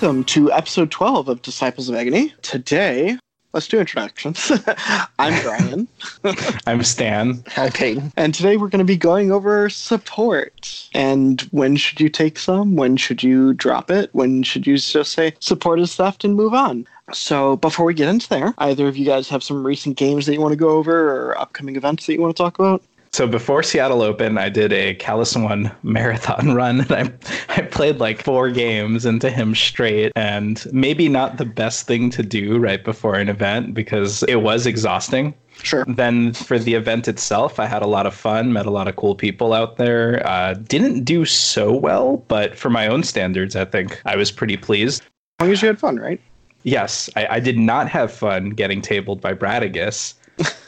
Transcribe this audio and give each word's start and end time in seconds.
Welcome 0.00 0.22
to 0.26 0.52
episode 0.52 0.92
12 0.92 1.28
of 1.28 1.42
Disciples 1.42 1.88
of 1.88 1.96
Agony. 1.96 2.32
Today, 2.42 3.18
let's 3.52 3.66
do 3.66 3.80
introductions. 3.80 4.52
I'm 5.18 5.42
Brian, 5.42 5.88
I'm 6.68 6.84
Stan. 6.84 7.42
Hi, 7.48 7.68
Peyton. 7.68 8.12
and 8.16 8.32
today 8.32 8.56
we're 8.56 8.68
going 8.68 8.78
to 8.78 8.84
be 8.84 8.96
going 8.96 9.32
over 9.32 9.68
support. 9.68 10.88
And 10.94 11.40
when 11.50 11.74
should 11.74 12.00
you 12.00 12.08
take 12.08 12.38
some? 12.38 12.76
When 12.76 12.96
should 12.96 13.24
you 13.24 13.54
drop 13.54 13.90
it? 13.90 14.10
When 14.12 14.44
should 14.44 14.68
you 14.68 14.78
just 14.78 15.14
say 15.14 15.34
support 15.40 15.80
is 15.80 15.96
theft 15.96 16.22
and 16.22 16.36
move 16.36 16.54
on? 16.54 16.86
So, 17.12 17.56
before 17.56 17.84
we 17.84 17.92
get 17.92 18.08
into 18.08 18.28
there, 18.28 18.54
either 18.58 18.86
of 18.86 18.96
you 18.96 19.04
guys 19.04 19.28
have 19.30 19.42
some 19.42 19.66
recent 19.66 19.96
games 19.96 20.26
that 20.26 20.32
you 20.32 20.40
want 20.40 20.52
to 20.52 20.56
go 20.56 20.68
over 20.68 21.10
or 21.10 21.36
upcoming 21.40 21.74
events 21.74 22.06
that 22.06 22.12
you 22.12 22.20
want 22.20 22.36
to 22.36 22.40
talk 22.40 22.60
about? 22.60 22.84
So 23.12 23.26
before 23.26 23.62
Seattle 23.62 24.02
Open, 24.02 24.38
I 24.38 24.48
did 24.48 24.72
a 24.72 24.94
Kallus 24.94 25.40
One 25.42 25.70
marathon 25.82 26.54
run, 26.54 26.80
and 26.80 26.92
I 26.92 27.12
I 27.48 27.62
played 27.62 27.98
like 27.98 28.22
four 28.22 28.50
games 28.50 29.06
into 29.06 29.30
him 29.30 29.54
straight, 29.54 30.12
and 30.14 30.64
maybe 30.72 31.08
not 31.08 31.38
the 31.38 31.44
best 31.44 31.86
thing 31.86 32.10
to 32.10 32.22
do 32.22 32.58
right 32.58 32.82
before 32.84 33.14
an 33.14 33.28
event 33.28 33.74
because 33.74 34.22
it 34.24 34.42
was 34.42 34.66
exhausting. 34.66 35.34
Sure. 35.62 35.84
Then 35.88 36.34
for 36.34 36.58
the 36.58 36.74
event 36.74 37.08
itself, 37.08 37.58
I 37.58 37.66
had 37.66 37.82
a 37.82 37.86
lot 37.86 38.06
of 38.06 38.14
fun, 38.14 38.52
met 38.52 38.66
a 38.66 38.70
lot 38.70 38.86
of 38.86 38.96
cool 38.96 39.14
people 39.14 39.52
out 39.52 39.76
there. 39.76 40.24
Uh, 40.26 40.54
didn't 40.54 41.04
do 41.04 41.24
so 41.24 41.72
well, 41.72 42.18
but 42.28 42.56
for 42.56 42.70
my 42.70 42.86
own 42.86 43.02
standards, 43.02 43.56
I 43.56 43.64
think 43.64 44.00
I 44.04 44.16
was 44.16 44.30
pretty 44.30 44.56
pleased. 44.56 45.02
As 45.40 45.44
long 45.44 45.52
as 45.52 45.62
you 45.62 45.68
had 45.68 45.78
fun, 45.78 45.96
right? 45.96 46.20
Yes, 46.62 47.08
I, 47.16 47.26
I 47.26 47.40
did 47.40 47.58
not 47.58 47.88
have 47.88 48.12
fun 48.12 48.50
getting 48.50 48.80
tabled 48.82 49.20
by 49.20 49.32
Bradigus, 49.32 50.14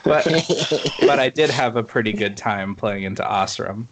but 0.05 0.25
but 1.01 1.19
I 1.19 1.29
did 1.29 1.51
have 1.51 1.77
a 1.77 1.83
pretty 1.83 2.13
good 2.13 2.37
time 2.37 2.75
playing 2.75 3.05
into 3.05 3.23
Osram. 3.23 3.87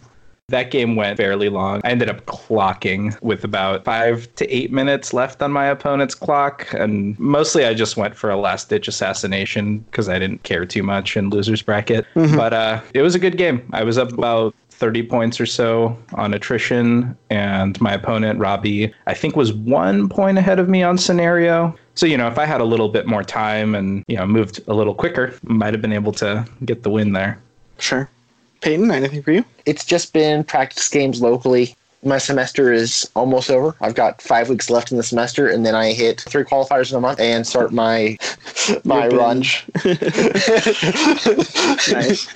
That 0.51 0.71
game 0.71 0.97
went 0.97 1.19
fairly 1.19 1.51
long. 1.51 1.83
I 1.85 1.91
ended 1.91 2.09
up 2.09 2.25
clocking 2.25 3.21
with 3.21 3.45
about 3.45 3.85
five 3.85 4.35
to 4.37 4.49
eight 4.49 4.73
minutes 4.73 5.13
left 5.13 5.43
on 5.43 5.53
my 5.53 5.67
opponent's 5.67 6.15
clock, 6.15 6.67
and 6.73 7.19
mostly 7.19 7.67
I 7.67 7.75
just 7.75 7.99
went 7.99 8.17
for 8.17 8.31
a 8.31 8.37
last 8.37 8.71
ditch 8.71 8.89
assassination 8.89 9.81
because 9.81 10.09
I 10.09 10.19
didn't 10.19 10.45
care 10.45 10.65
too 10.65 10.83
much 10.83 11.19
in 11.19 11.29
losers 11.29 11.61
bracket. 11.61 12.07
But 12.35 12.55
uh, 12.55 12.81
it 12.95 13.03
was 13.03 13.15
a 13.15 13.19
good 13.19 13.37
game. 13.37 13.69
I 13.75 13.85
was 13.85 13.99
up 13.99 14.11
about 14.11 14.55
30 14.71 15.03
points 15.03 15.41
or 15.41 15.45
so 15.47 15.99
on 16.15 16.33
attrition, 16.33 17.17
and 17.29 17.79
my 17.81 17.93
opponent, 17.93 18.39
Robbie, 18.39 18.95
I 19.07 19.13
think 19.13 19.37
was 19.37 19.53
one 19.53 20.09
point 20.09 20.39
ahead 20.39 20.59
of 20.59 20.69
me 20.69 20.83
on 20.83 20.97
scenario. 20.97 21.77
So, 21.99 22.07
you 22.07 22.17
know, 22.17 22.29
if 22.29 22.39
I 22.39 22.45
had 22.45 22.61
a 22.61 22.65
little 22.65 22.89
bit 22.89 23.09
more 23.09 23.25
time 23.25 23.75
and, 23.75 24.05
you 24.07 24.17
know, 24.17 24.25
moved 24.25 24.61
a 24.69 24.73
little 24.73 24.95
quicker, 24.95 25.35
might 25.43 25.75
have 25.75 25.83
been 25.83 25.93
able 25.93 26.13
to 26.13 26.47
get 26.65 26.85
the 26.85 26.91
win 26.91 27.13
there. 27.13 27.41
Sure. 27.79 28.09
Peyton, 28.61 28.93
anything 28.93 29.21
for 29.21 29.33
you? 29.33 29.45
It's 29.67 29.85
just 29.85 30.13
been 30.13 30.45
practice 30.45 30.89
games 30.89 31.21
locally. 31.21 31.75
My 32.05 32.19
semester 32.19 32.73
is 32.73 33.11
almost 33.17 33.51
over. 33.51 33.75
I've 33.81 33.97
got 33.97 34.23
five 34.23 34.49
weeks 34.49 34.71
left 34.71 34.93
in 34.93 34.97
the 34.97 35.03
semester, 35.03 35.49
and 35.49 35.67
then 35.67 35.75
I 35.75 35.93
hit 35.93 36.21
three 36.21 36.45
qualifiers 36.45 36.93
in 36.93 36.99
a 36.99 37.01
month 37.01 37.19
and 37.19 37.45
start 37.45 37.73
my 37.73 38.17
my 38.85 39.09
Your 39.09 39.19
run. 39.19 39.39
nice. 41.91 42.29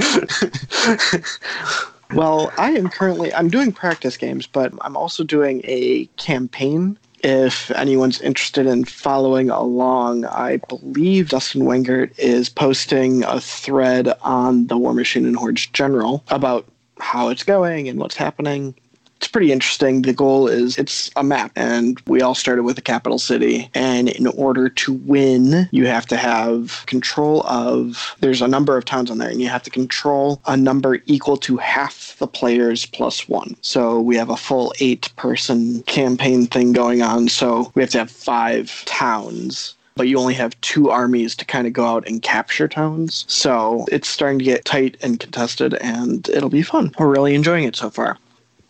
well, 2.12 2.52
I 2.58 2.72
am 2.72 2.88
currently 2.88 3.32
I'm 3.32 3.48
doing 3.48 3.70
practice 3.70 4.16
games, 4.16 4.48
but 4.48 4.72
I'm 4.80 4.96
also 4.96 5.22
doing 5.22 5.60
a 5.62 6.06
campaign. 6.16 6.98
If 7.22 7.70
anyone's 7.70 8.20
interested 8.20 8.66
in 8.66 8.84
following 8.84 9.48
along, 9.48 10.24
I 10.24 10.56
believe 10.68 11.28
Dustin 11.28 11.62
Wengert 11.62 12.18
is 12.18 12.48
posting 12.48 13.22
a 13.22 13.40
thread 13.40 14.12
on 14.22 14.66
the 14.66 14.76
War 14.76 14.92
Machine 14.92 15.26
and 15.26 15.36
Hordes 15.36 15.66
General 15.68 16.24
about 16.28 16.66
how 16.98 17.28
it's 17.28 17.44
going 17.44 17.88
and 17.88 17.98
what's 17.98 18.16
happening 18.16 18.74
it's 19.22 19.30
pretty 19.30 19.52
interesting. 19.52 20.02
The 20.02 20.12
goal 20.12 20.48
is 20.48 20.76
it's 20.76 21.12
a 21.14 21.22
map, 21.22 21.52
and 21.54 22.00
we 22.08 22.22
all 22.22 22.34
started 22.34 22.64
with 22.64 22.76
a 22.76 22.82
capital 22.82 23.20
city. 23.20 23.70
And 23.72 24.08
in 24.08 24.26
order 24.26 24.68
to 24.68 24.94
win, 24.94 25.68
you 25.70 25.86
have 25.86 26.06
to 26.06 26.16
have 26.16 26.82
control 26.86 27.46
of. 27.46 28.16
There's 28.18 28.42
a 28.42 28.48
number 28.48 28.76
of 28.76 28.84
towns 28.84 29.12
on 29.12 29.18
there, 29.18 29.30
and 29.30 29.40
you 29.40 29.48
have 29.48 29.62
to 29.62 29.70
control 29.70 30.42
a 30.46 30.56
number 30.56 30.98
equal 31.06 31.36
to 31.36 31.56
half 31.58 32.16
the 32.18 32.26
players 32.26 32.84
plus 32.84 33.28
one. 33.28 33.54
So 33.60 34.00
we 34.00 34.16
have 34.16 34.28
a 34.28 34.36
full 34.36 34.74
eight 34.80 35.14
person 35.14 35.84
campaign 35.84 36.48
thing 36.48 36.72
going 36.72 37.02
on. 37.02 37.28
So 37.28 37.70
we 37.76 37.82
have 37.82 37.90
to 37.90 37.98
have 37.98 38.10
five 38.10 38.84
towns 38.86 39.76
but 39.94 40.08
you 40.08 40.18
only 40.18 40.34
have 40.34 40.58
two 40.62 40.88
armies 40.88 41.36
to 41.36 41.44
kind 41.44 41.66
of 41.66 41.72
go 41.74 41.84
out 41.84 42.08
and 42.08 42.22
capture 42.22 42.66
towns. 42.66 43.26
So 43.28 43.84
it's 43.92 44.08
starting 44.08 44.38
to 44.38 44.44
get 44.44 44.64
tight 44.64 44.96
and 45.02 45.20
contested, 45.20 45.74
and 45.74 46.28
it'll 46.30 46.48
be 46.48 46.62
fun. 46.62 46.94
We're 46.98 47.08
really 47.08 47.34
enjoying 47.34 47.64
it 47.64 47.76
so 47.76 47.90
far. 47.90 48.18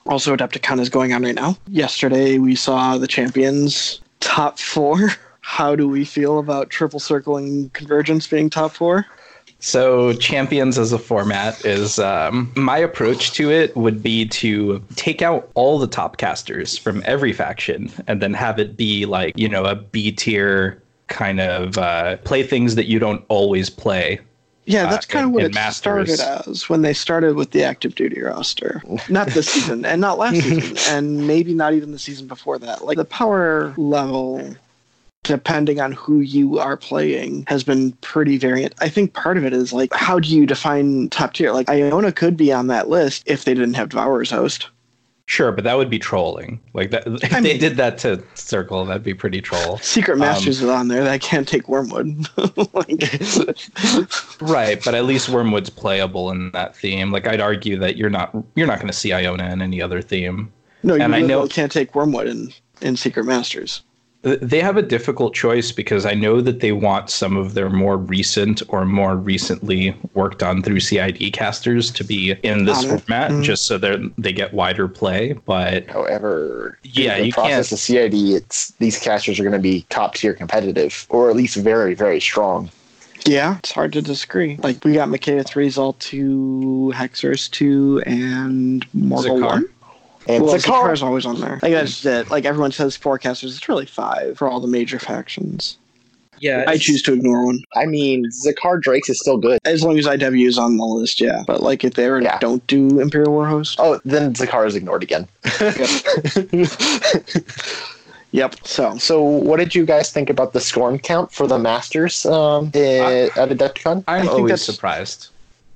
Also, 0.06 0.34
Adepticon 0.36 0.80
is 0.80 0.88
going 0.88 1.12
on 1.12 1.22
right 1.22 1.34
now. 1.34 1.56
Yesterday, 1.68 2.38
we 2.38 2.54
saw 2.54 2.98
the 2.98 3.06
champions 3.06 4.00
top 4.20 4.58
four. 4.58 5.10
How 5.40 5.74
do 5.74 5.88
we 5.88 6.04
feel 6.04 6.38
about 6.38 6.70
triple 6.70 7.00
circling 7.00 7.70
convergence 7.70 8.26
being 8.26 8.48
top 8.48 8.72
four? 8.72 9.06
So, 9.58 10.12
Champions 10.14 10.76
as 10.76 10.92
a 10.92 10.98
format 10.98 11.64
is 11.64 12.00
um, 12.00 12.50
my 12.56 12.78
approach 12.78 13.32
to 13.34 13.50
it 13.52 13.76
would 13.76 14.02
be 14.02 14.26
to 14.26 14.82
take 14.96 15.22
out 15.22 15.48
all 15.54 15.78
the 15.78 15.86
top 15.86 16.16
casters 16.16 16.76
from 16.76 17.00
every 17.06 17.32
faction 17.32 17.88
and 18.08 18.20
then 18.20 18.34
have 18.34 18.58
it 18.58 18.76
be 18.76 19.06
like, 19.06 19.38
you 19.38 19.48
know, 19.48 19.64
a 19.64 19.76
B 19.76 20.10
tier 20.10 20.82
kind 21.06 21.40
of 21.40 21.78
uh, 21.78 22.16
play 22.18 22.42
things 22.42 22.74
that 22.74 22.86
you 22.86 22.98
don't 22.98 23.24
always 23.28 23.70
play. 23.70 24.18
Yeah, 24.64 24.88
that's 24.88 25.06
Uh, 25.06 25.12
kind 25.12 25.26
of 25.26 25.32
what 25.32 25.42
it 25.42 25.54
Masters. 25.54 26.14
started 26.18 26.48
as 26.48 26.68
when 26.68 26.82
they 26.82 26.92
started 26.92 27.34
with 27.34 27.50
the 27.50 27.64
active 27.64 27.94
duty 27.94 28.20
roster. 28.22 28.82
Not 29.08 29.28
this 29.28 29.48
season, 29.52 29.84
and 29.84 30.00
not 30.00 30.18
last 30.18 30.40
season, 30.40 30.76
and 30.94 31.26
maybe 31.26 31.52
not 31.52 31.74
even 31.74 31.90
the 31.92 31.98
season 31.98 32.26
before 32.28 32.58
that. 32.60 32.84
Like 32.84 32.96
the 32.96 33.04
power 33.04 33.74
level, 33.76 34.54
depending 35.24 35.80
on 35.80 35.92
who 35.92 36.20
you 36.20 36.58
are 36.58 36.76
playing, 36.76 37.44
has 37.48 37.62
been 37.64 37.92
pretty 38.02 38.38
variant. 38.38 38.74
I 38.80 38.88
think 38.88 39.14
part 39.14 39.36
of 39.36 39.44
it 39.44 39.52
is 39.52 39.72
like, 39.72 39.92
how 39.94 40.18
do 40.18 40.28
you 40.28 40.46
define 40.46 41.08
top 41.10 41.34
tier? 41.34 41.52
Like 41.52 41.68
Iona 41.68 42.12
could 42.12 42.36
be 42.36 42.52
on 42.52 42.68
that 42.68 42.88
list 42.88 43.24
if 43.26 43.44
they 43.44 43.54
didn't 43.54 43.74
have 43.74 43.88
Devourer's 43.90 44.30
Host. 44.30 44.68
Sure, 45.26 45.52
but 45.52 45.64
that 45.64 45.76
would 45.76 45.88
be 45.88 45.98
trolling. 45.98 46.60
Like 46.74 46.90
that, 46.90 47.06
if 47.22 47.32
I 47.32 47.40
they 47.40 47.56
did 47.56 47.76
that 47.76 47.96
to 47.98 48.22
Circle, 48.34 48.84
that'd 48.86 49.02
be 49.02 49.14
pretty 49.14 49.40
troll. 49.40 49.78
Secret 49.78 50.14
um, 50.14 50.18
Masters 50.20 50.60
is 50.62 50.68
on 50.68 50.88
there 50.88 51.04
that 51.04 51.20
can't 51.20 51.46
take 51.48 51.68
Wormwood. 51.68 52.26
like, 52.74 53.20
Right, 54.40 54.82
but 54.84 54.94
at 54.94 55.04
least 55.04 55.28
Wormwood's 55.28 55.70
playable 55.70 56.30
in 56.30 56.50
that 56.52 56.76
theme. 56.76 57.10
Like 57.12 57.26
I'd 57.26 57.40
argue 57.40 57.78
that 57.78 57.96
you're 57.96 58.10
not 58.10 58.34
you're 58.54 58.66
not 58.66 58.76
going 58.78 58.88
to 58.88 58.92
see 58.92 59.12
Iona 59.12 59.50
in 59.50 59.62
any 59.62 59.80
other 59.80 60.02
theme. 60.02 60.52
no, 60.82 60.94
you 60.94 61.02
And 61.02 61.14
I 61.14 61.20
know- 61.20 61.46
can't 61.46 61.70
take 61.72 61.94
Wormwood 61.94 62.26
in, 62.26 62.52
in 62.80 62.96
Secret 62.96 63.24
Masters. 63.24 63.82
Th- 64.22 64.38
They 64.40 64.60
have 64.60 64.76
a 64.76 64.82
difficult 64.82 65.34
choice 65.34 65.72
because 65.72 66.06
I 66.06 66.14
know 66.14 66.40
that 66.40 66.60
they 66.60 66.72
want 66.72 67.10
some 67.10 67.36
of 67.36 67.54
their 67.54 67.68
more 67.68 67.96
recent 67.96 68.62
or 68.68 68.84
more 68.84 69.16
recently 69.16 69.94
worked 70.14 70.42
on 70.42 70.62
through 70.62 70.80
CID 70.80 71.32
casters 71.32 71.90
to 71.92 72.04
be 72.04 72.32
in 72.44 72.64
this 72.64 72.84
On 72.84 72.84
it. 72.84 73.00
format, 73.00 73.30
Mhm. 73.32 73.42
just 73.42 73.66
so 73.66 73.78
they 73.78 73.96
they 74.18 74.32
get 74.32 74.54
wider 74.54 74.86
play. 74.86 75.34
But 75.44 75.88
However, 75.90 76.78
Yeah, 76.84 77.18
the 77.18 77.26
you 77.26 77.32
process 77.32 77.70
can't- 77.70 77.72
of 77.72 77.78
CID, 77.80 78.34
it's 78.36 78.72
these 78.78 78.98
casters 78.98 79.40
are 79.40 79.42
going 79.42 79.52
to 79.54 79.58
be 79.58 79.84
top 79.90 80.14
tier 80.14 80.34
competitive, 80.34 81.06
or 81.08 81.28
at 81.30 81.36
least 81.36 81.56
very, 81.56 81.94
very 81.94 82.20
strong. 82.20 82.70
Yeah, 83.24 83.58
it's 83.58 83.70
hard 83.72 83.92
to 83.94 84.02
disagree. 84.02 84.58
Like 84.62 84.84
we 84.84 84.94
got 84.94 85.08
Makeda 85.08 85.44
3 85.46 85.68
Zaal 85.68 85.96
2, 86.00 86.92
Hexeris 86.94 87.48
2, 87.50 88.02
and 88.06 88.84
Mortal 88.94 89.36
Zakar. 89.38 89.46
1. 89.46 89.64
And 90.28 90.44
well, 90.44 90.54
Zakar, 90.54 90.84
Zakar's 90.84 91.02
always 91.02 91.26
on 91.26 91.40
there. 91.40 91.58
Like 91.62 91.72
that's 91.72 92.04
it. 92.04 92.30
Like 92.30 92.44
everyone 92.44 92.72
says 92.72 92.96
forecasters, 92.96 93.56
it's 93.56 93.68
really 93.68 93.86
five 93.86 94.38
for 94.38 94.48
all 94.48 94.60
the 94.60 94.68
major 94.68 94.98
factions. 94.98 95.78
yeah, 96.40 96.64
I 96.66 96.76
choose 96.78 97.02
to 97.02 97.12
ignore 97.12 97.44
one. 97.46 97.60
I 97.74 97.86
mean, 97.86 98.26
Zakar 98.30 98.80
Drakes 98.80 99.08
is 99.08 99.18
still 99.20 99.36
good. 99.38 99.58
As 99.64 99.82
long 99.84 99.98
as 99.98 100.06
IW 100.06 100.46
is 100.46 100.58
on 100.58 100.76
the 100.76 100.84
list, 100.84 101.20
yeah. 101.20 101.42
But 101.46 101.62
like 101.62 101.84
if 101.84 101.94
they 101.94 102.06
ever 102.06 102.20
Yeah. 102.22 102.38
don't 102.38 102.64
do 102.66 103.00
Imperial 103.00 103.32
War 103.32 103.46
Host. 103.46 103.78
Oh, 103.80 104.00
then 104.04 104.32
Zakar 104.34 104.66
is 104.66 104.74
ignored 104.76 105.02
again. 105.02 105.26
Yep. 108.32 108.56
So 108.64 108.96
So, 108.96 109.22
what 109.22 109.58
did 109.58 109.74
you 109.74 109.84
guys 109.84 110.10
think 110.10 110.30
about 110.30 110.52
the 110.54 110.58
Skorne 110.58 111.02
count 111.02 111.32
for 111.32 111.46
the 111.46 111.58
Masters 111.58 112.24
um, 112.26 112.70
eh, 112.74 113.26
at 113.36 113.50
Adepticon? 113.50 114.02
I'm 114.08 114.16
I 114.16 114.20
think 114.20 114.32
always 114.32 114.50
that's- 114.50 114.62
surprised. 114.64 115.28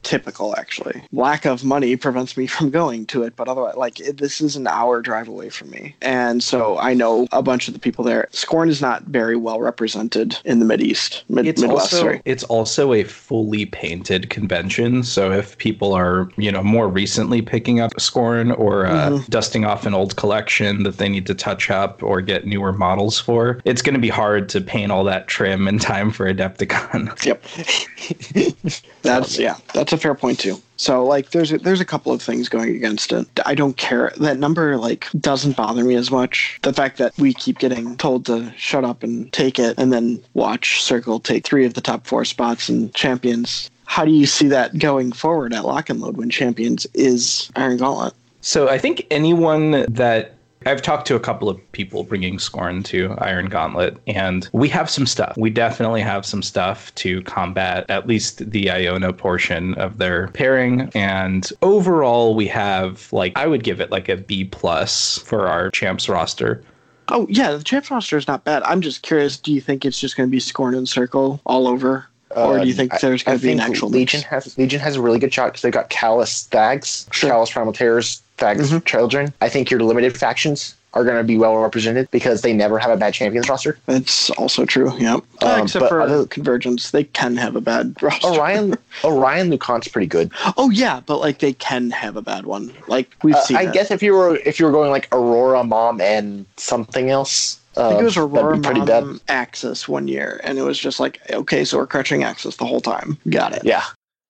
Typical 0.06 0.54
actually. 0.56 1.02
Lack 1.12 1.44
of 1.46 1.64
money 1.64 1.96
prevents 1.96 2.36
me 2.36 2.46
from 2.54 2.70
going 2.70 3.06
to 3.06 3.24
it, 3.24 3.34
but 3.34 3.48
otherwise, 3.48 3.74
like 3.76 3.98
it, 3.98 4.18
this 4.18 4.40
is 4.40 4.54
an 4.54 4.68
hour 4.68 5.02
drive 5.02 5.26
away 5.26 5.48
from 5.48 5.68
me, 5.70 5.96
and 6.00 6.42
so 6.44 6.78
I 6.78 6.94
know 6.94 7.26
a 7.32 7.42
bunch 7.42 7.66
of 7.66 7.74
the 7.74 7.80
people 7.80 8.04
there. 8.04 8.28
Skorne 8.32 8.68
is 8.68 8.80
not 8.80 9.02
very 9.04 9.34
well 9.36 9.58
represented 9.60 10.38
in 10.44 10.60
the 10.60 10.64
Mid 10.64 10.80
East, 10.80 11.24
Mid, 11.28 11.46
It's 11.48 11.60
Midwest. 11.60 11.92
also 11.92 11.96
sorry. 11.98 12.22
it's 12.24 12.44
also 12.44 12.92
a 12.92 13.02
fully 13.02 13.66
painted 13.66 14.30
convention. 14.30 15.02
So 15.02 15.32
if 15.32 15.58
people 15.58 15.92
are 15.92 16.28
you 16.36 16.52
know 16.52 16.62
more 16.62 16.86
recently 16.88 17.42
picking 17.42 17.80
up 17.80 17.92
Skorne 17.94 18.56
or 18.56 18.86
uh, 18.86 19.10
Mhm. 19.10 19.28
dusting 19.28 19.64
off 19.64 19.86
an 19.86 19.94
old 19.94 20.14
collection 20.14 20.84
that 20.84 20.98
they 20.98 21.08
need 21.08 21.26
to 21.26 21.34
touch 21.34 21.68
up 21.70 22.00
or 22.02 22.20
get 22.22 22.46
newer 22.46 22.72
models 22.72 23.18
for, 23.18 23.60
it's 23.64 23.82
going 23.82 23.94
to 23.94 24.00
be 24.00 24.08
hard 24.08 24.48
to 24.50 24.60
paint 24.60 24.92
all 24.92 25.02
that 25.02 25.26
trim 25.26 25.66
in 25.66 25.78
time 25.92 26.12
for 26.12 26.32
Adepticon. 26.32 27.10
Yep. 27.26 27.42
That's 29.02 29.38
yeah. 29.38 29.56
That's 29.74 29.92
a 29.96 30.00
fair 30.00 30.14
point 30.14 30.38
too. 30.38 30.60
So 30.76 31.04
like 31.04 31.30
there's 31.30 31.52
a, 31.52 31.58
there's 31.58 31.80
a 31.80 31.84
couple 31.84 32.12
of 32.12 32.22
things 32.22 32.48
going 32.48 32.74
against 32.74 33.12
it. 33.12 33.26
I 33.44 33.54
don't 33.54 33.76
care. 33.76 34.12
That 34.18 34.38
number 34.38 34.76
like 34.76 35.08
doesn't 35.18 35.56
bother 35.56 35.84
me 35.84 35.94
as 35.94 36.10
much. 36.10 36.58
The 36.62 36.72
fact 36.72 36.98
that 36.98 37.16
we 37.18 37.34
keep 37.34 37.58
getting 37.58 37.96
told 37.96 38.26
to 38.26 38.52
shut 38.56 38.84
up 38.84 39.02
and 39.02 39.32
take 39.32 39.58
it 39.58 39.78
and 39.78 39.92
then 39.92 40.22
watch 40.34 40.82
Circle 40.82 41.20
take 41.20 41.44
3 41.44 41.66
of 41.66 41.74
the 41.74 41.80
top 41.80 42.06
4 42.06 42.24
spots 42.24 42.68
in 42.68 42.92
Champions. 42.92 43.70
How 43.86 44.04
do 44.04 44.10
you 44.10 44.26
see 44.26 44.48
that 44.48 44.78
going 44.78 45.12
forward 45.12 45.54
at 45.54 45.64
Lock 45.64 45.88
and 45.88 46.00
Load 46.00 46.16
when 46.16 46.30
Champions 46.30 46.86
is 46.94 47.50
Iron 47.56 47.78
Gauntlet? 47.78 48.14
So 48.40 48.68
I 48.68 48.78
think 48.78 49.06
anyone 49.10 49.86
that 49.88 50.35
I've 50.66 50.82
talked 50.82 51.06
to 51.06 51.14
a 51.14 51.20
couple 51.20 51.48
of 51.48 51.72
people 51.72 52.02
bringing 52.02 52.38
Skorne 52.38 52.84
to 52.86 53.14
Iron 53.18 53.46
Gauntlet, 53.46 53.98
and 54.08 54.48
we 54.52 54.68
have 54.70 54.90
some 54.90 55.06
stuff. 55.06 55.36
We 55.36 55.48
definitely 55.48 56.00
have 56.00 56.26
some 56.26 56.42
stuff 56.42 56.92
to 56.96 57.22
combat 57.22 57.86
at 57.88 58.08
least 58.08 58.50
the 58.50 58.68
Iona 58.68 59.12
portion 59.12 59.74
of 59.74 59.98
their 59.98 60.26
pairing. 60.28 60.90
And 60.94 61.48
overall, 61.62 62.34
we 62.34 62.48
have 62.48 63.12
like 63.12 63.32
I 63.36 63.46
would 63.46 63.62
give 63.62 63.80
it 63.80 63.92
like 63.92 64.08
a 64.08 64.16
B 64.16 64.44
plus 64.44 65.18
for 65.18 65.46
our 65.46 65.70
champs 65.70 66.08
roster. 66.08 66.64
Oh 67.08 67.28
yeah, 67.30 67.52
the 67.52 67.62
champs 67.62 67.88
roster 67.88 68.16
is 68.16 68.26
not 68.26 68.42
bad. 68.42 68.64
I'm 68.64 68.80
just 68.80 69.02
curious. 69.02 69.36
Do 69.36 69.52
you 69.52 69.60
think 69.60 69.84
it's 69.84 70.00
just 70.00 70.16
going 70.16 70.28
to 70.28 70.32
be 70.32 70.40
Skorne 70.40 70.76
and 70.76 70.88
Circle 70.88 71.40
all 71.46 71.68
over? 71.68 72.08
Or 72.34 72.58
do 72.58 72.66
you 72.66 72.74
think 72.74 72.92
Uh, 72.94 72.98
there's 73.00 73.22
I 73.22 73.26
going 73.26 73.38
to 73.38 73.42
be 73.46 73.52
an 73.52 73.60
actual 73.60 73.88
Legion 73.88 74.18
mix? 74.20 74.28
has 74.46 74.58
Legion 74.58 74.80
has 74.80 74.96
a 74.96 75.00
really 75.00 75.18
good 75.18 75.32
shot 75.32 75.46
because 75.46 75.62
they've 75.62 75.72
got 75.72 75.90
Kallus 75.90 76.46
Thags, 76.48 77.06
Sure. 77.12 77.30
Kallus 77.30 77.50
Primal 77.52 77.72
Terrors, 77.72 78.20
Thags 78.38 78.70
Mhm. 78.70 78.84
Children. 78.84 79.32
I 79.40 79.48
think 79.48 79.70
your 79.70 79.80
limited 79.80 80.16
factions 80.16 80.74
are 80.94 81.04
going 81.04 81.16
to 81.18 81.24
be 81.24 81.36
well 81.36 81.56
represented 81.58 82.10
because 82.10 82.40
they 82.40 82.52
never 82.54 82.78
have 82.78 82.90
a 82.90 82.96
bad 82.96 83.12
champions 83.12 83.48
roster. 83.50 83.76
That's 83.86 84.30
also 84.30 84.64
true. 84.64 84.92
Yep. 84.98 85.20
Uh, 85.42 85.46
Um, 85.46 85.62
except 85.64 85.80
but 85.82 85.88
for 85.90 86.00
other- 86.00 86.26
Convergence, 86.26 86.90
they 86.90 87.04
can 87.04 87.36
have 87.36 87.54
a 87.54 87.60
bad 87.60 87.94
roster. 88.02 88.26
Orion 88.28 88.74
Orion 89.04 89.50
Lucan's 89.50 89.88
pretty 89.88 90.06
good. 90.06 90.30
Oh 90.56 90.70
yeah, 90.70 91.00
but 91.06 91.18
like 91.20 91.38
they 91.38 91.52
can 91.52 91.90
have 91.90 92.16
a 92.16 92.22
bad 92.22 92.46
one. 92.46 92.72
Like 92.88 93.10
we've 93.22 93.34
Uh, 93.34 93.42
seen. 93.44 93.56
I 93.58 93.62
it. 93.64 93.72
guess 93.74 93.90
if 93.90 94.02
you 94.02 94.14
were 94.14 94.36
if 94.44 94.58
you 94.58 94.64
were 94.66 94.72
going 94.72 94.90
like 94.90 95.06
Aurora 95.12 95.62
Mom 95.64 96.00
and 96.00 96.46
something 96.56 97.10
else, 97.10 97.58
I 97.76 97.88
think 97.88 98.00
it 98.00 98.04
was 98.04 98.16
Aurora 98.16 98.58
pretty 98.58 98.80
Mom 98.80 98.86
bad. 98.86 99.20
Axis 99.28 99.88
one 99.88 100.08
year, 100.08 100.40
and 100.44 100.58
it 100.58 100.62
was 100.62 100.78
just 100.78 100.98
like, 100.98 101.20
okay, 101.30 101.64
so 101.64 101.78
we're 101.78 101.86
crutching 101.86 102.24
Axis 102.24 102.56
the 102.56 102.64
whole 102.64 102.80
time. 102.80 103.18
Got 103.28 103.52
it. 103.52 103.64
Yeah, 103.64 103.84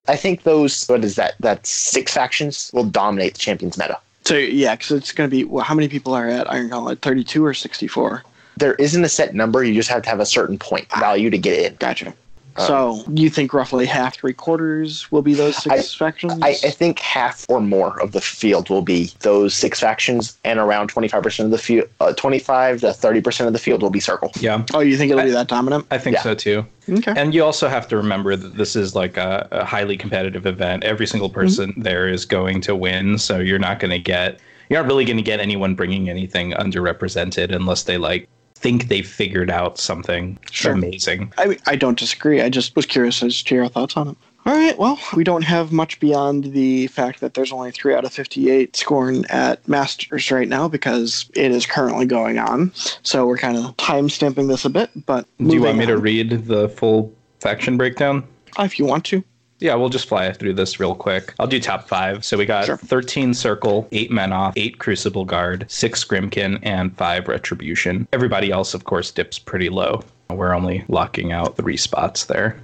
I 0.08 0.16
think 0.16 0.42
those 0.42 0.86
what 0.86 1.04
is 1.04 1.16
that? 1.16 1.34
That 1.40 1.66
six 1.66 2.12
factions 2.12 2.70
will 2.74 2.84
dominate 2.84 3.34
the 3.34 3.38
champions 3.38 3.78
meta. 3.78 3.98
So 4.24 4.36
yeah, 4.36 4.74
because 4.74 4.90
it's 4.90 5.12
going 5.12 5.30
to 5.30 5.36
be 5.36 5.44
well, 5.44 5.64
how 5.64 5.74
many 5.74 5.88
people 5.88 6.14
are 6.14 6.28
at 6.28 6.50
Iron 6.50 6.68
Gauntlet? 6.68 7.00
Thirty-two 7.02 7.44
or 7.44 7.54
sixty-four? 7.54 8.24
There 8.56 8.74
isn't 8.74 9.04
a 9.04 9.08
set 9.08 9.34
number. 9.34 9.62
You 9.62 9.74
just 9.74 9.88
have 9.90 10.02
to 10.02 10.08
have 10.08 10.20
a 10.20 10.26
certain 10.26 10.58
point 10.58 10.86
ah, 10.92 10.98
value 10.98 11.30
to 11.30 11.38
get 11.38 11.58
in. 11.58 11.76
Gotcha. 11.76 12.14
Um, 12.58 12.66
so 12.66 13.04
you 13.12 13.30
think 13.30 13.52
roughly 13.52 13.86
half, 13.86 14.16
three 14.16 14.32
quarters 14.32 15.10
will 15.12 15.22
be 15.22 15.34
those 15.34 15.56
six 15.56 15.94
factions? 15.94 16.34
I, 16.42 16.50
I 16.50 16.70
think 16.70 16.98
half 16.98 17.44
or 17.48 17.60
more 17.60 18.00
of 18.00 18.12
the 18.12 18.20
field 18.20 18.70
will 18.70 18.82
be 18.82 19.10
those 19.20 19.54
six 19.54 19.80
factions, 19.80 20.38
and 20.44 20.58
around 20.58 20.88
twenty 20.88 21.08
five 21.08 21.22
percent 21.22 21.46
of 21.46 21.50
the 21.50 21.58
field, 21.58 21.88
uh, 22.00 22.12
twenty 22.14 22.38
five 22.38 22.80
to 22.80 22.92
thirty 22.92 23.20
percent 23.20 23.46
of 23.46 23.52
the 23.52 23.58
field 23.58 23.82
will 23.82 23.90
be 23.90 24.00
circle. 24.00 24.30
Yeah, 24.40 24.64
oh, 24.74 24.80
you 24.80 24.96
think 24.96 25.12
it'll 25.12 25.24
be 25.24 25.30
that 25.30 25.48
dominant? 25.48 25.86
I 25.90 25.98
think 25.98 26.14
Yeah. 26.14 26.22
so 26.22 26.34
too. 26.34 26.66
Okay. 26.88 27.12
And 27.16 27.34
you 27.34 27.44
also 27.44 27.68
have 27.68 27.88
to 27.88 27.96
remember 27.96 28.36
that 28.36 28.56
this 28.56 28.76
is 28.76 28.94
like 28.94 29.16
a, 29.16 29.48
a 29.50 29.64
highly 29.64 29.96
competitive 29.96 30.46
event. 30.46 30.84
Every 30.84 31.06
single 31.06 31.30
person 31.30 31.74
there 31.76 32.08
is 32.08 32.24
going 32.24 32.60
to 32.62 32.76
win, 32.76 33.18
so 33.18 33.38
you're 33.38 33.58
not 33.58 33.80
going 33.80 33.90
to 33.90 33.98
get 33.98 34.40
you're 34.68 34.80
not 34.80 34.88
really 34.88 35.04
going 35.04 35.16
to 35.16 35.22
get 35.22 35.40
anyone 35.40 35.74
bringing 35.74 36.08
anything 36.08 36.52
underrepresented 36.52 37.54
unless 37.54 37.84
they 37.84 37.98
like 37.98 38.28
think 38.56 38.88
they've 38.88 39.06
figured 39.06 39.50
out 39.50 39.78
something 39.78 40.38
Sure. 40.50 40.72
amazing. 40.72 41.32
I 41.38 41.56
I 41.66 41.76
don't 41.76 41.98
disagree. 41.98 42.40
I 42.40 42.48
just 42.48 42.74
was 42.74 42.86
curious 42.86 43.22
as 43.22 43.42
to 43.44 43.54
your 43.54 43.68
thoughts 43.68 43.96
on 43.96 44.08
it. 44.08 44.16
All 44.46 44.54
right. 44.54 44.78
Well, 44.78 44.98
we 45.14 45.24
don't 45.24 45.42
have 45.42 45.72
much 45.72 45.98
beyond 45.98 46.44
the 46.52 46.86
fact 46.86 47.20
that 47.20 47.34
there's 47.34 47.50
only 47.52 47.72
three 47.72 47.94
out 47.94 48.04
of 48.04 48.12
58 48.12 48.76
scoring 48.76 49.24
at 49.28 49.66
Masters 49.66 50.30
right 50.30 50.48
now 50.48 50.68
because 50.68 51.28
it 51.34 51.50
is 51.50 51.66
currently 51.66 52.06
going 52.06 52.38
on. 52.38 52.70
So 53.02 53.26
we're 53.26 53.38
kind 53.38 53.56
of 53.56 53.76
time 53.76 54.08
stamping 54.08 54.46
this 54.46 54.64
a 54.64 54.70
bit. 54.70 54.90
But 55.04 55.26
Do 55.38 55.52
you 55.52 55.62
want 55.62 55.78
me 55.78 55.86
to 55.86 55.98
read 55.98 56.46
the 56.46 56.68
full 56.68 57.12
faction 57.40 57.76
breakdown? 57.76 58.22
Uh, 58.56 58.62
if 58.62 58.78
you 58.78 58.84
want 58.84 59.04
to. 59.06 59.24
Yeah, 59.58 59.74
we'll 59.74 59.88
just 59.88 60.06
fly 60.08 60.30
through 60.32 60.54
this 60.54 60.78
real 60.78 60.94
quick. 60.94 61.32
I'll 61.38 61.46
do 61.46 61.58
top 61.60 61.88
five. 61.88 62.24
So 62.24 62.36
we 62.36 62.44
got 62.44 62.66
Sure. 62.66 62.76
13 62.76 63.32
Circle, 63.32 63.88
8 63.92 64.10
Menoth, 64.10 64.52
8 64.56 64.78
Crucible 64.78 65.24
Guard, 65.24 65.64
6 65.68 66.04
Grymkin, 66.04 66.58
and 66.62 66.94
5 66.96 67.26
Retribution. 67.28 68.06
Everybody 68.12 68.50
else, 68.50 68.74
of 68.74 68.84
course, 68.84 69.10
dips 69.10 69.38
pretty 69.38 69.70
low. 69.70 70.02
We're 70.30 70.54
only 70.54 70.84
locking 70.88 71.32
out 71.32 71.56
three 71.56 71.76
spots 71.76 72.24
there. 72.26 72.58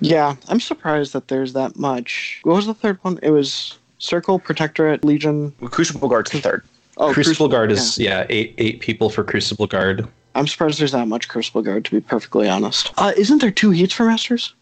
Yeah, 0.00 0.36
I'm 0.48 0.60
surprised 0.60 1.12
that 1.12 1.28
there's 1.28 1.52
that 1.54 1.76
much. 1.76 2.40
What 2.44 2.56
was 2.56 2.66
the 2.66 2.74
third 2.74 2.98
one? 3.02 3.18
It 3.22 3.30
was 3.30 3.76
Circle, 3.98 4.38
Protectorate, 4.38 5.04
Legion. 5.04 5.52
Crucible 5.60 6.08
Guard's 6.08 6.30
the 6.30 6.40
third. 6.40 6.64
Oh, 6.96 7.12
Crucible, 7.12 7.48
Guard 7.48 7.70
yeah. 7.70 7.76
is, 7.76 7.98
yeah, 7.98 8.26
eight 8.28 8.54
eight 8.58 8.80
people 8.80 9.10
for 9.10 9.22
Crucible 9.22 9.66
Guard. 9.66 10.06
I'm 10.34 10.46
surprised 10.46 10.80
there's 10.80 10.92
that 10.92 11.08
much 11.08 11.28
Crucible 11.28 11.62
Guard, 11.62 11.84
to 11.86 11.90
be 11.90 12.00
perfectly 12.00 12.48
honest. 12.48 12.92
Uh, 12.96 13.12
isn't 13.16 13.40
there 13.40 13.50
two 13.50 13.70
heats 13.70 13.92
for 13.92 14.04
Masters? 14.04 14.54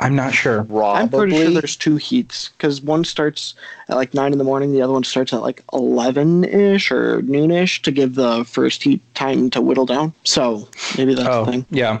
I'm 0.00 0.16
not 0.16 0.34
sure. 0.34 0.64
Probably. 0.64 1.00
I'm 1.02 1.08
pretty 1.08 1.36
sure 1.36 1.50
there's 1.50 1.76
two 1.76 1.96
heats 1.96 2.48
because 2.50 2.80
one 2.82 3.04
starts 3.04 3.54
at 3.88 3.96
like 3.96 4.12
nine 4.12 4.32
in 4.32 4.38
the 4.38 4.44
morning, 4.44 4.72
the 4.72 4.82
other 4.82 4.92
one 4.92 5.04
starts 5.04 5.32
at 5.32 5.40
like 5.42 5.62
eleven 5.72 6.42
ish 6.44 6.90
or 6.90 7.20
noonish 7.22 7.80
to 7.82 7.92
give 7.92 8.16
the 8.16 8.44
first 8.44 8.82
heat 8.82 9.00
time 9.14 9.50
to 9.50 9.60
whittle 9.60 9.86
down. 9.86 10.12
So 10.24 10.68
maybe 10.98 11.14
that's 11.14 11.28
Oh, 11.28 11.44
the 11.44 11.52
thing. 11.52 11.66
yeah. 11.70 12.00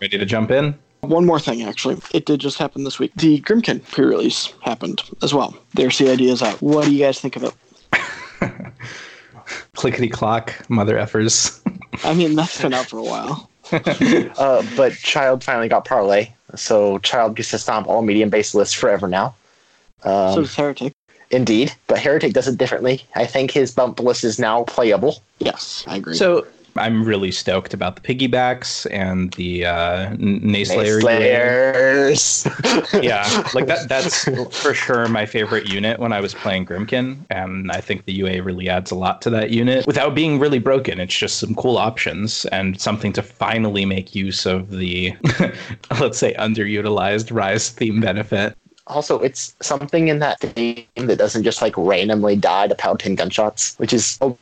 Ready 0.00 0.16
to 0.18 0.24
jump 0.24 0.50
in? 0.52 0.78
One 1.00 1.26
more 1.26 1.38
thing, 1.40 1.62
actually, 1.64 1.98
it 2.14 2.24
did 2.24 2.40
just 2.40 2.56
happen 2.56 2.84
this 2.84 2.98
week. 2.98 3.12
The 3.16 3.40
Grymkin 3.40 3.82
pre-release 3.90 4.54
happened 4.62 5.02
as 5.22 5.34
well. 5.34 5.54
Their 5.74 5.90
CID 5.90 6.22
is 6.22 6.40
out. 6.42 6.62
What 6.62 6.86
do 6.86 6.92
you 6.94 7.04
guys 7.04 7.20
think 7.20 7.36
of 7.36 7.42
it? 7.44 7.54
Clickety 9.74 10.08
clock, 10.08 10.54
mother 10.70 10.96
effers. 10.96 11.60
I 12.04 12.14
mean, 12.14 12.34
that's 12.36 12.60
been 12.62 12.72
out 12.72 12.86
for 12.86 12.98
a 12.98 13.02
while. 13.02 13.50
Uh, 13.72 14.62
but 14.76 14.92
Child 14.92 15.42
finally 15.42 15.68
got 15.68 15.84
Parlay, 15.86 16.28
so 16.56 16.98
Child 16.98 17.36
gets 17.36 17.50
to 17.50 17.58
stomp 17.58 17.86
all 17.86 18.02
medium 18.02 18.30
based 18.30 18.54
lists 18.54 18.74
forever 18.74 19.08
now. 19.08 19.34
so 20.02 20.10
Um, 20.10 20.42
does 20.42 20.54
Heretic. 20.54 20.92
indeed, 21.30 21.72
but 21.86 21.98
Heretic 21.98 22.32
does 22.32 22.48
it 22.48 22.58
differently. 22.58 23.04
I 23.14 23.26
think 23.26 23.50
his 23.50 23.72
bump 23.72 24.00
list 24.00 24.24
is 24.24 24.38
now 24.38 24.64
playable. 24.64 25.22
Yes, 25.38 25.84
I 25.86 25.96
agree. 25.96 26.16
So 26.16 26.46
I'm 26.76 27.04
really 27.04 27.30
stoked 27.30 27.72
about 27.74 27.96
the 27.96 28.02
piggybacks 28.02 28.86
and 28.90 29.32
the 29.34 29.66
uh. 29.66 30.14
Yeah, 33.02 33.24
like 33.54 33.66
that. 33.66 33.88
That's 33.88 34.24
for 34.62 34.74
sure 34.74 35.08
my 35.08 35.26
favorite 35.26 35.68
unit 35.68 35.98
when 35.98 36.12
I 36.12 36.20
was 36.20 36.34
playing 36.34 36.66
Grymkin, 36.66 37.24
and 37.30 37.70
I 37.70 37.80
think 37.80 38.04
the 38.04 38.12
UA 38.12 38.42
really 38.42 38.68
adds 38.68 38.90
a 38.90 38.94
lot 38.94 39.20
to 39.22 39.30
that 39.30 39.50
unit 39.50 39.86
without 39.86 40.14
being 40.14 40.38
really 40.38 40.58
broken. 40.58 41.00
It's 41.00 41.16
just 41.16 41.38
some 41.38 41.54
cool 41.54 41.76
options 41.76 42.44
and 42.46 42.80
something 42.80 43.12
to 43.14 43.22
finally 43.22 43.84
make 43.84 44.14
use 44.14 44.46
of 44.46 44.70
the, 44.70 45.14
let's 46.00 46.18
say, 46.18 46.34
underutilized 46.34 47.34
Rise 47.34 47.70
theme 47.70 48.00
benefit. 48.00 48.56
Also, 48.86 49.18
it's 49.18 49.54
something 49.62 50.08
in 50.08 50.18
that 50.18 50.40
theme 50.40 50.84
that 50.94 51.16
doesn't 51.16 51.42
just 51.42 51.62
like 51.62 51.74
randomly 51.76 52.36
die 52.36 52.68
to 52.68 52.74
pound 52.74 53.00
10 53.00 53.14
gunshots, 53.14 53.78
which 53.78 53.94
is 53.94 54.18
a 54.20 54.34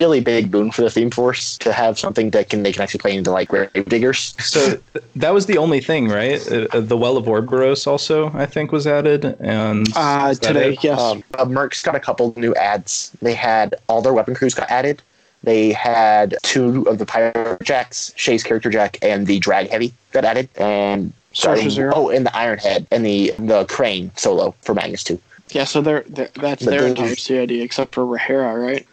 really 0.00 0.20
big 0.20 0.52
boon 0.52 0.70
for 0.70 0.82
the 0.82 0.90
theme 0.90 1.10
force 1.10 1.58
to 1.58 1.72
have 1.72 1.98
something 1.98 2.30
that 2.30 2.48
can 2.48 2.62
they 2.62 2.72
can 2.72 2.82
actually 2.82 3.00
play 3.00 3.16
into 3.16 3.32
like 3.32 3.48
grave 3.48 3.70
diggers. 3.88 4.34
So 4.38 4.76
th- 4.92 5.04
that 5.16 5.34
was 5.34 5.46
the 5.46 5.58
only 5.58 5.80
thing, 5.80 6.08
right? 6.08 6.40
Uh, 6.50 6.68
uh, 6.72 6.80
the 6.80 6.96
Well 6.96 7.16
of 7.16 7.24
Orboros 7.24 7.86
also, 7.88 8.30
I 8.34 8.46
think, 8.46 8.70
was 8.70 8.86
added, 8.86 9.36
and 9.40 9.88
uh, 9.96 10.32
today, 10.34 10.74
it? 10.74 10.84
yes. 10.84 11.00
Um, 11.00 11.24
uh, 11.36 11.44
Merc's 11.44 11.82
got 11.82 11.96
a 11.96 12.00
couple 12.00 12.34
new 12.36 12.54
ads. 12.54 13.10
They 13.20 13.34
had 13.34 13.74
all 13.88 14.00
their 14.00 14.12
weapon 14.12 14.34
crews 14.34 14.54
got 14.54 14.70
added. 14.70 15.02
They 15.42 15.72
had 15.72 16.36
two 16.42 16.84
of 16.88 16.98
the 16.98 17.06
pirate 17.06 17.62
jacks, 17.62 18.12
Shae's 18.16 18.44
character 18.44 18.70
jack, 18.70 18.98
and 19.02 19.26
the 19.26 19.40
drag 19.40 19.70
heavy 19.70 19.92
got 20.12 20.24
added. 20.24 20.48
And 20.56 21.12
Sorcerer 21.32 21.70
Zero. 21.70 21.92
oh, 21.94 22.08
and 22.10 22.26
the 22.26 22.36
Iron 22.36 22.58
Head 22.58 22.86
and 22.90 23.04
the 23.04 23.32
the 23.38 23.64
crane 23.66 24.10
solo 24.16 24.54
for 24.62 24.74
Magnus 24.74 25.02
too. 25.04 25.20
yeah, 25.50 25.64
so 25.64 25.80
they're, 25.82 26.04
they're, 26.08 26.30
that's 26.34 26.64
But 26.64 26.70
their 26.70 26.86
entire 26.86 27.16
CID 27.16 27.52
except 27.52 27.94
for 27.94 28.04
Rahera, 28.04 28.60
right? 28.64 28.86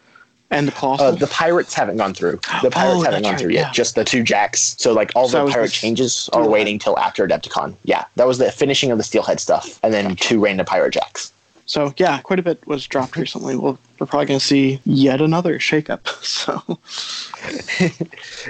And 0.52 0.68
the 0.68 0.72
Colossal. 0.72 1.06
Uh, 1.06 1.12
the 1.12 1.28
pirates 1.28 1.76
haven't 1.76 1.98
gone 1.98 2.16
through. 2.16 2.40
The 2.64 2.72
pirates 2.72 2.98
Oh, 2.98 3.02
haven't 3.04 3.22
gone 3.22 3.34
right, 3.34 3.40
through 3.40 3.52
yeah. 3.52 3.66
yet. 3.68 3.74
Just 3.74 3.94
the 3.94 4.04
two 4.04 4.24
jacks. 4.24 4.76
So 4.80 4.94
like 4.94 5.12
all 5.16 5.30
So 5.30 5.46
the 5.46 5.52
pirate 5.52 5.72
changes 5.72 6.28
are 6.34 6.48
waiting 6.50 6.80
till 6.80 6.98
after 6.98 7.28
Adepticon. 7.28 7.76
Yeah, 7.84 8.06
that 8.16 8.26
was 8.26 8.40
the 8.40 8.52
finishing 8.52 8.90
of 8.92 8.98
the 8.98 9.04
Steelhead 9.04 9.40
stuff, 9.40 9.80
and 9.84 9.94
then 9.94 10.16
two 10.16 10.40
random 10.44 10.66
pirate 10.66 10.92
jacks. 10.92 11.32
So 11.68 11.94
yeah, 11.98 12.20
quite 12.22 12.40
a 12.40 12.42
bit 12.42 12.66
was 12.66 12.88
dropped 12.88 13.16
recently. 13.16 13.56
We'll, 13.56 13.78
we're 14.00 14.08
probably 14.08 14.26
going 14.26 14.40
to 14.40 14.46
see 14.46 14.80
yet 14.86 15.22
another 15.22 15.60
shakeup. 15.60 16.08
So 16.24 16.80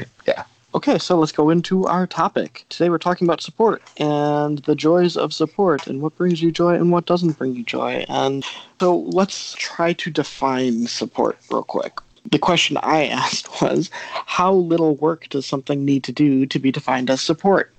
Yeah. 0.27 0.43
Okay, 0.75 0.99
so 0.99 1.17
let's 1.17 1.31
go 1.31 1.49
into 1.49 1.87
our 1.87 2.05
topic. 2.05 2.63
Today 2.69 2.91
we're 2.91 2.99
talking 2.99 3.25
about 3.25 3.41
support 3.41 3.81
and 3.97 4.59
the 4.59 4.75
joys 4.75 5.17
of 5.17 5.33
support 5.33 5.87
and 5.87 5.99
what 5.99 6.15
brings 6.15 6.43
you 6.43 6.51
joy 6.51 6.75
and 6.75 6.91
what 6.91 7.07
doesn't 7.07 7.39
bring 7.39 7.55
you 7.55 7.63
joy. 7.63 8.05
And 8.07 8.45
so 8.79 8.97
let's 8.97 9.55
try 9.55 9.93
to 9.93 10.11
define 10.11 10.85
support 10.85 11.39
real 11.49 11.63
quick. 11.63 11.97
The 12.29 12.37
question 12.37 12.77
I 12.77 13.07
asked 13.07 13.61
was 13.63 13.89
how 14.27 14.53
little 14.53 14.95
work 14.97 15.27
does 15.29 15.47
something 15.47 15.85
need 15.85 16.03
to 16.03 16.11
do 16.11 16.45
to 16.45 16.59
be 16.59 16.71
defined 16.71 17.09
as 17.09 17.21
support? 17.21 17.73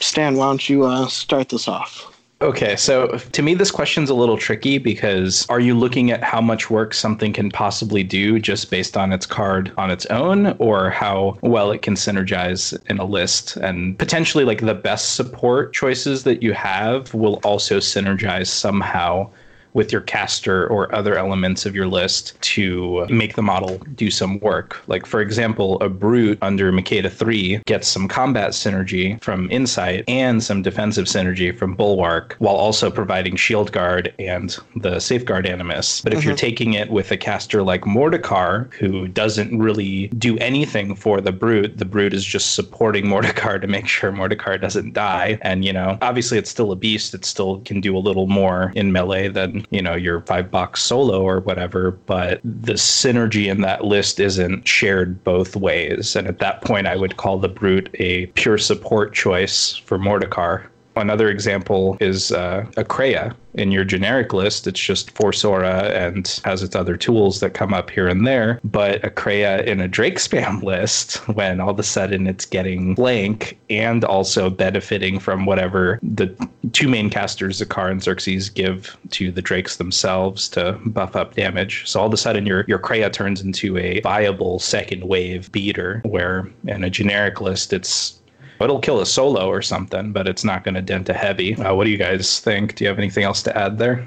Stan, 0.00 0.36
why 0.36 0.46
don't 0.46 0.68
you 0.68 0.84
uh, 0.84 1.06
start 1.06 1.50
this 1.50 1.68
off? 1.68 2.11
Okay, 2.42 2.74
so 2.74 3.06
to 3.30 3.40
me, 3.40 3.54
this 3.54 3.70
question's 3.70 4.10
a 4.10 4.14
little 4.14 4.36
tricky 4.36 4.78
because 4.78 5.46
are 5.48 5.60
you 5.60 5.78
looking 5.78 6.10
at 6.10 6.24
how 6.24 6.40
much 6.40 6.70
work 6.70 6.92
something 6.92 7.32
can 7.32 7.52
possibly 7.52 8.02
do 8.02 8.40
just 8.40 8.68
based 8.68 8.96
on 8.96 9.12
its 9.12 9.26
card 9.26 9.70
on 9.76 9.92
its 9.92 10.06
own, 10.06 10.56
or 10.58 10.90
how 10.90 11.38
well 11.42 11.70
it 11.70 11.82
can 11.82 11.94
synergize 11.94 12.76
in 12.90 12.98
a 12.98 13.04
list? 13.04 13.56
And 13.58 13.96
potentially, 13.96 14.44
like 14.44 14.60
the 14.60 14.74
best 14.74 15.14
support 15.14 15.72
choices 15.72 16.24
that 16.24 16.42
you 16.42 16.52
have 16.52 17.14
will 17.14 17.38
also 17.44 17.78
synergize 17.78 18.48
somehow 18.48 19.30
with 19.74 19.92
your 19.92 20.00
caster 20.00 20.66
or 20.66 20.94
other 20.94 21.16
elements 21.16 21.66
of 21.66 21.74
your 21.74 21.86
list 21.86 22.40
to 22.40 23.06
make 23.08 23.34
the 23.34 23.42
model 23.42 23.78
do 23.94 24.10
some 24.10 24.38
work. 24.40 24.82
Like, 24.86 25.06
for 25.06 25.20
example, 25.20 25.80
a 25.80 25.88
brute 25.88 26.38
under 26.42 26.72
Makeda 26.72 27.10
3 27.10 27.62
gets 27.66 27.88
some 27.88 28.08
combat 28.08 28.50
synergy 28.50 29.22
from 29.22 29.50
Insight 29.50 30.04
and 30.08 30.42
some 30.42 30.62
defensive 30.62 31.06
synergy 31.06 31.56
from 31.56 31.74
Bulwark, 31.74 32.36
while 32.38 32.54
also 32.54 32.90
providing 32.90 33.36
Shield 33.36 33.72
Guard 33.72 34.12
and 34.18 34.56
the 34.76 35.00
Safeguard 35.00 35.46
Animus. 35.46 36.00
But 36.00 36.12
if 36.12 36.20
mm-hmm. 36.20 36.28
you're 36.28 36.36
taking 36.36 36.74
it 36.74 36.90
with 36.90 37.10
a 37.10 37.16
caster 37.16 37.62
like 37.62 37.82
Mordikaar, 37.82 38.72
who 38.74 39.08
doesn't 39.08 39.58
really 39.58 40.08
do 40.08 40.36
anything 40.38 40.94
for 40.94 41.20
the 41.20 41.32
brute, 41.32 41.78
the 41.78 41.84
brute 41.84 42.14
is 42.14 42.24
just 42.24 42.54
supporting 42.54 43.06
Mordikaar 43.12 43.60
to 43.60 43.66
make 43.66 43.86
sure 43.86 44.12
Mordikaar 44.12 44.60
doesn't 44.60 44.92
die. 44.92 45.38
And, 45.42 45.64
you 45.64 45.72
know, 45.72 45.98
obviously 46.02 46.38
it's 46.38 46.50
still 46.50 46.72
a 46.72 46.76
beast, 46.76 47.14
it 47.14 47.24
still 47.24 47.60
can 47.60 47.80
do 47.80 47.96
a 47.96 47.98
little 47.98 48.26
more 48.26 48.72
in 48.74 48.92
melee 48.92 49.28
than 49.28 49.61
you 49.70 49.82
know 49.82 49.94
your 49.94 50.20
five 50.22 50.50
box 50.50 50.82
solo 50.82 51.22
or 51.22 51.40
whatever 51.40 51.90
but 51.90 52.40
the 52.44 52.74
synergy 52.74 53.50
in 53.50 53.60
that 53.60 53.84
list 53.84 54.20
isn't 54.20 54.66
shared 54.66 55.22
both 55.24 55.56
ways 55.56 56.16
and 56.16 56.26
at 56.26 56.38
that 56.38 56.60
point 56.62 56.86
i 56.86 56.96
would 56.96 57.16
call 57.16 57.38
the 57.38 57.48
brute 57.48 57.88
a 57.98 58.26
pure 58.26 58.58
support 58.58 59.12
choice 59.12 59.76
for 59.76 59.98
mordikaar 59.98 60.66
Another 60.96 61.30
example 61.30 61.96
is 62.00 62.32
uh, 62.32 62.66
a 62.76 62.84
Krea. 62.84 63.32
In 63.54 63.70
your 63.70 63.84
generic 63.84 64.32
list, 64.32 64.66
it's 64.66 64.80
just 64.80 65.10
Force 65.10 65.44
Aura 65.44 65.90
and 65.90 66.40
has 66.44 66.62
its 66.62 66.74
other 66.74 66.96
tools 66.96 67.40
that 67.40 67.54
come 67.54 67.74
up 67.74 67.90
here 67.90 68.08
and 68.08 68.26
there. 68.26 68.60
But 68.64 69.04
a 69.04 69.10
Krea 69.10 69.66
in 69.66 69.80
a 69.80 69.88
Drake 69.88 70.18
spam 70.18 70.62
list, 70.72 71.16
when 71.28 71.60
all 71.60 71.70
of 71.70 71.78
a 71.78 71.82
sudden 71.82 72.26
it's 72.26 72.46
getting 72.46 72.94
blank 72.94 73.58
and 73.68 74.04
also 74.04 74.48
benefiting 74.48 75.18
from 75.18 75.44
whatever 75.44 75.98
the 76.02 76.34
two 76.72 76.88
main 76.88 77.10
casters, 77.10 77.60
Zakar 77.60 77.90
and 77.90 78.00
Xerxis, 78.00 78.52
give 78.52 78.96
to 79.10 79.30
the 79.30 79.42
Drakes 79.42 79.76
themselves 79.76 80.48
to 80.50 80.78
buff 80.86 81.16
up 81.16 81.34
damage. 81.34 81.88
So 81.88 82.00
all 82.00 82.06
of 82.06 82.12
a 82.12 82.16
sudden 82.16 82.46
your 82.46 82.64
your 82.68 82.78
Krea 82.78 83.10
turns 83.10 83.40
into 83.40 83.76
a 83.76 84.00
viable 84.00 84.58
second 84.58 85.04
wave 85.04 85.52
beater, 85.52 86.00
where 86.04 86.48
in 86.66 86.84
a 86.84 86.90
generic 86.90 87.40
list 87.40 87.72
it's 87.72 88.21
It'll 88.64 88.80
kill 88.80 89.00
a 89.00 89.06
solo 89.06 89.48
or 89.48 89.62
something, 89.62 90.12
but 90.12 90.28
it's 90.28 90.44
not 90.44 90.64
going 90.64 90.74
to 90.74 90.82
dent 90.82 91.08
a 91.08 91.14
heavy. 91.14 91.54
Uh, 91.56 91.74
what 91.74 91.84
do 91.84 91.90
you 91.90 91.98
guys 91.98 92.40
think? 92.40 92.74
Do 92.74 92.84
you 92.84 92.88
have 92.88 92.98
anything 92.98 93.24
else 93.24 93.42
to 93.44 93.56
add 93.56 93.78
there? 93.78 94.06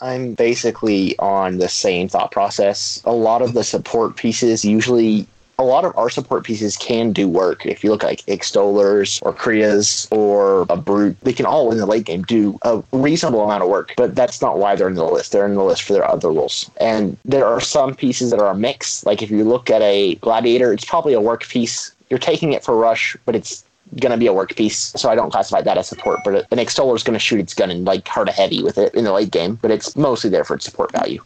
I'm 0.00 0.34
basically 0.34 1.16
on 1.18 1.58
the 1.58 1.68
same 1.68 2.08
thought 2.08 2.30
process. 2.30 3.00
A 3.04 3.12
lot 3.12 3.42
of 3.42 3.54
the 3.54 3.64
support 3.64 4.16
pieces 4.16 4.64
usually 4.64 5.26
a 5.58 5.64
lot 5.64 5.84
of 5.84 5.96
our 5.96 6.10
support 6.10 6.44
pieces 6.44 6.76
can 6.76 7.12
do 7.12 7.28
work. 7.28 7.64
If 7.64 7.84
you 7.84 7.90
look 7.90 8.02
like 8.02 8.24
extolers 8.26 9.20
or 9.22 9.32
Kreas 9.32 10.08
or 10.10 10.66
a 10.68 10.76
brute, 10.76 11.16
they 11.20 11.32
can 11.32 11.46
all 11.46 11.70
in 11.70 11.78
the 11.78 11.86
late 11.86 12.04
game 12.04 12.22
do 12.22 12.58
a 12.62 12.82
reasonable 12.92 13.44
amount 13.44 13.62
of 13.62 13.68
work. 13.68 13.94
But 13.96 14.14
that's 14.14 14.42
not 14.42 14.58
why 14.58 14.74
they're 14.74 14.88
in 14.88 14.94
the 14.94 15.04
list. 15.04 15.32
They're 15.32 15.46
in 15.46 15.54
the 15.54 15.64
list 15.64 15.82
for 15.82 15.92
their 15.92 16.08
other 16.08 16.30
roles. 16.32 16.70
And 16.80 17.16
there 17.24 17.46
are 17.46 17.60
some 17.60 17.94
pieces 17.94 18.30
that 18.30 18.40
are 18.40 18.50
a 18.50 18.56
mix. 18.56 19.06
Like 19.06 19.22
if 19.22 19.30
you 19.30 19.44
look 19.44 19.70
at 19.70 19.82
a 19.82 20.16
gladiator, 20.16 20.72
it's 20.72 20.84
probably 20.84 21.12
a 21.12 21.20
work 21.20 21.46
piece. 21.46 21.92
You're 22.10 22.18
taking 22.18 22.52
it 22.52 22.64
for 22.64 22.76
rush, 22.76 23.16
but 23.24 23.36
it's 23.36 23.64
going 24.00 24.12
to 24.12 24.18
be 24.18 24.26
a 24.26 24.32
work 24.32 24.54
piece, 24.56 24.92
so 24.96 25.10
I 25.10 25.14
don't 25.14 25.30
classify 25.30 25.62
that 25.62 25.78
as 25.78 25.88
support. 25.88 26.20
But 26.24 26.46
an 26.50 26.58
extoller 26.58 26.94
is 26.94 27.02
going 27.02 27.14
to 27.14 27.20
shoot 27.20 27.40
its 27.40 27.54
gun 27.54 27.70
and 27.70 27.84
like 27.84 28.06
hard 28.06 28.28
a 28.28 28.32
heavy 28.32 28.62
with 28.62 28.78
it 28.78 28.94
in 28.94 29.04
the 29.04 29.12
late 29.12 29.30
game, 29.30 29.56
but 29.60 29.70
it's 29.70 29.96
mostly 29.96 30.30
there 30.30 30.44
for 30.44 30.56
its 30.56 30.64
support 30.64 30.92
value. 30.92 31.22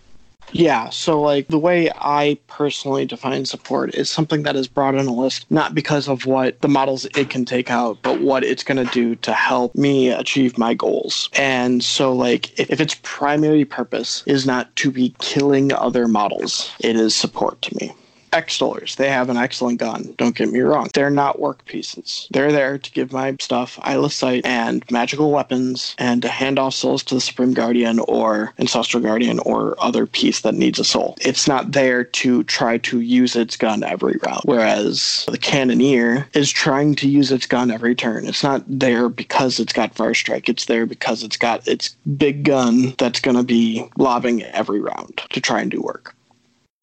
Yeah, 0.53 0.89
so 0.89 1.21
like 1.21 1.49
the 1.49 1.59
way 1.59 1.91
I 1.97 2.39
personally 2.47 3.05
define 3.05 3.45
support 3.45 3.95
is 3.95 4.11
something 4.11 4.43
that 4.45 4.57
is 4.57 4.67
brought 4.67 4.95
in 4.95 5.07
a 5.07 5.13
list 5.13 5.47
not 5.51 5.75
because 5.75 6.09
of 6.09 6.27
what 6.27 6.61
the 6.61 6.69
models 6.69 7.05
it 7.17 7.31
can 7.31 7.45
take 7.45 7.71
out, 7.71 7.99
but 8.03 8.21
what 8.21 8.45
it's 8.45 8.63
going 8.63 8.85
to 8.85 8.93
do 8.93 9.15
to 9.17 9.33
help 9.33 9.75
me 9.75 10.09
achieve 10.09 10.57
my 10.57 10.75
goals. 10.75 11.29
And 11.35 11.85
so 11.85 12.13
like 12.13 12.59
if, 12.59 12.71
if 12.71 12.81
its 12.81 12.97
primary 13.03 13.65
purpose 13.65 14.23
is 14.27 14.47
not 14.47 14.75
to 14.77 14.91
be 14.91 15.15
killing 15.19 15.73
other 15.73 16.09
models, 16.09 16.73
it 16.81 16.97
is 16.97 17.15
support 17.15 17.61
to 17.63 17.77
me. 17.77 17.93
Extollers, 18.33 18.97
they 18.97 19.09
have 19.09 19.31
an 19.31 19.37
excellent 19.37 19.79
gun. 19.79 20.15
Don't 20.19 20.37
get 20.37 20.51
me 20.51 20.61
wrong. 20.61 20.89
They're 20.95 21.11
not 21.11 21.41
work 21.41 21.65
pieces. 21.65 22.29
They're 22.31 22.53
there 22.53 22.79
to 22.79 22.91
give 22.93 23.13
my 23.13 23.37
stuff 23.41 23.79
eyeless 23.83 24.15
sight 24.15 24.45
and 24.45 24.89
magical 24.91 25.31
weapons 25.31 25.95
and 25.99 26.23
to 26.23 26.29
hand 26.29 26.59
off 26.59 26.75
souls 26.75 27.03
to 27.05 27.15
the 27.15 27.21
Supreme 27.21 27.55
Guardian 27.55 27.99
or 28.01 28.53
Ancestral 28.59 29.03
Guardian 29.03 29.39
or 29.41 29.77
other 29.79 30.07
piece 30.07 30.41
that 30.43 30.55
needs 30.55 30.79
a 30.79 30.85
soul. 30.85 31.17
It's 31.21 31.49
not 31.49 31.73
there 31.73 32.05
to 32.05 32.45
try 32.45 32.79
to 32.79 33.01
use 33.01 33.37
its 33.37 33.57
gun 33.57 33.83
every 33.83 34.19
round. 34.23 34.43
Whereas 34.45 35.25
the 35.31 35.39
Cannoneer 35.39 36.29
is 36.35 36.51
trying 36.51 36.95
to 36.97 37.09
use 37.09 37.33
its 37.33 37.47
gun 37.47 37.71
every 37.71 37.95
turn. 37.95 38.27
It's 38.27 38.43
not 38.43 38.63
there 38.67 39.09
because 39.09 39.59
it's 39.59 39.73
got 39.73 39.95
Fire 39.95 40.15
Strike. 40.15 40.49
It's 40.49 40.67
there 40.67 40.87
because 40.87 41.23
it's 41.23 41.37
got 41.37 41.67
its 41.67 41.91
big 42.17 42.45
gun 42.45 42.95
that's 42.99 43.21
going 43.21 43.37
to 43.37 43.43
be 43.43 43.89
lobbing 43.97 44.43
every 44.43 44.81
round 44.81 45.23
to 45.31 45.41
try 45.41 45.61
and 45.61 45.71
do 45.71 45.81
work. 45.81 46.15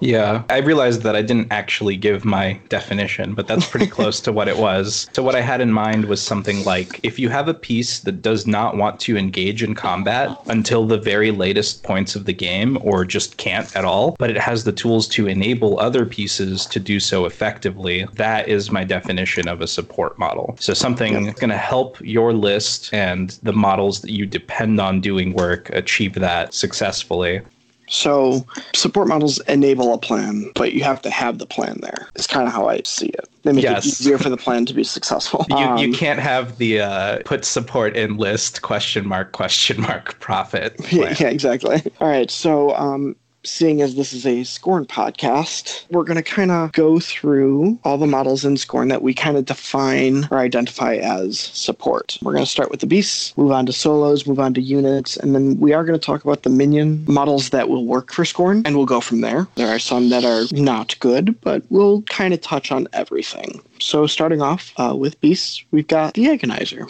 Yeah, 0.01 0.43
I 0.49 0.57
realized 0.57 1.03
that 1.03 1.15
I 1.15 1.21
didn't 1.21 1.53
actually 1.53 1.95
give 1.95 2.25
my 2.25 2.59
definition, 2.67 3.33
but 3.33 3.47
that's 3.47 3.65
pretty 3.65 3.87
close 3.97 4.19
to 4.21 4.33
what 4.33 4.49
it 4.49 4.57
was. 4.57 5.07
So, 5.13 5.23
what 5.23 5.35
I 5.35 5.41
had 5.41 5.61
in 5.61 5.71
mind 5.71 6.05
was 6.05 6.21
something 6.21 6.65
like 6.65 6.99
if 7.03 7.17
you 7.17 7.29
have 7.29 7.47
a 7.47 7.53
piece 7.53 8.01
that 8.01 8.21
does 8.21 8.45
not 8.45 8.75
want 8.75 8.99
to 9.01 9.15
engage 9.15 9.63
in 9.63 9.73
combat 9.73 10.37
until 10.47 10.85
the 10.85 10.97
very 10.97 11.31
latest 11.31 11.83
points 11.83 12.13
of 12.13 12.25
the 12.25 12.33
game, 12.33 12.77
or 12.81 13.05
just 13.05 13.37
can't 13.37 13.73
at 13.73 13.85
all, 13.85 14.17
but 14.19 14.29
it 14.29 14.37
has 14.37 14.65
the 14.65 14.73
tools 14.73 15.07
to 15.07 15.27
enable 15.27 15.79
other 15.79 16.05
pieces 16.05 16.65
to 16.65 16.79
do 16.79 16.99
so 16.99 17.25
effectively, 17.25 18.05
that 18.15 18.49
is 18.49 18.71
my 18.71 18.83
definition 18.83 19.47
of 19.47 19.61
a 19.61 19.67
support 19.67 20.19
model. 20.19 20.57
So, 20.59 20.73
something 20.73 21.13
yeah. 21.13 21.31
going 21.33 21.51
to 21.51 21.57
help 21.57 22.01
your 22.01 22.33
list 22.33 22.93
and 22.93 23.29
the 23.43 23.53
models 23.53 24.01
that 24.01 24.11
you 24.11 24.25
depend 24.25 24.81
on 24.81 24.99
doing 24.99 25.31
work 25.31 25.69
achieve 25.69 26.15
that 26.15 26.53
successfully. 26.53 27.41
So 27.87 28.45
support 28.73 29.07
models 29.07 29.39
enable 29.41 29.93
a 29.93 29.97
plan, 29.97 30.51
but 30.55 30.73
you 30.73 30.83
have 30.83 31.01
to 31.03 31.09
have 31.09 31.37
the 31.37 31.45
plan 31.45 31.79
there. 31.81 32.07
It's 32.15 32.27
kind 32.27 32.47
of 32.47 32.53
how 32.53 32.67
I 32.67 32.81
see 32.83 33.07
it. 33.07 33.29
They 33.43 33.53
make 33.53 33.63
yes. 33.63 33.85
it 33.85 33.89
easier 33.89 34.17
for 34.17 34.29
the 34.29 34.37
plan 34.37 34.65
to 34.65 34.73
be 34.73 34.83
successful. 34.83 35.45
You, 35.55 35.57
um, 35.57 35.77
you 35.77 35.93
can't 35.93 36.19
have 36.19 36.57
the 36.57 36.81
uh, 36.81 37.19
put 37.23 37.45
support 37.45 37.95
in 37.95 38.17
list 38.17 38.61
question 38.61 39.07
mark 39.07 39.31
question 39.31 39.79
mark 39.79 40.19
profit. 40.19 40.77
Plan. 40.79 41.15
Yeah, 41.17 41.27
exactly. 41.27 41.81
All 42.01 42.09
right. 42.09 42.29
So 42.29 42.75
um, 42.75 43.15
seeing 43.45 43.81
as 43.81 43.95
this 43.95 44.13
is 44.13 44.25
a 44.25 44.41
Skorne 44.41 44.85
podcast, 44.85 45.85
we're 45.89 46.03
going 46.03 46.17
to 46.17 46.23
kind 46.23 46.51
of 46.51 46.71
go 46.71 46.99
through 46.99 47.79
all 47.83 47.97
the 47.97 48.07
models 48.07 48.45
in 48.45 48.55
Skorne 48.55 48.89
that 48.89 49.01
we 49.01 49.13
kind 49.13 49.37
of 49.37 49.45
define 49.45 50.27
or 50.31 50.39
identify 50.39 50.95
as 50.95 51.39
support. 51.39 52.17
We're 52.21 52.33
going 52.33 52.45
to 52.45 52.49
start 52.49 52.71
with 52.71 52.79
the 52.79 52.87
beasts, 52.87 53.37
move 53.37 53.51
on 53.51 53.65
to 53.65 53.73
solos, 53.73 54.27
move 54.27 54.39
on 54.39 54.53
to 54.55 54.61
units, 54.61 55.17
and 55.17 55.35
then 55.35 55.59
we 55.59 55.73
are 55.73 55.83
going 55.83 55.99
to 55.99 56.05
talk 56.05 56.23
about 56.23 56.43
the 56.43 56.49
minion 56.49 57.05
models 57.07 57.49
that 57.49 57.69
will 57.69 57.85
work 57.85 58.11
for 58.11 58.23
Skorne, 58.23 58.63
and 58.65 58.75
we'll 58.75 58.85
go 58.85 59.01
from 59.01 59.21
there. 59.21 59.47
There 59.55 59.69
are 59.69 59.79
some 59.79 60.09
that 60.09 60.25
are 60.25 60.45
not 60.51 60.99
good, 60.99 61.39
but 61.41 61.63
we'll 61.69 62.01
kind 62.03 62.33
of 62.33 62.41
touch 62.41 62.71
on 62.71 62.87
everything. 62.93 63.61
So, 63.79 64.07
starting 64.07 64.41
off 64.41 64.73
uh, 64.77 64.95
with 64.97 65.19
beasts, 65.21 65.63
we've 65.71 65.87
got 65.87 66.13
the 66.13 66.25
Agonizer. 66.25 66.89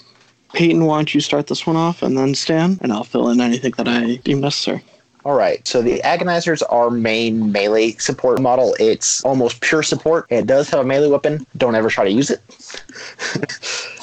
Peyton, 0.54 0.86
why 0.86 0.98
don't 0.98 1.14
you 1.14 1.20
start 1.20 1.48
this 1.48 1.68
one 1.68 1.76
off 1.76 2.02
and 2.02 2.18
then 2.18 2.34
Stan, 2.34 2.78
and 2.82 2.94
I'll 2.94 3.04
fill 3.04 3.30
in 3.30 3.42
anything 3.42 3.74
that 3.78 3.90
I 3.90 4.16
deem 4.18 4.40
necessary. 4.40 4.84
All 5.26 5.34
right. 5.34 5.68
So 5.68 5.82
the 5.82 6.02
Agonizer's 6.04 6.62
our 6.64 6.92
main 6.92 7.52
melee 7.52 7.94
support 7.94 8.40
model. 8.40 8.76
It's 8.80 9.24
almost 9.26 9.60
pure 9.62 9.82
support. 9.82 10.28
It 10.30 10.46
does 10.46 10.70
have 10.70 10.82
a 10.82 10.84
melee 10.84 11.10
weapon. 11.10 11.48
Don't 11.58 11.74
ever 11.74 11.90
try 11.90 12.04
to 12.04 12.12
use 12.12 12.30
it. 12.30 12.42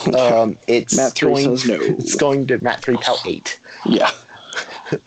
um, 0.17 0.59
it's 0.67 0.97
Matt 0.97 1.13
three 1.13 1.33
going, 1.33 1.57
says 1.57 1.69
no. 1.69 1.79
It's 1.81 2.17
going 2.17 2.49
to 2.49 2.63
Matt 2.63 2.83
three 2.83 2.97
Pout 2.97 3.25
eight. 3.25 3.61
Yeah. 3.87 4.11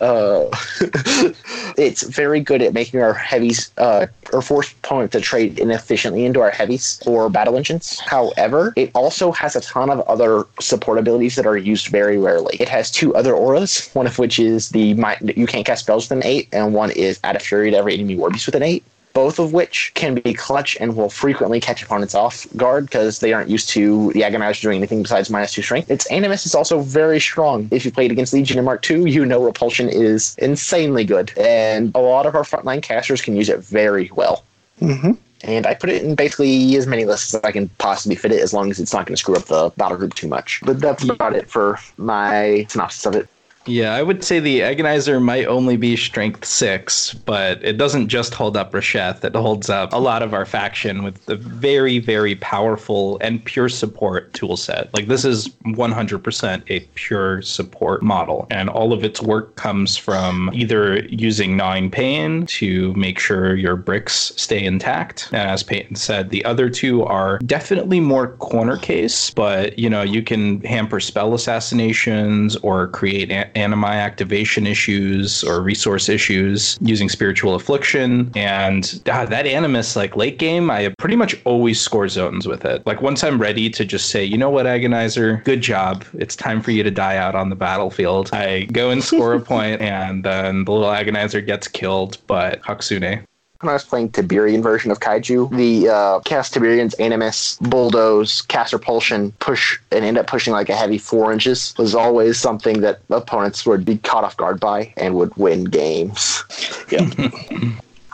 Uh, 0.00 0.46
it's 1.78 2.02
very 2.02 2.40
good 2.40 2.62
at 2.62 2.72
making 2.74 3.00
our 3.00 3.14
heavies 3.14 3.70
uh, 3.78 4.06
or 4.32 4.42
force 4.42 4.72
opponent 4.72 5.12
to 5.12 5.20
trade 5.20 5.58
inefficiently 5.58 6.24
into 6.24 6.40
our 6.40 6.50
heavies 6.50 7.00
or 7.06 7.28
battle 7.28 7.56
engines. 7.56 8.00
However, 8.00 8.72
it 8.76 8.90
also 8.94 9.30
has 9.32 9.54
a 9.54 9.60
ton 9.60 9.90
of 9.90 10.00
other 10.00 10.44
support 10.60 10.98
abilities 10.98 11.36
that 11.36 11.46
are 11.46 11.56
used 11.56 11.88
very 11.88 12.18
rarely. 12.18 12.56
It 12.58 12.68
has 12.68 12.90
two 12.90 13.14
other 13.14 13.34
auras, 13.34 13.88
one 13.92 14.06
of 14.06 14.18
which 14.18 14.38
is 14.38 14.70
the 14.70 14.96
you 15.36 15.46
can't 15.46 15.64
cast 15.66 15.84
spells 15.84 16.08
with 16.08 16.18
an 16.18 16.24
eight, 16.24 16.48
and 16.52 16.74
one 16.74 16.90
is 16.90 17.20
add 17.22 17.36
a 17.36 17.40
fury 17.40 17.70
to 17.70 17.76
every 17.76 17.94
enemy 17.94 18.16
war 18.16 18.30
beast 18.30 18.46
with 18.46 18.54
an 18.56 18.62
eight 18.62 18.84
both 19.16 19.38
of 19.38 19.54
which 19.54 19.92
can 19.94 20.14
be 20.14 20.34
clutch 20.34 20.76
and 20.78 20.94
will 20.94 21.08
frequently 21.08 21.58
catch 21.58 21.82
opponents 21.82 22.14
off 22.14 22.46
guard 22.54 22.84
because 22.84 23.20
they 23.20 23.32
aren't 23.32 23.48
used 23.48 23.66
to 23.66 24.12
the 24.12 24.20
Agonizer 24.20 24.60
doing 24.60 24.76
anything 24.76 25.02
besides 25.02 25.30
minus 25.30 25.54
two 25.54 25.62
strength. 25.62 25.90
Its 25.90 26.04
Animus 26.10 26.44
is 26.44 26.54
also 26.54 26.80
very 26.80 27.18
strong. 27.18 27.66
If 27.70 27.86
you 27.86 27.90
played 27.90 28.12
against 28.12 28.34
Legion 28.34 28.58
in 28.58 28.66
Mark 28.66 28.88
II, 28.90 29.10
you 29.10 29.24
know 29.24 29.42
Repulsion 29.42 29.88
is 29.88 30.36
insanely 30.36 31.04
good, 31.04 31.32
and 31.38 31.92
a 31.94 31.98
lot 31.98 32.26
of 32.26 32.34
our 32.34 32.42
frontline 32.42 32.82
casters 32.82 33.22
can 33.22 33.34
use 33.34 33.48
it 33.48 33.60
very 33.60 34.10
well. 34.14 34.44
Mm-hmm. 34.82 35.12
And 35.44 35.66
I 35.66 35.72
put 35.72 35.88
it 35.88 36.04
in 36.04 36.14
basically 36.14 36.76
as 36.76 36.86
many 36.86 37.06
lists 37.06 37.32
as 37.32 37.40
I 37.42 37.52
can 37.52 37.70
possibly 37.78 38.16
fit 38.16 38.32
it, 38.32 38.42
as 38.42 38.52
long 38.52 38.70
as 38.70 38.78
it's 38.78 38.92
not 38.92 39.06
going 39.06 39.14
to 39.14 39.18
screw 39.18 39.36
up 39.36 39.46
the 39.46 39.70
battle 39.78 39.96
group 39.96 40.12
too 40.12 40.28
much. 40.28 40.60
But 40.62 40.78
that's 40.78 41.08
about 41.08 41.34
it 41.34 41.48
for 41.48 41.78
my 41.96 42.66
synopsis 42.68 43.06
of 43.06 43.16
it. 43.16 43.28
Yeah, 43.66 43.94
I 43.94 44.02
would 44.02 44.22
say 44.22 44.38
the 44.38 44.60
Agonizer 44.60 45.20
might 45.20 45.46
only 45.46 45.76
be 45.76 45.96
strength 45.96 46.44
six, 46.44 47.14
but 47.14 47.62
it 47.64 47.76
doesn't 47.76 48.08
just 48.08 48.34
hold 48.34 48.56
up 48.56 48.72
Rasheth. 48.72 49.24
It 49.24 49.34
holds 49.34 49.68
up 49.68 49.92
a 49.92 49.98
lot 49.98 50.22
of 50.22 50.34
our 50.34 50.46
faction 50.46 51.02
with 51.02 51.24
the 51.26 51.36
very, 51.36 51.98
very 51.98 52.36
powerful 52.36 53.18
and 53.20 53.44
pure 53.44 53.68
support 53.68 54.32
tool 54.34 54.56
set. 54.56 54.92
Like 54.94 55.08
this 55.08 55.24
is 55.24 55.48
100% 55.64 56.62
a 56.70 56.80
pure 56.94 57.42
support 57.42 58.02
model, 58.02 58.46
and 58.50 58.68
all 58.68 58.92
of 58.92 59.02
its 59.02 59.20
work 59.20 59.56
comes 59.56 59.96
from 59.96 60.50
either 60.54 61.04
using 61.06 61.56
gnawing 61.56 61.90
pain 61.90 62.46
to 62.46 62.92
make 62.94 63.18
sure 63.18 63.54
your 63.56 63.76
bricks 63.76 64.32
stay 64.36 64.62
intact. 64.64 65.28
And 65.32 65.50
as 65.50 65.62
Peyton 65.62 65.96
said, 65.96 66.30
the 66.30 66.44
other 66.44 66.70
two 66.70 67.04
are 67.04 67.38
definitely 67.40 68.00
more 68.00 68.28
corner 68.36 68.76
case, 68.76 69.30
but 69.30 69.78
you 69.78 69.90
know 69.90 70.02
you 70.02 70.22
can 70.22 70.60
hamper 70.62 71.00
spell 71.00 71.34
assassinations 71.34 72.56
or 72.56 72.88
create 72.88 73.30
animi 73.56 73.88
activation 73.88 74.66
issues 74.66 75.42
or 75.42 75.60
resource 75.60 76.08
issues 76.08 76.78
using 76.80 77.08
spiritual 77.08 77.54
affliction. 77.54 78.30
And 78.36 79.00
uh, 79.06 79.26
that 79.26 79.46
animus, 79.46 79.96
like 79.96 80.16
late 80.16 80.38
game, 80.38 80.70
I 80.70 80.92
pretty 80.98 81.16
much 81.16 81.34
always 81.44 81.80
score 81.80 82.08
zones 82.08 82.46
with 82.46 82.64
it. 82.64 82.86
Like 82.86 83.02
once 83.02 83.24
I'm 83.24 83.40
ready 83.40 83.70
to 83.70 83.84
just 83.84 84.10
say, 84.10 84.24
you 84.24 84.36
know 84.36 84.50
what, 84.50 84.66
Agonizer, 84.66 85.42
good 85.44 85.62
job. 85.62 86.04
It's 86.14 86.36
time 86.36 86.60
for 86.60 86.70
you 86.70 86.82
to 86.82 86.90
die 86.90 87.16
out 87.16 87.34
on 87.34 87.50
the 87.50 87.56
battlefield. 87.56 88.30
I 88.32 88.64
go 88.64 88.90
and 88.90 89.02
score 89.02 89.34
a 89.34 89.40
point, 89.54 89.80
and 89.80 90.24
then 90.24 90.64
the 90.64 90.72
little 90.72 90.88
Agonizer 90.88 91.44
gets 91.44 91.68
killed, 91.68 92.18
but 92.26 92.62
Hatsune 92.62 93.24
when 93.66 93.72
I 93.72 93.74
was 93.74 93.84
playing 93.84 94.10
Tiberion 94.10 94.62
version 94.62 94.90
of 94.90 95.00
Kaiju, 95.00 95.50
the 95.56 95.88
uh, 95.88 96.20
cast 96.20 96.54
Tiberion's 96.54 96.94
Animus, 96.94 97.56
Bulldoze, 97.60 98.42
Cast 98.42 98.72
Repulsion, 98.72 99.32
push, 99.32 99.78
and 99.90 100.04
end 100.04 100.16
up 100.18 100.26
pushing 100.26 100.52
like 100.52 100.68
a 100.68 100.76
heavy 100.76 100.98
four 100.98 101.32
inches 101.32 101.74
was 101.76 101.94
always 101.94 102.38
something 102.38 102.80
that 102.80 103.00
opponents 103.10 103.66
would 103.66 103.84
be 103.84 103.98
caught 103.98 104.24
off 104.24 104.36
guard 104.36 104.60
by 104.60 104.92
and 104.96 105.14
would 105.16 105.36
win 105.36 105.64
games. 105.64 106.44
Yeah. 106.88 107.10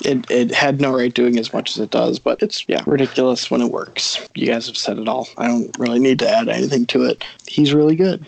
it, 0.02 0.30
it 0.30 0.50
had 0.50 0.80
no 0.80 0.96
right 0.96 1.12
doing 1.12 1.38
as 1.38 1.52
much 1.52 1.72
as 1.72 1.78
it 1.78 1.90
does, 1.90 2.18
but 2.18 2.42
it's 2.42 2.64
yeah 2.68 2.82
ridiculous 2.86 3.50
when 3.50 3.60
it 3.60 3.70
works. 3.70 4.26
You 4.34 4.46
guys 4.46 4.66
have 4.66 4.78
said 4.78 4.98
it 4.98 5.08
all. 5.08 5.28
I 5.36 5.46
don't 5.46 5.76
really 5.78 5.98
need 5.98 6.18
to 6.20 6.28
add 6.28 6.48
anything 6.48 6.86
to 6.86 7.04
it. 7.04 7.22
He's 7.46 7.74
really 7.74 7.96
good. 7.96 8.26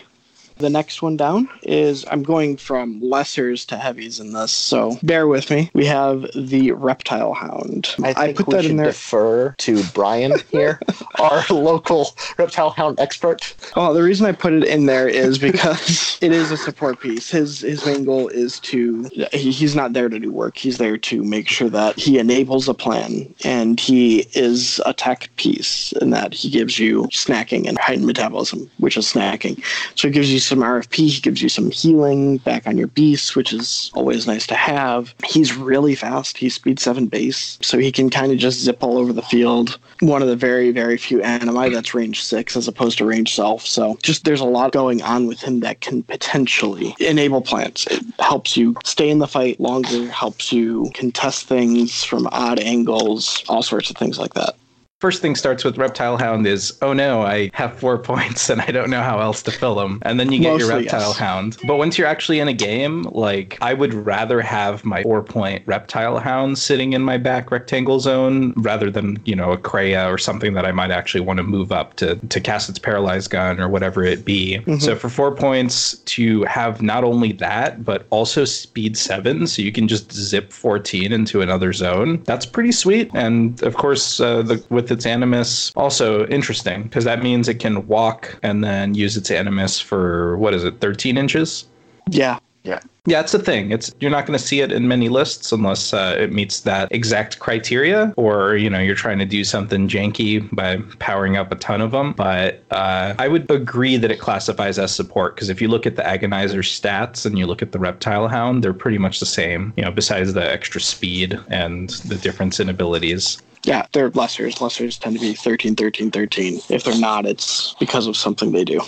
The 0.57 0.69
next 0.69 1.01
one 1.01 1.17
down 1.17 1.49
is 1.63 2.05
I'm 2.09 2.23
going 2.23 2.55
from 2.55 3.01
lessers 3.01 3.65
to 3.67 3.77
heavies 3.77 4.21
in 4.21 4.31
this, 4.31 4.53
so 4.53 4.97
bear 5.03 5.27
with 5.27 5.49
me. 5.51 5.69
We 5.73 5.85
have 5.85 6.25
the 6.33 6.71
Reptile 6.71 7.33
Hound. 7.33 7.93
I, 8.01 8.13
I 8.15 8.33
put 8.33 8.49
that 8.51 8.65
in 8.65 8.77
there. 8.77 8.87
Defer 8.87 9.53
to 9.57 9.83
Brian 9.93 10.33
here, 10.51 10.79
our 11.19 11.43
local 11.49 12.15
Reptile 12.37 12.69
Hound 12.69 12.99
expert. 13.01 13.53
Oh, 13.75 13.93
the 13.93 14.01
reason 14.01 14.25
I 14.25 14.31
put 14.31 14.53
it 14.53 14.63
in 14.63 14.85
there 14.85 15.09
is 15.09 15.37
because 15.37 16.17
it 16.21 16.31
is 16.31 16.51
a 16.51 16.57
support 16.57 17.01
piece. 17.01 17.29
His 17.29 17.59
his 17.59 17.85
main 17.85 18.05
goal 18.05 18.29
is 18.29 18.59
to 18.61 19.09
he, 19.33 19.51
he's 19.51 19.75
not 19.75 19.91
there 19.91 20.07
to 20.07 20.19
do 20.19 20.31
work. 20.31 20.57
He's 20.57 20.77
there 20.77 20.97
to 20.97 21.23
make 21.23 21.49
sure 21.49 21.69
that 21.69 21.99
he 21.99 22.17
enables 22.17 22.69
a 22.69 22.73
plan, 22.73 23.33
and 23.43 23.77
he 23.77 24.19
is 24.33 24.79
a 24.85 24.93
tech 24.93 25.29
piece 25.35 25.91
in 26.01 26.11
that 26.11 26.33
he 26.33 26.49
gives 26.49 26.79
you 26.79 27.03
snacking 27.05 27.67
and 27.67 27.77
heightened 27.77 28.07
metabolism, 28.07 28.69
which 28.77 28.95
is 28.95 29.05
snacking. 29.05 29.61
So 29.95 30.07
he 30.07 30.13
gives 30.13 30.31
you 30.31 30.39
some 30.45 30.59
RFP. 30.59 30.95
He 30.95 31.21
gives 31.21 31.41
you 31.41 31.49
some 31.49 31.71
healing 31.71 32.37
back 32.37 32.67
on 32.67 32.77
your 32.77 32.87
beast, 32.87 33.35
which 33.35 33.53
is 33.53 33.91
always 33.93 34.27
nice 34.27 34.47
to 34.47 34.55
have. 34.55 35.13
He's 35.25 35.55
really 35.55 35.95
fast. 35.95 36.37
He's 36.37 36.55
speed 36.55 36.79
seven 36.79 37.07
base, 37.07 37.57
so 37.61 37.77
he 37.77 37.91
can 37.91 38.09
kind 38.09 38.31
of 38.31 38.37
just 38.37 38.61
zip 38.61 38.83
all 38.83 38.97
over 38.97 39.13
the 39.13 39.21
field. 39.21 39.77
One 39.99 40.21
of 40.21 40.27
the 40.27 40.35
very, 40.35 40.71
very 40.71 40.97
few 40.97 41.21
animi 41.21 41.69
that's 41.69 41.93
range 41.93 42.23
six 42.23 42.55
as 42.55 42.67
opposed 42.67 42.97
to 42.99 43.05
range 43.05 43.33
self. 43.33 43.65
So 43.65 43.97
just 44.01 44.25
there's 44.25 44.41
a 44.41 44.45
lot 44.45 44.71
going 44.71 45.01
on 45.01 45.27
with 45.27 45.41
him 45.41 45.61
that 45.61 45.81
can 45.81 46.03
potentially 46.03 46.95
enable 46.99 47.41
plants. 47.41 47.87
It 47.87 48.03
helps 48.19 48.57
you 48.57 48.75
stay 48.83 49.09
in 49.09 49.19
the 49.19 49.27
fight 49.27 49.59
longer, 49.59 50.07
helps 50.09 50.51
you 50.51 50.91
contest 50.93 51.47
things 51.47 52.03
from 52.03 52.27
odd 52.31 52.59
angles, 52.59 53.43
all 53.47 53.63
sorts 53.63 53.89
of 53.89 53.97
things 53.97 54.19
like 54.19 54.33
that 54.33 54.55
first 54.99 55.21
thing 55.21 55.35
starts 55.35 55.65
with 55.65 55.77
reptile 55.77 56.17
hound 56.17 56.47
is 56.47 56.77
oh 56.81 56.93
no 56.93 57.21
i 57.21 57.49
have 57.53 57.77
four 57.77 57.97
points 58.11 58.49
and 58.49 58.61
i 58.61 58.67
don't 58.67 58.89
know 58.89 59.01
how 59.01 59.19
else 59.19 59.43
to 59.43 59.51
fill 59.51 59.75
them 59.75 59.99
and 60.03 60.19
then 60.19 60.31
you 60.31 60.39
get 60.39 60.53
Mostly, 60.53 60.67
your 60.67 60.77
reptile 60.77 61.09
yes. 61.09 61.17
hound 61.17 61.57
but 61.67 61.75
once 61.75 61.97
you're 61.97 62.07
actually 62.07 62.39
in 62.39 62.47
a 62.47 62.53
game 62.53 63.03
like 63.11 63.57
i 63.61 63.73
would 63.73 63.93
rather 63.93 64.39
have 64.41 64.85
my 64.85 65.03
four 65.03 65.21
point 65.21 65.63
reptile 65.65 66.17
hound 66.19 66.57
sitting 66.57 66.93
in 66.93 67.01
my 67.01 67.17
back 67.17 67.51
rectangle 67.51 67.99
zone 67.99 68.53
rather 68.55 68.89
than 68.89 69.19
you 69.25 69.35
know 69.35 69.51
a 69.51 69.57
Krea 69.57 70.09
or 70.09 70.17
something 70.17 70.53
that 70.53 70.65
i 70.65 70.71
might 70.71 70.91
actually 70.91 71.21
want 71.21 71.37
to 71.37 71.43
move 71.43 71.73
up 71.73 71.95
to 71.97 72.15
to 72.15 72.39
cast 72.39 72.69
its 72.69 72.79
paralyzed 72.79 73.29
gun 73.29 73.59
or 73.59 73.67
whatever 73.67 74.03
it 74.03 74.23
be 74.23 74.59
mm-hmm. 74.59 74.77
so 74.77 74.95
for 74.95 75.09
four 75.09 75.35
points 75.35 75.97
to 75.99 76.43
have 76.43 76.81
not 76.81 77.03
only 77.03 77.33
that 77.33 77.83
but 77.83 78.05
also 78.11 78.45
speed 78.45 78.97
seven 78.97 79.45
so 79.45 79.61
you 79.61 79.73
can 79.73 79.89
just 79.89 80.13
zip 80.13 80.53
14 80.53 81.11
into 81.11 81.41
another 81.41 81.73
zone 81.73 82.23
that's 82.23 82.45
pretty 82.45 82.71
sweet 82.71 83.11
and 83.13 83.61
of 83.63 83.75
course 83.75 84.21
uh, 84.21 84.41
the 84.41 84.63
with 84.69 84.84
its 84.91 85.05
animus. 85.05 85.71
Also 85.75 86.25
interesting 86.27 86.83
because 86.83 87.03
that 87.05 87.23
means 87.23 87.47
it 87.47 87.59
can 87.59 87.87
walk 87.87 88.37
and 88.43 88.63
then 88.63 88.93
use 88.93 89.17
its 89.17 89.31
animus 89.31 89.79
for 89.79 90.37
what 90.37 90.53
is 90.53 90.63
it, 90.63 90.79
13 90.79 91.17
inches? 91.17 91.65
Yeah. 92.09 92.39
Yeah. 92.63 92.79
Yeah, 93.07 93.19
it's 93.19 93.33
a 93.35 93.39
thing. 93.39 93.71
It's 93.71 93.93
you're 93.99 94.09
not 94.09 94.25
going 94.25 94.37
to 94.37 94.43
see 94.43 94.61
it 94.61 94.71
in 94.71 94.87
many 94.87 95.09
lists 95.09 95.51
unless 95.51 95.93
uh, 95.93 96.15
it 96.17 96.33
meets 96.33 96.61
that 96.61 96.87
exact 96.91 97.37
criteria, 97.37 98.11
or 98.17 98.55
you 98.55 98.67
know 98.67 98.79
you're 98.79 98.95
trying 98.95 99.19
to 99.19 99.25
do 99.25 99.43
something 99.43 99.87
janky 99.87 100.49
by 100.55 100.77
powering 100.97 101.37
up 101.37 101.51
a 101.51 101.55
ton 101.55 101.81
of 101.81 101.91
them. 101.91 102.13
But 102.13 102.63
uh, 102.71 103.13
I 103.19 103.27
would 103.27 103.49
agree 103.51 103.97
that 103.97 104.09
it 104.09 104.19
classifies 104.19 104.79
as 104.79 104.93
support 104.95 105.35
because 105.35 105.49
if 105.49 105.61
you 105.61 105.67
look 105.67 105.85
at 105.85 105.95
the 105.95 106.01
agonizer 106.01 106.63
stats 106.63 107.27
and 107.27 107.37
you 107.37 107.45
look 107.45 107.61
at 107.61 107.73
the 107.73 107.79
reptile 107.79 108.27
hound, 108.27 108.63
they're 108.63 108.73
pretty 108.73 108.97
much 108.97 109.19
the 109.19 109.27
same. 109.27 109.71
You 109.77 109.83
know, 109.83 109.91
besides 109.91 110.33
the 110.33 110.51
extra 110.51 110.81
speed 110.81 111.39
and 111.49 111.91
the 112.07 112.15
difference 112.15 112.59
in 112.59 112.69
abilities. 112.69 113.37
Yeah, 113.65 113.87
they're 113.93 114.11
lessers. 114.11 114.59
Lessers 114.59 114.99
tend 114.99 115.15
to 115.15 115.21
be 115.21 115.33
13, 115.33 115.75
13, 115.75 116.11
13. 116.11 116.61
If 116.69 116.83
they're 116.83 116.99
not, 116.99 117.25
it's 117.25 117.73
because 117.79 118.05
of 118.05 118.15
something 118.15 118.51
they 118.51 118.63
do. 118.63 118.79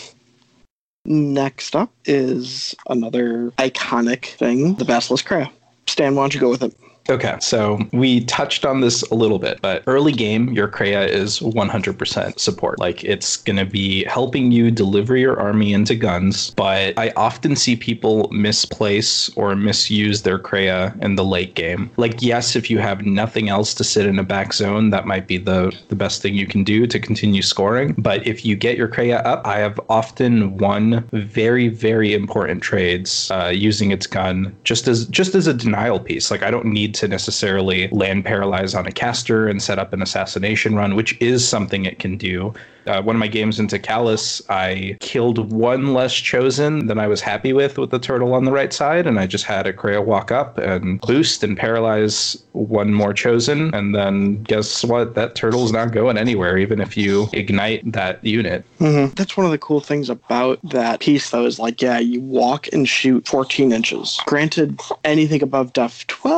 Next 1.04 1.76
up 1.76 1.92
is 2.06 2.76
another 2.88 3.52
iconic 3.58 4.26
thing, 4.26 4.76
the 4.76 4.86
Basilisk 4.86 5.26
Krea. 5.26 5.50
Stan, 5.88 6.16
why 6.16 6.24
don't 6.24 6.34
you 6.34 6.40
go 6.40 6.50
with 6.50 6.62
it? 6.64 6.76
Okay, 7.10 7.38
so 7.40 7.80
we 7.94 8.22
touched 8.26 8.66
on 8.66 8.82
this 8.82 9.02
a 9.04 9.16
little 9.16 9.40
bit, 9.40 9.60
but 9.62 9.82
early 9.88 10.12
game, 10.12 10.50
your 10.50 10.68
Krea 10.68 11.06
is 11.06 11.40
100% 11.40 12.40
support. 12.40 12.80
Like 12.80 13.04
it's 13.04 13.38
going 13.38 13.56
to 13.58 13.66
be 13.66 14.04
helping 14.06 14.52
you 14.52 14.72
deliver 14.72 15.16
your 15.16 15.40
army 15.40 15.72
into 15.72 15.96
guns, 15.96 16.52
but 16.52 16.98
I 16.98 17.14
often 17.16 17.56
see 17.56 17.76
people 17.78 18.30
misplace 18.32 19.30
or 19.38 19.56
misuse 19.56 20.24
their 20.24 20.38
Krea 20.38 20.92
in 21.02 21.16
the 21.16 21.24
late 21.24 21.56
game. 21.56 21.90
Like, 21.96 22.22
yes, 22.22 22.56
if 22.56 22.70
you 22.70 22.80
have 22.80 23.06
nothing 23.06 23.48
else 23.48 23.74
to 23.76 23.84
sit 23.84 24.06
in 24.06 24.20
a 24.20 24.24
back 24.24 24.54
zone, 24.54 24.90
that 24.90 25.06
might 25.06 25.28
be 25.28 25.38
the, 25.38 25.74
the 25.88 25.96
best 25.96 26.22
thing 26.22 26.36
you 26.36 26.48
can 26.48 26.64
do 26.64 26.88
to 26.88 27.00
continue 27.00 27.42
scoring. 27.42 27.96
But 27.98 28.28
if 28.28 28.44
you 28.46 28.56
get 28.58 28.78
your 28.78 28.90
Krea 28.90 29.14
up, 29.14 29.48
I 29.48 29.60
have 29.60 29.80
often 29.90 30.58
won 30.58 31.08
very, 31.14 31.70
very 31.70 32.14
important 32.14 32.62
trades 32.62 33.32
uh, 33.32 33.48
using 33.48 33.92
its 33.92 34.08
gun 34.08 34.56
just 34.66 34.88
as 34.88 35.06
just 35.06 35.36
as 35.36 35.48
a 35.48 35.54
denial 35.54 36.00
piece. 36.00 36.30
Like 36.30 36.44
I 36.44 36.52
don't 36.52 36.66
need 36.66 36.97
to 36.98 37.08
necessarily 37.08 37.88
land 37.90 38.26
paralyze 38.26 38.76
on 38.76 38.86
a 38.88 38.92
caster 38.92 39.48
and 39.48 39.62
set 39.62 39.80
up 39.80 39.94
an 39.94 40.02
assassination 40.02 40.76
run, 40.76 40.96
which 40.96 41.20
is 41.22 41.48
something 41.48 41.86
it 41.86 42.00
can 42.00 42.18
do 42.18 42.54
uh, 42.88 43.02
one 43.02 43.16
of 43.16 43.20
my 43.20 43.28
games 43.28 43.60
into 43.60 43.78
Kallus, 43.78 44.42
I 44.50 44.98
killed 45.00 45.52
one 45.52 45.94
less 45.94 46.14
chosen 46.14 46.88
than 46.88 46.98
I 46.98 47.08
was 47.08 47.22
happy 47.22 47.54
with 47.54 47.78
with 47.78 47.92
the 47.92 48.00
turtle 48.00 48.34
on 48.34 48.46
the 48.46 48.52
right 48.52 48.72
side, 48.72 49.06
and 49.06 49.20
I 49.20 49.28
just 49.28 49.44
had 49.44 49.68
a 49.68 49.74
Krea 49.74 50.02
walk 50.02 50.32
up 50.32 50.58
and 50.58 51.02
boost 51.02 51.44
and 51.44 51.58
paralyze 51.58 52.42
one 52.54 52.94
more 52.94 53.14
chosen, 53.14 53.74
and 53.74 53.94
then 53.94 54.44
guess 54.44 54.84
what? 54.84 55.16
That 55.16 55.36
turtle's 55.36 55.72
not 55.72 55.92
going 55.92 56.18
anywhere, 56.18 56.58
even 56.58 56.80
if 56.80 56.96
you 56.96 57.28
ignite 57.34 57.92
that 57.92 58.24
unit. 58.24 58.64
Mm-hmm. 58.80 59.14
That's 59.16 59.36
one 59.36 59.46
of 59.46 59.52
the 59.52 59.58
cool 59.58 59.82
things 59.82 60.10
about 60.10 60.60
that 60.64 61.00
piece, 61.02 61.30
though, 61.30 61.46
is 61.46 61.60
like, 61.60 61.82
yeah, 61.82 62.00
you 62.00 62.22
walk 62.22 62.68
and 62.72 62.88
shoot 62.88 63.28
14 63.28 63.72
inches. 63.72 64.20
Granted, 64.26 64.80
anything 65.04 65.44
above 65.44 65.74
def 65.74 66.08
12, 66.08 66.37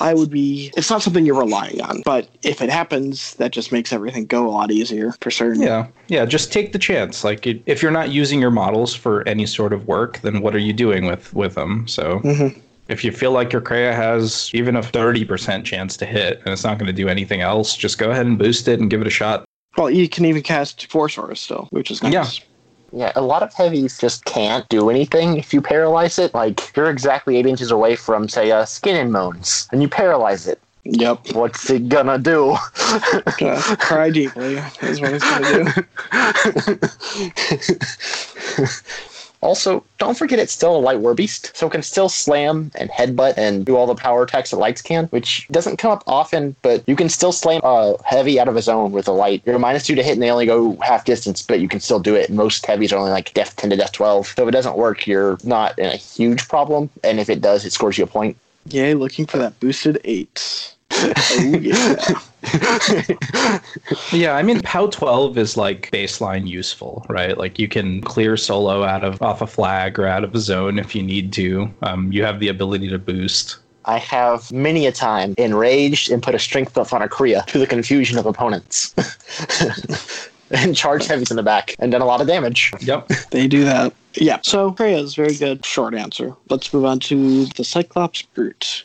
I 0.00 0.14
would 0.14 0.30
be. 0.30 0.72
It's 0.76 0.90
not 0.90 1.02
something 1.02 1.24
you're 1.24 1.38
relying 1.38 1.80
on, 1.80 2.02
but 2.04 2.28
if 2.42 2.60
it 2.60 2.70
happens, 2.70 3.34
that 3.34 3.52
just 3.52 3.72
makes 3.72 3.92
everything 3.92 4.26
go 4.26 4.46
a 4.46 4.50
lot 4.50 4.70
easier 4.70 5.12
for 5.20 5.30
certain. 5.30 5.62
Yeah, 5.62 5.86
yeah. 6.08 6.24
Just 6.24 6.52
take 6.52 6.72
the 6.72 6.78
chance. 6.78 7.24
Like, 7.24 7.46
it, 7.46 7.62
if 7.66 7.82
you're 7.82 7.92
not 7.92 8.10
using 8.10 8.40
your 8.40 8.50
models 8.50 8.94
for 8.94 9.26
any 9.28 9.46
sort 9.46 9.72
of 9.72 9.86
work, 9.86 10.20
then 10.20 10.40
what 10.40 10.54
are 10.54 10.60
you 10.60 10.72
doing 10.72 11.06
with 11.06 11.32
with 11.34 11.54
them? 11.54 11.86
So. 11.88 12.20
Mm-hmm. 12.20 12.60
If 12.88 13.02
you 13.02 13.10
feel 13.10 13.32
like 13.32 13.52
your 13.52 13.62
Krea 13.62 13.92
has 13.92 14.48
even 14.54 14.76
a 14.76 14.80
30% 14.80 15.64
chance 15.64 15.96
to 15.96 16.06
hit 16.06 16.38
and 16.44 16.52
it's 16.52 16.62
not 16.62 16.78
going 16.78 16.86
to 16.86 16.92
do 16.92 17.08
anything 17.08 17.40
else, 17.40 17.76
just 17.76 17.98
go 17.98 18.12
ahead 18.12 18.26
and 18.26 18.38
boost 18.38 18.68
it 18.68 18.78
and 18.78 18.88
give 18.88 19.00
it 19.00 19.08
a 19.08 19.10
shot. 19.10 19.44
Well, 19.76 19.90
you 19.90 20.08
can 20.08 20.24
even 20.24 20.44
cast 20.44 20.86
Force 20.86 21.18
Aura 21.18 21.34
still, 21.34 21.66
which 21.70 21.90
is 21.90 22.00
nice. 22.00 22.12
Yeah. 22.12 22.44
Yeah, 22.92 23.12
a 23.16 23.22
lot 23.22 23.42
of 23.42 23.52
heavies 23.52 23.98
just 23.98 24.24
can't 24.24 24.68
do 24.68 24.90
anything 24.90 25.36
if 25.36 25.52
you 25.52 25.60
paralyze 25.60 26.18
it. 26.18 26.32
Like, 26.34 26.74
you're 26.76 26.90
exactly 26.90 27.36
eight 27.36 27.46
inches 27.46 27.70
away 27.70 27.96
from, 27.96 28.28
say, 28.28 28.50
a 28.50 28.66
skin 28.66 28.96
and 28.96 29.12
moans, 29.12 29.68
and 29.72 29.82
you 29.82 29.88
paralyze 29.88 30.46
it. 30.46 30.60
Yep. 30.84 31.32
What's 31.32 31.68
it 31.68 31.88
gonna 31.88 32.18
do? 32.18 32.56
cry 33.78 34.10
deeply 34.10 34.62
is 34.82 35.00
what 35.00 35.14
it's 35.14 35.24
gonna 35.24 35.74
do. 38.56 38.66
Also, 39.40 39.84
don't 39.98 40.16
forget 40.16 40.38
it's 40.38 40.52
still 40.52 40.76
a 40.76 40.78
light 40.78 41.00
war 41.00 41.14
beast, 41.14 41.52
so 41.54 41.66
it 41.66 41.70
can 41.70 41.82
still 41.82 42.08
slam 42.08 42.70
and 42.74 42.90
headbutt 42.90 43.34
and 43.36 43.64
do 43.64 43.76
all 43.76 43.86
the 43.86 43.94
power 43.94 44.22
attacks 44.22 44.50
that 44.50 44.56
lights 44.56 44.82
can, 44.82 45.06
which 45.06 45.46
doesn't 45.48 45.76
come 45.76 45.90
up 45.90 46.02
often, 46.06 46.56
but 46.62 46.82
you 46.88 46.96
can 46.96 47.08
still 47.08 47.32
slam 47.32 47.60
a 47.64 47.96
heavy 48.04 48.40
out 48.40 48.48
of 48.48 48.56
a 48.56 48.62
zone 48.62 48.92
with 48.92 49.08
a 49.08 49.12
light. 49.12 49.42
You're 49.44 49.58
minus 49.58 49.86
two 49.86 49.94
to 49.94 50.02
hit 50.02 50.14
and 50.14 50.22
they 50.22 50.30
only 50.30 50.46
go 50.46 50.76
half 50.82 51.04
distance, 51.04 51.42
but 51.42 51.60
you 51.60 51.68
can 51.68 51.80
still 51.80 52.00
do 52.00 52.14
it. 52.14 52.30
Most 52.30 52.66
heavies 52.66 52.92
are 52.92 52.98
only 52.98 53.10
like 53.10 53.32
death 53.34 53.56
10 53.56 53.70
to 53.70 53.76
death 53.76 53.92
12. 53.92 54.28
So 54.28 54.42
if 54.42 54.48
it 54.48 54.52
doesn't 54.52 54.76
work, 54.76 55.06
you're 55.06 55.38
not 55.44 55.78
in 55.78 55.86
a 55.86 55.96
huge 55.96 56.48
problem. 56.48 56.90
And 57.04 57.20
if 57.20 57.28
it 57.28 57.40
does, 57.40 57.64
it 57.64 57.72
scores 57.72 57.98
you 57.98 58.04
a 58.04 58.06
point. 58.06 58.36
Yay, 58.68 58.94
looking 58.94 59.26
for 59.26 59.38
that 59.38 59.58
boosted 59.60 60.00
eight. 60.04 60.74
Oh, 60.98 61.58
yeah. 61.60 61.98
yeah, 64.12 64.36
I 64.36 64.42
mean, 64.42 64.60
POW 64.62 64.86
12 64.88 65.38
is 65.38 65.56
like 65.56 65.90
baseline 65.90 66.46
useful, 66.46 67.04
right? 67.08 67.36
Like 67.36 67.58
you 67.58 67.68
can 67.68 68.00
clear 68.02 68.36
solo 68.36 68.84
out 68.84 69.04
of 69.04 69.20
off 69.20 69.42
a 69.42 69.46
flag 69.46 69.98
or 69.98 70.06
out 70.06 70.24
of 70.24 70.34
a 70.34 70.38
zone 70.38 70.78
if 70.78 70.94
you 70.94 71.02
need 71.02 71.32
to. 71.34 71.72
Um, 71.82 72.12
you 72.12 72.24
have 72.24 72.40
the 72.40 72.48
ability 72.48 72.88
to 72.88 72.98
boost. 72.98 73.58
I 73.84 73.98
have 73.98 74.50
many 74.52 74.86
a 74.86 74.92
time 74.92 75.34
enraged 75.38 76.10
and 76.10 76.22
put 76.22 76.34
a 76.34 76.38
strength 76.38 76.74
buff 76.74 76.92
on 76.92 77.02
a 77.02 77.08
Krea 77.08 77.42
to 77.46 77.58
the 77.58 77.66
confusion 77.66 78.18
of 78.18 78.26
opponents. 78.26 78.94
and 80.50 80.76
charged 80.76 81.08
heavies 81.08 81.30
in 81.30 81.36
the 81.36 81.42
back 81.42 81.74
and 81.78 81.92
done 81.92 82.02
a 82.02 82.06
lot 82.06 82.20
of 82.20 82.26
damage. 82.26 82.72
Yep. 82.80 83.10
They 83.30 83.48
do 83.48 83.64
that. 83.64 83.92
Yeah. 84.14 84.38
So 84.42 84.72
Krea 84.72 84.98
is 84.98 85.14
very 85.14 85.34
good. 85.34 85.64
Short 85.64 85.94
answer. 85.94 86.34
Let's 86.48 86.72
move 86.72 86.84
on 86.84 87.00
to 87.00 87.46
the 87.46 87.64
Cyclops 87.64 88.22
Brute. 88.22 88.84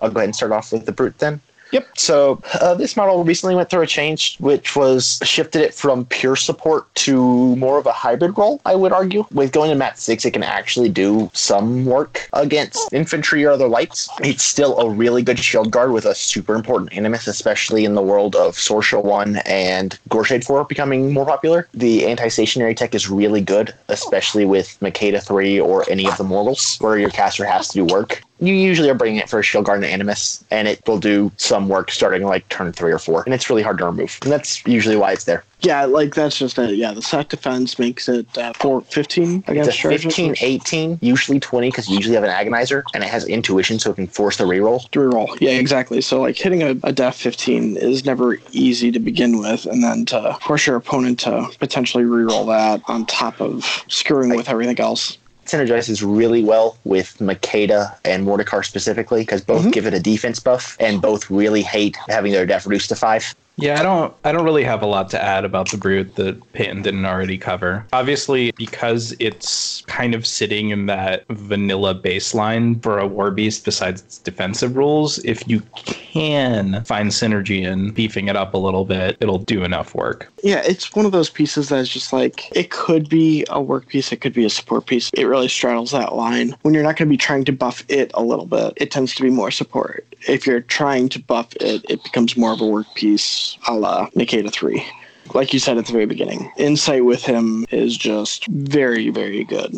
I'll 0.00 0.10
go 0.10 0.20
ahead 0.20 0.28
and 0.28 0.36
start 0.36 0.52
off 0.52 0.72
with 0.72 0.86
the 0.86 0.92
Brute 0.92 1.18
then. 1.18 1.40
Yep. 1.70 1.98
So 1.98 2.42
uh, 2.60 2.74
this 2.74 2.96
model 2.96 3.24
recently 3.24 3.54
went 3.54 3.68
through 3.68 3.82
a 3.82 3.86
change, 3.86 4.38
which 4.38 4.74
was 4.74 5.20
shifted 5.22 5.62
it 5.62 5.74
from 5.74 6.06
pure 6.06 6.36
support 6.36 6.92
to 6.96 7.56
more 7.56 7.78
of 7.78 7.86
a 7.86 7.92
hybrid 7.92 8.38
role. 8.38 8.60
I 8.64 8.74
would 8.74 8.92
argue, 8.92 9.26
with 9.32 9.52
going 9.52 9.70
to 9.70 9.76
Mat 9.76 9.98
Six, 9.98 10.24
it 10.24 10.30
can 10.30 10.42
actually 10.42 10.88
do 10.88 11.30
some 11.34 11.84
work 11.84 12.28
against 12.32 12.92
infantry 12.92 13.44
or 13.44 13.50
other 13.50 13.68
lights. 13.68 14.08
It's 14.20 14.44
still 14.44 14.78
a 14.78 14.88
really 14.88 15.22
good 15.22 15.38
shield 15.38 15.70
guard 15.70 15.92
with 15.92 16.06
a 16.06 16.14
super 16.14 16.54
important 16.54 16.92
Animus, 16.94 17.26
especially 17.26 17.84
in 17.84 17.94
the 17.94 18.02
world 18.02 18.34
of 18.34 18.56
Sorsha 18.56 19.04
One 19.04 19.36
and 19.44 19.98
Goreshade 20.08 20.44
Four 20.44 20.64
becoming 20.64 21.12
more 21.12 21.26
popular. 21.26 21.68
The 21.74 22.06
anti-stationary 22.06 22.74
tech 22.74 22.94
is 22.94 23.10
really 23.10 23.42
good, 23.42 23.74
especially 23.88 24.46
with 24.46 24.78
Makeda 24.80 25.22
Three 25.22 25.60
or 25.60 25.84
any 25.90 26.06
of 26.06 26.16
the 26.16 26.24
mortals, 26.24 26.78
where 26.78 26.98
your 26.98 27.10
caster 27.10 27.44
has 27.44 27.68
to 27.68 27.74
do 27.74 27.84
work 27.84 28.22
you 28.40 28.54
usually 28.54 28.88
are 28.88 28.94
bringing 28.94 29.20
it 29.20 29.28
for 29.28 29.38
a 29.38 29.42
shield 29.42 29.64
guard 29.64 29.82
and 29.82 29.86
animus, 29.86 30.44
and 30.50 30.68
it 30.68 30.80
will 30.86 30.98
do 30.98 31.30
some 31.36 31.68
work 31.68 31.90
starting 31.90 32.22
like 32.24 32.48
turn 32.48 32.72
three 32.72 32.92
or 32.92 32.98
four, 32.98 33.22
and 33.24 33.34
it's 33.34 33.50
really 33.50 33.62
hard 33.62 33.78
to 33.78 33.84
remove. 33.84 34.18
And 34.22 34.32
that's 34.32 34.64
usually 34.66 34.96
why 34.96 35.12
it's 35.12 35.24
there. 35.24 35.44
Yeah, 35.60 35.86
like 35.86 36.14
that's 36.14 36.38
just 36.38 36.56
it. 36.58 36.76
Yeah, 36.76 36.92
the 36.92 37.02
sack 37.02 37.28
defense 37.28 37.80
makes 37.80 38.08
it 38.08 38.38
uh, 38.38 38.52
4 38.60 38.82
15 38.82 39.44
against 39.48 39.70
it's 39.70 39.84
a 39.84 39.88
15, 39.88 40.36
18, 40.40 40.98
usually 41.02 41.40
20, 41.40 41.68
because 41.68 41.88
you 41.88 41.96
usually 41.96 42.14
have 42.14 42.22
an 42.22 42.30
agonizer, 42.30 42.84
and 42.94 43.02
it 43.02 43.10
has 43.10 43.26
intuition, 43.26 43.80
so 43.80 43.90
it 43.90 43.96
can 43.96 44.06
force 44.06 44.36
the 44.36 44.44
reroll. 44.44 44.88
To 44.90 45.00
reroll. 45.00 45.36
Yeah, 45.40 45.50
exactly. 45.50 46.00
So, 46.00 46.20
like, 46.20 46.36
hitting 46.36 46.62
a, 46.62 46.76
a 46.84 46.92
def 46.92 47.16
15 47.16 47.76
is 47.76 48.04
never 48.04 48.38
easy 48.52 48.92
to 48.92 49.00
begin 49.00 49.38
with, 49.38 49.66
and 49.66 49.82
then 49.82 50.04
to 50.06 50.38
force 50.42 50.64
your 50.66 50.76
opponent 50.76 51.18
to 51.20 51.48
potentially 51.58 52.04
reroll 52.04 52.46
that 52.46 52.82
on 52.86 53.04
top 53.06 53.40
of 53.40 53.84
screwing 53.88 54.36
with 54.36 54.48
everything 54.48 54.78
else 54.78 55.18
synergizes 55.48 56.02
really 56.04 56.44
well 56.44 56.78
with 56.84 57.16
Makeda 57.18 57.96
and 58.04 58.26
Mordikaar 58.26 58.64
specifically 58.64 59.22
because 59.22 59.40
both 59.40 59.62
mm-hmm. 59.62 59.70
give 59.70 59.86
it 59.86 59.94
a 59.94 60.00
defense 60.00 60.38
buff 60.38 60.76
and 60.78 61.00
both 61.00 61.30
really 61.30 61.62
hate 61.62 61.96
having 62.08 62.32
their 62.32 62.46
def 62.46 62.66
reduced 62.66 62.90
to 62.90 62.96
five. 62.96 63.34
Yeah, 63.58 63.80
I 63.80 63.82
don't 63.82 64.14
I 64.24 64.30
don't 64.30 64.44
really 64.44 64.62
have 64.64 64.82
a 64.82 64.86
lot 64.86 65.10
to 65.10 65.22
add 65.22 65.44
about 65.44 65.70
the 65.70 65.76
brute 65.76 66.14
that 66.14 66.52
Peyton 66.52 66.82
didn't 66.82 67.04
already 67.04 67.36
cover. 67.36 67.84
Obviously, 67.92 68.52
because 68.52 69.14
it's 69.18 69.82
kind 69.82 70.14
of 70.14 70.26
sitting 70.26 70.70
in 70.70 70.86
that 70.86 71.24
vanilla 71.28 71.94
baseline 71.94 72.80
for 72.82 72.98
a 72.98 73.06
war 73.06 73.32
beast 73.32 73.64
besides 73.64 74.02
its 74.02 74.18
defensive 74.18 74.76
rules, 74.76 75.18
if 75.24 75.46
you 75.48 75.60
can 75.74 76.84
find 76.84 77.10
synergy 77.10 77.64
in 77.64 77.90
beefing 77.90 78.28
it 78.28 78.36
up 78.36 78.54
a 78.54 78.58
little 78.58 78.84
bit, 78.84 79.16
it'll 79.20 79.38
do 79.38 79.64
enough 79.64 79.92
work. 79.94 80.32
Yeah, 80.42 80.62
it's 80.64 80.94
one 80.94 81.04
of 81.04 81.12
those 81.12 81.28
pieces 81.28 81.68
that's 81.68 81.88
just 81.88 82.12
like 82.12 82.48
it 82.56 82.70
could 82.70 83.08
be 83.08 83.44
a 83.50 83.60
work 83.60 83.88
piece, 83.88 84.12
it 84.12 84.20
could 84.20 84.34
be 84.34 84.44
a 84.44 84.50
support 84.50 84.86
piece. 84.86 85.10
It 85.14 85.24
really 85.24 85.48
straddles 85.48 85.90
that 85.90 86.14
line. 86.14 86.54
When 86.62 86.74
you're 86.74 86.84
not 86.84 86.96
going 86.96 87.08
to 87.08 87.12
be 87.12 87.16
trying 87.16 87.44
to 87.46 87.52
buff 87.52 87.84
it 87.88 88.12
a 88.14 88.22
little 88.22 88.46
bit, 88.46 88.74
it 88.76 88.92
tends 88.92 89.16
to 89.16 89.22
be 89.22 89.30
more 89.30 89.50
support. 89.50 90.06
If 90.26 90.46
you're 90.46 90.60
trying 90.60 91.08
to 91.10 91.20
buff 91.20 91.54
it, 91.56 91.84
it 91.88 92.02
becomes 92.02 92.36
more 92.36 92.52
of 92.52 92.60
a 92.60 92.66
work 92.66 92.86
piece 92.94 93.56
a 93.66 93.74
la 93.74 94.08
Makeda 94.10 94.52
3. 94.52 94.84
Like 95.34 95.52
you 95.52 95.58
said 95.58 95.78
at 95.78 95.86
the 95.86 95.92
very 95.92 96.06
beginning, 96.06 96.50
insight 96.56 97.04
with 97.04 97.22
him 97.22 97.66
is 97.70 97.96
just 97.96 98.46
very, 98.46 99.10
very 99.10 99.44
good. 99.44 99.76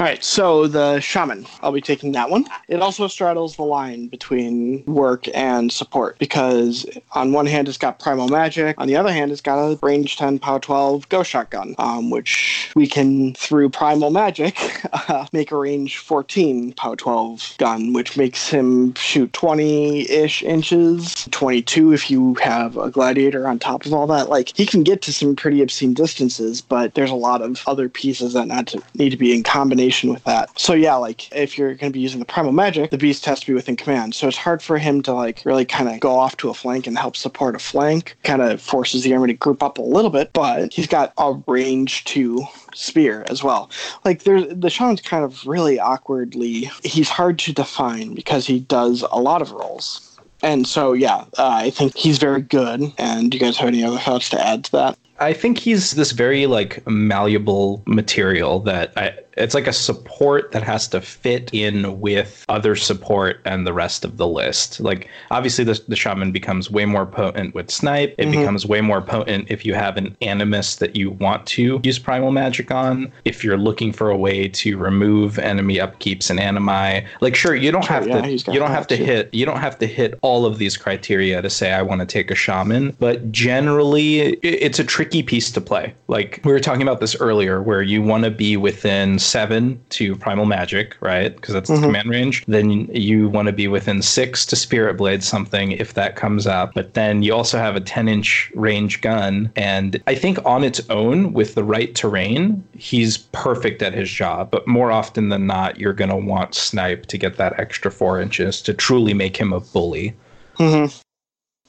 All 0.00 0.06
right, 0.06 0.24
so 0.24 0.66
the 0.66 0.98
shaman, 1.00 1.46
I'll 1.60 1.72
be 1.72 1.82
taking 1.82 2.12
that 2.12 2.30
one. 2.30 2.46
It 2.68 2.80
also 2.80 3.06
straddles 3.06 3.56
the 3.56 3.64
line 3.64 4.06
between 4.06 4.82
work 4.86 5.26
and 5.34 5.70
support 5.70 6.18
because 6.18 6.86
on 7.12 7.32
one 7.34 7.44
hand 7.44 7.68
it's 7.68 7.76
got 7.76 7.98
primal 7.98 8.26
magic, 8.26 8.76
on 8.80 8.88
the 8.88 8.96
other 8.96 9.12
hand 9.12 9.30
it's 9.30 9.42
got 9.42 9.58
a 9.58 9.78
range 9.82 10.16
10 10.16 10.38
power 10.38 10.58
12 10.58 11.06
ghost 11.10 11.28
shotgun, 11.28 11.74
um, 11.76 12.08
which 12.08 12.72
we 12.74 12.86
can 12.86 13.34
through 13.34 13.68
primal 13.68 14.08
magic 14.08 14.58
make 15.34 15.52
a 15.52 15.56
range 15.58 15.98
14 15.98 16.72
power 16.72 16.96
12 16.96 17.56
gun, 17.58 17.92
which 17.92 18.16
makes 18.16 18.48
him 18.48 18.94
shoot 18.94 19.30
20-ish 19.32 20.42
inches, 20.42 21.12
22 21.30 21.92
if 21.92 22.10
you 22.10 22.36
have 22.36 22.78
a 22.78 22.90
gladiator 22.90 23.46
on 23.46 23.58
top 23.58 23.84
of 23.84 23.92
all 23.92 24.06
that. 24.06 24.30
Like 24.30 24.56
he 24.56 24.64
can 24.64 24.82
get 24.82 25.02
to 25.02 25.12
some 25.12 25.36
pretty 25.36 25.60
obscene 25.60 25.92
distances, 25.92 26.62
but 26.62 26.94
there's 26.94 27.10
a 27.10 27.14
lot 27.14 27.42
of 27.42 27.62
other 27.66 27.90
pieces 27.90 28.32
that 28.32 28.68
to, 28.68 28.82
need 28.94 29.10
to 29.10 29.18
be 29.18 29.34
in 29.34 29.42
combination 29.42 29.89
combination 29.90 30.12
with 30.12 30.24
that. 30.24 30.58
So 30.58 30.72
yeah, 30.72 30.94
like 30.94 31.30
if 31.32 31.58
you're 31.58 31.74
going 31.74 31.92
to 31.92 31.96
be 31.96 32.00
using 32.00 32.20
the 32.20 32.26
primal 32.26 32.52
magic, 32.52 32.90
the 32.90 32.98
beast 32.98 33.24
has 33.26 33.40
to 33.40 33.46
be 33.46 33.52
within 33.52 33.76
command. 33.76 34.14
So 34.14 34.28
it's 34.28 34.36
hard 34.36 34.62
for 34.62 34.78
him 34.78 35.02
to 35.02 35.12
like 35.12 35.42
really 35.44 35.64
kind 35.64 35.88
of 35.88 36.00
go 36.00 36.16
off 36.16 36.36
to 36.38 36.50
a 36.50 36.54
flank 36.54 36.86
and 36.86 36.96
help 36.96 37.16
support 37.16 37.54
a 37.54 37.58
flank. 37.58 38.16
Kind 38.22 38.42
of 38.42 38.60
forces 38.60 39.02
the 39.02 39.12
army 39.12 39.28
to 39.28 39.34
group 39.34 39.62
up 39.62 39.78
a 39.78 39.82
little 39.82 40.10
bit, 40.10 40.32
but 40.32 40.72
he's 40.72 40.86
got 40.86 41.12
a 41.18 41.32
range 41.46 42.04
to 42.04 42.44
spear 42.74 43.24
as 43.28 43.42
well. 43.42 43.70
Like 44.04 44.22
there's 44.22 44.46
the 44.54 44.70
shaman's 44.70 45.00
kind 45.00 45.24
of 45.24 45.46
really 45.46 45.80
awkwardly. 45.80 46.70
He's 46.84 47.08
hard 47.08 47.38
to 47.40 47.52
define 47.52 48.14
because 48.14 48.46
he 48.46 48.60
does 48.60 49.04
a 49.10 49.20
lot 49.20 49.42
of 49.42 49.50
roles. 49.52 50.06
And 50.42 50.66
so, 50.66 50.94
yeah, 50.94 51.24
uh, 51.36 51.50
I 51.64 51.68
think 51.68 51.94
he's 51.96 52.16
very 52.16 52.40
good. 52.40 52.80
And 52.96 53.30
do 53.30 53.36
you 53.36 53.40
guys 53.40 53.58
have 53.58 53.68
any 53.68 53.84
other 53.84 53.98
thoughts 53.98 54.30
to 54.30 54.40
add 54.40 54.64
to 54.64 54.72
that? 54.72 54.98
I 55.20 55.32
think 55.32 55.58
he's 55.58 55.92
this 55.92 56.12
very 56.12 56.46
like 56.46 56.86
malleable 56.86 57.82
material 57.86 58.60
that 58.60 58.92
I, 58.96 59.18
it's 59.34 59.54
like 59.54 59.66
a 59.66 59.72
support 59.72 60.52
that 60.52 60.62
has 60.62 60.88
to 60.88 61.00
fit 61.00 61.50
in 61.52 62.00
with 62.00 62.44
other 62.48 62.76
support 62.76 63.40
and 63.44 63.66
the 63.66 63.72
rest 63.72 64.04
of 64.04 64.16
the 64.16 64.26
list. 64.26 64.80
Like 64.80 65.08
obviously 65.30 65.64
the, 65.64 65.80
the 65.88 65.96
shaman 65.96 66.32
becomes 66.32 66.70
way 66.70 66.84
more 66.84 67.06
potent 67.06 67.54
with 67.54 67.70
snipe. 67.70 68.14
It 68.18 68.24
mm-hmm. 68.24 68.40
becomes 68.40 68.66
way 68.66 68.80
more 68.80 69.00
potent 69.00 69.50
if 69.50 69.64
you 69.64 69.74
have 69.74 69.96
an 69.96 70.16
animus 70.20 70.76
that 70.76 70.96
you 70.96 71.10
want 71.10 71.46
to 71.48 71.80
use 71.82 71.98
primal 71.98 72.32
magic 72.32 72.70
on. 72.70 73.12
If 73.24 73.44
you're 73.44 73.58
looking 73.58 73.92
for 73.92 74.10
a 74.10 74.16
way 74.16 74.48
to 74.48 74.76
remove 74.76 75.38
enemy 75.38 75.76
upkeeps 75.76 76.30
and 76.30 76.40
animi. 76.40 77.06
Like 77.20 77.34
sure, 77.34 77.54
you 77.54 77.70
don't 77.70 77.84
sure, 77.84 77.96
have 77.96 78.08
yeah, 78.08 78.20
to 78.20 78.52
you 78.52 78.58
don't 78.58 78.70
have 78.70 78.86
to 78.88 78.96
too. 78.96 79.04
hit 79.04 79.34
you 79.34 79.46
don't 79.46 79.60
have 79.60 79.78
to 79.78 79.86
hit 79.86 80.18
all 80.22 80.46
of 80.46 80.58
these 80.58 80.76
criteria 80.76 81.40
to 81.42 81.50
say 81.50 81.72
I 81.72 81.82
want 81.82 82.00
to 82.00 82.06
take 82.06 82.30
a 82.30 82.34
shaman, 82.34 82.96
but 82.98 83.30
generally 83.32 84.20
it's 84.42 84.78
a 84.78 84.84
tricky 84.84 85.09
piece 85.10 85.50
to 85.52 85.60
play. 85.60 85.94
Like 86.08 86.40
we 86.44 86.52
were 86.52 86.60
talking 86.60 86.82
about 86.82 87.00
this 87.00 87.14
earlier 87.16 87.60
where 87.62 87.82
you 87.82 88.02
want 88.02 88.24
to 88.24 88.30
be 88.30 88.56
within 88.56 89.18
seven 89.18 89.80
to 89.90 90.16
Primal 90.16 90.46
Magic, 90.46 90.96
right? 91.00 91.34
Because 91.34 91.54
that's 91.54 91.68
mm-hmm. 91.68 91.80
the 91.80 91.86
command 91.88 92.08
range. 92.08 92.44
Then 92.46 92.86
you 92.94 93.28
want 93.28 93.46
to 93.46 93.52
be 93.52 93.68
within 93.68 94.02
six 94.02 94.46
to 94.46 94.56
Spirit 94.56 94.96
Blade 94.96 95.22
something 95.22 95.72
if 95.72 95.94
that 95.94 96.16
comes 96.16 96.46
up. 96.46 96.72
But 96.74 96.94
then 96.94 97.22
you 97.22 97.34
also 97.34 97.58
have 97.58 97.76
a 97.76 97.80
10 97.80 98.08
inch 98.08 98.50
range 98.54 99.00
gun. 99.00 99.52
And 99.56 100.02
I 100.06 100.14
think 100.14 100.38
on 100.46 100.64
its 100.64 100.80
own, 100.88 101.32
with 101.32 101.54
the 101.54 101.64
right 101.64 101.94
terrain, 101.94 102.62
he's 102.76 103.18
perfect 103.18 103.82
at 103.82 103.92
his 103.92 104.10
job. 104.10 104.50
But 104.50 104.66
more 104.66 104.90
often 104.90 105.28
than 105.28 105.46
not, 105.46 105.78
you're 105.78 105.92
going 105.92 106.10
to 106.10 106.16
want 106.16 106.54
Snipe 106.54 107.06
to 107.06 107.18
get 107.18 107.36
that 107.36 107.58
extra 107.58 107.90
four 107.90 108.20
inches 108.20 108.62
to 108.62 108.74
truly 108.74 109.14
make 109.14 109.36
him 109.36 109.52
a 109.52 109.60
bully. 109.60 110.14
Mm-hmm. 110.58 110.96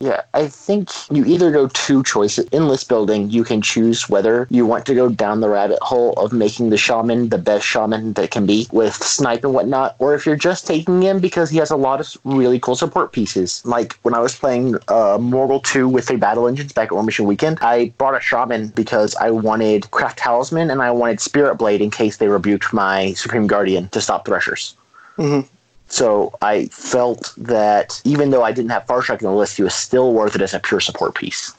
Yeah, 0.01 0.23
I 0.33 0.47
think 0.47 0.89
you 1.11 1.23
either 1.25 1.51
go 1.51 1.67
two 1.67 2.01
choices. 2.01 2.47
In 2.47 2.67
list 2.67 2.89
building, 2.89 3.29
you 3.29 3.43
can 3.43 3.61
choose 3.61 4.09
whether 4.09 4.47
you 4.49 4.65
want 4.65 4.87
to 4.87 4.95
go 4.95 5.09
down 5.09 5.41
the 5.41 5.49
rabbit 5.49 5.77
hole 5.83 6.13
of 6.13 6.33
making 6.33 6.71
the 6.71 6.77
shaman 6.77 7.29
the 7.29 7.37
best 7.37 7.67
shaman 7.67 8.13
that 8.13 8.31
can 8.31 8.47
be 8.47 8.67
with 8.71 8.95
snipe 8.95 9.43
and 9.43 9.53
whatnot, 9.53 9.95
or 9.99 10.15
if 10.15 10.25
you're 10.25 10.35
just 10.35 10.65
taking 10.65 11.03
him 11.03 11.19
because 11.19 11.51
he 11.51 11.59
has 11.59 11.69
a 11.69 11.75
lot 11.75 11.99
of 11.99 12.17
really 12.23 12.59
cool 12.59 12.75
support 12.75 13.11
pieces. 13.11 13.63
Like 13.63 13.93
when 14.01 14.15
I 14.15 14.19
was 14.19 14.35
playing 14.35 14.75
uh, 14.87 15.19
Mortal 15.21 15.59
2 15.59 15.87
with 15.87 16.07
three 16.07 16.17
battle 16.17 16.47
engines 16.47 16.73
back 16.73 16.87
at 16.87 16.93
War 16.93 17.03
Mission 17.03 17.25
Weekend, 17.25 17.59
I 17.61 17.93
brought 17.99 18.15
a 18.15 18.19
shaman 18.19 18.69
because 18.69 19.13
I 19.17 19.29
wanted 19.29 19.91
Craft 19.91 20.17
Talisman 20.17 20.71
and 20.71 20.81
I 20.81 20.89
wanted 20.89 21.19
Spirit 21.19 21.55
Blade 21.55 21.79
in 21.79 21.91
case 21.91 22.17
they 22.17 22.27
rebuked 22.27 22.73
my 22.73 23.13
Supreme 23.13 23.45
Guardian 23.45 23.87
to 23.89 24.01
stop 24.01 24.25
Threshers. 24.25 24.75
Mm-hmm. 25.19 25.47
So 25.91 26.33
I 26.41 26.67
felt 26.67 27.33
that 27.37 28.01
even 28.05 28.31
though 28.31 28.43
I 28.43 28.53
didn't 28.53 28.71
have 28.71 28.85
Farshak 28.85 29.19
in 29.19 29.27
the 29.27 29.33
list, 29.33 29.57
he 29.57 29.63
was 29.63 29.75
still 29.75 30.13
worth 30.13 30.35
it 30.35 30.41
as 30.41 30.53
a 30.53 30.59
pure 30.59 30.79
support 30.79 31.15
piece. 31.15 31.53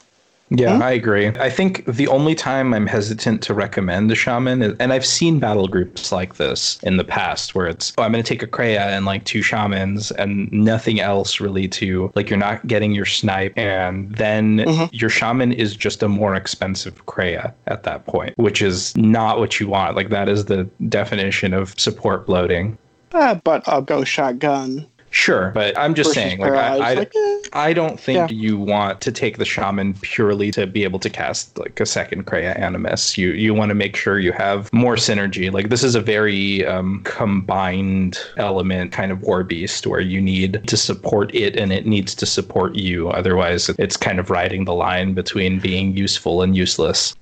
Yeah, 0.49 0.75
hmm? 0.75 0.83
I 0.83 0.91
agree. 0.91 1.27
I 1.27 1.49
think 1.49 1.85
the 1.85 2.07
only 2.07 2.35
time 2.35 2.73
I'm 2.73 2.85
hesitant 2.85 3.41
to 3.43 3.53
recommend 3.53 4.09
the 4.09 4.15
shaman 4.15 4.61
is, 4.61 4.73
and 4.79 4.91
I've 4.91 5.05
seen 5.05 5.39
battle 5.39 5.67
groups 5.67 6.11
like 6.11 6.35
this 6.35 6.79
in 6.83 6.97
the 6.97 7.03
past 7.03 7.55
where 7.55 7.67
it's, 7.67 7.93
oh, 7.97 8.03
I'm 8.03 8.11
going 8.11 8.23
to 8.23 8.27
take 8.27 8.43
a 8.43 8.47
Krea 8.47 8.77
and 8.77 9.05
like 9.05 9.23
two 9.23 9.41
shamans 9.41 10.11
and 10.11 10.51
nothing 10.51 10.99
else 10.99 11.39
really 11.39 11.67
to, 11.69 12.11
like, 12.15 12.29
you're 12.29 12.37
not 12.37 12.65
getting 12.67 12.91
your 12.91 13.05
snipe. 13.05 13.53
And 13.55 14.15
then 14.15 14.57
mm-hmm. 14.57 14.95
your 14.95 15.09
shaman 15.09 15.53
is 15.53 15.75
just 15.75 16.03
a 16.03 16.09
more 16.09 16.35
expensive 16.35 17.05
Krea 17.05 17.51
at 17.67 17.83
that 17.83 18.05
point, 18.05 18.33
which 18.37 18.61
is 18.61 18.95
not 18.97 19.39
what 19.39 19.59
you 19.59 19.67
want. 19.67 19.95
Like, 19.95 20.09
that 20.09 20.27
is 20.27 20.45
the 20.45 20.69
definition 20.89 21.53
of 21.53 21.79
support 21.79 22.25
bloating. 22.25 22.77
Ah, 23.13 23.39
but 23.43 23.67
I'll 23.67 23.81
go 23.81 24.03
shotgun. 24.03 24.87
Sure, 25.11 25.51
but 25.53 25.77
I'm 25.77 25.93
just 25.93 26.11
saying, 26.11 26.39
like, 26.39 26.53
I, 26.53 26.77
I, 26.77 26.93
like, 26.95 27.15
eh. 27.15 27.37
I 27.53 27.71
don't 27.71 27.99
think 27.99 28.31
Yeah. 28.31 28.35
you 28.35 28.57
want 28.57 28.99
to 29.01 29.11
take 29.11 29.37
the 29.37 29.45
shaman 29.45 29.93
purely 30.01 30.49
to 30.49 30.65
be 30.65 30.83
able 30.83 30.97
to 30.97 31.09
cast 31.09 31.55
like 31.59 31.79
a 31.79 31.85
second 31.85 32.25
Krea 32.25 32.47
Animus. 32.57 33.15
You 33.15 33.29
you 33.33 33.53
want 33.53 33.69
to 33.69 33.75
make 33.75 33.95
sure 33.95 34.17
you 34.17 34.31
have 34.31 34.73
more 34.73 34.95
synergy. 34.95 35.53
Like 35.53 35.69
this 35.69 35.83
is 35.83 35.93
a 35.93 36.01
very 36.01 36.65
um, 36.65 37.01
combined 37.03 38.17
element 38.37 38.91
kind 38.91 39.11
of 39.11 39.21
war 39.21 39.43
beast 39.43 39.85
where 39.85 39.99
you 39.99 40.19
need 40.19 40.65
to 40.65 40.75
support 40.75 41.33
it 41.35 41.55
and 41.55 41.71
it 41.71 41.85
needs 41.85 42.15
to 42.15 42.25
support 42.25 42.73
you. 42.73 43.09
Otherwise, 43.09 43.69
it's 43.77 43.97
kind 43.97 44.19
of 44.19 44.31
riding 44.31 44.65
the 44.65 44.73
line 44.73 45.13
between 45.13 45.59
being 45.59 45.95
useful 45.95 46.41
and 46.41 46.57
useless. 46.57 47.13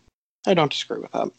I 0.48 0.54
don't 0.54 0.72
disagree 0.72 1.02
with 1.02 1.12
that. 1.12 1.30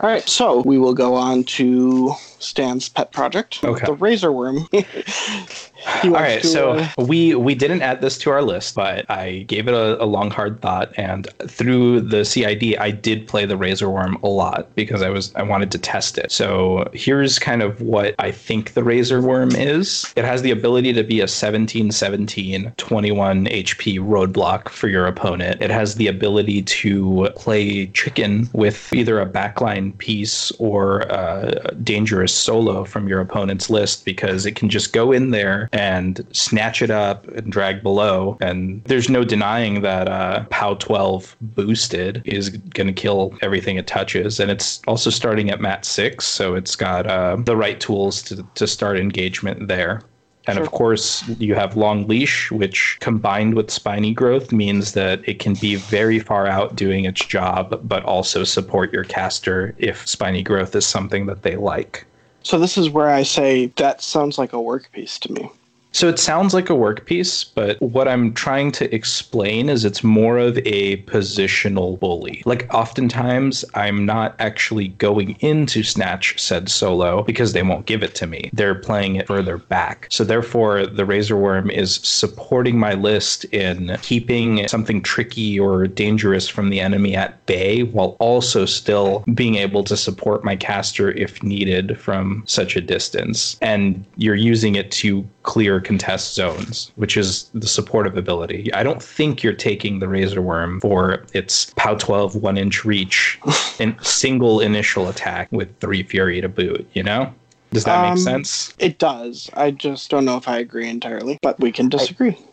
All 0.00 0.08
right, 0.08 0.28
so 0.28 0.62
we 0.64 0.78
will 0.78 0.94
go 0.94 1.14
on 1.14 1.42
to 1.44 2.14
Stan's 2.38 2.88
pet 2.88 3.10
project, 3.10 3.58
Okay. 3.64 3.84
the 3.84 3.94
razor 3.94 4.30
worm. 4.30 4.68
All 6.04 6.10
right, 6.10 6.42
to, 6.42 6.46
so 6.46 6.72
uh, 6.72 6.88
we 6.98 7.34
we 7.34 7.54
didn't 7.54 7.82
add 7.82 8.00
this 8.00 8.18
to 8.18 8.30
our 8.30 8.42
list, 8.42 8.74
but 8.74 9.08
I 9.08 9.44
gave 9.46 9.68
it 9.68 9.74
a, 9.74 10.02
a 10.02 10.06
long 10.06 10.30
hard 10.30 10.60
thought, 10.60 10.92
and 10.96 11.28
through 11.46 12.00
the 12.00 12.24
CID, 12.24 12.76
I 12.78 12.90
did 12.90 13.28
play 13.28 13.46
the 13.46 13.56
Razor 13.56 13.88
Worm 13.88 14.18
a 14.22 14.28
lot 14.28 14.74
because 14.74 15.02
I 15.02 15.08
was 15.08 15.32
I 15.36 15.42
wanted 15.42 15.70
to 15.72 15.78
test 15.78 16.18
it. 16.18 16.32
So 16.32 16.88
here's 16.92 17.38
kind 17.38 17.62
of 17.62 17.80
what 17.80 18.14
I 18.18 18.32
think 18.32 18.74
the 18.74 18.82
Razor 18.82 19.20
Worm 19.20 19.54
is. 19.54 20.12
It 20.16 20.24
has 20.24 20.42
the 20.42 20.50
ability 20.50 20.92
to 20.94 21.04
be 21.04 21.20
a 21.20 21.28
17 21.28 21.92
17 21.92 22.72
21 22.76 23.46
HP 23.46 24.00
roadblock 24.00 24.70
for 24.70 24.88
your 24.88 25.06
opponent. 25.06 25.62
It 25.62 25.70
has 25.70 25.94
the 25.94 26.08
ability 26.08 26.62
to 26.62 27.28
play 27.36 27.86
chicken 27.88 28.48
with 28.52 28.92
either 28.92 29.20
a 29.20 29.26
backline 29.26 29.96
piece 29.98 30.50
or 30.58 31.00
a 31.02 31.72
dangerous 31.84 32.34
solo 32.34 32.84
from 32.84 33.06
your 33.06 33.20
opponent's 33.20 33.70
list 33.70 34.04
because 34.04 34.44
it 34.44 34.56
can 34.56 34.68
just 34.68 34.92
go 34.92 35.12
in 35.12 35.30
there 35.30 35.67
and 35.72 36.26
snatch 36.32 36.82
it 36.82 36.90
up 36.90 37.26
and 37.28 37.50
drag 37.52 37.82
below. 37.82 38.36
And 38.40 38.82
there's 38.84 39.08
no 39.08 39.24
denying 39.24 39.82
that 39.82 40.08
uh, 40.08 40.44
POW 40.50 40.74
12 40.74 41.36
boosted 41.40 42.22
is 42.24 42.50
going 42.50 42.86
to 42.86 42.92
kill 42.92 43.36
everything 43.42 43.76
it 43.76 43.86
touches. 43.86 44.40
And 44.40 44.50
it's 44.50 44.80
also 44.86 45.10
starting 45.10 45.50
at 45.50 45.60
mat 45.60 45.84
6, 45.84 46.24
so 46.24 46.54
it's 46.54 46.76
got 46.76 47.06
uh, 47.06 47.36
the 47.36 47.56
right 47.56 47.80
tools 47.80 48.22
to, 48.22 48.44
to 48.54 48.66
start 48.66 48.98
engagement 48.98 49.68
there. 49.68 50.02
And 50.48 50.58
of 50.58 50.70
course, 50.70 51.28
you 51.28 51.54
have 51.56 51.76
long 51.76 52.06
leash, 52.08 52.50
which 52.50 52.96
combined 53.00 53.54
with 53.54 53.70
spiny 53.70 54.14
growth 54.14 54.50
means 54.50 54.92
that 54.94 55.20
it 55.28 55.40
can 55.40 55.52
be 55.52 55.74
very 55.74 56.18
far 56.18 56.46
out 56.46 56.74
doing 56.74 57.04
its 57.04 57.24
job, 57.24 57.78
but 57.84 58.02
also 58.04 58.44
support 58.44 58.90
your 58.90 59.04
caster 59.04 59.74
if 59.76 60.08
spiny 60.08 60.42
growth 60.42 60.74
is 60.74 60.86
something 60.86 61.26
that 61.26 61.42
they 61.42 61.56
like. 61.56 62.06
so 62.42 62.58
this 62.58 62.78
is 62.78 62.88
where 62.88 63.10
I 63.10 63.24
say 63.24 63.66
that 63.76 64.00
sounds 64.00 64.38
like 64.38 64.54
a 64.54 64.60
work 64.60 64.90
piece 64.92 65.18
to 65.18 65.32
me. 65.32 65.50
So 65.98 66.06
it 66.06 66.20
sounds 66.20 66.54
like 66.54 66.70
a 66.70 66.76
work 66.76 67.06
piece, 67.06 67.42
but 67.42 67.82
what 67.82 68.06
I'm 68.06 68.32
trying 68.32 68.70
to 68.70 68.94
explain 68.94 69.68
is 69.68 69.84
it's 69.84 70.04
more 70.04 70.38
of 70.38 70.56
a 70.58 70.98
positional 70.98 71.98
bully. 71.98 72.40
Like 72.46 72.72
oftentimes 72.72 73.64
I'm 73.74 74.06
not 74.06 74.36
actually 74.38 74.88
going 74.88 75.32
into 75.40 75.82
snatch 75.82 76.40
said 76.40 76.68
solo 76.68 77.24
because 77.24 77.52
they 77.52 77.64
won't 77.64 77.86
give 77.86 78.04
it 78.04 78.14
to 78.14 78.28
me. 78.28 78.48
They're 78.52 78.76
playing 78.76 79.16
it 79.16 79.26
further 79.26 79.58
back. 79.58 80.06
So 80.08 80.22
therefore 80.22 80.86
the 80.86 81.04
razor 81.04 81.36
worm 81.36 81.68
is 81.68 81.96
supporting 81.96 82.78
my 82.78 82.94
list 82.94 83.42
in 83.46 83.96
keeping 84.00 84.68
something 84.68 85.02
tricky 85.02 85.58
or 85.58 85.88
dangerous 85.88 86.46
from 86.46 86.70
the 86.70 86.78
enemy 86.78 87.16
at 87.16 87.44
bay 87.46 87.82
while 87.82 88.16
also 88.20 88.66
still 88.66 89.24
being 89.34 89.56
able 89.56 89.82
to 89.82 89.96
support 89.96 90.44
my 90.44 90.54
caster 90.54 91.10
if 91.10 91.42
needed 91.42 91.98
from 91.98 92.44
such 92.46 92.76
a 92.76 92.80
distance. 92.80 93.58
And 93.60 94.04
you're 94.16 94.36
using 94.36 94.76
it 94.76 94.92
to 94.92 95.26
clear 95.48 95.80
contest 95.80 96.34
zones, 96.34 96.92
which 96.96 97.16
is 97.16 97.48
the 97.54 97.66
supportive 97.66 98.18
ability. 98.18 98.70
I 98.74 98.82
don't 98.82 99.02
think 99.02 99.42
you're 99.42 99.54
taking 99.54 99.98
the 99.98 100.06
Razor 100.06 100.42
Worm 100.42 100.78
for 100.78 101.24
its 101.32 101.72
POW 101.74 101.94
12 101.94 102.36
one 102.36 102.58
inch 102.58 102.84
reach 102.84 103.40
and 103.80 103.96
single 104.04 104.60
initial 104.60 105.08
attack 105.08 105.48
with 105.50 105.74
three 105.80 106.02
Fury 106.02 106.42
to 106.42 106.50
boot, 106.50 106.86
you 106.92 107.02
know? 107.02 107.32
Does 107.72 107.84
that 107.84 108.04
Um, 108.04 108.10
make 108.14 108.22
sense? 108.22 108.74
It 108.78 108.98
does. 108.98 109.48
I 109.54 109.70
just 109.70 110.10
don't 110.10 110.26
know 110.26 110.36
if 110.36 110.46
I 110.46 110.58
agree 110.58 110.86
entirely, 110.86 111.38
but 111.40 111.58
we 111.58 111.72
can 111.72 111.88
disagree. 111.88 112.36
I 112.38 112.47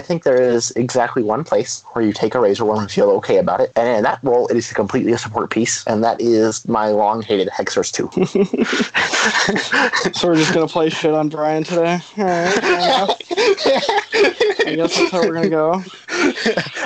think 0.00 0.24
there 0.24 0.40
is 0.40 0.70
exactly 0.72 1.22
one 1.22 1.44
place 1.44 1.84
where 1.92 2.04
you 2.04 2.12
take 2.12 2.34
a 2.34 2.40
razor 2.40 2.64
worm 2.64 2.80
and 2.80 2.90
feel 2.90 3.10
okay 3.12 3.38
about 3.38 3.60
it. 3.60 3.72
And 3.76 3.88
in 3.88 4.02
that 4.04 4.18
role, 4.22 4.46
it 4.48 4.56
is 4.56 4.72
completely 4.72 5.12
a 5.12 5.18
support 5.18 5.50
piece, 5.50 5.84
and 5.86 6.02
that 6.04 6.20
is 6.20 6.66
my 6.68 6.88
long 6.88 7.22
hated 7.22 7.48
Hexeris 7.48 7.92
2. 7.92 8.10
so 10.14 10.28
we're 10.28 10.36
just 10.36 10.52
gonna 10.54 10.66
play 10.66 10.88
shit 10.90 11.12
on 11.14 11.28
Brian 11.28 11.64
today. 11.64 11.98
All 12.18 12.24
right. 12.24 12.54
I 14.66 14.74
guess 14.76 14.96
that's 14.96 15.10
how 15.10 15.20
we're 15.20 15.34
gonna 15.34 15.48
go. 15.48 15.82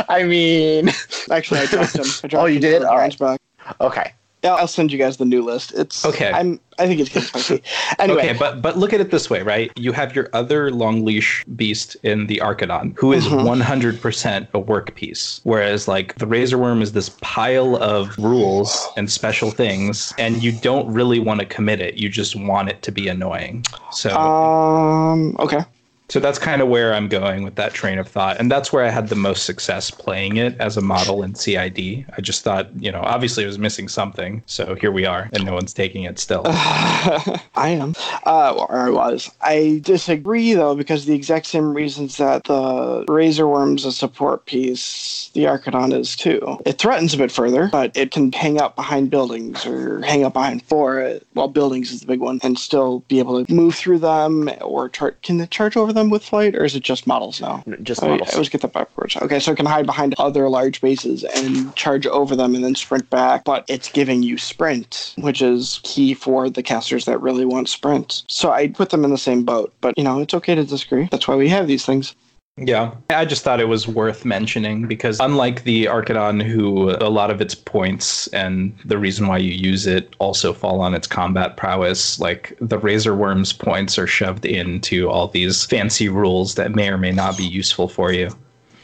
I 0.09 0.25
mean, 0.25 0.91
Actually, 1.31 1.61
I 1.61 1.67
dropped 1.67 1.97
him. 1.97 2.05
I 2.25 2.27
dropped 2.29 2.35
Oh, 2.43 2.47
you 2.47 2.57
him 2.57 2.61
did? 2.61 2.83
All 2.85 2.97
back. 3.19 3.41
okay. 3.81 4.13
I'll 4.45 4.69
send 4.69 4.93
you 4.93 4.99
guys 4.99 5.17
the 5.17 5.25
new 5.25 5.43
list. 5.43 5.73
It's 5.75 6.05
Okay. 6.05 6.31
I'm. 6.31 6.61
I 6.79 6.87
think 6.87 7.01
it's 7.01 7.09
getting 7.11 7.29
spicy. 7.29 7.63
Anyway, 7.99 8.21
Okay, 8.29 8.39
but 8.39 8.63
but 8.63 8.79
look 8.79 8.93
at 8.93 9.01
it 9.01 9.11
this 9.11 9.29
way, 9.29 9.43
right? 9.43 9.73
You 9.77 9.91
have 9.93 10.15
your 10.15 10.29
other 10.33 10.71
long 10.71 11.05
leash 11.05 11.45
beast 11.57 11.97
in 12.05 12.29
the 12.29 12.37
Archidon, 12.43 12.95
who 12.97 13.13
is 13.13 13.25
Mhm. 13.25 13.43
100% 13.45 14.47
a 14.55 14.59
work 14.61 14.95
piece, 14.95 15.41
whereas 15.43 15.89
like 15.89 16.15
the 16.17 16.27
Razor 16.27 16.57
Worm 16.57 16.81
is 16.83 16.93
this 16.93 17.11
pile 17.21 17.77
of 17.83 18.17
rules 18.17 18.87
and 18.97 19.11
special 19.11 19.51
things, 19.51 20.15
and 20.19 20.41
you 20.43 20.53
don't 20.53 20.87
really 20.93 21.19
want 21.19 21.41
to 21.41 21.47
commit 21.47 21.81
it. 21.81 21.95
You 21.95 22.09
just 22.09 22.37
want 22.37 22.69
it 22.69 22.81
to 22.83 22.93
be 22.93 23.09
annoying. 23.09 23.65
So 23.91 24.11
um, 24.17 25.35
okay. 25.41 25.65
So 26.09 26.21
that's 26.21 26.39
kind 26.39 26.63
of 26.63 26.69
where 26.69 26.95
I'm 26.95 27.09
going 27.09 27.43
with 27.43 27.57
that 27.57 27.75
train 27.75 27.99
of 27.99 28.09
thought, 28.09 28.39
and 28.39 28.51
that's 28.51 28.73
where 28.73 28.85
I 28.85 28.89
had 28.89 29.09
the 29.09 29.15
most 29.15 29.45
success 29.45 29.91
playing 29.91 30.37
it 30.39 30.59
as 30.59 30.77
a 30.77 30.81
model 30.81 31.23
in 31.23 31.35
CID. 31.35 32.07
I 32.17 32.21
just 32.21 32.43
thought, 32.43 32.69
you 32.81 32.91
know, 32.91 33.01
obviously 33.03 33.45
it 33.45 33.47
was 33.47 33.59
missing 33.59 33.89
something, 33.89 34.43
so 34.47 34.75
here 34.75 34.91
we 34.91 35.05
are, 35.05 35.29
and 35.33 35.45
no 35.45 35.53
one's 35.53 35.75
taking 35.75 36.05
it 36.05 36.19
still. 36.19 36.43
I 36.47 37.43
am. 37.79 37.95
Uh, 38.25 38.55
or 38.55 38.79
I 38.79 38.91
was. 38.91 39.31
I 39.43 39.81
disagree 39.85 40.55
though 40.55 40.75
because 40.75 41.05
the 41.05 41.15
exact 41.15 41.47
same 41.47 41.75
reasons 41.75 42.17
that 42.17 42.45
the 42.45 43.05
Razor 43.07 43.47
Worm's 43.47 43.85
a 43.85 43.93
support 43.93 44.47
piece, 44.47 45.31
the 45.35 45.45
Archidon 45.45 45.93
is 45.93 46.17
too. 46.17 46.59
It 46.65 46.79
threatens 46.79 47.13
a 47.13 47.19
bit 47.19 47.31
further, 47.31 47.69
but 47.71 47.95
it 47.95 48.13
can 48.13 48.33
hang 48.33 48.59
out 48.59 48.77
behind 48.77 49.11
buildings 49.11 49.67
or 49.67 50.01
hang 50.03 50.25
out 50.25 50.33
behind 50.33 50.63
four. 50.63 51.03
uh, 51.03 51.19
Well, 51.35 51.49
buildings 51.49 51.93
is 51.93 52.01
the 52.01 52.07
big 52.07 52.21
one, 52.21 52.41
and 52.43 52.59
still 52.59 53.01
be 53.09 53.19
able 53.19 53.45
to 53.45 53.53
move 53.53 53.75
through 53.75 53.99
them 53.99 54.51
or 54.63 54.89
can 54.89 55.41
it 55.41 55.51
charge 55.51 55.77
over 55.77 55.93
them 55.93 55.98
with 56.11 56.25
flight, 56.25 56.55
or 56.55 56.65
is 56.65 56.75
it 56.75 56.83
just 56.83 57.07
models 57.07 57.41
now? 57.41 57.63
Just 57.83 58.03
Oh, 58.03 58.09
models. 58.09 58.31
I 58.31 58.33
always 58.35 58.49
get 58.49 58.61
that 58.63 58.73
backwards. 58.73 59.17
Okay, 59.17 59.39
so 59.41 59.53
it 59.53 59.57
can 59.57 59.67
hide 59.67 59.87
behind 59.87 60.15
other 60.19 60.49
large 60.49 60.81
bases 60.81 61.25
and 61.25 61.75
charge 61.77 62.07
over 62.07 62.35
them 62.37 62.55
and 62.55 62.63
then 62.65 62.75
sprint 62.75 63.09
back, 63.11 63.45
but 63.45 63.65
it's 63.69 63.91
giving 63.91 64.23
you 64.23 64.39
sprint, 64.39 65.15
which 65.19 65.43
is 65.43 65.81
key 65.83 66.15
for 66.15 66.49
the 66.49 66.63
casters 66.63 67.05
that 67.07 67.21
really 67.21 67.45
want 67.45 67.69
sprint. 67.69 68.23
So 68.29 68.51
I 68.53 68.69
put 68.69 68.91
them 68.91 69.05
in 69.05 69.11
the 69.11 69.19
same 69.19 69.45
boat, 69.45 69.73
but 69.81 69.97
you 69.99 70.05
know, 70.05 70.21
it's 70.21 70.35
okay 70.35 70.55
to 70.55 70.65
disagree. 70.65 71.09
That's 71.11 71.27
why 71.29 71.35
we 71.37 71.49
have 71.49 71.67
these 71.67 71.85
things. 71.85 72.15
Yeah, 72.61 72.93
I 73.11 73.25
just 73.25 73.45
thought 73.45 73.61
it 73.61 73.69
was 73.69 73.87
worth 73.87 74.25
mentioning 74.25 74.87
because 74.87 75.21
unlike 75.21 75.65
the 75.65 75.85
Archidon, 75.87 76.43
who 76.43 76.91
a 76.91 77.09
lot 77.09 77.31
of 77.31 77.41
its 77.41 77.55
points 77.55 78.27
and 78.29 78.77
the 78.85 78.99
reason 78.99 79.27
why 79.27 79.39
you 79.39 79.53
use 79.53 79.87
it 79.87 80.15
also 80.19 80.53
fall 80.53 80.81
on 80.81 80.95
its 80.95 81.07
combat 81.07 81.57
prowess, 81.57 82.19
like 82.19 82.57
the 82.61 82.79
Razor 82.79 83.15
Worm's 83.15 83.53
points 83.53 83.99
are 83.99 84.07
shoved 84.07 84.45
into 84.45 85.09
all 85.09 85.29
these 85.29 85.65
fancy 85.67 86.09
rules 86.09 86.57
that 86.57 86.75
may 86.75 86.89
or 86.89 86.99
may 86.99 87.13
not 87.13 87.37
be 87.37 87.45
useful 87.45 87.89
for 87.89 88.13
you. 88.13 88.31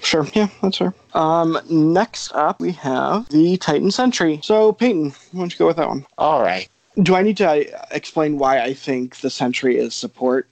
Sure, 0.03 0.27
yeah, 0.35 0.49
that's 0.63 0.79
fair. 0.79 0.95
Um, 1.15 1.59
next 1.71 2.33
up 2.35 2.61
we 2.61 2.73
have 2.73 3.29
the 3.31 3.57
Titan 3.57 3.91
Sentry. 3.91 4.39
So 4.43 4.73
Peyton, 4.73 5.11
why 5.33 5.41
don't 5.41 5.53
you 5.53 5.59
go 5.59 5.67
with 5.67 5.77
that 5.77 5.89
one? 5.89 6.07
All 6.19 6.43
right. 6.43 6.69
Do 7.03 7.17
I 7.17 7.23
need 7.23 7.39
to 7.39 7.49
uh, 7.49 7.87
explain 7.91 8.39
why 8.39 8.61
I 8.61 8.75
think 8.75 9.17
the 9.17 9.31
Sentry 9.31 9.79
is 9.79 9.95
support? 9.95 10.49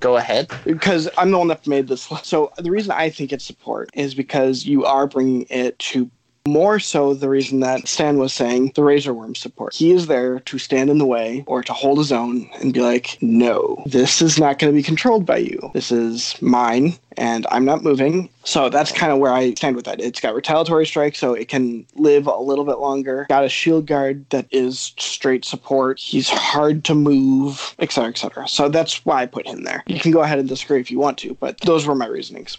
Go 0.00 0.16
ahead. 0.16 0.50
because 0.64 1.08
I'm 1.18 1.30
the 1.30 1.38
one 1.38 1.48
that 1.48 1.66
made 1.66 1.88
this. 1.88 2.10
list. 2.10 2.26
So 2.26 2.52
the 2.58 2.70
reason 2.70 2.92
I 2.92 3.10
think 3.10 3.32
it's 3.32 3.44
support 3.44 3.90
is 3.94 4.14
because 4.14 4.64
you 4.66 4.84
are 4.84 5.06
bringing 5.06 5.46
it 5.50 5.78
to 5.80 6.10
More 6.48 6.78
so, 6.78 7.12
the 7.12 7.28
reason 7.28 7.60
that 7.60 7.86
Stan 7.86 8.18
was 8.18 8.32
saying 8.32 8.72
the 8.74 8.82
Razor 8.82 9.12
Worm 9.12 9.34
support. 9.34 9.74
He 9.74 9.92
is 9.92 10.06
there 10.06 10.40
to 10.40 10.58
stand 10.58 10.88
in 10.88 10.96
the 10.96 11.06
way 11.06 11.44
or 11.46 11.62
to 11.62 11.72
hold 11.74 11.98
his 11.98 12.10
own 12.10 12.48
and 12.60 12.72
be 12.72 12.80
like, 12.80 13.18
no, 13.20 13.82
this 13.84 14.22
is 14.22 14.38
not 14.38 14.58
going 14.58 14.72
to 14.72 14.76
be 14.76 14.82
controlled 14.82 15.26
by 15.26 15.36
you. 15.36 15.70
This 15.74 15.92
is 15.92 16.40
mine 16.40 16.94
and 17.18 17.46
I'm 17.50 17.64
not 17.64 17.82
moving. 17.82 18.30
So 18.44 18.70
that's 18.70 18.92
kind 18.92 19.12
of 19.12 19.18
where 19.18 19.32
I 19.32 19.52
stand 19.54 19.76
with 19.76 19.84
that. 19.84 20.00
It's 20.00 20.20
got 20.20 20.34
retaliatory 20.34 20.86
strike, 20.86 21.16
so 21.16 21.34
it 21.34 21.48
can 21.48 21.84
live 21.96 22.26
a 22.26 22.38
little 22.38 22.64
bit 22.64 22.78
longer. 22.78 23.26
Got 23.28 23.44
a 23.44 23.48
shield 23.48 23.86
guard 23.86 24.28
that 24.30 24.46
is 24.50 24.94
straight 24.98 25.44
support. 25.44 25.98
He's 25.98 26.30
hard 26.30 26.84
to 26.84 26.94
move, 26.94 27.74
etc., 27.78 28.10
etc. 28.10 28.48
So 28.48 28.68
that's 28.68 29.04
why 29.04 29.22
I 29.22 29.26
put 29.26 29.46
him 29.46 29.64
there. 29.64 29.82
You 29.86 30.00
can 30.00 30.12
go 30.12 30.22
ahead 30.22 30.38
and 30.38 30.48
disagree 30.48 30.80
if 30.80 30.90
you 30.90 30.98
want 30.98 31.18
to, 31.18 31.34
but 31.34 31.60
those 31.60 31.86
were 31.86 31.94
my 31.94 32.06
reasonings. 32.06 32.56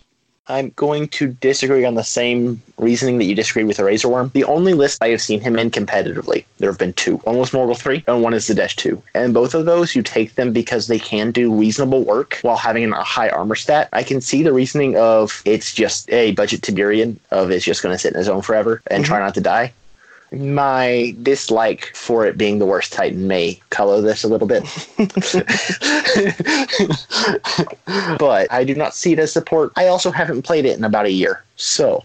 I'm 0.49 0.71
going 0.75 1.07
to 1.09 1.27
disagree 1.27 1.85
on 1.85 1.93
the 1.93 2.03
same 2.03 2.61
reasoning 2.77 3.19
that 3.19 3.25
you 3.25 3.35
disagreed 3.35 3.67
with 3.67 3.77
the 3.77 3.83
Razor 3.83 4.09
Worm. 4.09 4.31
The 4.33 4.43
only 4.45 4.73
list 4.73 5.01
I 5.01 5.09
have 5.09 5.21
seen 5.21 5.39
him 5.39 5.57
in 5.59 5.69
competitively, 5.69 6.43
there 6.57 6.69
have 6.69 6.79
been 6.79 6.93
two. 6.93 7.17
One 7.17 7.37
was 7.37 7.51
Morghoul 7.51 7.77
3, 7.77 8.03
and 8.07 8.23
one 8.23 8.33
is 8.33 8.47
the 8.47 8.55
Dash 8.55 8.75
2. 8.75 9.01
And 9.13 9.33
both 9.33 9.53
of 9.53 9.65
those, 9.65 9.95
you 9.95 10.01
take 10.01 10.35
them 10.35 10.51
because 10.51 10.87
they 10.87 10.99
can 10.99 11.31
do 11.31 11.53
reasonable 11.53 12.03
work 12.03 12.39
while 12.41 12.57
having 12.57 12.91
a 12.91 13.03
high 13.03 13.29
armor 13.29 13.55
stat. 13.55 13.89
I 13.93 14.03
can 14.03 14.21
see 14.21 14.41
the 14.41 14.53
reasoning 14.53 14.97
of 14.97 15.41
it's 15.45 15.73
just 15.73 16.09
a 16.11 16.31
budget 16.31 16.63
Tiberion, 16.63 17.19
of 17.31 17.51
it's 17.51 17.65
just 17.65 17.83
going 17.83 17.93
to 17.93 17.99
sit 17.99 18.13
in 18.13 18.17
his 18.17 18.29
own 18.29 18.41
forever 18.41 18.81
and 18.87 19.03
mm-hmm. 19.03 19.11
try 19.11 19.19
not 19.19 19.35
to 19.35 19.41
die 19.41 19.73
my 20.31 21.15
dislike 21.21 21.91
for 21.95 22.25
it 22.25 22.37
being 22.37 22.59
the 22.59 22.65
worst 22.65 22.93
Titan 22.93 23.27
may 23.27 23.59
color 23.69 24.01
this 24.01 24.23
a 24.23 24.27
little 24.27 24.47
bit. 24.47 24.63
but 28.19 28.51
I 28.51 28.63
do 28.63 28.75
not 28.75 28.95
see 28.95 29.13
it 29.13 29.19
as 29.19 29.31
support. 29.31 29.71
I 29.75 29.87
also 29.87 30.11
haven't 30.11 30.43
played 30.43 30.65
it 30.65 30.77
in 30.77 30.83
about 30.83 31.05
a 31.05 31.11
year. 31.11 31.43
So. 31.55 32.03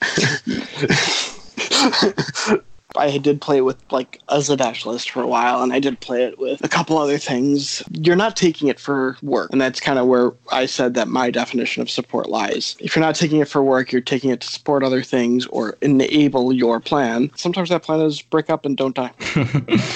I 2.96 3.18
did 3.18 3.40
play 3.40 3.58
it 3.58 3.64
with 3.64 3.78
like 3.90 4.20
a 4.28 4.38
Zaadesh 4.38 4.84
list 4.84 5.10
for 5.10 5.22
a 5.22 5.26
while, 5.26 5.62
and 5.62 5.72
I 5.72 5.78
did 5.78 6.00
play 6.00 6.24
it 6.24 6.38
with 6.38 6.62
a 6.64 6.68
couple 6.68 6.98
other 6.98 7.18
things. 7.18 7.82
You're 7.90 8.16
not 8.16 8.36
taking 8.36 8.68
it 8.68 8.80
for 8.80 9.16
work, 9.22 9.50
and 9.52 9.60
that's 9.60 9.80
kind 9.80 9.98
of 9.98 10.06
where 10.06 10.32
I 10.52 10.66
said 10.66 10.94
that 10.94 11.08
my 11.08 11.30
definition 11.30 11.82
of 11.82 11.90
support 11.90 12.28
lies. 12.28 12.76
If 12.80 12.96
you're 12.96 13.04
not 13.04 13.14
taking 13.14 13.40
it 13.40 13.48
for 13.48 13.62
work, 13.62 13.92
you're 13.92 14.00
taking 14.00 14.30
it 14.30 14.40
to 14.40 14.48
support 14.48 14.82
other 14.82 15.02
things 15.02 15.46
or 15.46 15.76
enable 15.82 16.52
your 16.52 16.80
plan. 16.80 17.30
Sometimes 17.36 17.68
that 17.70 17.82
plan 17.82 18.00
is 18.00 18.22
break 18.22 18.50
up 18.50 18.64
and 18.64 18.76
don't 18.76 18.94
die. 18.94 19.12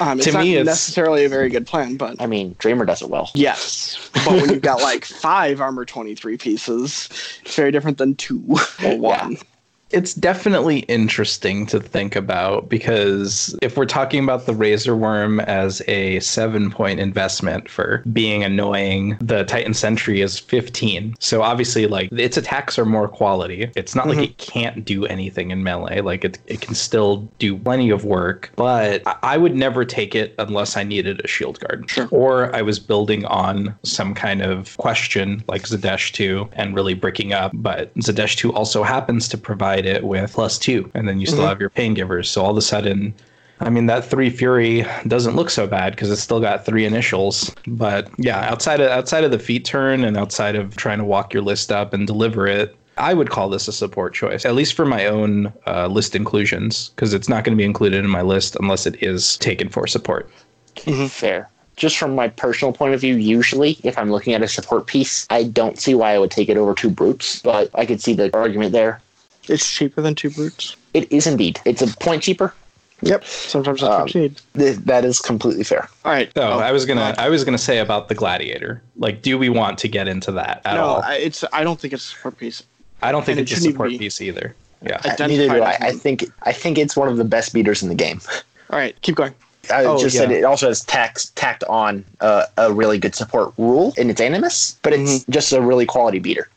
Um, 0.00 0.18
it's 0.18 0.26
to 0.26 0.32
not 0.32 0.42
me, 0.42 0.56
it's 0.56 0.66
necessarily 0.66 1.26
a 1.26 1.28
very 1.28 1.50
good 1.50 1.66
plan, 1.66 1.96
but 1.96 2.20
I 2.20 2.26
mean, 2.26 2.56
Dreamer 2.58 2.86
does 2.86 3.02
it 3.02 3.10
well. 3.10 3.30
Yes, 3.34 4.10
but 4.24 4.40
when 4.40 4.48
you've 4.48 4.62
got 4.62 4.80
like 4.80 5.04
five 5.04 5.60
armor 5.60 5.84
twenty 5.84 6.14
three 6.14 6.38
pieces, 6.38 7.10
it's 7.44 7.54
very 7.54 7.70
different 7.70 7.98
than 7.98 8.14
two 8.14 8.42
or 8.82 8.96
one. 8.96 9.32
Yeah 9.32 9.38
it's 9.90 10.14
definitely 10.14 10.80
interesting 10.80 11.66
to 11.66 11.80
think 11.80 12.16
about 12.16 12.68
because 12.68 13.56
if 13.62 13.76
we're 13.76 13.86
talking 13.86 14.22
about 14.22 14.46
the 14.46 14.54
razor 14.54 14.96
worm 14.96 15.40
as 15.40 15.82
a 15.88 16.20
seven 16.20 16.70
point 16.70 17.00
investment 17.00 17.68
for 17.68 18.02
being 18.12 18.44
annoying, 18.44 19.16
the 19.20 19.44
Titan 19.44 19.74
Sentry 19.74 20.20
is 20.20 20.38
15. 20.38 21.16
So 21.18 21.42
obviously, 21.42 21.86
like 21.86 22.10
its 22.12 22.36
attacks 22.36 22.78
are 22.78 22.84
more 22.84 23.08
quality. 23.08 23.70
It's 23.76 23.94
not 23.94 24.06
mm-hmm. 24.06 24.20
like 24.20 24.30
it 24.30 24.38
can't 24.38 24.84
do 24.84 25.06
anything 25.06 25.50
in 25.50 25.62
melee, 25.62 26.00
like 26.00 26.24
it, 26.24 26.38
it 26.46 26.60
can 26.60 26.74
still 26.74 27.28
do 27.38 27.56
plenty 27.56 27.90
of 27.90 28.04
work, 28.04 28.50
but 28.56 29.02
I 29.22 29.36
would 29.36 29.54
never 29.54 29.84
take 29.84 30.14
it 30.14 30.34
unless 30.38 30.76
I 30.76 30.84
needed 30.84 31.20
a 31.24 31.28
shield 31.28 31.58
guard 31.60 31.90
sure. 31.90 32.08
or 32.10 32.54
I 32.54 32.62
was 32.62 32.78
building 32.78 33.24
on 33.26 33.74
some 33.82 34.14
kind 34.14 34.42
of 34.42 34.76
question 34.76 35.42
like 35.48 35.62
Zaadesh 35.62 36.12
2 36.12 36.48
and 36.52 36.74
really 36.74 36.94
breaking 36.94 37.32
up. 37.32 37.52
But 37.54 37.94
Zaadesh 37.96 38.36
2 38.36 38.52
also 38.52 38.82
happens 38.82 39.28
to 39.28 39.38
provide 39.38 39.79
it 39.86 40.04
with 40.04 40.32
plus 40.32 40.58
two, 40.58 40.90
and 40.94 41.08
then 41.08 41.20
you 41.20 41.26
still 41.26 41.40
mm-hmm. 41.40 41.48
have 41.48 41.60
your 41.60 41.70
pain 41.70 41.94
givers. 41.94 42.30
So 42.30 42.42
all 42.42 42.50
of 42.50 42.56
a 42.56 42.62
sudden, 42.62 43.14
I 43.60 43.68
mean, 43.68 43.86
that 43.86 44.04
three 44.04 44.30
fury 44.30 44.86
doesn't 45.06 45.36
look 45.36 45.50
so 45.50 45.66
bad 45.66 45.92
because 45.92 46.10
it's 46.10 46.22
still 46.22 46.40
got 46.40 46.64
three 46.64 46.86
initials. 46.86 47.54
But 47.66 48.10
yeah, 48.16 48.40
outside 48.50 48.80
of 48.80 48.90
outside 48.90 49.24
of 49.24 49.30
the 49.30 49.38
feet 49.38 49.64
turn 49.64 50.04
and 50.04 50.16
outside 50.16 50.56
of 50.56 50.76
trying 50.76 50.98
to 50.98 51.04
walk 51.04 51.34
your 51.34 51.42
list 51.42 51.70
up 51.70 51.92
and 51.92 52.06
deliver 52.06 52.46
it, 52.46 52.74
I 52.96 53.12
would 53.14 53.30
call 53.30 53.48
this 53.48 53.68
a 53.68 53.72
support 53.72 54.14
choice, 54.14 54.44
at 54.44 54.54
least 54.54 54.74
for 54.74 54.86
my 54.86 55.06
own 55.06 55.52
uh, 55.66 55.86
list 55.88 56.14
inclusions, 56.14 56.90
because 56.90 57.12
it's 57.12 57.28
not 57.28 57.44
going 57.44 57.56
to 57.56 57.60
be 57.60 57.64
included 57.64 58.02
in 58.02 58.10
my 58.10 58.22
list 58.22 58.56
unless 58.60 58.86
it 58.86 59.02
is 59.02 59.36
taken 59.38 59.68
for 59.68 59.86
support. 59.86 60.30
Mm-hmm. 60.76 61.06
Fair 61.06 61.50
just 61.80 61.96
from 61.96 62.14
my 62.14 62.28
personal 62.28 62.72
point 62.72 62.92
of 62.92 63.00
view, 63.00 63.16
usually 63.16 63.78
if 63.82 63.96
I'm 63.96 64.12
looking 64.12 64.34
at 64.34 64.42
a 64.42 64.48
support 64.48 64.86
piece, 64.86 65.26
I 65.30 65.44
don't 65.44 65.78
see 65.78 65.94
why 65.94 66.12
I 66.12 66.18
would 66.18 66.30
take 66.30 66.50
it 66.50 66.58
over 66.58 66.74
two 66.74 66.90
brutes, 66.90 67.40
but 67.40 67.70
I 67.74 67.86
could 67.86 68.02
see 68.02 68.12
the 68.12 68.30
argument 68.36 68.72
there. 68.72 69.00
It's 69.50 69.68
cheaper 69.68 70.00
than 70.00 70.14
two 70.14 70.30
brutes. 70.30 70.76
It 70.94 71.10
is 71.12 71.26
indeed. 71.26 71.60
It's 71.64 71.82
a 71.82 71.88
point 71.98 72.22
cheaper. 72.22 72.54
Yep. 73.02 73.24
Sometimes 73.24 73.80
that's 73.80 74.14
um, 74.14 74.22
what. 74.22 74.42
Th- 74.54 74.76
that 74.76 75.04
is 75.04 75.20
completely 75.20 75.64
fair. 75.64 75.88
All 76.04 76.12
right. 76.12 76.30
So 76.34 76.42
oh, 76.42 76.58
I 76.58 76.70
was 76.72 76.84
gonna 76.84 77.14
I 77.18 77.28
was 77.28 77.44
gonna 77.44 77.58
say 77.58 77.78
about 77.78 78.08
the 78.08 78.14
gladiator. 78.14 78.82
Like, 78.96 79.22
do 79.22 79.38
we 79.38 79.48
want 79.48 79.78
to 79.78 79.88
get 79.88 80.06
into 80.06 80.32
that 80.32 80.60
at 80.64 80.74
no, 80.74 80.84
all? 80.84 81.02
No, 81.02 81.10
it's. 81.10 81.44
I 81.52 81.64
don't 81.64 81.80
think 81.80 81.94
it's 81.94 82.04
a 82.04 82.08
support 82.08 82.36
piece. 82.36 82.62
I 83.02 83.12
don't 83.12 83.24
think 83.24 83.38
and 83.38 83.48
it's 83.48 83.52
it 83.52 83.66
a 83.66 83.70
support 83.70 83.90
piece 83.90 84.20
either. 84.20 84.54
Yeah. 84.82 85.00
Neither 85.18 85.48
do 85.48 85.62
I. 85.62 85.76
I 85.80 85.92
think 85.92 86.24
I 86.42 86.52
think 86.52 86.78
it's 86.78 86.96
one 86.96 87.08
of 87.08 87.16
the 87.16 87.24
best 87.24 87.54
beaters 87.54 87.82
in 87.82 87.88
the 87.88 87.94
game. 87.94 88.20
All 88.70 88.78
right, 88.78 89.00
keep 89.02 89.16
going. 89.16 89.34
I 89.72 89.84
oh, 89.84 89.98
just 89.98 90.14
yeah. 90.14 90.22
said 90.22 90.30
it 90.30 90.44
also 90.44 90.68
has 90.68 90.84
tax, 90.84 91.30
tacked 91.30 91.64
on 91.64 92.04
uh, 92.20 92.46
a 92.56 92.72
really 92.72 92.98
good 92.98 93.14
support 93.14 93.52
rule 93.58 93.92
in 93.96 94.10
its 94.10 94.20
animus, 94.20 94.78
but 94.82 94.92
it's 94.92 95.20
mm-hmm. 95.20 95.32
just 95.32 95.52
a 95.52 95.60
really 95.60 95.86
quality 95.86 96.18
beater. 96.18 96.48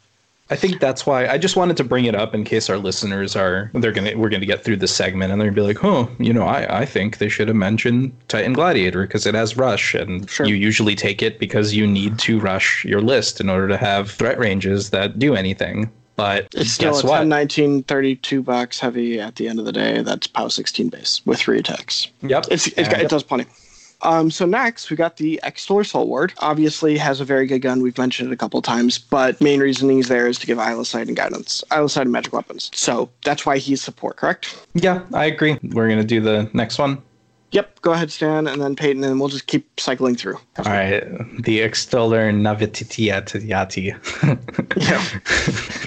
I 0.53 0.55
think 0.55 0.79
that's 0.79 1.03
why 1.03 1.25
I 1.25 1.39
just 1.39 1.55
wanted 1.55 1.77
to 1.77 1.83
bring 1.83 2.05
it 2.05 2.13
up 2.13 2.35
in 2.35 2.43
case 2.43 2.69
our 2.69 2.77
listeners 2.77 3.35
are 3.35 3.71
they're 3.73 3.91
gonna 3.91 4.15
we're 4.15 4.29
gonna 4.29 4.45
get 4.45 4.63
through 4.63 4.75
this 4.75 4.95
segment 4.95 5.31
and 5.31 5.41
they're 5.41 5.49
gonna 5.49 5.55
be 5.55 5.73
like, 5.73 5.83
oh, 5.83 6.07
you 6.19 6.31
know, 6.31 6.43
I, 6.43 6.81
I 6.81 6.85
think 6.85 7.17
they 7.17 7.27
should 7.27 7.47
have 7.47 7.57
mentioned 7.57 8.15
Titan 8.27 8.53
Gladiator 8.53 9.01
because 9.01 9.25
it 9.25 9.33
has 9.33 9.57
rush 9.57 9.95
and 9.95 10.29
sure. 10.29 10.45
you 10.45 10.53
usually 10.53 10.93
take 10.93 11.23
it 11.23 11.39
because 11.39 11.73
you 11.73 11.87
need 11.87 12.19
to 12.19 12.39
rush 12.39 12.85
your 12.85 13.01
list 13.01 13.41
in 13.41 13.49
order 13.49 13.67
to 13.67 13.77
have 13.77 14.11
threat 14.11 14.37
ranges 14.37 14.91
that 14.91 15.17
do 15.17 15.33
anything. 15.33 15.89
But 16.15 16.49
it's 16.53 16.69
still 16.69 16.95
a 16.95 17.01
10, 17.01 17.09
what? 17.09 17.25
19, 17.25 17.83
32 17.83 18.43
bucks 18.43 18.79
heavy 18.79 19.19
at 19.19 19.37
the 19.37 19.47
end 19.47 19.57
of 19.57 19.65
the 19.65 19.71
day. 19.71 20.03
That's 20.03 20.27
POW 20.27 20.49
16 20.49 20.89
base 20.89 21.25
with 21.25 21.39
three 21.39 21.57
attacks. 21.57 22.09
Yep. 22.21 22.45
It's, 22.51 22.67
it's, 22.67 22.89
it 22.89 23.09
does 23.09 23.23
plenty. 23.23 23.47
Um, 24.03 24.29
so 24.29 24.45
next, 24.45 24.89
we 24.89 24.95
got 24.95 25.17
the 25.17 25.39
Extol 25.43 25.83
Soul 25.83 26.07
Ward. 26.07 26.33
Obviously, 26.39 26.97
has 26.97 27.19
a 27.19 27.25
very 27.25 27.47
good 27.47 27.59
gun. 27.59 27.81
We've 27.81 27.97
mentioned 27.97 28.29
it 28.29 28.33
a 28.33 28.37
couple 28.37 28.61
times, 28.61 28.97
but 28.99 29.39
main 29.41 29.59
reasoning 29.59 29.99
is 29.99 30.09
there 30.09 30.27
is 30.27 30.37
to 30.39 30.47
give 30.47 30.57
Sight 30.85 31.07
and 31.07 31.15
guidance, 31.15 31.63
Sight 31.69 31.97
and 31.97 32.11
magic 32.11 32.33
weapons. 32.33 32.69
So 32.73 33.09
that's 33.23 33.45
why 33.45 33.57
he's 33.57 33.81
support, 33.81 34.17
correct? 34.17 34.67
Yeah, 34.73 35.01
I 35.13 35.25
agree. 35.25 35.57
We're 35.63 35.89
gonna 35.89 36.03
do 36.03 36.19
the 36.19 36.49
next 36.53 36.77
one. 36.77 37.01
Yep, 37.51 37.81
go 37.81 37.93
ahead, 37.93 38.11
Stan, 38.11 38.47
and 38.47 38.59
then 38.59 38.75
Peyton, 38.75 39.03
and 39.03 39.19
we'll 39.19 39.29
just 39.29 39.45
keep 39.45 39.79
cycling 39.79 40.15
through. 40.15 40.37
All 40.57 40.65
right, 40.65 41.03
the 41.43 41.61
Extoller 41.61 42.31
Novitiate. 42.31 43.31
yeah. 44.75 45.03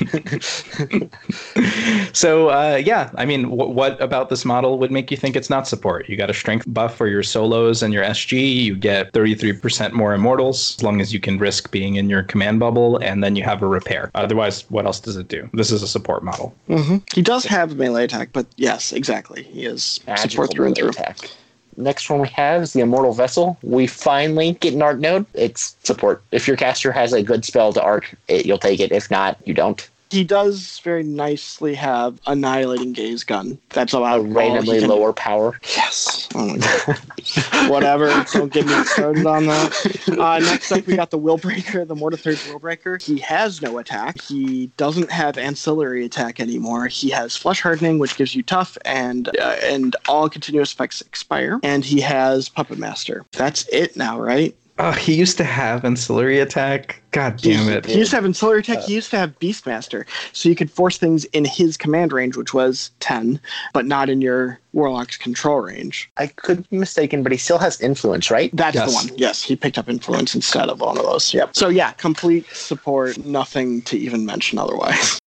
so, 2.13 2.51
uh, 2.51 2.81
yeah, 2.85 3.11
I 3.15 3.25
mean, 3.25 3.43
w- 3.43 3.71
what 3.71 4.01
about 4.01 4.29
this 4.29 4.45
model 4.45 4.79
would 4.79 4.91
make 4.91 5.11
you 5.11 5.17
think 5.17 5.37
it's 5.37 5.51
not 5.51 5.67
support? 5.69 6.09
You 6.09 6.17
got 6.17 6.31
a 6.31 6.35
strength 6.35 6.65
buff 6.69 6.97
for 6.97 7.07
your 7.07 7.23
solos 7.23 7.83
and 7.83 7.93
your 7.93 8.05
SG. 8.05 8.57
You 8.57 8.77
get 8.77 9.13
33% 9.13 9.93
more 9.93 10.15
immortals 10.15 10.77
as 10.77 10.83
long 10.83 11.01
as 11.01 11.13
you 11.13 11.21
can 11.21 11.39
risk 11.39 11.71
being 11.71 11.97
in 11.97 12.09
your 12.09 12.23
command 12.23 12.61
bubble, 12.61 12.99
and 12.99 13.23
then 13.23 13.37
you 13.37 13.43
have 13.45 13.63
a 13.63 13.67
repair. 13.67 14.11
Otherwise, 14.15 14.69
what 14.71 14.87
else 14.87 15.01
does 15.01 15.17
it 15.17 15.29
do? 15.29 15.49
This 15.53 15.71
is 15.71 15.83
a 15.83 15.89
support 15.89 16.23
model. 16.23 16.55
Mm-hmm. 16.69 16.99
He 17.15 17.23
does 17.23 17.45
have 17.45 17.77
melee 17.77 18.05
attack, 18.05 18.31
but 18.33 18.47
yes, 18.57 18.93
exactly. 18.93 19.43
He 19.45 19.65
is 19.65 20.01
Magical 20.07 20.31
support 20.31 20.53
through 20.53 20.67
and 20.67 20.77
through. 20.77 20.89
Attack 20.91 21.31
next 21.77 22.09
one 22.09 22.21
we 22.21 22.29
have 22.29 22.63
is 22.63 22.73
the 22.73 22.81
Immortal 22.81 23.13
Vessel. 23.13 23.59
We 23.63 23.87
finally 23.87 24.53
get 24.53 24.75
an 24.75 24.83
arc 24.83 24.99
node. 24.99 25.27
It's 25.35 25.77
support. 25.83 26.23
If 26.33 26.49
your 26.49 26.57
caster 26.57 26.93
has 26.93 27.13
a 27.13 27.23
good 27.23 27.45
spell 27.45 27.73
to 27.73 27.83
arc, 27.83 28.15
it, 28.29 28.47
you'll 28.47 28.59
take 28.59 28.81
it. 28.81 28.93
If 28.93 29.11
not, 29.11 29.39
you 29.45 29.55
don't. 29.55 29.89
He 30.11 30.23
does 30.23 30.79
very 30.81 31.03
nicely 31.03 31.75
have 31.75 32.21
annihilating 32.27 32.93
gaze 32.93 33.25
gun. 33.25 33.59
That's 33.71 33.93
about 33.93 34.21
a 34.21 34.23
randomly 34.23 34.81
can... 34.81 34.89
lower 34.89 35.13
power. 35.13 35.59
Yes. 35.75 36.29
Oh 36.35 36.47
my 36.47 36.59
god. 36.59 37.69
Whatever. 37.71 38.25
Don't 38.33 38.53
get 38.53 38.67
me 38.67 38.85
started 38.85 39.27
on 39.27 39.47
that. 39.47 40.09
Uh, 40.09 40.39
next 40.39 40.71
up, 40.71 40.87
we 40.87 40.95
got 40.95 41.11
the 41.11 41.19
Willbreaker, 41.19 41.87
the 41.87 41.97
Mortitheurge 41.97 42.39
Willbreaker. 42.49 43.03
He 43.03 43.19
has 43.19 43.61
no 43.61 43.79
attack. 43.79 44.21
He 44.21 44.69
doesn't 44.77 45.11
have 45.11 45.39
ancillary 45.39 46.05
attack 46.05 46.39
anymore. 46.39 46.87
He 46.87 47.11
has 47.11 47.37
Flesh 47.37 47.61
Hardening, 47.61 47.99
which 47.99 48.17
gives 48.17 48.35
you 48.35 48.43
tough, 48.43 48.79
and 48.85 49.29
uh, 49.39 49.57
and 49.63 49.97
all 50.09 50.29
continuous 50.29 50.73
effects 50.73 51.01
expire. 51.01 51.59
And 51.63 51.85
he 51.85 52.01
has 52.01 52.49
Puppet 52.49 52.79
Master. 52.79 53.25
That's 53.33 53.67
it 53.69 53.97
now, 53.97 54.21
right? 54.21 54.57
Oh, 54.79 54.93
he 54.93 55.15
used 55.15 55.39
to 55.39 55.45
have 55.45 55.87
ancillary 55.87 56.39
attack. 56.39 57.03
God 57.11 57.39
damn 57.39 57.69
it. 57.71 57.87
He, 57.87 57.93
he 57.93 57.99
used 57.99 58.11
to 58.11 58.17
have 58.19 58.27
ancillary 58.27 58.61
attack. 58.61 58.79
Uh, 58.79 58.83
he 58.83 58.95
used 58.95 59.11
to 59.11 59.19
have 59.19 59.39
Beastmaster. 59.39 60.05
So 60.33 60.51
you 60.51 60.55
could 60.55 60.71
force 60.71 60.99
things 60.99 61.25
in 61.27 61.47
his 61.47 61.79
command 61.79 62.13
range, 62.13 62.37
which 62.37 62.53
was 62.53 62.91
10, 63.01 63.41
but 63.73 63.87
not 63.87 64.11
in 64.11 64.21
your 64.21 64.61
Warlock's 64.75 65.17
control 65.17 65.61
range. 65.61 66.11
I 66.19 66.27
could 66.27 66.69
be 66.69 66.77
mistaken, 66.77 67.23
but 67.23 67.33
he 67.33 67.39
still 67.39 67.59
has 67.59 67.81
influence, 67.81 68.31
right? 68.31 68.51
That's 68.55 68.75
yes. 68.75 68.91
the 68.91 68.95
one. 68.95 69.19
Yes, 69.19 69.43
he 69.43 69.57
picked 69.57 69.79
up 69.79 69.89
influence 69.89 70.35
instead 70.35 70.69
of 70.69 70.81
one 70.81 70.99
of 70.99 71.05
those. 71.05 71.33
Yep. 71.33 71.57
So 71.57 71.69
yeah, 71.69 71.93
complete 71.93 72.47
support. 72.49 73.17
Nothing 73.25 73.81
to 73.83 73.97
even 73.97 74.27
mention 74.27 74.59
otherwise. 74.59 75.19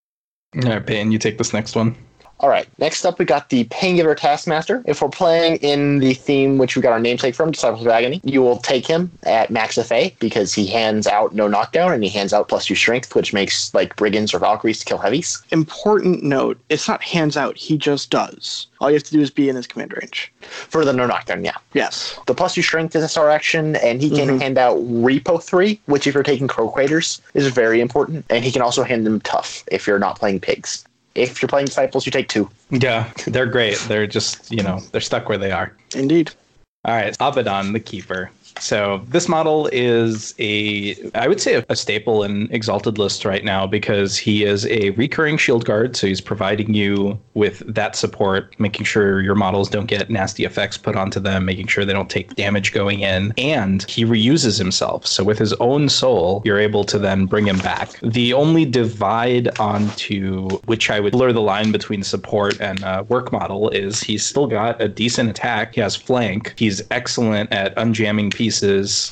All 0.63 0.69
right, 0.69 0.85
Peyton, 0.85 1.11
you 1.11 1.17
take 1.17 1.39
this 1.39 1.53
next 1.53 1.75
one. 1.75 1.95
All 2.41 2.47
right. 2.49 2.67
Next 2.77 3.03
up, 3.03 3.19
we 3.19 3.25
got 3.25 3.49
the 3.49 3.65
Paingiver 3.65 4.15
Taskmaster. 4.15 4.81
If 4.85 5.01
we're 5.01 5.09
playing 5.09 5.57
in 5.57 5.99
the 5.99 6.13
theme 6.13 6.57
which 6.57 6.75
we 6.77 6.81
got 6.81 6.93
our 6.93 6.99
namesake 6.99 7.35
from, 7.35 7.51
Disciples 7.51 7.81
of 7.81 7.87
Agony, 7.91 8.21
you 8.23 8.41
will 8.41 8.57
take 8.59 8.87
him 8.87 9.11
at 9.23 9.49
max 9.49 9.75
FA 9.75 10.11
because 10.19 10.53
he 10.53 10.65
hands 10.65 11.05
out 11.05 11.35
no 11.35 11.49
knockdown 11.49 11.91
and 11.91 12.01
he 12.01 12.09
hands 12.09 12.31
out 12.31 12.47
plus 12.47 12.65
two 12.65 12.75
strength, 12.75 13.13
which 13.13 13.33
makes 13.33 13.73
like 13.73 13.93
brigands 13.97 14.33
or 14.33 14.39
valkyries 14.39 14.79
to 14.79 14.85
kill 14.85 14.99
heavies. 14.99 15.41
Important 15.51 16.23
note: 16.23 16.57
it's 16.69 16.87
not 16.87 17.03
hands 17.03 17.35
out. 17.35 17.57
He 17.57 17.77
just 17.77 18.09
does. 18.09 18.67
All 18.79 18.89
you 18.89 18.93
have 18.95 19.03
to 19.03 19.11
do 19.11 19.19
is 19.19 19.29
be 19.29 19.49
in 19.49 19.57
his 19.57 19.67
command 19.67 19.93
range. 19.93 20.31
For 20.39 20.85
the 20.85 20.93
no 20.93 21.05
knockdown, 21.05 21.43
yeah. 21.43 21.57
Yes. 21.73 22.17
The 22.27 22.33
plus 22.33 22.53
two 22.53 22.61
strength 22.61 22.95
is 22.95 23.03
a 23.03 23.09
star 23.09 23.29
action, 23.29 23.75
and 23.77 24.01
he 24.01 24.09
can 24.09 24.29
Mhm. 24.29 24.41
hand 24.41 24.57
out 24.57 24.77
Repo 24.77 25.43
3, 25.43 25.81
which, 25.87 26.07
if 26.07 26.13
you're 26.13 26.23
taking 26.23 26.47
Croak 26.47 26.77
Raiders, 26.77 27.21
is 27.33 27.47
very 27.47 27.81
important. 27.81 28.23
And 28.29 28.45
he 28.45 28.51
can 28.53 28.61
also 28.61 28.83
hand 28.83 29.05
them 29.05 29.19
Tough 29.21 29.65
if 29.69 29.85
you're 29.85 29.99
not 29.99 30.17
playing 30.17 30.39
Pigs. 30.39 30.85
If 31.19 31.41
you're 31.41 31.49
playing 31.49 31.67
Disciples, 31.67 32.05
you 32.05 32.11
take 32.11 32.29
two. 32.29 32.49
Yeah, 32.69 33.11
they're 33.27 33.45
great. 33.45 33.77
They're 33.87 34.07
just, 34.07 34.51
you 34.51 34.63
know, 34.63 34.79
they're 34.91 35.01
stuck 35.01 35.29
where 35.29 35.37
they 35.37 35.51
are. 35.51 35.75
Indeed. 35.95 36.31
All 36.85 36.95
right, 36.95 37.15
Abaddon, 37.19 37.73
the 37.73 37.79
Keeper. 37.79 38.31
So 38.59 39.01
this 39.07 39.27
model 39.27 39.69
is 39.71 40.35
a, 40.39 40.95
I 41.15 41.27
would 41.27 41.41
say, 41.41 41.55
a, 41.55 41.65
a 41.69 41.75
staple 41.75 42.23
in 42.23 42.49
Exalted 42.51 42.97
list 42.97 43.25
right 43.25 43.43
now 43.43 43.65
because 43.65 44.17
he 44.17 44.43
is 44.43 44.65
a 44.67 44.91
recurring 44.91 45.37
shield 45.37 45.65
guard. 45.65 45.95
So 45.95 46.07
he's 46.07 46.21
providing 46.21 46.73
you 46.73 47.19
with 47.33 47.59
that 47.73 47.95
support, 47.95 48.55
making 48.59 48.85
sure 48.85 49.21
your 49.21 49.35
models 49.35 49.69
don't 49.69 49.85
get 49.85 50.09
nasty 50.09 50.45
effects 50.45 50.77
put 50.77 50.95
onto 50.95 51.19
them, 51.19 51.45
making 51.45 51.67
sure 51.67 51.85
they 51.85 51.93
don't 51.93 52.09
take 52.09 52.35
damage 52.35 52.73
going 52.73 53.01
in, 53.01 53.33
and 53.37 53.83
he 53.89 54.03
reuses 54.03 54.57
himself. 54.57 55.05
So 55.07 55.23
with 55.23 55.37
his 55.37 55.53
own 55.53 55.87
soul, 55.89 56.41
you're 56.43 56.59
able 56.59 56.83
to 56.85 56.99
then 56.99 57.25
bring 57.25 57.47
him 57.47 57.59
back. 57.59 57.99
The 58.01 58.33
only 58.33 58.65
divide 58.65 59.57
onto 59.59 60.49
which 60.65 60.89
I 60.89 60.99
would 60.99 61.13
blur 61.13 61.31
the 61.31 61.41
line 61.41 61.71
between 61.71 62.03
support 62.03 62.59
and 62.59 62.83
uh, 62.83 63.03
work 63.07 63.31
model 63.31 63.69
is 63.69 64.01
he's 64.01 64.25
still 64.25 64.47
got 64.47 64.81
a 64.81 64.87
decent 64.87 65.29
attack. 65.29 65.75
He 65.75 65.81
has 65.81 65.95
flank. 65.95 66.53
He's 66.57 66.81
excellent 66.91 67.51
at 67.53 67.75
unjamming 67.75 68.33
pieces 68.33 68.48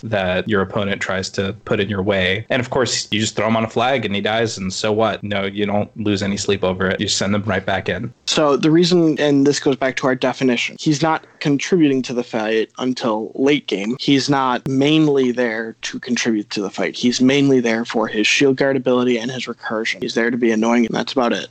that 0.02 0.48
your 0.48 0.62
opponent 0.62 1.02
tries 1.02 1.30
to 1.32 1.54
put 1.66 1.80
in 1.80 1.90
your 1.90 2.02
way. 2.02 2.46
And 2.50 2.60
of 2.60 2.70
course, 2.70 3.08
you 3.12 3.20
just 3.20 3.36
throw 3.36 3.48
him 3.48 3.56
on 3.58 3.64
a 3.64 3.70
flag 3.70 4.06
and 4.06 4.14
he 4.16 4.22
dies, 4.22 4.58
and 4.58 4.74
so 4.74 4.92
what? 4.92 5.24
No, 5.24 5.46
you 5.46 5.66
don't 5.66 5.96
lose 5.98 6.24
any 6.24 6.38
sleep 6.38 6.64
over 6.64 6.88
it. 6.88 7.00
You 7.00 7.08
send 7.08 7.34
them 7.34 7.44
right 7.44 7.66
back 7.66 7.90
in. 7.90 8.14
So 8.26 8.58
the 8.58 8.72
reason, 8.72 9.20
and 9.20 9.48
this 9.48 9.60
goes 9.60 9.76
back 9.76 9.96
to 9.98 10.08
our 10.08 10.16
definition, 10.16 10.78
he's 10.80 11.02
not 11.02 11.26
contributing 11.40 12.02
to 12.04 12.14
the 12.14 12.24
fight 12.24 12.72
until 12.78 13.32
late 13.36 13.68
game. 13.68 13.96
He's 14.00 14.30
not 14.30 14.68
mainly 14.68 15.32
there 15.32 15.76
to 15.84 16.00
contribute 16.00 16.50
to 16.52 16.62
the 16.62 16.70
fight. 16.70 16.96
He's 16.96 17.22
mainly 17.22 17.60
there 17.60 17.86
for 17.86 18.08
his 18.08 18.28
shield 18.28 18.58
guard 18.58 18.76
ability 18.76 19.18
and 19.18 19.32
his 19.32 19.46
recursion. 19.46 20.02
He's 20.02 20.16
there 20.16 20.32
to 20.32 20.38
be 20.38 20.52
annoying, 20.52 20.86
and 20.86 20.96
that's 20.96 21.14
about 21.14 21.34
it. 21.34 21.48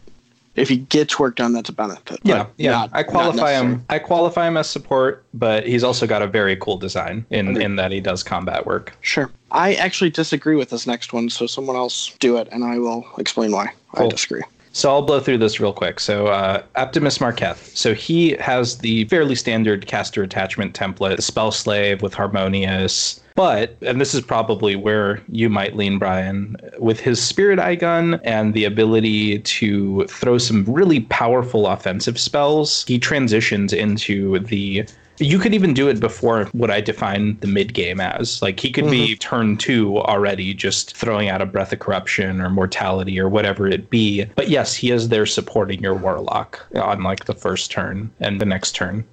If 0.57 0.69
he 0.69 0.79
gets 0.79 1.19
work 1.19 1.37
done, 1.37 1.53
that's 1.53 1.69
a 1.69 1.73
benefit. 1.73 2.21
Yeah, 2.23 2.45
but 2.45 2.53
yeah. 2.57 2.71
not- 2.73 2.91
I 2.93 3.03
qualify 3.03 3.53
him. 3.53 3.85
I 3.89 3.99
qualify 3.99 4.49
him 4.49 4.57
as 4.57 4.69
support, 4.69 5.25
but 5.35 5.67
he's 5.67 5.85
also 5.85 6.07
got 6.07 6.23
a 6.23 6.27
very 6.27 6.57
cool 6.57 6.79
design 6.79 7.25
in 7.31 7.61
in 7.61 7.77
that 7.77 7.93
he 7.93 8.01
does 8.01 8.23
combat 8.23 8.67
work. 8.67 8.97
Sure. 9.01 9.31
I 9.53 9.75
actually 9.75 10.11
disagree 10.11 10.57
with 10.57 10.71
this 10.71 10.87
next 10.87 11.13
one, 11.13 11.31
so 11.31 11.47
someone 11.47 11.77
else 11.77 12.15
do 12.19 12.37
it, 12.39 12.49
and 12.51 12.65
I 12.65 12.79
will 12.79 13.07
explain 13.19 13.53
why 13.53 13.73
I 13.95 14.09
disagree. 14.09 14.43
So 14.77 14.91
I'll 14.91 15.01
blow 15.01 15.21
through 15.21 15.39
this 15.39 15.59
real 15.59 15.73
quick. 15.73 15.99
So 16.01 16.27
uh, 16.27 16.63
Aptimus 16.77 17.19
Marketh. 17.19 17.75
So 17.75 17.95
he 17.95 18.33
has 18.33 18.77
the 18.77 19.07
fairly 19.07 19.35
standard 19.35 19.87
caster 19.87 20.23
attachment 20.23 20.75
template, 20.75 21.23
spell 21.23 21.51
slave 21.51 22.03
with 22.03 22.13
harmonious. 22.13 23.23
But, 23.37 23.75
and 23.81 23.99
this 23.99 24.13
is 24.13 24.21
probably 24.21 24.77
where 24.77 25.23
you 25.31 25.49
might 25.49 25.77
lean, 25.77 25.99
Brian, 25.99 26.59
with 26.79 27.01
his 27.01 27.23
spirit 27.23 27.59
eye 27.59 27.77
gun 27.77 28.21
and 28.23 28.53
the 28.53 28.65
ability 28.65 29.39
to 29.39 30.05
throw 30.11 30.37
some 30.37 30.67
really 30.67 31.01
powerful 31.01 31.67
offensive 31.69 32.21
spells, 32.21 32.85
he 32.87 32.99
transitions 32.99 33.73
into 33.73 34.41
the 34.41 34.87
you 35.19 35.39
could 35.39 35.55
even 35.55 35.75
do 35.75 35.89
it 35.89 36.01
before 36.01 36.45
what 36.47 36.71
I 36.71 36.81
define 36.81 37.39
the 37.41 37.47
mid 37.47 37.75
game 37.75 38.01
as. 38.01 38.43
Like 38.43 38.61
he 38.61 38.71
could 38.71 38.91
be 38.91 39.09
mm-hmm. 39.09 39.19
turn 39.19 39.57
two 39.57 39.99
already, 39.99 40.55
just 40.55 40.97
throwing 40.97 41.29
out 41.29 41.43
a 41.43 41.47
breath 41.47 41.73
of 41.73 41.79
corruption 41.79 42.41
or 42.41 42.51
mortality 42.51 43.19
or 43.19 43.29
whatever 43.29 43.67
it 43.69 43.91
be. 43.91 44.25
But 44.37 44.49
yes, 44.49 44.75
he 44.75 44.91
is 44.91 45.09
there 45.09 45.27
supporting 45.27 45.83
your 45.83 45.95
warlock 45.95 46.65
on 46.75 47.03
like 47.03 47.25
the 47.25 47.35
first 47.35 47.71
turn 47.71 48.11
and 48.21 48.41
the 48.41 48.47
next 48.47 48.73
turn. 48.73 49.05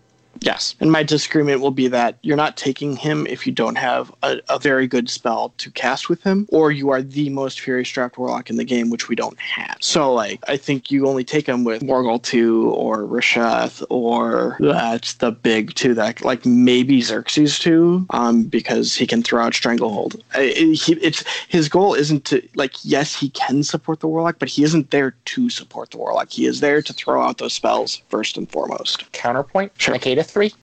Yes. 0.43 0.75
And 0.79 0.91
my 0.91 1.03
disagreement 1.03 1.61
will 1.61 1.71
be 1.71 1.87
that 1.87 2.17
you're 2.21 2.37
not 2.37 2.57
taking 2.57 2.95
him 2.97 3.25
if 3.27 3.47
you 3.47 3.53
don't 3.53 3.77
have 3.77 4.13
a, 4.23 4.39
a 4.49 4.59
very 4.59 4.87
good 4.87 5.09
spell 5.09 5.53
to 5.57 5.71
cast 5.71 6.09
with 6.09 6.21
him, 6.23 6.47
or 6.49 6.71
you 6.71 6.89
are 6.89 7.01
the 7.01 7.29
most 7.29 7.61
Fury 7.61 7.85
Strapped 7.85 8.17
Warlock 8.17 8.49
in 8.49 8.57
the 8.57 8.63
game, 8.65 8.89
which 8.89 9.07
we 9.07 9.15
don't 9.15 9.39
have. 9.39 9.77
So, 9.79 10.13
like, 10.13 10.39
I 10.47 10.57
think 10.57 10.91
you 10.91 11.07
only 11.07 11.23
take 11.23 11.47
him 11.47 11.63
with 11.63 11.81
Morghoul 11.81 12.21
2 12.21 12.69
or 12.71 12.99
Rasheth, 13.03 13.83
or 13.89 14.57
that's 14.59 15.13
the 15.15 15.31
big 15.31 15.73
two 15.75 15.93
that, 15.93 16.23
like, 16.23 16.45
maybe 16.45 16.99
Xerxis 17.01 17.59
2, 17.59 18.07
um, 18.09 18.43
because 18.43 18.95
he 18.95 19.07
can 19.07 19.23
throw 19.23 19.43
out 19.43 19.53
Stranglehold. 19.53 20.21
I- 20.33 20.41
I- 20.41 20.73
he, 20.73 20.93
it's 20.95 21.23
His 21.47 21.69
goal 21.69 21.93
isn't 21.93 22.25
to, 22.25 22.45
like, 22.55 22.73
yes, 22.83 23.15
he 23.15 23.29
can 23.29 23.63
support 23.63 24.01
the 24.01 24.07
Warlock, 24.07 24.39
but 24.39 24.49
he 24.49 24.63
isn't 24.63 24.91
there 24.91 25.11
to 25.25 25.49
support 25.49 25.91
the 25.91 25.97
Warlock. 25.97 26.31
He 26.31 26.45
is 26.45 26.59
there 26.59 26.81
to 26.81 26.93
throw 26.93 27.21
out 27.23 27.37
those 27.37 27.53
spells 27.53 28.01
first 28.09 28.37
and 28.37 28.49
foremost. 28.51 29.09
Counterpoint, 29.13 29.71
Sure. 29.77 29.95
Makeda 29.95 30.25
3. 30.34 30.53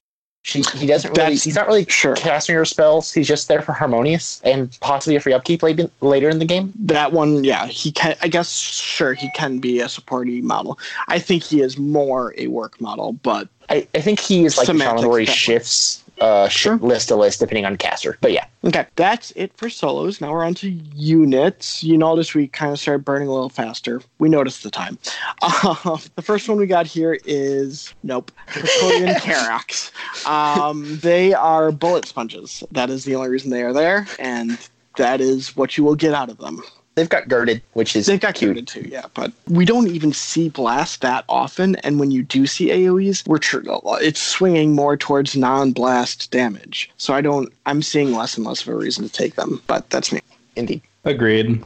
She, 0.43 0.63
he 0.73 0.87
doesn't 0.87 1.11
really, 1.11 1.17
That's- 1.17 1.43
he's 1.43 1.55
not 1.55 1.67
really 1.67 1.85
sure. 1.87 2.15
casting 2.15 2.55
her 2.55 2.65
spells. 2.65 3.13
He's 3.13 3.27
just 3.27 3.47
there 3.47 3.61
for 3.61 3.73
harmonious 3.73 4.41
and 4.43 4.75
possibly 4.81 5.15
a 5.15 5.19
free 5.19 5.33
upkeep 5.33 5.61
later, 5.61 5.87
later 6.01 6.29
in 6.29 6.39
the 6.39 6.45
game. 6.45 6.73
that 6.79 7.11
one, 7.11 7.43
yeah, 7.43 7.67
he 7.67 7.91
can. 7.91 8.15
I 8.23 8.27
guess 8.27 8.51
sure 8.51 9.13
he 9.13 9.29
can 9.35 9.59
be 9.59 9.81
a 9.81 9.85
supporty 9.85 10.41
model. 10.41 10.79
I 11.07 11.19
think 11.19 11.43
he 11.43 11.61
is 11.61 11.77
more 11.77 12.33
a 12.39 12.47
work 12.47 12.81
model, 12.81 13.13
but 13.13 13.49
I, 13.69 13.87
I 13.93 14.01
think 14.01 14.19
he 14.19 14.43
is 14.45 14.57
like 14.57 14.65
the 14.65 15.07
where 15.07 15.19
he 15.19 15.27
shifts 15.27 16.03
uh, 16.21 16.47
Sure. 16.47 16.77
list 16.77 17.09
to 17.09 17.15
list 17.15 17.39
depending 17.39 17.65
on 17.65 17.75
caster. 17.77 18.17
But 18.21 18.31
yeah, 18.31 18.45
okay, 18.63 18.85
that's 18.95 19.31
it 19.35 19.51
for 19.57 19.69
solos. 19.69 20.21
Now 20.21 20.31
we're 20.31 20.45
on 20.45 20.53
to 20.55 20.69
units. 20.69 21.83
You 21.83 21.97
notice 21.97 22.33
we 22.33 22.47
kind 22.47 22.71
of 22.71 22.79
started 22.79 23.03
burning 23.03 23.27
a 23.27 23.33
little 23.33 23.49
faster. 23.49 24.01
We 24.19 24.29
noticed 24.29 24.63
the 24.63 24.71
time. 24.71 24.97
Uh, 25.41 25.97
the 26.15 26.21
first 26.21 26.47
one 26.47 26.57
we 26.57 26.67
got 26.67 26.85
here 26.87 27.17
is 27.25 27.93
nope, 28.03 28.31
Praetorian 28.47 29.15
Karax. 29.15 29.91
Um, 30.25 30.97
they 30.99 31.33
are 31.33 31.71
bullet 31.71 32.05
sponges. 32.05 32.63
That 32.71 32.89
is 32.91 33.05
the 33.05 33.15
only 33.15 33.29
reason 33.29 33.49
they 33.49 33.63
are 33.63 33.73
there, 33.73 34.05
and 34.19 34.57
that 34.97 35.19
is 35.19 35.55
what 35.55 35.77
you 35.77 35.83
will 35.83 35.95
get 35.95 36.13
out 36.13 36.29
of 36.29 36.37
them. 36.37 36.61
They've 37.01 37.09
got 37.09 37.27
girded, 37.27 37.63
which 37.73 37.95
is 37.95 38.05
They've 38.05 38.19
got 38.19 38.35
cute. 38.35 38.55
curated 38.55 38.67
too, 38.67 38.87
yeah. 38.87 39.05
But 39.15 39.31
we 39.47 39.65
don't 39.65 39.87
even 39.87 40.13
see 40.13 40.49
blast 40.49 41.01
that 41.01 41.25
often, 41.27 41.75
and 41.77 41.99
when 41.99 42.11
you 42.11 42.21
do 42.21 42.45
see 42.45 42.69
AOE's, 42.69 43.23
we're 43.25 43.39
tr- 43.39 43.61
it's 44.01 44.21
swinging 44.21 44.75
more 44.75 44.95
towards 44.95 45.35
non-blast 45.35 46.29
damage. 46.29 46.91
So 46.97 47.13
I 47.15 47.21
don't. 47.21 47.51
I'm 47.65 47.81
seeing 47.81 48.13
less 48.13 48.37
and 48.37 48.45
less 48.45 48.61
of 48.61 48.67
a 48.67 48.75
reason 48.75 49.03
to 49.03 49.11
take 49.11 49.33
them. 49.35 49.61
But 49.65 49.89
that's 49.89 50.11
me. 50.11 50.19
Indeed. 50.55 50.83
Agreed. 51.05 51.63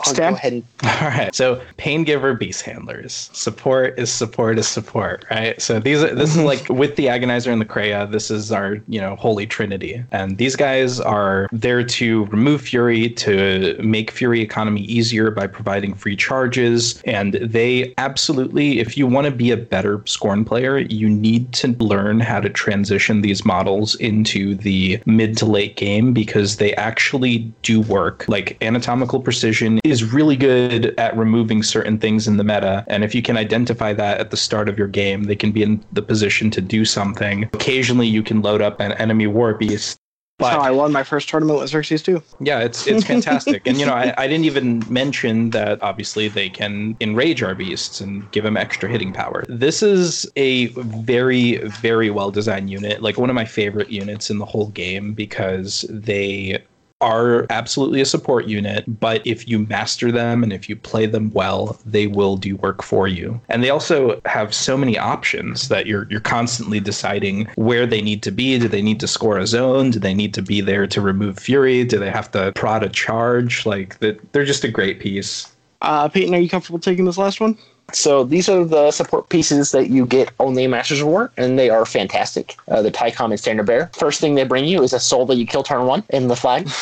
I'll 0.00 0.12
Stan? 0.12 0.32
go 0.32 0.36
ahead 0.36 0.52
and 0.52 0.64
All 0.84 1.08
right. 1.08 1.34
So 1.34 1.62
pain 1.76 2.04
giver 2.04 2.34
beast 2.34 2.62
handlers. 2.62 3.30
Support 3.32 3.98
is 3.98 4.12
support 4.12 4.58
is 4.58 4.68
support, 4.68 5.24
right? 5.30 5.60
So 5.60 5.78
these 5.78 6.02
are 6.02 6.14
this 6.14 6.30
is 6.30 6.36
mm-hmm. 6.36 6.46
like 6.46 6.68
with 6.68 6.96
the 6.96 7.06
agonizer 7.06 7.52
and 7.52 7.60
the 7.60 7.66
Krea, 7.66 8.06
this 8.06 8.30
is 8.30 8.52
our, 8.52 8.78
you 8.88 9.00
know, 9.00 9.16
holy 9.16 9.46
trinity. 9.46 10.04
And 10.12 10.36
these 10.38 10.56
guys 10.56 11.00
are 11.00 11.48
there 11.52 11.84
to 11.84 12.24
remove 12.26 12.62
fury, 12.62 13.10
to 13.10 13.76
make 13.82 14.10
fury 14.10 14.40
economy 14.40 14.82
easier 14.82 15.30
by 15.30 15.46
providing 15.46 15.94
free 15.94 16.16
charges. 16.16 17.00
And 17.04 17.34
they 17.34 17.94
absolutely, 17.98 18.80
if 18.80 18.96
you 18.96 19.06
want 19.06 19.26
to 19.26 19.30
be 19.30 19.50
a 19.50 19.56
better 19.56 19.98
Skorne 20.00 20.46
player, 20.46 20.78
you 20.78 21.08
need 21.08 21.52
to 21.54 21.68
learn 21.78 22.20
how 22.20 22.40
to 22.40 22.50
transition 22.50 23.22
these 23.22 23.44
models 23.44 23.94
into 23.96 24.54
the 24.54 25.00
mid 25.06 25.36
to 25.38 25.46
late 25.46 25.76
game 25.76 26.12
because 26.12 26.56
they 26.56 26.74
actually 26.74 27.38
do 27.62 27.80
work. 27.80 28.24
Like 28.28 28.56
anatomical 28.62 29.20
precision 29.20 29.80
is 29.84 30.12
really 30.12 30.36
good 30.36 30.98
at 30.98 31.16
removing 31.16 31.62
certain 31.62 31.98
things 31.98 32.26
in 32.26 32.38
the 32.38 32.44
meta. 32.44 32.84
And 32.88 33.04
if 33.04 33.14
you 33.14 33.22
can 33.22 33.36
identify 33.36 33.92
that 33.92 34.18
at 34.18 34.30
the 34.30 34.36
start 34.36 34.68
of 34.68 34.78
your 34.78 34.88
game, 34.88 35.24
they 35.24 35.36
can 35.36 35.52
be 35.52 35.62
in 35.62 35.84
the 35.92 36.02
position 36.02 36.50
to 36.52 36.60
do 36.60 36.84
something. 36.84 37.44
Occasionally, 37.52 38.08
you 38.08 38.22
can 38.22 38.40
load 38.40 38.62
up 38.62 38.80
an 38.80 38.92
enemy 38.92 39.26
war 39.26 39.54
beast. 39.54 39.98
That's 40.38 40.56
how 40.56 40.62
I 40.62 40.72
won 40.72 40.90
my 40.90 41.04
first 41.04 41.28
tournament 41.28 41.60
with 41.60 41.70
Xerxis 41.70 42.02
too. 42.02 42.20
yeah, 42.40 42.58
it's 42.58 42.88
it's 42.88 43.06
fantastic. 43.14 43.62
and 43.66 43.78
you 43.78 43.86
know, 43.86 43.92
I, 43.94 44.12
I 44.18 44.26
didn't 44.26 44.46
even 44.46 44.82
mention 44.88 45.50
that 45.50 45.80
obviously 45.80 46.26
they 46.26 46.48
can 46.48 46.96
enrage 47.00 47.40
our 47.40 47.54
beasts 47.54 48.00
and 48.00 48.28
give 48.32 48.42
them 48.42 48.56
extra 48.56 48.88
hitting 48.88 49.12
power. 49.12 49.44
This 49.48 49.80
is 49.80 50.28
a 50.34 50.66
very, 50.66 51.58
very 51.58 52.10
well 52.10 52.32
designed 52.32 52.68
unit, 52.68 53.00
like 53.00 53.16
one 53.16 53.30
of 53.30 53.34
my 53.34 53.44
favorite 53.44 53.90
units 53.90 54.28
in 54.28 54.38
the 54.38 54.44
whole 54.44 54.68
game 54.70 55.12
because 55.12 55.84
they 55.88 56.64
are 57.04 57.46
absolutely 57.50 58.00
a 58.00 58.06
support 58.06 58.46
unit, 58.46 58.84
but 58.98 59.20
if 59.26 59.46
you 59.46 59.58
master 59.58 60.10
them 60.10 60.42
and 60.42 60.52
if 60.52 60.68
you 60.68 60.74
play 60.74 61.04
them 61.04 61.30
well, 61.32 61.78
they 61.84 62.06
will 62.06 62.36
do 62.36 62.56
work 62.56 62.82
for 62.82 63.06
you. 63.06 63.38
And 63.50 63.62
they 63.62 63.68
also 63.68 64.20
have 64.24 64.54
so 64.54 64.76
many 64.76 64.98
options 64.98 65.68
that 65.68 65.86
you're 65.86 66.06
you're 66.10 66.20
constantly 66.20 66.80
deciding 66.80 67.46
where 67.56 67.86
they 67.86 68.00
need 68.00 68.22
to 68.22 68.30
be. 68.30 68.58
Do 68.58 68.68
they 68.68 68.82
need 68.82 69.00
to 69.00 69.06
score 69.06 69.36
a 69.38 69.46
zone? 69.46 69.90
Do 69.90 69.98
they 69.98 70.14
need 70.14 70.32
to 70.34 70.42
be 70.42 70.62
there 70.62 70.86
to 70.86 71.00
remove 71.00 71.38
fury? 71.38 71.84
Do 71.84 71.98
they 71.98 72.10
have 72.10 72.30
to 72.32 72.52
prod 72.52 72.82
a 72.82 72.88
charge? 72.88 73.66
Like 73.66 73.98
they're 73.98 74.44
just 74.44 74.64
a 74.64 74.68
great 74.68 74.98
piece. 74.98 75.52
Uh, 75.82 76.08
Peyton, 76.08 76.34
are 76.34 76.38
you 76.38 76.48
comfortable 76.48 76.78
taking 76.78 77.04
this 77.04 77.18
last 77.18 77.40
one? 77.40 77.58
So 77.92 78.24
these 78.24 78.48
are 78.48 78.64
the 78.64 78.90
support 78.90 79.28
pieces 79.28 79.72
that 79.72 79.88
you 79.88 80.06
get 80.06 80.30
only 80.40 80.64
in 80.64 80.70
Masters 80.70 81.00
of 81.00 81.06
War, 81.06 81.30
and 81.36 81.58
they 81.58 81.70
are 81.70 81.84
fantastic. 81.84 82.56
Uh, 82.68 82.82
the 82.82 82.90
Tycom 82.90 83.30
and 83.30 83.38
Standard 83.38 83.66
Bearer. 83.66 83.90
First 83.94 84.20
thing 84.20 84.34
they 84.34 84.44
bring 84.44 84.64
you 84.64 84.82
is 84.82 84.92
a 84.92 85.00
soul 85.00 85.26
that 85.26 85.36
you 85.36 85.46
kill 85.46 85.62
turn 85.62 85.86
one 85.86 86.02
in 86.10 86.28
the 86.28 86.36
flag. 86.36 86.68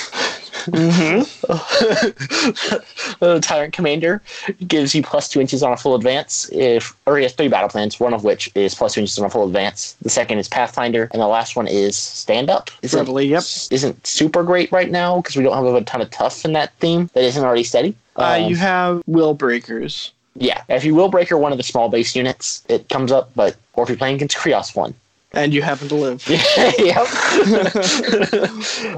the 0.67 1.27
Tyrant 3.43 3.73
Commander 3.73 4.23
gives 4.67 4.95
you 4.95 5.03
plus 5.03 5.29
two 5.29 5.41
inches 5.41 5.63
on 5.63 5.73
a 5.73 5.77
full 5.77 5.95
advance. 5.95 6.49
If 6.53 6.97
or 7.07 7.17
he 7.17 7.25
has 7.25 7.33
three 7.33 7.49
battle 7.49 7.69
plans, 7.69 7.99
one 7.99 8.15
of 8.15 8.23
which 8.23 8.51
is 8.55 8.75
plus 8.75 8.95
two 8.95 9.01
inches 9.01 9.19
on 9.19 9.25
a 9.25 9.31
full 9.31 9.45
advance. 9.47 9.97
The 10.03 10.11
second 10.11 10.39
is 10.39 10.49
Pathfinder, 10.49 11.09
and 11.13 11.21
the 11.21 11.27
last 11.27 11.57
one 11.57 11.67
is 11.67 11.97
Stand 11.97 12.49
Up. 12.49 12.71
Isn't, 12.83 13.01
Reveille, 13.07 13.23
yep. 13.23 13.43
isn't 13.71 14.07
super 14.07 14.45
great 14.45 14.71
right 14.71 14.91
now 14.91 15.17
because 15.21 15.37
we 15.37 15.43
don't 15.43 15.55
have 15.55 15.65
a 15.75 15.81
ton 15.83 16.01
of 16.01 16.11
tough 16.11 16.45
in 16.45 16.53
that 16.53 16.73
theme 16.75 17.11
that 17.15 17.25
isn't 17.25 17.43
already 17.43 17.65
steady. 17.65 17.97
Uh, 18.17 18.39
Um, 18.45 18.51
you 18.51 18.57
have 18.57 19.03
will 19.07 19.35
breakers. 19.35 20.13
Yeah, 20.35 20.63
if 20.69 20.85
you 20.85 20.95
will 20.95 21.09
breaker 21.09 21.37
one 21.37 21.53
of 21.53 21.59
the 21.59 21.65
small 21.65 21.89
base 21.89 22.17
units, 22.17 22.65
it 22.69 22.89
comes 22.89 23.13
up. 23.13 23.31
But 23.35 23.57
or 23.75 23.85
if 23.85 23.89
you're 23.91 23.99
playing 23.99 24.17
against 24.17 24.37
Kreoss 24.37 24.75
one, 24.75 24.95
And 25.33 25.53
you 25.53 25.63
happen 25.63 25.89
to 25.89 25.95
live. 25.95 26.27
yep. 26.79 27.07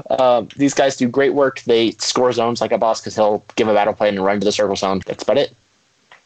um, 0.19 0.47
these 0.55 0.73
guys 0.73 0.95
do 0.95 1.07
great 1.07 1.33
work. 1.33 1.61
They 1.61 1.91
score 1.91 2.31
zones 2.31 2.61
like 2.61 2.71
a 2.71 2.77
boss 2.77 3.01
because 3.01 3.15
he'll 3.15 3.43
give 3.55 3.67
a 3.67 3.73
battle 3.73 3.93
plan 3.93 4.15
and 4.15 4.23
run 4.23 4.39
to 4.39 4.45
the 4.45 4.51
circle 4.51 4.75
zone. 4.75 5.01
That's 5.05 5.23
about 5.23 5.37
it. 5.37 5.53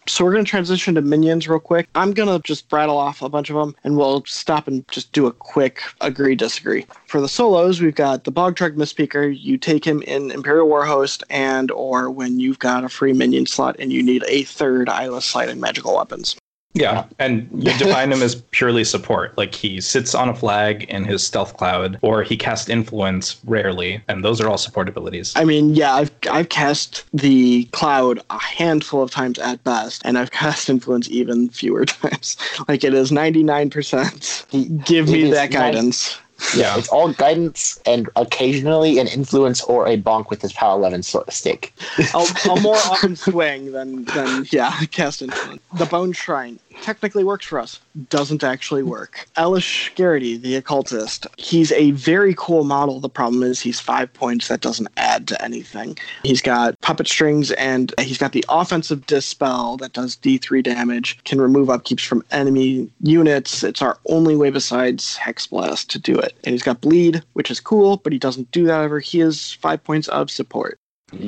So 0.09 0.25
we're 0.25 0.33
going 0.33 0.43
to 0.43 0.49
transition 0.49 0.95
to 0.95 1.03
minions 1.03 1.47
real 1.47 1.59
quick. 1.59 1.87
I'm 1.93 2.13
going 2.13 2.29
to 2.29 2.41
just 2.45 2.65
rattle 2.71 2.97
off 2.97 3.21
a 3.21 3.29
bunch 3.29 3.51
of 3.51 3.55
them 3.55 3.75
and 3.83 3.95
we'll 3.95 4.25
stop 4.25 4.67
and 4.67 4.83
just 4.89 5.11
do 5.11 5.27
a 5.27 5.31
quick 5.31 5.83
agree 6.01 6.35
disagree. 6.35 6.87
For 7.05 7.21
the 7.21 7.29
solos, 7.29 7.79
we've 7.79 7.93
got 7.93 8.23
the 8.23 8.31
Bog 8.31 8.55
Trog 8.55 8.75
Mist 8.75 8.89
Speaker. 8.89 9.27
You 9.27 9.59
take 9.59 9.85
him 9.85 10.01
in 10.01 10.31
Imperial 10.31 10.67
Warhost 10.67 11.21
and 11.29 11.69
or 11.69 12.09
when 12.09 12.39
you've 12.39 12.57
got 12.57 12.83
a 12.83 12.89
free 12.89 13.13
minion 13.13 13.45
slot 13.45 13.75
and 13.77 13.93
you 13.93 14.01
need 14.01 14.23
a 14.27 14.43
third 14.43 14.89
eyeless 14.89 15.25
sight 15.25 15.47
and 15.47 15.61
magical 15.61 15.95
weapons. 15.95 16.35
Yeah, 16.79 17.05
and 17.19 17.49
you 17.53 17.77
define 17.77 18.11
him 18.11 18.21
as 18.21 18.35
purely 18.51 18.85
support. 18.85 19.37
Like 19.37 19.53
he 19.53 19.81
sits 19.81 20.15
on 20.15 20.29
a 20.29 20.33
flag 20.35 20.83
in 20.85 21.03
his 21.03 21.21
stealth 21.21 21.57
cloud, 21.57 21.99
or 22.01 22.23
he 22.23 22.37
casts 22.37 22.69
influence 22.69 23.37
rarely, 23.45 24.01
and 24.07 24.23
those 24.23 24.39
are 24.39 24.47
all 24.47 24.57
support 24.57 24.87
abilities. 24.87 25.33
I 25.35 25.43
mean, 25.43 25.75
yeah, 25.75 25.93
I've 25.93 26.11
I've 26.31 26.47
cast 26.47 27.03
the 27.13 27.65
cloud 27.73 28.21
a 28.29 28.39
handful 28.39 29.03
of 29.03 29.11
times 29.11 29.39
at 29.39 29.61
best, 29.65 30.01
and 30.05 30.17
I've 30.17 30.31
cast 30.43 30.69
influence 30.69 31.09
even 31.09 31.49
fewer 31.49 31.85
times. 31.85 32.37
Like 32.67 32.83
it 32.83 32.93
is 32.93 33.11
ninety 33.11 33.41
nine 33.43 33.69
percent. 33.69 34.45
Give 34.85 35.09
me 35.09 35.29
that 35.31 35.51
nine- 35.51 35.73
guidance. 35.73 36.17
Yeah, 36.55 36.77
It's 36.77 36.87
all 36.87 37.11
guidance 37.11 37.81
and 37.85 38.09
occasionally 38.15 38.97
an 38.97 39.07
influence 39.07 39.61
or 39.63 39.87
a 39.87 39.97
bonk 39.97 40.29
with 40.29 40.41
his 40.41 40.53
power 40.53 40.77
11 40.77 41.03
sort 41.03 41.27
of 41.27 41.33
stick. 41.33 41.73
a, 42.13 42.25
a 42.49 42.61
more 42.61 42.77
often 42.77 43.15
swing 43.17 43.73
than 43.73 44.05
than 44.05 44.45
yeah, 44.49 44.71
cast 44.91 45.21
influence. 45.21 45.61
The 45.77 45.85
Bone 45.85 46.13
Shrine 46.13 46.57
technically 46.81 47.23
works 47.23 47.45
for 47.45 47.59
us, 47.59 47.79
doesn't 48.09 48.43
actually 48.43 48.83
work. 48.83 49.27
Eilish 49.37 49.93
Garrity, 49.95 50.37
the 50.37 50.55
occultist, 50.55 51.27
he's 51.37 51.71
a 51.73 51.91
very 51.91 52.33
cool 52.37 52.63
model. 52.63 52.99
The 52.99 53.09
problem 53.09 53.43
is 53.43 53.59
he's 53.59 53.79
five 53.79 54.11
points. 54.13 54.47
That 54.47 54.61
doesn't 54.61 54.87
add 54.97 55.27
to 55.29 55.43
anything. 55.43 55.97
He's 56.23 56.41
got 56.41 56.79
puppet 56.81 57.07
strings 57.07 57.51
and 57.51 57.93
he's 57.99 58.17
got 58.17 58.31
the 58.31 58.45
offensive 58.49 59.05
dispel 59.05 59.77
that 59.77 59.93
does 59.93 60.15
D3 60.17 60.63
damage, 60.63 61.23
can 61.23 61.41
remove 61.41 61.69
upkeeps 61.69 62.05
from 62.05 62.23
enemy 62.31 62.89
units. 63.01 63.63
It's 63.63 63.81
our 63.81 63.97
only 64.07 64.35
way 64.35 64.49
besides 64.49 65.15
Hex 65.15 65.47
Blast 65.47 65.89
to 65.91 65.99
do 65.99 66.15
it. 66.15 66.33
And 66.43 66.53
he's 66.53 66.63
got 66.63 66.81
bleed, 66.81 67.23
which 67.33 67.51
is 67.51 67.59
cool, 67.59 67.97
but 67.97 68.13
he 68.13 68.19
doesn't 68.19 68.51
do 68.51 68.65
that 68.65 68.81
ever. 68.81 68.99
He 68.99 69.21
is 69.21 69.53
five 69.53 69.83
points 69.83 70.07
of 70.09 70.29
support. 70.31 70.77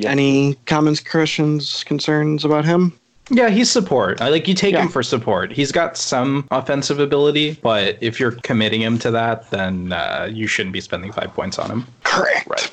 Any 0.04 0.54
comments, 0.66 1.00
questions, 1.00 1.82
concerns 1.84 2.44
about 2.44 2.64
him? 2.64 2.92
Yeah, 3.32 3.48
he's 3.48 3.70
support. 3.70 4.20
I 4.20 4.28
like 4.28 4.46
you 4.46 4.54
take 4.54 4.74
Yeah. 4.74 4.82
him 4.82 4.88
for 4.88 5.02
support. 5.02 5.50
He's 5.52 5.72
got 5.72 5.96
some 5.96 6.46
offensive 6.50 6.98
ability, 7.00 7.58
but 7.62 7.96
if 8.00 8.20
you're 8.20 8.32
committing 8.42 8.82
him 8.82 8.98
to 9.00 9.10
that, 9.10 9.50
then 9.50 9.92
uh, 9.92 10.28
you 10.30 10.46
shouldn't 10.46 10.72
be 10.72 10.80
spending 10.80 11.12
five 11.12 11.32
points 11.34 11.58
on 11.58 11.70
him. 11.70 11.86
Correct. 12.04 12.46
Right. 12.48 12.70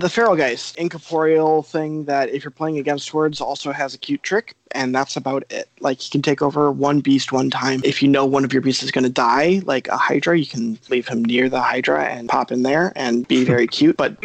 The 0.00 0.08
Feral 0.08 0.34
Geist, 0.34 0.76
incorporeal 0.76 1.62
thing 1.62 2.06
that 2.06 2.30
if 2.30 2.42
you're 2.42 2.50
playing 2.50 2.78
against 2.78 3.08
towards 3.08 3.38
also 3.38 3.70
has 3.70 3.92
a 3.92 3.98
cute 3.98 4.22
trick, 4.22 4.54
and 4.70 4.94
that's 4.94 5.14
about 5.14 5.44
it. 5.50 5.68
Like 5.80 6.02
you 6.02 6.10
can 6.10 6.22
take 6.22 6.40
over 6.40 6.72
one 6.72 7.00
beast 7.00 7.32
one 7.32 7.50
time. 7.50 7.82
If 7.84 8.00
you 8.02 8.08
know 8.08 8.24
one 8.24 8.42
of 8.42 8.50
your 8.50 8.62
beasts 8.62 8.82
is 8.82 8.90
going 8.90 9.04
to 9.04 9.10
die, 9.10 9.60
like 9.66 9.88
a 9.88 9.98
Hydra, 9.98 10.38
you 10.38 10.46
can 10.46 10.78
leave 10.88 11.06
him 11.06 11.22
near 11.22 11.50
the 11.50 11.60
Hydra 11.60 12.06
and 12.06 12.30
pop 12.30 12.50
in 12.50 12.62
there 12.62 12.94
and 12.96 13.28
be 13.28 13.44
very 13.54 13.66
cute. 13.66 13.98
But 13.98 14.16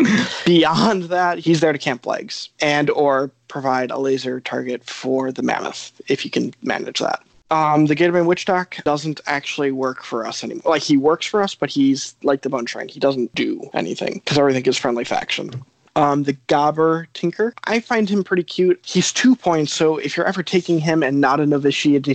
beyond 0.45 1.03
that, 1.03 1.39
he's 1.39 1.59
there 1.59 1.73
to 1.73 1.77
camp 1.77 2.05
legs 2.05 2.47
and 2.61 2.89
or 2.89 3.29
provide 3.49 3.91
a 3.91 3.97
laser 3.97 4.39
target 4.39 4.81
for 4.85 5.29
the 5.33 5.43
mammoth 5.43 5.91
if 6.07 6.23
you 6.23 6.31
can 6.31 6.53
manage 6.61 6.99
that. 6.99 7.21
Um, 7.51 7.85
the 7.85 7.95
Gatorman 7.95 8.25
Witch 8.25 8.45
Dock 8.45 8.77
doesn't 8.83 9.21
actually 9.27 9.71
work 9.71 10.03
for 10.03 10.25
us 10.25 10.43
anymore. 10.43 10.63
Like 10.65 10.81
he 10.81 10.97
works 10.97 11.25
for 11.25 11.41
us, 11.43 11.53
but 11.55 11.69
he's 11.69 12.15
like 12.23 12.41
the 12.41 12.49
Bone 12.49 12.65
Shrine. 12.65 12.87
He 12.87 12.99
doesn't 12.99 13.33
do 13.35 13.69
anything 13.73 14.15
because 14.15 14.37
everything 14.37 14.65
is 14.65 14.77
friendly 14.77 15.03
faction. 15.03 15.63
Um, 15.97 16.23
the 16.23 16.33
Gobber 16.49 17.07
Tinker, 17.13 17.53
I 17.63 17.79
find 17.79 18.09
him 18.09 18.23
pretty 18.23 18.43
cute. 18.43 18.81
He's 18.85 19.13
two 19.13 19.33
points, 19.35 19.73
so 19.73 19.97
if 19.97 20.17
you're 20.17 20.25
ever 20.25 20.43
taking 20.43 20.79
him 20.79 21.01
and 21.01 21.21
not 21.21 21.39
a 21.39 21.45
novitiate, 21.45 22.05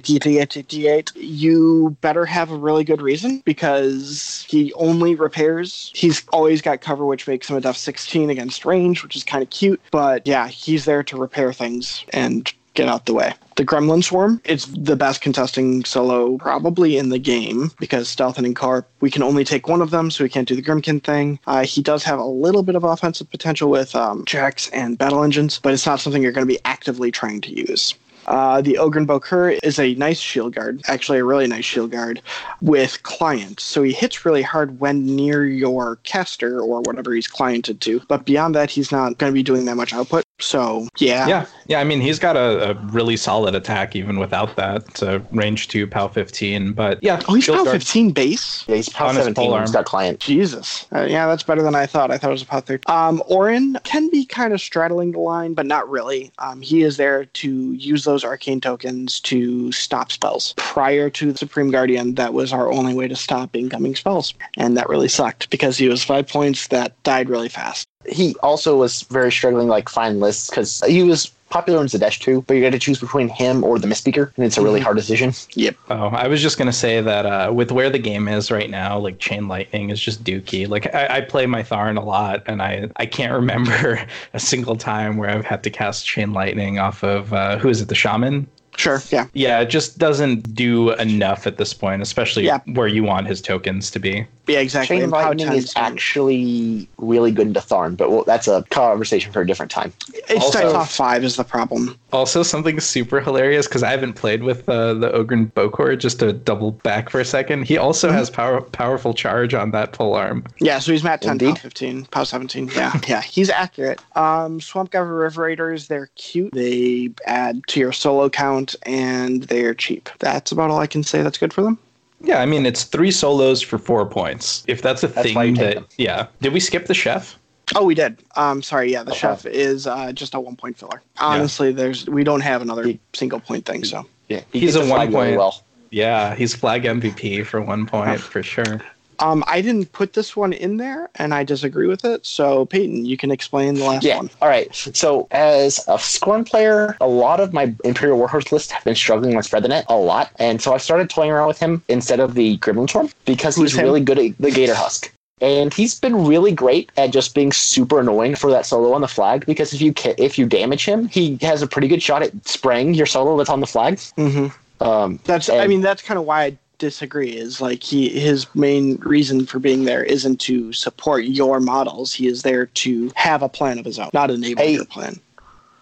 you 1.16 1.96
better 2.02 2.26
have 2.26 2.50
a 2.50 2.56
really 2.56 2.84
good 2.84 3.00
reason 3.00 3.42
because 3.46 4.44
he 4.46 4.72
only 4.74 5.14
repairs. 5.14 5.90
He's 5.94 6.22
always 6.30 6.60
got 6.60 6.82
cover, 6.82 7.06
which 7.06 7.26
makes 7.26 7.48
him 7.48 7.56
a 7.56 7.60
def 7.62 7.76
16 7.78 8.28
against 8.28 8.66
range, 8.66 9.02
which 9.02 9.16
is 9.16 9.24
kind 9.24 9.42
of 9.42 9.48
cute. 9.48 9.80
But 9.90 10.26
yeah, 10.26 10.48
he's 10.48 10.84
there 10.84 11.02
to 11.04 11.16
repair 11.16 11.54
things 11.54 12.04
and 12.12 12.52
get 12.80 12.88
out 12.88 13.06
the 13.06 13.14
way. 13.14 13.34
The 13.56 13.64
Gremlin 13.64 14.02
Swarm, 14.02 14.40
it's 14.44 14.66
the 14.66 14.96
best 14.96 15.20
contesting 15.20 15.84
solo 15.84 16.38
probably 16.38 16.96
in 16.96 17.10
the 17.10 17.18
game 17.18 17.70
because 17.78 18.08
Stealth 18.08 18.38
and 18.38 18.46
Incarp, 18.46 18.86
we 19.00 19.10
can 19.10 19.22
only 19.22 19.44
take 19.44 19.68
one 19.68 19.82
of 19.82 19.90
them, 19.90 20.10
so 20.10 20.24
we 20.24 20.30
can't 20.30 20.48
do 20.48 20.56
the 20.56 20.62
Grymkin 20.62 21.02
thing. 21.02 21.38
Uh, 21.46 21.64
he 21.64 21.82
does 21.82 22.02
have 22.04 22.18
a 22.18 22.24
little 22.24 22.62
bit 22.62 22.74
of 22.74 22.84
offensive 22.84 23.30
potential 23.30 23.68
with 23.68 23.94
um, 23.94 24.24
and 24.72 24.96
battle 24.96 25.22
engines, 25.22 25.58
but 25.58 25.74
it's 25.74 25.84
not 25.84 26.00
something 26.00 26.22
you're 26.22 26.32
going 26.32 26.46
to 26.46 26.52
be 26.52 26.60
actively 26.64 27.10
trying 27.10 27.40
to 27.42 27.50
use. 27.50 27.94
Uh, 28.26 28.60
the 28.60 28.74
Ogrun 28.74 29.06
Bokur 29.06 29.58
is 29.62 29.78
a 29.78 29.94
nice 29.94 30.18
shield 30.18 30.54
guard, 30.54 30.80
actually 30.86 31.18
a 31.18 31.24
really 31.24 31.46
nice 31.46 31.64
shield 31.64 31.90
guard 31.90 32.22
with 32.62 33.02
client. 33.02 33.60
So 33.60 33.82
he 33.82 33.92
hits 33.92 34.24
really 34.24 34.42
hard 34.42 34.78
when 34.78 35.04
near 35.04 35.44
your 35.44 35.96
caster 36.04 36.60
or 36.60 36.80
whatever 36.80 37.12
he's 37.12 37.26
cliented 37.26 37.80
to. 37.80 38.00
But 38.08 38.24
beyond 38.24 38.54
that, 38.54 38.70
he's 38.70 38.92
not 38.92 39.18
going 39.18 39.32
to 39.32 39.34
be 39.34 39.42
doing 39.42 39.64
that 39.64 39.76
much 39.76 39.92
output. 39.92 40.24
So 40.42 40.88
yeah, 40.98 41.26
Yeah, 41.26 41.46
yeah. 41.66 41.80
I 41.80 41.84
mean, 41.84 42.00
he's 42.00 42.18
got 42.18 42.36
a, 42.36 42.70
a 42.70 42.74
really 42.86 43.16
solid 43.16 43.54
attack 43.54 43.94
even 43.96 44.18
without 44.18 44.56
that. 44.56 44.82
It's 44.88 45.02
a 45.02 45.18
range 45.32 45.68
two, 45.68 45.86
PAL 45.86 46.08
15. 46.08 46.72
But 46.72 46.98
yeah, 47.02 47.20
Oh, 47.28 47.34
he's 47.34 47.44
shield 47.44 47.56
PAL 47.58 47.64
guard- 47.66 47.82
15 47.82 48.10
base. 48.12 48.64
Yeah, 48.68 48.76
he's 48.76 48.88
power 48.88 49.08
On 49.08 49.14
his 49.14 49.24
17 49.24 49.44
pole 49.44 49.52
when 49.52 49.62
he's 49.62 49.70
got 49.70 49.84
client. 49.84 50.20
Jesus. 50.20 50.86
Uh, 50.94 51.02
yeah, 51.02 51.26
that's 51.26 51.42
better 51.42 51.62
than 51.62 51.74
I 51.74 51.86
thought. 51.86 52.10
I 52.10 52.18
thought 52.18 52.28
it 52.30 52.32
was 52.32 52.42
a 52.42 52.46
PAL 52.46 52.60
13. 52.60 52.94
Um, 52.94 53.22
Orin 53.26 53.78
can 53.84 54.08
be 54.10 54.24
kind 54.24 54.52
of 54.52 54.60
straddling 54.60 55.12
the 55.12 55.20
line, 55.20 55.54
but 55.54 55.66
not 55.66 55.88
really. 55.88 56.32
Um, 56.38 56.60
he 56.62 56.82
is 56.82 56.96
there 56.96 57.24
to 57.26 57.72
use 57.72 58.04
those 58.04 58.24
arcane 58.24 58.60
tokens 58.60 59.20
to 59.20 59.70
stop 59.72 60.12
spells. 60.12 60.54
Prior 60.56 61.10
to 61.10 61.32
the 61.32 61.38
Supreme 61.38 61.70
Guardian, 61.70 62.14
that 62.14 62.34
was 62.34 62.52
our 62.52 62.70
only 62.70 62.94
way 62.94 63.08
to 63.08 63.16
stop 63.16 63.54
incoming 63.54 63.94
spells. 63.94 64.34
And 64.56 64.76
that 64.76 64.88
really 64.88 65.08
sucked 65.08 65.50
because 65.50 65.76
he 65.76 65.88
was 65.88 66.02
five 66.04 66.26
points 66.28 66.68
that 66.68 67.00
died 67.02 67.28
really 67.28 67.48
fast. 67.48 67.86
He 68.08 68.34
also 68.42 68.76
was 68.76 69.02
very 69.02 69.30
struggling 69.30 69.68
like 69.68 69.88
find 69.88 70.20
lists 70.20 70.48
because 70.50 70.82
he 70.86 71.02
was 71.02 71.26
popular 71.50 71.80
in 71.80 71.86
Zaadesh 71.88 72.20
too, 72.20 72.42
but 72.46 72.54
you 72.54 72.62
got 72.62 72.70
to 72.70 72.78
choose 72.78 72.98
between 73.00 73.28
him 73.28 73.64
or 73.64 73.78
the 73.78 73.86
Mist 73.86 74.00
Speaker, 74.02 74.32
and 74.36 74.46
it's 74.46 74.56
a 74.56 74.62
really 74.62 74.80
Mhm. 74.80 74.84
hard 74.84 74.96
decision. 74.96 75.34
Yep. 75.54 75.74
Oh, 75.90 76.06
I 76.06 76.28
was 76.28 76.40
just 76.40 76.56
gonna 76.58 76.72
say 76.72 77.00
that 77.02 77.26
uh, 77.26 77.52
with 77.52 77.72
where 77.72 77.90
the 77.90 77.98
game 77.98 78.28
is 78.28 78.50
right 78.50 78.70
now, 78.70 78.98
like 78.98 79.18
Chain 79.18 79.48
Lightning 79.48 79.90
is 79.90 80.00
just 80.00 80.22
dookie. 80.24 80.68
Like 80.68 80.94
I, 80.94 81.16
I 81.16 81.20
play 81.22 81.46
my 81.46 81.62
Tharn 81.62 81.98
a 81.98 82.00
lot, 82.04 82.42
and 82.46 82.62
I 82.62 82.88
I 82.96 83.04
can't 83.06 83.32
remember 83.40 84.00
a 84.32 84.40
single 84.40 84.76
time 84.76 85.16
where 85.18 85.28
I've 85.28 85.44
had 85.44 85.62
to 85.64 85.70
cast 85.70 86.06
Chain 86.06 86.32
Lightning 86.32 86.78
off 86.78 87.02
of 87.02 87.32
uh, 87.34 87.58
who 87.58 87.68
is 87.68 87.80
it, 87.82 87.88
the 87.88 87.94
Shaman? 87.94 88.46
Sure. 88.76 89.02
Yeah. 89.10 89.26
Yeah, 89.34 89.60
it 89.60 89.66
just 89.68 89.98
doesn't 89.98 90.54
do 90.54 90.92
enough 90.92 91.46
at 91.46 91.58
this 91.58 91.74
point, 91.74 92.00
especially 92.00 92.46
Yeah. 92.46 92.60
where 92.72 92.86
you 92.86 93.02
want 93.04 93.26
his 93.26 93.42
tokens 93.42 93.90
to 93.90 93.98
be. 93.98 94.24
Yeah, 94.50 94.60
exactly. 94.60 94.96
Chain 94.96 95.02
And 95.04 95.12
Lightning 95.12 95.46
10 95.46 95.56
is 95.56 95.72
actually 95.76 96.88
really 96.98 97.30
good 97.30 97.46
into 97.46 97.60
Tharn, 97.60 97.96
but 97.96 98.10
well, 98.10 98.24
that's 98.24 98.48
a 98.48 98.62
conversation 98.70 99.32
for 99.32 99.40
a 99.42 99.46
different 99.46 99.70
time. 99.70 99.92
It's 100.28 100.44
also- 100.44 100.72
top 100.72 100.88
five 100.88 101.24
is 101.24 101.36
the 101.36 101.44
problem. 101.44 101.96
Also, 102.12 102.42
something 102.42 102.80
super 102.80 103.20
hilarious 103.20 103.66
because 103.68 103.82
I 103.84 103.90
haven't 103.90 104.14
played 104.14 104.42
with 104.42 104.68
uh, 104.68 104.94
the 104.94 105.10
Ogrun 105.10 105.52
Bokur. 105.52 105.96
Just 105.98 106.18
to 106.20 106.32
double 106.32 106.72
back 106.72 107.08
for 107.10 107.20
a 107.20 107.24
second, 107.24 107.64
he 107.66 107.78
also 107.78 108.08
Mm-hmm. 108.08 108.16
has 108.16 108.30
power 108.30 108.60
powerful 108.62 109.14
charge 109.14 109.54
on 109.54 109.70
that 109.70 109.92
pole 109.92 110.14
arm. 110.14 110.44
Yeah, 110.58 110.78
so 110.80 110.90
he's 110.92 111.04
Matt 111.04 111.22
10, 111.22 111.38
POW 111.38 111.46
Indeed. 111.46 111.60
15, 111.60 112.04
POW 112.06 112.24
17. 112.24 112.70
Yeah, 112.74 112.98
yeah, 113.06 113.20
he's 113.20 113.50
accurate. 113.50 114.00
Um, 114.16 114.60
Swamp 114.60 114.90
Gobber 114.90 115.20
River 115.20 115.42
Raiders, 115.42 115.86
they're 115.88 116.10
cute. 116.16 116.52
They 116.52 117.10
add 117.26 117.60
to 117.68 117.78
your 117.80 117.92
solo 117.92 118.28
count 118.28 118.74
and 118.84 119.44
they're 119.44 119.74
cheap. 119.74 120.08
That's 120.18 120.50
about 120.50 120.70
all 120.70 120.78
I 120.78 120.86
can 120.88 121.02
say 121.04 121.22
that's 121.22 121.38
good 121.38 121.52
for 121.52 121.62
them. 121.62 121.78
Yeah, 122.22 122.40
I 122.40 122.46
mean 122.46 122.66
it's 122.66 122.84
three 122.84 123.10
solos 123.10 123.62
for 123.62 123.78
four 123.78 124.04
points. 124.06 124.64
If 124.66 124.82
that's 124.82 125.02
a 125.02 125.08
That's 125.08 125.32
thing 125.32 125.54
that 125.54 125.74
them. 125.76 125.86
yeah. 125.96 126.26
Did 126.40 126.52
we 126.52 126.60
skip 126.60 126.86
the 126.86 126.94
chef? 126.94 127.38
Oh, 127.76 127.84
we 127.84 127.94
did. 127.94 128.18
Um, 128.36 128.62
sorry, 128.62 128.90
yeah, 128.92 129.04
the 129.04 129.12
Okay. 129.12 129.20
chef 129.20 129.46
is 129.46 129.86
uh, 129.86 130.12
just 130.12 130.34
a 130.34 130.40
one 130.40 130.56
point 130.56 130.76
filler. 130.76 131.02
Honestly, 131.18 131.72
there's 131.72 132.06
we 132.08 132.24
don't 132.24 132.40
have 132.40 132.62
another 132.62 132.84
He- 132.84 133.00
single 133.14 133.40
point 133.40 133.64
thing, 133.64 133.84
so 133.84 134.04
Yeah, 134.28 134.40
he 134.52 134.60
He's 134.60 134.76
a 134.76 134.84
one 134.84 135.10
point- 135.12 135.36
well. 135.36 135.62
Yeah, 135.92 136.34
he's 136.36 136.54
flag 136.54 136.84
MVP 136.84 137.44
for 137.46 137.60
one 137.60 137.86
point 137.86 138.20
for 138.32 138.42
sure. 138.42 138.80
Um, 139.20 139.44
I 139.46 139.60
didn't 139.60 139.92
put 139.92 140.14
this 140.14 140.34
one 140.34 140.52
in 140.52 140.78
there, 140.78 141.10
and 141.16 141.34
I 141.34 141.44
disagree 141.44 141.86
with 141.86 142.04
it. 142.04 142.24
So 142.24 142.64
Peyton, 142.66 143.04
you 143.04 143.16
can 143.16 143.30
explain 143.30 143.74
the 143.74 143.84
last 143.84 144.02
Yeah. 144.04 144.16
one. 144.16 144.30
All 144.40 144.48
right. 144.48 144.68
So 144.74 145.28
as 145.30 145.78
a 145.88 145.96
Skorne 145.98 146.44
player, 146.46 146.96
a 147.00 147.06
lot 147.06 147.38
of 147.40 147.52
my 147.52 147.74
Imperial 147.84 148.18
Warhost 148.18 148.50
lists 148.50 148.70
have 148.72 148.82
been 148.84 148.94
struggling 148.94 149.36
with 149.36 149.46
Feathernet 149.48 149.84
a 149.88 149.96
lot, 149.96 150.30
and 150.38 150.60
so 150.62 150.72
I 150.74 150.78
started 150.78 151.10
toying 151.10 151.30
around 151.30 151.48
with 151.48 151.58
him 151.58 151.82
instead 151.88 152.18
of 152.20 152.34
the 152.34 152.56
Gremlin 152.58 152.88
Swarm 152.90 153.10
because 153.26 153.56
Who's 153.56 153.72
he's 153.72 153.78
him? 153.78 153.84
really 153.86 154.00
good 154.00 154.18
at 154.18 154.38
the 154.38 154.50
Gator 154.50 154.74
Husk. 154.74 155.12
And 155.42 155.72
he's 155.72 155.98
been 155.98 156.26
really 156.26 156.52
great 156.52 156.92
at 156.98 157.12
just 157.12 157.34
being 157.34 157.50
super 157.50 157.98
annoying 158.00 158.34
for 158.34 158.50
that 158.50 158.66
solo 158.66 158.92
on 158.92 159.00
the 159.00 159.08
flag 159.08 159.46
because 159.46 159.72
if 159.72 159.80
you 159.80 159.94
ca- 159.94 160.14
if 160.18 160.38
you 160.38 160.44
damage 160.44 160.84
him, 160.84 161.08
he 161.08 161.38
has 161.40 161.62
a 161.62 161.66
pretty 161.66 161.88
good 161.88 162.02
shot 162.02 162.22
at 162.22 162.30
spraying 162.46 162.92
your 162.92 163.06
solo 163.06 163.38
that's 163.38 163.48
on 163.48 163.60
the 163.60 163.66
flag. 163.66 163.94
Mm-hmm. 164.18 164.48
Um, 164.86 165.18
That's. 165.24 165.48
I 165.48 165.66
mean, 165.66 165.80
that's 165.82 166.00
kind 166.02 166.18
of 166.18 166.24
why 166.26 166.44
I 166.44 166.56
disagree. 166.80 167.36
Is 167.36 167.60
like 167.60 167.84
he 167.84 168.08
his 168.08 168.52
main 168.56 168.96
reason 168.96 169.46
for 169.46 169.60
being 169.60 169.84
there 169.84 170.02
isn't 170.02 170.40
to 170.40 170.72
support 170.72 171.24
your 171.24 171.60
models. 171.60 172.12
He 172.12 172.26
is 172.26 172.42
there 172.42 172.66
to 172.66 173.12
have 173.14 173.42
a 173.42 173.48
plan 173.48 173.78
of 173.78 173.84
his 173.84 174.00
own, 174.00 174.10
not 174.12 174.32
enable 174.32 174.62
Hey. 174.62 174.74
your 174.74 174.84
plan. 174.86 175.20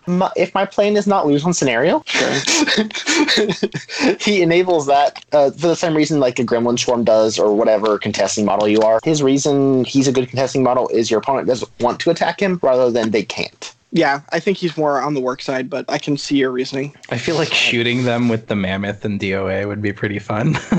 my, 0.07 0.31
if 0.37 0.55
my 0.55 0.67
plane 0.67 0.97
is 0.97 1.07
not 1.07 1.27
lose 1.27 1.45
one 1.45 1.55
scenario, 1.55 2.03
he 4.21 4.43
enables 4.43 4.87
that 4.87 5.23
uh, 5.33 5.51
for 5.53 5.69
the 5.69 5.77
same 5.77 5.95
reason 5.95 6.21
like 6.21 6.39
a 6.39 6.45
Gremlin 6.45 6.79
Swarm 6.79 7.05
does 7.05 7.39
or 7.39 7.55
whatever 7.55 7.99
contesting 7.99 8.45
model 8.45 8.69
you 8.69 8.81
are. 8.81 9.01
His 9.05 9.23
reason 9.23 9.85
he's 9.85 10.09
a 10.09 10.13
good 10.13 10.29
contesting 10.29 10.63
model 10.63 10.89
is 10.89 11.11
your 11.11 11.21
opponent 11.21 11.47
doesn't 11.47 11.71
want 11.81 12.01
to 12.01 12.11
attack 12.11 12.41
him 12.41 12.59
rather 12.63 12.91
than 12.91 13.11
they 13.11 13.23
can't. 13.23 13.75
Yeah, 13.91 14.21
I 14.33 14.41
think 14.41 14.59
he's 14.59 14.77
more 14.77 15.01
on 15.01 15.15
the 15.15 15.21
work 15.21 15.41
side, 15.41 15.71
but 15.71 15.85
I 15.89 15.99
can 15.99 16.19
see 16.19 16.37
your 16.37 16.51
reasoning. 16.51 16.95
I 17.11 17.19
feel 17.19 17.37
like 17.37 17.53
shooting 17.53 18.05
them 18.05 18.29
with 18.29 18.49
the 18.49 18.57
mammoth 18.57 19.05
and 19.05 19.19
DOA 19.19 19.67
would 19.67 19.81
be 19.81 19.93
pretty 19.93 20.19
fun. 20.19 20.53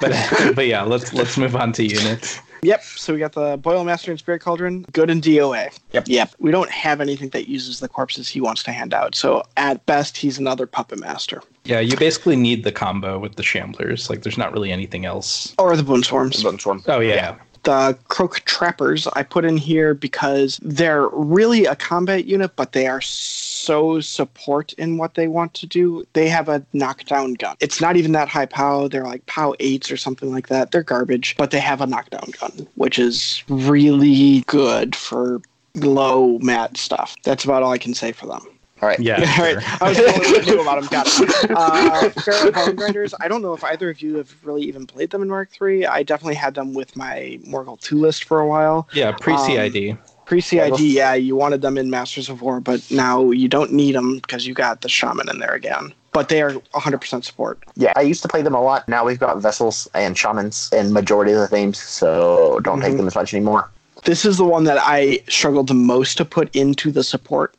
but 0.00 0.54
but 0.54 0.66
yeah, 0.66 0.82
let's 0.82 1.12
let's 1.12 1.36
move 1.36 1.56
on 1.56 1.72
to 1.72 1.84
units. 1.84 2.40
Yep. 2.62 2.82
So 2.84 3.12
we 3.12 3.18
got 3.18 3.32
the 3.32 3.58
Boilmaster 3.58 4.08
and 4.08 4.18
Spirit 4.18 4.40
Cauldron, 4.40 4.82
good 4.92 5.10
in 5.10 5.20
DOA. 5.20 5.76
Yep. 5.92 6.04
Yep. 6.06 6.34
We 6.38 6.52
don't 6.52 6.70
have 6.70 7.00
anything 7.00 7.30
that 7.30 7.48
uses 7.48 7.80
the 7.80 7.88
corpses 7.88 8.28
he 8.28 8.40
wants 8.40 8.62
to 8.62 8.72
hand 8.72 8.94
out. 8.94 9.16
So 9.16 9.42
at 9.56 9.84
best, 9.86 10.16
he's 10.16 10.38
another 10.38 10.66
puppet 10.66 11.00
master 11.00 11.42
Yeah, 11.64 11.80
you 11.80 11.96
basically 11.96 12.36
need 12.36 12.62
the 12.62 12.70
combo 12.70 13.18
with 13.18 13.34
the 13.34 13.42
shamblers. 13.42 14.08
Like 14.08 14.22
there's 14.22 14.38
not 14.38 14.52
really 14.52 14.70
anything 14.70 15.04
else. 15.04 15.54
or 15.58 15.76
the 15.76 15.82
Boon 15.82 16.04
Swarms. 16.04 16.42
Gremlin 16.42 16.60
Swarm. 16.60 16.84
Oh 16.86 17.00
yeah. 17.00 17.36
The 17.62 17.98
Croak 18.08 18.40
Trappers 18.40 19.06
I 19.08 19.22
put 19.22 19.44
in 19.44 19.56
here 19.56 19.94
because 19.94 20.58
they're 20.62 21.08
really 21.08 21.64
a 21.64 21.76
combat 21.76 22.24
unit, 22.24 22.52
but 22.56 22.72
they 22.72 22.86
are 22.86 23.00
so 23.00 24.00
support 24.00 24.72
in 24.74 24.98
what 24.98 25.14
they 25.14 25.28
want 25.28 25.54
to 25.54 25.66
do. 25.66 26.04
They 26.12 26.28
have 26.28 26.48
a 26.48 26.64
knockdown 26.72 27.34
gun. 27.34 27.56
It's 27.60 27.80
not 27.80 27.96
even 27.96 28.12
that 28.12 28.28
high 28.28 28.46
POW. 28.46 28.88
They're 28.88 29.04
like 29.04 29.24
POW 29.26 29.54
8s 29.60 29.92
or 29.92 29.96
something 29.96 30.32
like 30.32 30.48
that. 30.48 30.70
They're 30.70 30.82
garbage, 30.82 31.36
but 31.36 31.50
they 31.50 31.60
have 31.60 31.80
a 31.80 31.86
knockdown 31.86 32.30
gun, 32.40 32.66
which 32.74 32.98
is 32.98 33.42
really 33.48 34.40
good 34.46 34.96
for 34.96 35.40
low 35.76 36.38
mat 36.40 36.76
stuff. 36.76 37.14
That's 37.22 37.44
about 37.44 37.62
all 37.62 37.72
I 37.72 37.78
can 37.78 37.94
say 37.94 38.12
for 38.12 38.26
them. 38.26 38.46
All 38.82 38.88
right. 38.88 38.98
Yeah. 38.98 39.20
All 39.20 39.26
sure. 39.26 39.44
right. 39.56 39.82
I 39.82 39.88
was 39.90 39.96
telling 39.96 40.22
you 40.24 40.32
what 40.32 40.42
I 40.42 40.50
knew 40.50 40.60
about 40.60 40.80
them. 40.80 40.88
Got 40.90 41.06
it. 41.08 41.50
Uh, 41.62 42.10
Farrow 42.10 42.50
Bone 42.50 42.76
Grinders. 42.76 43.14
I 43.20 43.28
don't 43.28 43.42
know 43.42 43.52
if 43.54 43.62
either 43.62 43.90
of 43.90 44.00
you 44.02 44.16
have 44.16 44.34
really 44.44 44.62
even 44.62 44.86
played 44.86 45.10
them 45.10 45.22
in 45.22 45.28
Mark 45.28 45.50
Three. 45.50 45.86
I 45.86 46.02
definitely 46.02 46.34
had 46.34 46.54
them 46.54 46.74
with 46.74 46.96
my 46.96 47.38
Morghoul 47.46 47.80
2 47.80 47.96
list 47.98 48.24
for 48.24 48.40
a 48.40 48.46
while. 48.46 48.88
Yeah, 48.92 49.12
pre 49.12 49.36
CID. 49.36 49.96
Pre 50.24 50.40
CID, 50.40 50.80
Yeah, 50.80 51.12
yeah, 51.12 51.14
you 51.14 51.36
wanted 51.36 51.62
them 51.62 51.76
in 51.78 51.90
Masters 51.90 52.28
of 52.28 52.42
War, 52.42 52.60
but 52.60 52.88
now 52.90 53.30
you 53.30 53.48
don't 53.48 53.72
need 53.72 53.94
them 53.94 54.16
because 54.16 54.46
you 54.46 54.54
got 54.54 54.80
the 54.80 54.88
Shaman 54.88 55.28
in 55.28 55.38
there 55.38 55.52
again. 55.54 55.92
But 56.12 56.28
they 56.28 56.42
are 56.42 56.52
100% 56.52 57.24
support. 57.24 57.58
Yeah, 57.76 57.92
I 57.96 58.02
used 58.02 58.22
to 58.22 58.28
play 58.28 58.42
them 58.42 58.54
a 58.54 58.62
lot. 58.62 58.88
Now 58.88 59.04
we've 59.04 59.18
got 59.20 59.38
vessels 59.38 59.88
and 59.94 60.16
shamans 60.16 60.70
in 60.72 60.92
majority 60.92 61.32
of 61.32 61.38
the 61.38 61.48
themes, 61.48 61.80
so 61.80 62.60
don't 62.60 62.80
take 62.80 62.94
Mhm. 62.94 62.98
them 62.98 63.06
as 63.06 63.14
much 63.14 63.32
anymore. 63.34 63.68
This 64.04 64.24
is 64.24 64.36
the 64.38 64.44
one 64.44 64.64
that 64.64 64.78
I 64.80 65.20
struggled 65.28 65.68
the 65.68 65.74
most 65.74 66.16
to 66.18 66.24
put 66.24 66.54
into 66.56 66.90
the 66.90 67.04
support 67.04 67.54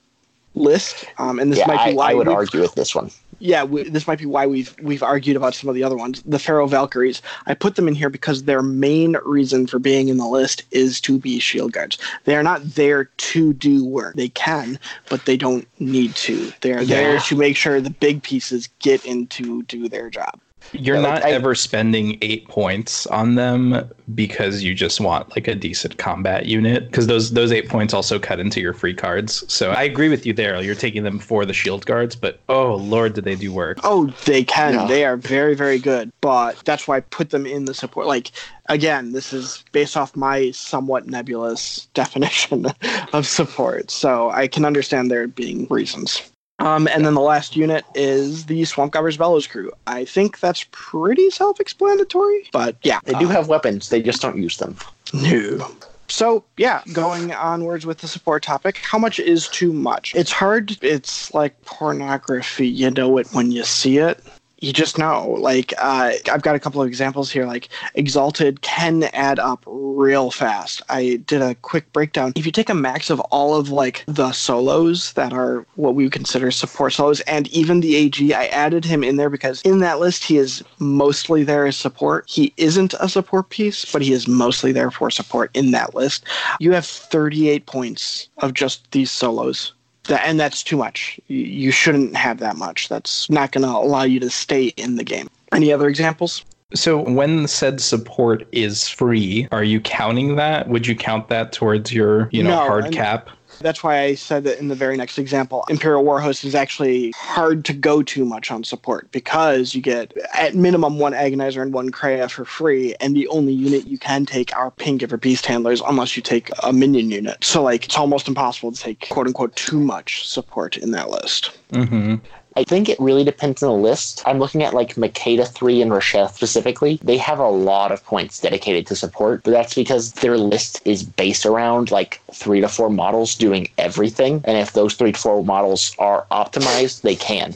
list. 0.55 1.05
Um, 1.17 1.39
and 1.39 1.51
this 1.51 1.59
yeah, 1.59 1.67
might 1.67 1.89
be 1.91 1.95
why 1.95 2.11
I 2.11 2.13
would 2.13 2.27
we've- 2.27 2.35
argue 2.35 2.61
with 2.61 2.75
this 2.75 2.93
one. 2.95 3.09
yeah, 3.39 3.63
we, 3.63 3.83
this 3.89 4.07
might 4.07 4.19
be 4.19 4.25
why 4.25 4.45
we've 4.45 4.73
we've 4.81 5.03
argued 5.03 5.35
about 5.35 5.53
some 5.55 5.67
of 5.67 5.75
the 5.75 5.83
other 5.83 5.97
ones. 5.97 6.21
The 6.25 6.39
Farrow 6.39 6.67
Valkyries, 6.67 7.21
I 7.47 7.53
put 7.53 7.75
them 7.75 7.87
in 7.87 7.95
here 7.95 8.09
because 8.09 8.43
their 8.43 8.61
main 8.61 9.17
reason 9.25 9.67
for 9.67 9.79
being 9.79 10.07
in 10.09 10.17
the 10.17 10.27
list 10.27 10.63
is 10.71 11.01
to 11.01 11.17
be 11.17 11.39
shield 11.39 11.73
guards. 11.73 11.97
They 12.25 12.35
are 12.35 12.43
not 12.43 12.63
there 12.63 13.05
to 13.05 13.53
do 13.53 13.83
work. 13.83 14.15
They 14.15 14.29
can, 14.29 14.79
but 15.09 15.25
they 15.25 15.35
don't 15.37 15.67
need 15.79 16.15
to. 16.17 16.53
They 16.61 16.71
are 16.73 16.85
there 16.85 17.19
to 17.19 17.35
make 17.35 17.57
sure 17.57 17.81
the 17.81 17.89
big 17.89 18.23
pieces 18.23 18.69
get 18.79 19.03
in 19.05 19.27
to 19.27 19.63
do 19.63 19.89
their 19.89 20.09
job. 20.09 20.39
You're 20.72 20.95
Yeah, 20.95 21.01
like, 21.01 21.14
not 21.22 21.24
I- 21.26 21.32
ever 21.32 21.53
spending 21.55 22.18
eight 22.22 22.47
points 22.47 23.05
on 23.07 23.36
them 23.36 23.89
because 24.16 24.64
you 24.64 24.74
just 24.74 24.99
want 24.99 25.30
like 25.36 25.47
a 25.47 25.55
decent 25.55 25.97
combat 25.97 26.45
unit. 26.45 26.88
Because 26.88 27.07
those 27.07 27.32
those 27.32 27.51
eight 27.51 27.70
points 27.70 27.93
also 27.93 28.18
cut 28.20 28.39
into 28.39 28.59
your 28.59 28.74
free 28.74 28.93
cards. 28.93 29.43
So 29.51 29.72
I 29.72 29.84
agree 29.84 30.09
with 30.09 30.26
you 30.26 30.34
there. 30.34 30.59
You're 30.61 30.76
taking 30.76 31.03
them 31.03 31.20
for 31.20 31.45
the 31.45 31.53
shield 31.53 31.86
guards, 31.86 32.16
but 32.16 32.39
oh 32.49 32.76
lord, 32.76 33.14
did 33.14 33.24
they 33.24 33.36
do 33.36 33.51
work? 33.51 33.80
Oh, 33.84 34.07
they 34.26 34.43
can. 34.43 34.74
Yeah. 34.74 34.88
They 34.88 35.05
are 35.05 35.18
very, 35.18 35.55
very 35.55 35.80
good. 35.80 36.11
But 36.22 36.57
that's 36.66 36.88
why 36.88 36.97
I 36.97 36.99
put 37.01 37.30
them 37.30 37.45
in 37.45 37.66
the 37.66 37.74
support. 37.74 38.07
Like, 38.07 38.32
again, 38.70 39.11
this 39.11 39.32
is 39.32 39.64
based 39.72 39.95
off 39.95 40.16
my 40.16 40.51
somewhat 40.51 41.07
nebulous 41.07 41.86
definition 41.93 42.66
of 43.14 43.28
support. 43.28 43.91
So 43.91 44.32
I 44.32 44.47
can 44.47 44.66
understand 44.66 45.11
there 45.11 45.28
being 45.28 45.68
reasons. 45.70 46.22
Um, 46.64 46.88
and 46.88 47.05
then 47.05 47.14
the 47.14 47.22
last 47.22 47.57
unit 47.57 47.84
is 47.93 48.45
the 48.45 48.64
Swamp 48.64 48.93
Gobbers 48.93 49.18
Bellows 49.18 49.47
crew. 49.47 49.70
I 49.86 50.05
think 50.05 50.39
that's 50.39 50.66
pretty 50.72 51.30
self 51.30 51.59
explanatory, 51.59 52.47
but 52.53 52.78
yeah. 52.84 52.99
They 53.03 53.14
do 53.14 53.26
uh, 53.26 53.32
have 53.32 53.49
weapons, 53.49 53.89
they 53.89 54.01
just 54.01 54.22
don't 54.22 54.38
use 54.38 54.57
them. 54.57 54.78
no. 55.14 55.70
So, 56.09 56.43
yeah, 56.57 56.84
going 56.93 57.34
onwards 57.34 57.86
with 57.86 57.99
the 57.99 58.07
support 58.07 58.43
topic, 58.43 58.78
how 58.78 58.99
much 58.99 59.20
is 59.20 59.47
too 59.47 59.74
much? 59.74 60.14
It's 60.14 60.32
hard. 60.32 60.78
It's 60.84 61.34
like 61.34 61.59
pornography. 61.64 62.68
You 62.68 62.91
know 62.91 63.18
it 63.18 63.28
when 63.32 63.51
you 63.51 63.64
see 63.64 63.97
it. 63.97 64.24
You 64.64 64.72
just 64.72 64.97
know. 64.97 65.36
Like, 65.41 65.74
uh, 65.78 66.14
I've 66.32 66.41
got 66.41 66.55
a 66.55 66.59
couple 66.59 66.82
of 66.82 66.88
examples 66.88 67.30
here. 67.30 67.45
Like, 67.45 67.68
Exalted 67.95 68.61
can 68.61 69.03
add 69.11 69.38
up 69.38 69.61
real 69.68 70.32
fast. 70.32 70.82
I 70.88 71.20
did 71.28 71.41
a 71.41 71.55
quick 71.55 71.91
breakdown. 71.91 72.32
If 72.38 72.45
you 72.45 72.51
take 72.53 72.70
a 72.70 72.74
max 72.74 73.09
of 73.09 73.20
all 73.20 73.55
of, 73.55 73.72
like, 73.72 74.05
the 74.07 74.32
solos 74.32 75.11
that 75.14 75.34
are 75.34 75.66
what 75.76 75.95
we 75.95 76.05
would 76.05 76.14
consider 76.14 76.49
support 76.49 76.93
solos, 76.93 77.20
and 77.22 77.49
even 77.49 77.82
the 77.82 77.97
AG, 77.97 78.34
I 78.34 78.45
added 78.45 78.86
him 78.86 79.03
in 79.03 79.18
there 79.18 79.30
because 79.30 79.61
in 79.64 79.80
that 79.80 79.99
list, 79.99 80.24
he 80.24 80.38
is 80.38 80.64
mostly 80.80 81.43
there 81.43 81.66
as 81.66 81.76
support. 81.76 82.24
He 82.30 82.53
isn't 82.55 82.93
a 83.01 83.09
support 83.09 83.49
piece, 83.49 83.84
but 83.91 84.01
he 84.01 84.14
is 84.14 84.30
mostly 84.30 84.72
there 84.72 84.91
for 84.91 85.11
support 85.11 85.51
in 85.53 85.72
that 85.72 85.93
list. 85.93 86.24
You 86.61 86.72
have 86.72 86.86
38 86.86 87.66
points 87.66 88.30
of 88.38 88.53
just 88.53 88.89
these 88.91 89.11
solos. 89.11 89.74
That, 90.07 90.25
and 90.25 90.39
that's 90.39 90.63
too 90.63 90.77
much. 90.77 91.19
You, 91.27 91.39
you 91.39 91.71
shouldn't 91.71 92.15
have 92.15 92.39
that 92.39 92.57
much. 92.57 92.89
That's 92.89 93.29
not 93.29 93.51
going 93.51 93.63
to 93.63 93.69
allow 93.69 94.03
you 94.03 94.19
to 94.19 94.29
stay 94.29 94.67
in 94.77 94.95
the 94.95 95.03
game. 95.03 95.27
Any 95.51 95.71
other 95.71 95.87
examples? 95.87 96.43
So 96.75 96.97
when 96.97 97.47
said 97.47 97.79
support 97.79 98.47
is 98.51 98.89
free, 98.89 99.47
are 99.51 99.63
you 99.63 99.79
counting 99.79 100.35
that? 100.37 100.67
Would 100.69 100.87
you 100.87 100.95
count 100.95 101.29
that 101.29 101.51
towards 101.51 101.93
your 101.93 102.29
you 102.31 102.41
know 102.41 102.49
No, 102.49 102.57
hard 102.57 102.91
cap? 102.91 103.29
That's 103.59 103.83
why 103.83 104.01
I 104.01 104.15
said 104.15 104.43
that 104.45 104.59
in 104.59 104.67
the 104.67 104.75
very 104.75 104.97
next 104.97 105.17
example. 105.17 105.65
Imperial 105.69 106.03
Warhost 106.03 106.45
is 106.45 106.55
actually 106.55 107.11
hard 107.15 107.65
to 107.65 107.73
go 107.73 108.03
too 108.03 108.25
much 108.25 108.51
on 108.51 108.63
support 108.63 109.11
because 109.11 109.73
you 109.73 109.81
get 109.81 110.13
at 110.33 110.55
minimum 110.55 110.99
one 110.99 111.13
Agonizer 111.13 111.61
and 111.61 111.73
one 111.73 111.91
Krea 111.91 112.27
for 112.27 112.45
free, 112.45 112.95
and 112.99 113.15
the 113.15 113.27
only 113.27 113.53
unit 113.53 113.85
you 113.85 113.97
can 113.97 114.25
take 114.25 114.55
are 114.55 114.71
Pink 114.71 115.03
or 115.11 115.17
Beast 115.17 115.45
Handlers 115.45 115.81
unless 115.87 116.15
you 116.15 116.23
take 116.23 116.49
a 116.63 116.73
minion 116.73 117.09
unit. 117.11 117.43
So 117.43 117.63
like 117.63 117.85
it's 117.85 117.97
almost 117.97 118.27
impossible 118.27 118.71
to 118.71 118.79
take 118.79 119.09
quote 119.09 119.27
unquote 119.27 119.55
too 119.55 119.79
much 119.79 120.27
support 120.27 120.77
in 120.77 120.91
that 120.91 121.09
list. 121.09 121.51
hmm 121.71 122.15
I 122.55 122.63
think 122.63 122.87
it 122.87 122.99
really 122.99 123.23
depends 123.23 123.63
on 123.63 123.69
the 123.69 123.87
list. 123.87 124.21
I'm 124.25 124.39
looking 124.39 124.63
at 124.63 124.73
like 124.73 124.95
Makeda 124.95 125.47
3 125.47 125.81
and 125.81 125.91
Rasheth 125.91 126.35
specifically. 126.35 126.99
They 127.03 127.17
have 127.17 127.39
a 127.39 127.49
lot 127.49 127.91
of 127.91 128.05
points 128.05 128.39
dedicated 128.39 128.85
to 128.87 128.95
support, 128.95 129.43
but 129.43 129.51
that's 129.51 129.73
because 129.73 130.13
their 130.13 130.37
list 130.37 130.81
is 130.85 131.03
based 131.03 131.45
around 131.45 131.91
like 131.91 132.21
three 132.31 132.61
to 132.61 132.67
four 132.67 132.89
models 132.89 133.35
doing 133.35 133.69
everything. 133.77 134.41
And 134.45 134.57
if 134.57 134.73
those 134.73 134.93
three 134.93 135.13
to 135.13 135.19
four 135.19 135.43
models 135.43 135.95
are 135.97 136.25
optimized, 136.31 137.01
they 137.01 137.15
can. 137.15 137.55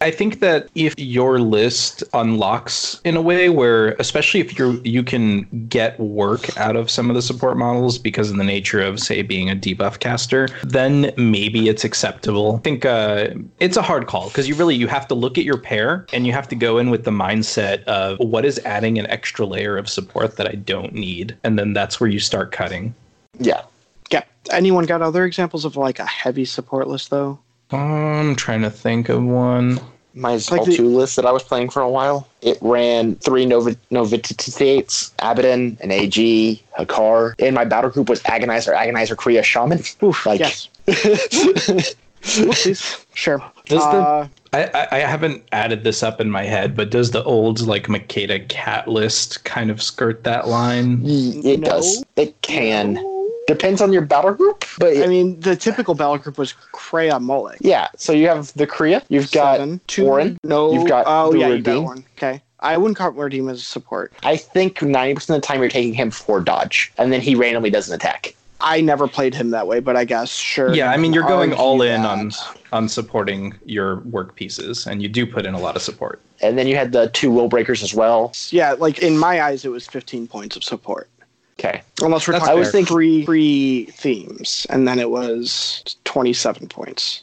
I 0.00 0.10
think 0.10 0.40
that 0.40 0.68
if 0.74 0.94
your 0.98 1.38
list 1.38 2.02
unlocks 2.12 3.00
in 3.04 3.16
a 3.16 3.22
way 3.22 3.48
where, 3.48 3.90
especially 3.92 4.40
if 4.40 4.58
you 4.58 4.80
you 4.84 5.02
can 5.02 5.42
get 5.68 5.98
work 5.98 6.56
out 6.58 6.76
of 6.76 6.90
some 6.90 7.10
of 7.10 7.16
the 7.16 7.22
support 7.22 7.56
models 7.56 7.98
because 7.98 8.30
of 8.30 8.36
the 8.36 8.44
nature 8.44 8.80
of, 8.80 9.00
say, 9.00 9.22
being 9.22 9.50
a 9.50 9.56
debuff 9.56 10.00
caster, 10.00 10.48
then 10.62 11.12
maybe 11.16 11.68
it's 11.68 11.84
acceptable. 11.84 12.56
I 12.56 12.58
think 12.60 12.84
uh, 12.84 13.30
it's 13.60 13.76
a 13.76 13.82
hard 13.82 14.06
call 14.06 14.28
because 14.28 14.48
you 14.48 14.54
really 14.54 14.74
you 14.74 14.88
have 14.88 15.08
to 15.08 15.14
look 15.14 15.38
at 15.38 15.44
your 15.44 15.58
pair 15.58 16.06
and 16.12 16.26
you 16.26 16.32
have 16.32 16.48
to 16.48 16.56
go 16.56 16.78
in 16.78 16.90
with 16.90 17.04
the 17.04 17.10
mindset 17.10 17.82
of 17.84 18.18
what 18.18 18.44
is 18.44 18.58
adding 18.64 18.98
an 18.98 19.06
extra 19.06 19.46
layer 19.46 19.76
of 19.76 19.88
support 19.88 20.36
that 20.36 20.48
I 20.48 20.56
don't 20.56 20.92
need, 20.92 21.36
and 21.44 21.58
then 21.58 21.72
that's 21.72 22.00
where 22.00 22.10
you 22.10 22.18
start 22.18 22.52
cutting. 22.52 22.94
Yeah. 23.38 23.62
Yeah. 24.10 24.24
Anyone 24.50 24.84
got 24.86 25.02
other 25.02 25.24
examples 25.24 25.64
of 25.64 25.76
like 25.76 25.98
a 25.98 26.06
heavy 26.06 26.44
support 26.44 26.88
list 26.88 27.10
though? 27.10 27.38
I'm 27.74 28.36
trying 28.36 28.62
to 28.62 28.70
think 28.70 29.08
of 29.08 29.22
one. 29.22 29.80
My 30.16 30.32
like 30.32 30.40
Zaal 30.42 30.64
the- 30.66 30.76
2 30.76 30.86
list 30.88 31.16
that 31.16 31.26
I 31.26 31.32
was 31.32 31.42
playing 31.42 31.70
for 31.70 31.82
a 31.82 31.88
while, 31.88 32.28
it 32.40 32.56
ran 32.60 33.16
three 33.16 33.46
Novi- 33.46 33.76
Novitiates, 33.90 35.12
Abaddon, 35.18 35.76
an 35.80 35.90
AG, 35.90 36.62
a 36.78 36.86
car. 36.86 37.34
And 37.40 37.54
my 37.54 37.64
battle 37.64 37.90
group 37.90 38.08
was 38.08 38.22
Agonizer, 38.22 38.72
Agonizer, 38.76 39.16
Krea, 39.16 39.42
Shaman. 39.42 39.80
Oof, 40.04 40.24
Like- 40.24 40.38
yes. 40.40 40.68
Whoopsies. 42.24 43.04
Sure. 43.14 43.42
Does 43.66 43.82
the- 43.82 43.86
Uh, 43.88 44.28
I, 44.52 44.64
I, 44.72 44.88
I 44.92 44.98
haven't 45.00 45.42
added 45.50 45.82
this 45.82 46.02
up 46.04 46.20
in 46.20 46.30
my 46.30 46.44
head, 46.44 46.76
but 46.76 46.90
does 46.90 47.10
the 47.10 47.24
old 47.24 47.60
like 47.62 47.88
Makeda 47.88 48.48
cat 48.48 48.86
list 48.86 49.42
kind 49.44 49.68
of 49.70 49.82
skirt 49.82 50.22
that 50.24 50.46
line? 50.46 51.02
It 51.04 51.58
No. 51.60 51.66
does. 51.70 52.04
It 52.16 52.40
can. 52.42 52.94
Depends 53.46 53.80
on 53.82 53.92
your 53.92 54.02
battle 54.02 54.32
group, 54.32 54.64
but 54.78 54.96
I 54.96 55.06
mean, 55.06 55.38
the 55.40 55.54
typical 55.54 55.94
battle 55.94 56.16
group 56.18 56.38
was 56.38 56.54
Krea 56.72 57.12
Molik. 57.20 57.58
yeah. 57.60 57.88
So 57.96 58.12
you 58.12 58.26
have 58.28 58.52
the 58.54 58.66
Krea, 58.66 59.02
you've 59.08 59.30
got 59.32 59.58
Seven, 59.58 59.80
two, 59.86 60.06
Orin, 60.06 60.38
No, 60.44 60.72
you've 60.72 60.88
got 60.88 61.04
oh 61.06 61.32
the 61.32 61.38
yeah, 61.40 61.48
you 61.48 61.62
got 61.62 61.72
Rhadeim. 61.76 61.84
one. 61.84 62.04
Okay, 62.16 62.40
I 62.60 62.78
wouldn't 62.78 62.96
count 62.96 63.16
Rhadeim 63.16 63.50
as 63.50 63.66
support. 63.66 64.12
I 64.22 64.36
think 64.36 64.78
90% 64.78 65.16
of 65.16 65.26
the 65.26 65.40
time 65.40 65.60
you're 65.60 65.68
taking 65.68 65.92
him 65.92 66.10
for 66.10 66.40
dodge, 66.40 66.90
and 66.96 67.12
then 67.12 67.20
he 67.20 67.34
randomly 67.34 67.70
does 67.70 67.88
an 67.88 67.94
attack. 67.94 68.34
I 68.60 68.80
never 68.80 69.06
played 69.06 69.34
him 69.34 69.50
that 69.50 69.66
way, 69.66 69.80
but 69.80 69.94
I 69.94 70.06
guess 70.06 70.30
sure. 70.30 70.72
Yeah, 70.72 70.90
I 70.90 70.96
mean 70.96 71.12
you 71.12 71.20
you're 71.20 71.28
going 71.28 71.52
all 71.52 71.82
argue 71.82 71.94
in 71.94 72.02
that. 72.02 72.08
on 72.08 72.32
on 72.72 72.88
supporting 72.88 73.54
your 73.66 73.96
work 74.00 74.34
pieces, 74.36 74.86
and 74.86 75.02
you 75.02 75.08
do 75.08 75.26
put 75.26 75.44
in 75.44 75.52
a 75.52 75.58
lot 75.58 75.76
of 75.76 75.82
support. 75.82 76.20
And 76.40 76.58
then 76.58 76.66
you 76.66 76.76
had 76.76 76.92
the 76.92 77.08
two 77.08 77.30
will 77.30 77.48
breakers 77.48 77.82
as 77.82 77.94
well. 77.94 78.32
Yeah, 78.50 78.72
like 78.72 78.98
in 79.00 79.18
my 79.18 79.42
eyes, 79.42 79.64
it 79.64 79.68
was 79.70 79.86
15 79.86 80.26
points 80.26 80.56
of 80.56 80.64
support. 80.64 81.08
Okay. 81.58 81.82
Unless 82.02 82.26
we're 82.26 82.32
That's 82.32 82.46
talking 82.46 82.62
fair. 82.62 82.72
think 82.72 82.88
free 82.88 83.24
free 83.24 83.86
themes, 83.86 84.66
and 84.70 84.88
then 84.88 84.98
it 84.98 85.10
was 85.10 85.96
27 86.04 86.68
points. 86.68 87.22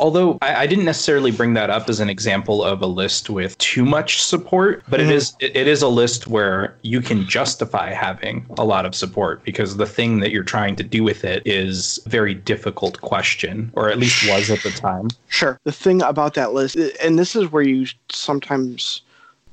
Although 0.00 0.38
I, 0.40 0.62
I 0.62 0.66
didn't 0.66 0.86
necessarily 0.86 1.30
bring 1.30 1.52
that 1.54 1.68
up 1.68 1.88
as 1.90 2.00
an 2.00 2.08
example 2.08 2.64
of 2.64 2.80
a 2.80 2.86
list 2.86 3.28
with 3.28 3.56
too 3.58 3.84
much 3.84 4.22
support, 4.22 4.82
but 4.88 4.98
it 4.98 5.04
mm-hmm. 5.04 5.12
is 5.12 5.34
it, 5.40 5.54
it 5.54 5.68
is 5.68 5.82
a 5.82 5.88
list 5.88 6.26
where 6.26 6.74
you 6.82 7.02
can 7.02 7.28
justify 7.28 7.90
having 7.90 8.46
a 8.58 8.64
lot 8.64 8.86
of 8.86 8.94
support 8.94 9.44
because 9.44 9.76
the 9.76 9.86
thing 9.86 10.20
that 10.20 10.30
you're 10.30 10.42
trying 10.42 10.74
to 10.76 10.82
do 10.82 11.04
with 11.04 11.22
it 11.22 11.42
is 11.44 12.00
a 12.06 12.08
very 12.08 12.32
difficult 12.32 13.00
question, 13.02 13.70
or 13.74 13.90
at 13.90 13.98
least 13.98 14.26
was 14.28 14.50
at 14.50 14.62
the 14.62 14.70
time. 14.70 15.08
Sure. 15.28 15.60
The 15.64 15.72
thing 15.72 16.00
about 16.02 16.32
that 16.34 16.54
list, 16.54 16.76
and 17.02 17.18
this 17.18 17.36
is 17.36 17.52
where 17.52 17.62
you 17.62 17.86
sometimes, 18.10 19.02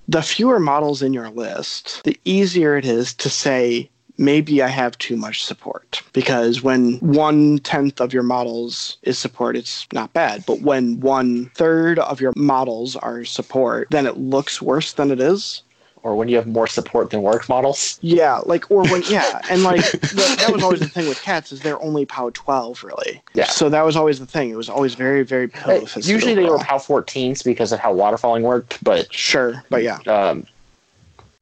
the 0.07 0.21
fewer 0.21 0.59
models 0.59 1.01
in 1.01 1.13
your 1.13 1.29
list, 1.29 2.01
the 2.05 2.17
easier 2.23 2.77
it 2.77 2.85
is 2.85 3.13
to 3.15 3.29
say, 3.29 3.89
maybe 4.17 4.61
I 4.61 4.67
have 4.67 4.97
too 4.97 5.17
much 5.17 5.43
support. 5.43 6.01
Because 6.13 6.61
when 6.61 6.97
one 6.99 7.59
tenth 7.59 8.01
of 8.01 8.13
your 8.13 8.23
models 8.23 8.97
is 9.03 9.17
support, 9.17 9.55
it's 9.55 9.87
not 9.93 10.13
bad. 10.13 10.45
But 10.45 10.61
when 10.61 10.99
one 10.99 11.51
third 11.55 11.99
of 11.99 12.19
your 12.21 12.33
models 12.35 12.95
are 12.95 13.23
support, 13.25 13.87
then 13.91 14.05
it 14.05 14.17
looks 14.17 14.61
worse 14.61 14.93
than 14.93 15.11
it 15.11 15.19
is. 15.19 15.63
Or 16.03 16.15
when 16.15 16.29
you 16.29 16.37
have 16.37 16.47
more 16.47 16.67
support 16.67 17.09
than 17.09 17.21
work 17.21 17.49
models. 17.49 17.99
Yeah, 18.01 18.37
like 18.45 18.71
or 18.71 18.83
when 18.87 19.01
yeah, 19.09 19.41
and 19.49 19.63
like 19.63 19.81
the, 19.91 20.35
that 20.39 20.53
was 20.53 20.63
always 20.63 20.79
the 20.79 20.87
thing 20.87 21.09
with 21.09 21.21
cats 21.21 21.51
is 21.51 21.61
they're 21.61 21.81
only 21.81 22.05
POW 22.05 22.29
twelve 22.33 22.81
really. 22.83 23.21
Yeah. 23.33 23.47
So 23.47 23.67
that 23.67 23.83
was 23.83 23.97
always 23.97 24.19
the 24.19 24.25
thing. 24.25 24.49
It 24.49 24.55
was 24.55 24.69
always 24.69 24.95
very 24.95 25.23
very 25.23 25.45
Uh, 25.45 25.57
pillowfist. 25.57 26.07
Usually 26.07 26.33
they 26.33 26.45
were. 26.45 26.59
POW 26.59 26.77
14s 26.77 27.43
because 27.43 27.73
of 27.73 27.79
how 27.79 27.93
waterfalling 27.93 28.43
worked, 28.43 28.81
but 28.83 29.13
sure, 29.13 29.63
but 29.69 29.83
yeah. 29.83 29.97
um, 30.05 30.45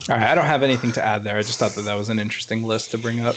All 0.10 0.16
right, 0.16 0.30
I 0.30 0.36
don't 0.36 0.46
have 0.46 0.62
anything 0.62 0.92
to 0.94 1.04
add 1.04 1.24
there. 1.24 1.38
I 1.38 1.42
just 1.42 1.58
thought 1.58 1.72
that 1.72 1.82
that 1.84 1.96
was 1.96 2.10
an 2.10 2.20
interesting 2.20 2.64
list 2.64 2.92
to 2.92 2.98
bring 2.98 3.22
up. 3.22 3.36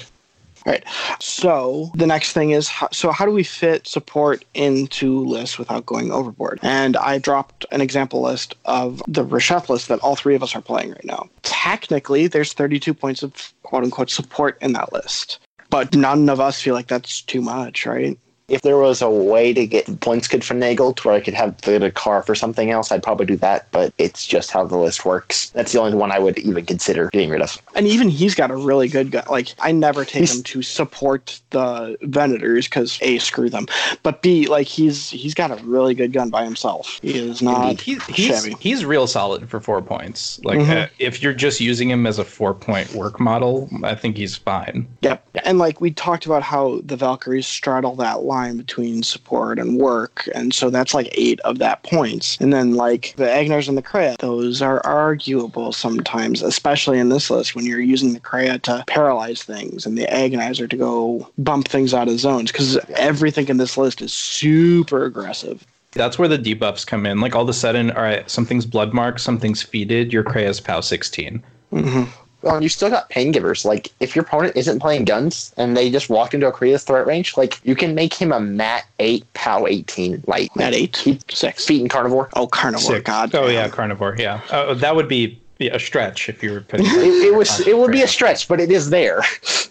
Right. 0.67 0.85
So 1.21 1.91
the 1.95 2.07
next 2.07 2.33
thing 2.33 2.51
is 2.51 2.71
so 2.93 3.11
how 3.11 3.25
do 3.25 3.31
we 3.31 3.43
fit 3.43 3.87
support 3.87 4.45
into 4.55 5.25
lists 5.25 5.59
without 5.59 5.87
going 5.87 6.11
overboard? 6.11 6.59
And 6.63 6.97
I 6.97 7.19
dropped 7.19 7.65
an 7.71 7.81
example 7.81 8.21
list 8.21 8.55
of 8.67 9.03
the 9.09 9.25
Rasheth 9.25 9.71
list 9.71 9.89
that 9.89 10.01
all 10.01 10.17
three 10.17 10.35
of 10.35 10.43
us 10.43 10.55
are 10.55 10.61
playing 10.61 10.91
right 10.91 11.05
now. 11.05 11.29
Technically, 11.43 12.27
there's 12.27 12.53
32 12.53 12.93
points 12.93 13.23
of 13.23 13.53
quote 13.63 13.85
unquote 13.85 14.11
support 14.11 14.59
in 14.61 14.75
that 14.75 14.93
list, 14.93 15.39
but 15.71 15.95
none 15.95 16.29
of 16.29 16.41
us 16.41 16.61
feel 16.61 16.75
like 16.75 16.89
that's 16.89 17.23
too 17.23 17.41
much, 17.41 17.87
right? 17.87 18.19
If 18.49 18.63
there 18.63 18.79
was 18.79 19.03
a 19.03 19.11
way 19.11 19.53
to 19.53 19.67
get 19.67 20.01
points 20.01 20.27
good 20.27 20.41
finagled 20.41 21.05
where 21.05 21.15
I 21.15 21.21
could 21.21 21.35
have 21.35 21.61
the, 21.63 21.79
the 21.79 21.91
car 21.91 22.23
for 22.23 22.35
something 22.35 22.71
else, 22.71 22.91
I'd 22.91 23.03
probably 23.03 23.27
do 23.27 23.37
that. 23.37 23.71
But 23.73 23.93
it's 23.99 24.27
just 24.27 24.51
how 24.51 24.65
the 24.65 24.79
list 24.79 25.05
works. 25.05 25.51
That's 25.51 25.73
the 25.73 25.81
only 25.81 25.97
one 25.97 26.11
I 26.11 26.19
would 26.19 26.39
even 26.39 26.65
consider 26.65 27.11
getting 27.13 27.29
rid 27.31 27.43
of. 27.43 27.61
And 27.75 27.87
even 27.87 28.09
he's 28.09 28.35
got 28.35 28.51
a 28.51 28.57
really 28.57 28.89
good 28.89 29.11
gun. 29.11 29.25
Like 29.31 29.49
I 29.59 29.71
never 29.73 30.05
take 30.05 30.21
He's- 30.21 30.35
him 30.37 30.43
to 30.45 30.63
support 30.63 31.41
the 31.51 31.97
Venators 32.03 32.65
because 32.65 32.99
a 33.03 33.19
screw 33.19 33.51
them, 33.51 33.67
but 34.03 34.23
b 34.23 34.47
like 34.47 34.67
he's 34.67 35.11
he's 35.11 35.35
got 35.35 35.51
a 35.51 35.63
really 35.65 35.95
good 35.95 36.13
gun 36.13 36.31
by 36.31 36.45
himself. 36.45 36.99
He 37.03 37.19
is 37.19 37.43
not 37.43 37.81
He, 37.81 37.99
he's 38.11 38.43
shabby. 38.43 38.57
he's 38.61 38.85
real 38.85 39.07
solid 39.07 39.49
for 39.51 39.61
four 39.61 39.83
points. 39.83 40.41
Like 40.45 40.59
Mhm. 40.61 40.85
uh, 40.85 40.89
if 40.99 41.23
you're 41.23 41.35
just 41.35 41.61
using 41.61 41.91
him 41.91 42.07
as 42.07 42.19
a 42.19 42.25
four 42.25 42.55
point 42.55 42.95
work 42.95 43.21
model, 43.21 43.69
I 43.85 43.95
think 43.95 44.17
he's 44.17 44.37
fine. 44.37 44.87
Yep. 45.03 45.27
And 45.45 45.59
like 45.59 45.81
we 45.81 45.91
talked 45.91 46.25
about 46.27 46.43
how 46.43 46.81
the 46.85 46.97
Valkyries 46.97 47.47
straddle 47.47 47.95
that 47.97 48.23
line 48.23 48.38
between 48.57 49.03
support 49.03 49.59
and 49.59 49.79
work. 49.79 50.29
And 50.35 50.55
so 50.55 50.71
that's 50.71 50.95
like 50.95 51.09
eight 51.13 51.41
of 51.41 51.59
that 51.59 51.83
points. 51.83 52.37
And 52.41 52.53
then 52.53 52.75
like 52.75 53.15
the 53.17 53.25
Agnars 53.25 53.69
and 53.69 53.77
the 53.77 53.83
Krea, 53.83 54.17
those 54.19 54.63
are 54.63 54.85
arguable 54.87 55.73
sometimes, 55.73 56.43
especially 56.43 56.99
in 56.99 57.09
this 57.09 57.31
list 57.31 57.55
when 57.55 57.67
you're 57.67 57.81
using 57.81 58.13
the 58.13 58.21
Krea 58.21 58.59
to 58.61 58.85
paralyze 58.87 59.43
things 59.43 59.87
and 59.87 59.99
the 59.99 60.07
Agonizer 60.07 60.69
to 60.71 60.77
go 60.77 61.29
bump 61.39 61.69
things 61.69 61.95
out 61.95 62.09
of 62.09 62.19
zones. 62.19 62.53
Because 62.53 62.77
everything 62.97 63.49
in 63.49 63.57
this 63.57 63.77
list 63.77 64.01
is 64.01 64.13
super 64.13 65.05
aggressive. 65.05 65.67
That's 65.93 66.19
where 66.19 66.29
the 66.29 66.39
debuffs 66.39 66.87
come 66.87 67.07
in. 67.07 67.21
Like 67.21 67.35
all 67.35 67.43
of 67.43 67.49
a 67.49 67.55
sudden, 67.55 67.91
all 67.93 68.03
right, 68.03 68.29
something's 68.31 68.67
blood 68.67 68.93
marked, 68.93 69.21
something's 69.21 69.65
feeded, 69.65 70.13
your 70.13 70.23
Krea's 70.23 70.61
POW 70.61 70.81
16. 70.81 71.43
hmm 71.71 72.05
Well, 72.43 72.55
and 72.55 72.63
you 72.63 72.69
still 72.69 72.89
got 72.91 73.09
pain 73.09 73.33
givers. 73.33 73.65
Like 73.65 73.91
if 74.01 74.15
your 74.15 74.25
opponent 74.25 74.57
isn't 74.57 74.79
playing 74.81 75.05
guns 75.07 75.53
and 75.57 75.77
they 75.77 75.91
just 75.91 76.09
walk 76.09 76.35
into 76.35 76.47
a 76.47 76.53
Krea's 76.53 76.85
threat 76.85 77.07
range, 77.07 77.37
like 77.37 77.61
you 77.65 77.75
can 77.75 77.95
make 77.95 78.15
him 78.15 78.33
a 78.33 78.39
mat 78.41 78.87
eight, 79.01 79.25
POW 79.35 79.67
18 79.67 80.23
light. 80.27 80.51
At 80.59 80.75
eight, 80.75 80.97
He, 80.99 81.19
six. 81.31 81.67
feet 81.67 81.81
and 81.81 81.91
carnivore. 81.91 82.29
Oh, 82.35 82.47
Carnivore. 82.47 82.97
Six. 82.97 83.05
God. 83.05 83.35
Oh 83.35 83.49
yeah, 83.49 83.69
carnivore. 83.69 84.15
Yeah, 84.19 84.41
uh, 84.51 84.75
that 84.75 84.95
would 84.95 85.09
be 85.09 85.41
yeah, 85.59 85.75
a 85.75 85.81
stretch 85.81 86.29
if 86.29 86.43
you 86.43 86.53
were 86.53 86.61
putting. 86.61 86.87
It, 86.87 86.93
it 86.93 87.35
was. 87.35 87.67
It 87.67 87.77
would 87.77 87.91
be 87.91 88.03
a 88.03 88.09
stretch, 88.09 88.47
but 88.47 88.61
it 88.61 88.71
is 88.71 88.91
there. 88.91 89.23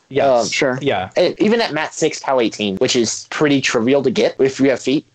yeah 0.09 0.26
Um, 0.26 0.47
Sure. 0.47 0.78
Yeah. 0.82 1.09
And 1.15 1.39
even 1.39 1.61
at 1.61 1.74
mat 1.74 1.93
six, 1.93 2.20
POW 2.22 2.41
18, 2.41 2.78
which 2.78 2.95
is 2.97 3.28
pretty 3.30 3.61
trivial 3.61 4.03
to 4.03 4.11
get 4.11 4.36
if 4.39 4.59
you 4.59 4.70
have 4.70 4.82
feet. 4.82 5.05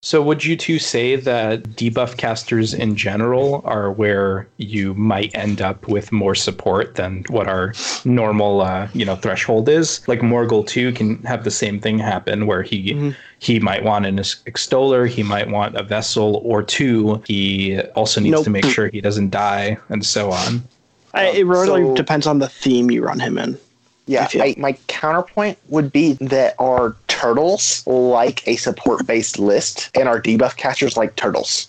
So 0.00 0.22
would 0.22 0.44
you 0.44 0.56
two 0.56 0.78
say 0.78 1.16
that 1.16 1.64
debuff 1.74 2.16
casters 2.16 2.72
in 2.72 2.94
general 2.94 3.62
are 3.64 3.90
where 3.90 4.46
you 4.56 4.94
might 4.94 5.34
end 5.34 5.60
up 5.60 5.88
with 5.88 6.12
more 6.12 6.36
support 6.36 6.94
than 6.94 7.24
what 7.28 7.48
our 7.48 7.72
normal 8.04 8.60
uh, 8.60 8.86
you 8.94 9.04
know 9.04 9.16
threshold 9.16 9.68
is? 9.68 10.06
Like 10.06 10.20
Morghoul 10.20 10.64
2 10.68 10.92
can 10.92 11.20
have 11.24 11.42
the 11.42 11.50
same 11.50 11.80
thing 11.80 11.98
happen 11.98 12.46
where 12.46 12.62
he 12.62 12.94
Mhm. 12.94 13.16
he 13.40 13.58
might 13.58 13.82
want 13.82 14.06
an 14.06 14.20
extoller, 14.46 15.04
he 15.06 15.24
might 15.24 15.50
want 15.50 15.74
a 15.76 15.82
vessel 15.82 16.40
or 16.44 16.62
two. 16.62 17.20
He 17.26 17.80
also 17.96 18.20
needs 18.20 18.34
Nope. 18.34 18.44
to 18.44 18.50
make 18.50 18.66
sure 18.66 18.88
he 18.92 19.00
doesn't 19.00 19.30
die 19.30 19.78
and 19.88 20.06
so 20.06 20.30
on. 20.30 20.62
I, 21.12 21.24
it 21.30 21.44
really 21.46 21.66
So- 21.82 21.94
depends 21.96 22.26
on 22.28 22.38
the 22.38 22.48
theme 22.48 22.88
you 22.92 23.02
run 23.02 23.18
him 23.18 23.36
in. 23.36 23.58
Yeah, 24.08 24.26
I 24.34 24.54
my 24.56 24.72
counterpoint 24.88 25.58
would 25.68 25.92
be 25.92 26.14
that 26.14 26.54
our 26.58 26.96
turtles 27.08 27.86
like 27.86 28.46
a 28.48 28.56
support 28.56 29.06
based 29.06 29.38
list, 29.38 29.90
and 29.94 30.08
our 30.08 30.20
debuff 30.20 30.56
casters 30.56 30.96
like 30.96 31.14
turtles. 31.16 31.68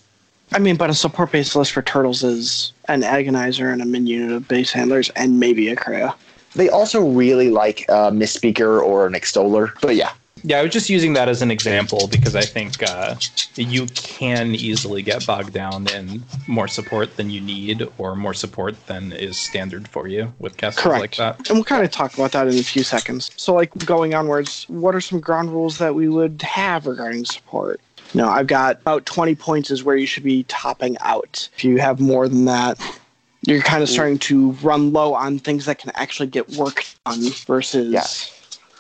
I 0.51 0.59
mean, 0.59 0.77
but 0.77 0.89
a 0.89 0.95
support 0.95 1.31
based 1.31 1.55
list 1.55 1.73
for 1.73 1.81
turtles 1.81 2.23
is 2.23 2.71
an 2.87 3.01
agonizer 3.01 3.71
and 3.71 3.81
a 3.81 3.85
min 3.85 4.07
unit 4.07 4.31
of 4.31 4.47
base 4.47 4.71
handlers 4.71 5.09
and 5.11 5.39
maybe 5.39 5.69
a 5.69 5.75
Krea. 5.75 6.13
They 6.55 6.69
also 6.69 7.07
really 7.07 7.49
like 7.49 7.81
a 7.89 8.09
misspeaker 8.09 8.81
or 8.81 9.05
an 9.05 9.13
extoller. 9.13 9.73
But 9.81 9.95
yeah, 9.95 10.11
Yeah, 10.43 10.59
I 10.59 10.63
was 10.63 10.71
just 10.71 10.89
using 10.89 11.13
that 11.13 11.27
as 11.27 11.41
an 11.41 11.51
example 11.51 12.07
because 12.07 12.35
I 12.35 12.41
think 12.41 12.81
uh, 12.87 13.15
you 13.55 13.87
can 13.87 14.55
easily 14.55 15.01
get 15.01 15.25
bogged 15.25 15.53
down 15.53 15.87
in 15.89 16.23
more 16.47 16.67
support 16.67 17.17
than 17.17 17.29
you 17.29 17.41
need 17.41 17.87
or 17.97 18.15
more 18.15 18.33
support 18.33 18.85
than 18.87 19.11
is 19.11 19.37
standard 19.37 19.87
for 19.87 20.07
you 20.07 20.33
with 20.39 20.57
casters 20.57 20.83
Correct. 20.83 20.99
like 21.01 21.15
that. 21.17 21.49
And 21.49 21.57
we'll 21.57 21.65
kind 21.65 21.83
of 21.83 21.91
talk 21.91 22.13
about 22.13 22.31
that 22.31 22.47
in 22.47 22.57
a 22.57 22.63
few 22.63 22.83
seconds. 22.83 23.31
So, 23.35 23.53
like 23.53 23.73
going 23.85 24.13
onwards, 24.13 24.65
what 24.69 24.95
are 24.95 25.01
some 25.01 25.19
ground 25.19 25.51
rules 25.51 25.77
that 25.79 25.95
we 25.95 26.07
would 26.07 26.41
have 26.41 26.85
regarding 26.85 27.25
support? 27.25 27.81
No, 28.13 28.27
I've 28.27 28.47
got 28.47 28.77
about 28.81 29.05
20 29.05 29.35
points 29.35 29.69
is 29.69 29.83
where 29.83 29.95
you 29.95 30.07
should 30.07 30.23
be 30.23 30.43
topping 30.43 30.97
out. 31.01 31.49
If 31.55 31.63
you 31.63 31.77
have 31.77 31.99
more 31.99 32.27
than 32.27 32.45
that, 32.45 32.79
you're 33.41 33.61
kind 33.61 33.83
of 33.83 33.89
starting 33.89 34.17
to 34.19 34.51
run 34.63 34.91
low 34.91 35.13
on 35.13 35.39
things 35.39 35.65
that 35.65 35.79
can 35.79 35.91
actually 35.95 36.27
get 36.27 36.49
work 36.51 36.85
done 37.05 37.29
versus. 37.45 37.93
Yeah. 37.93 38.05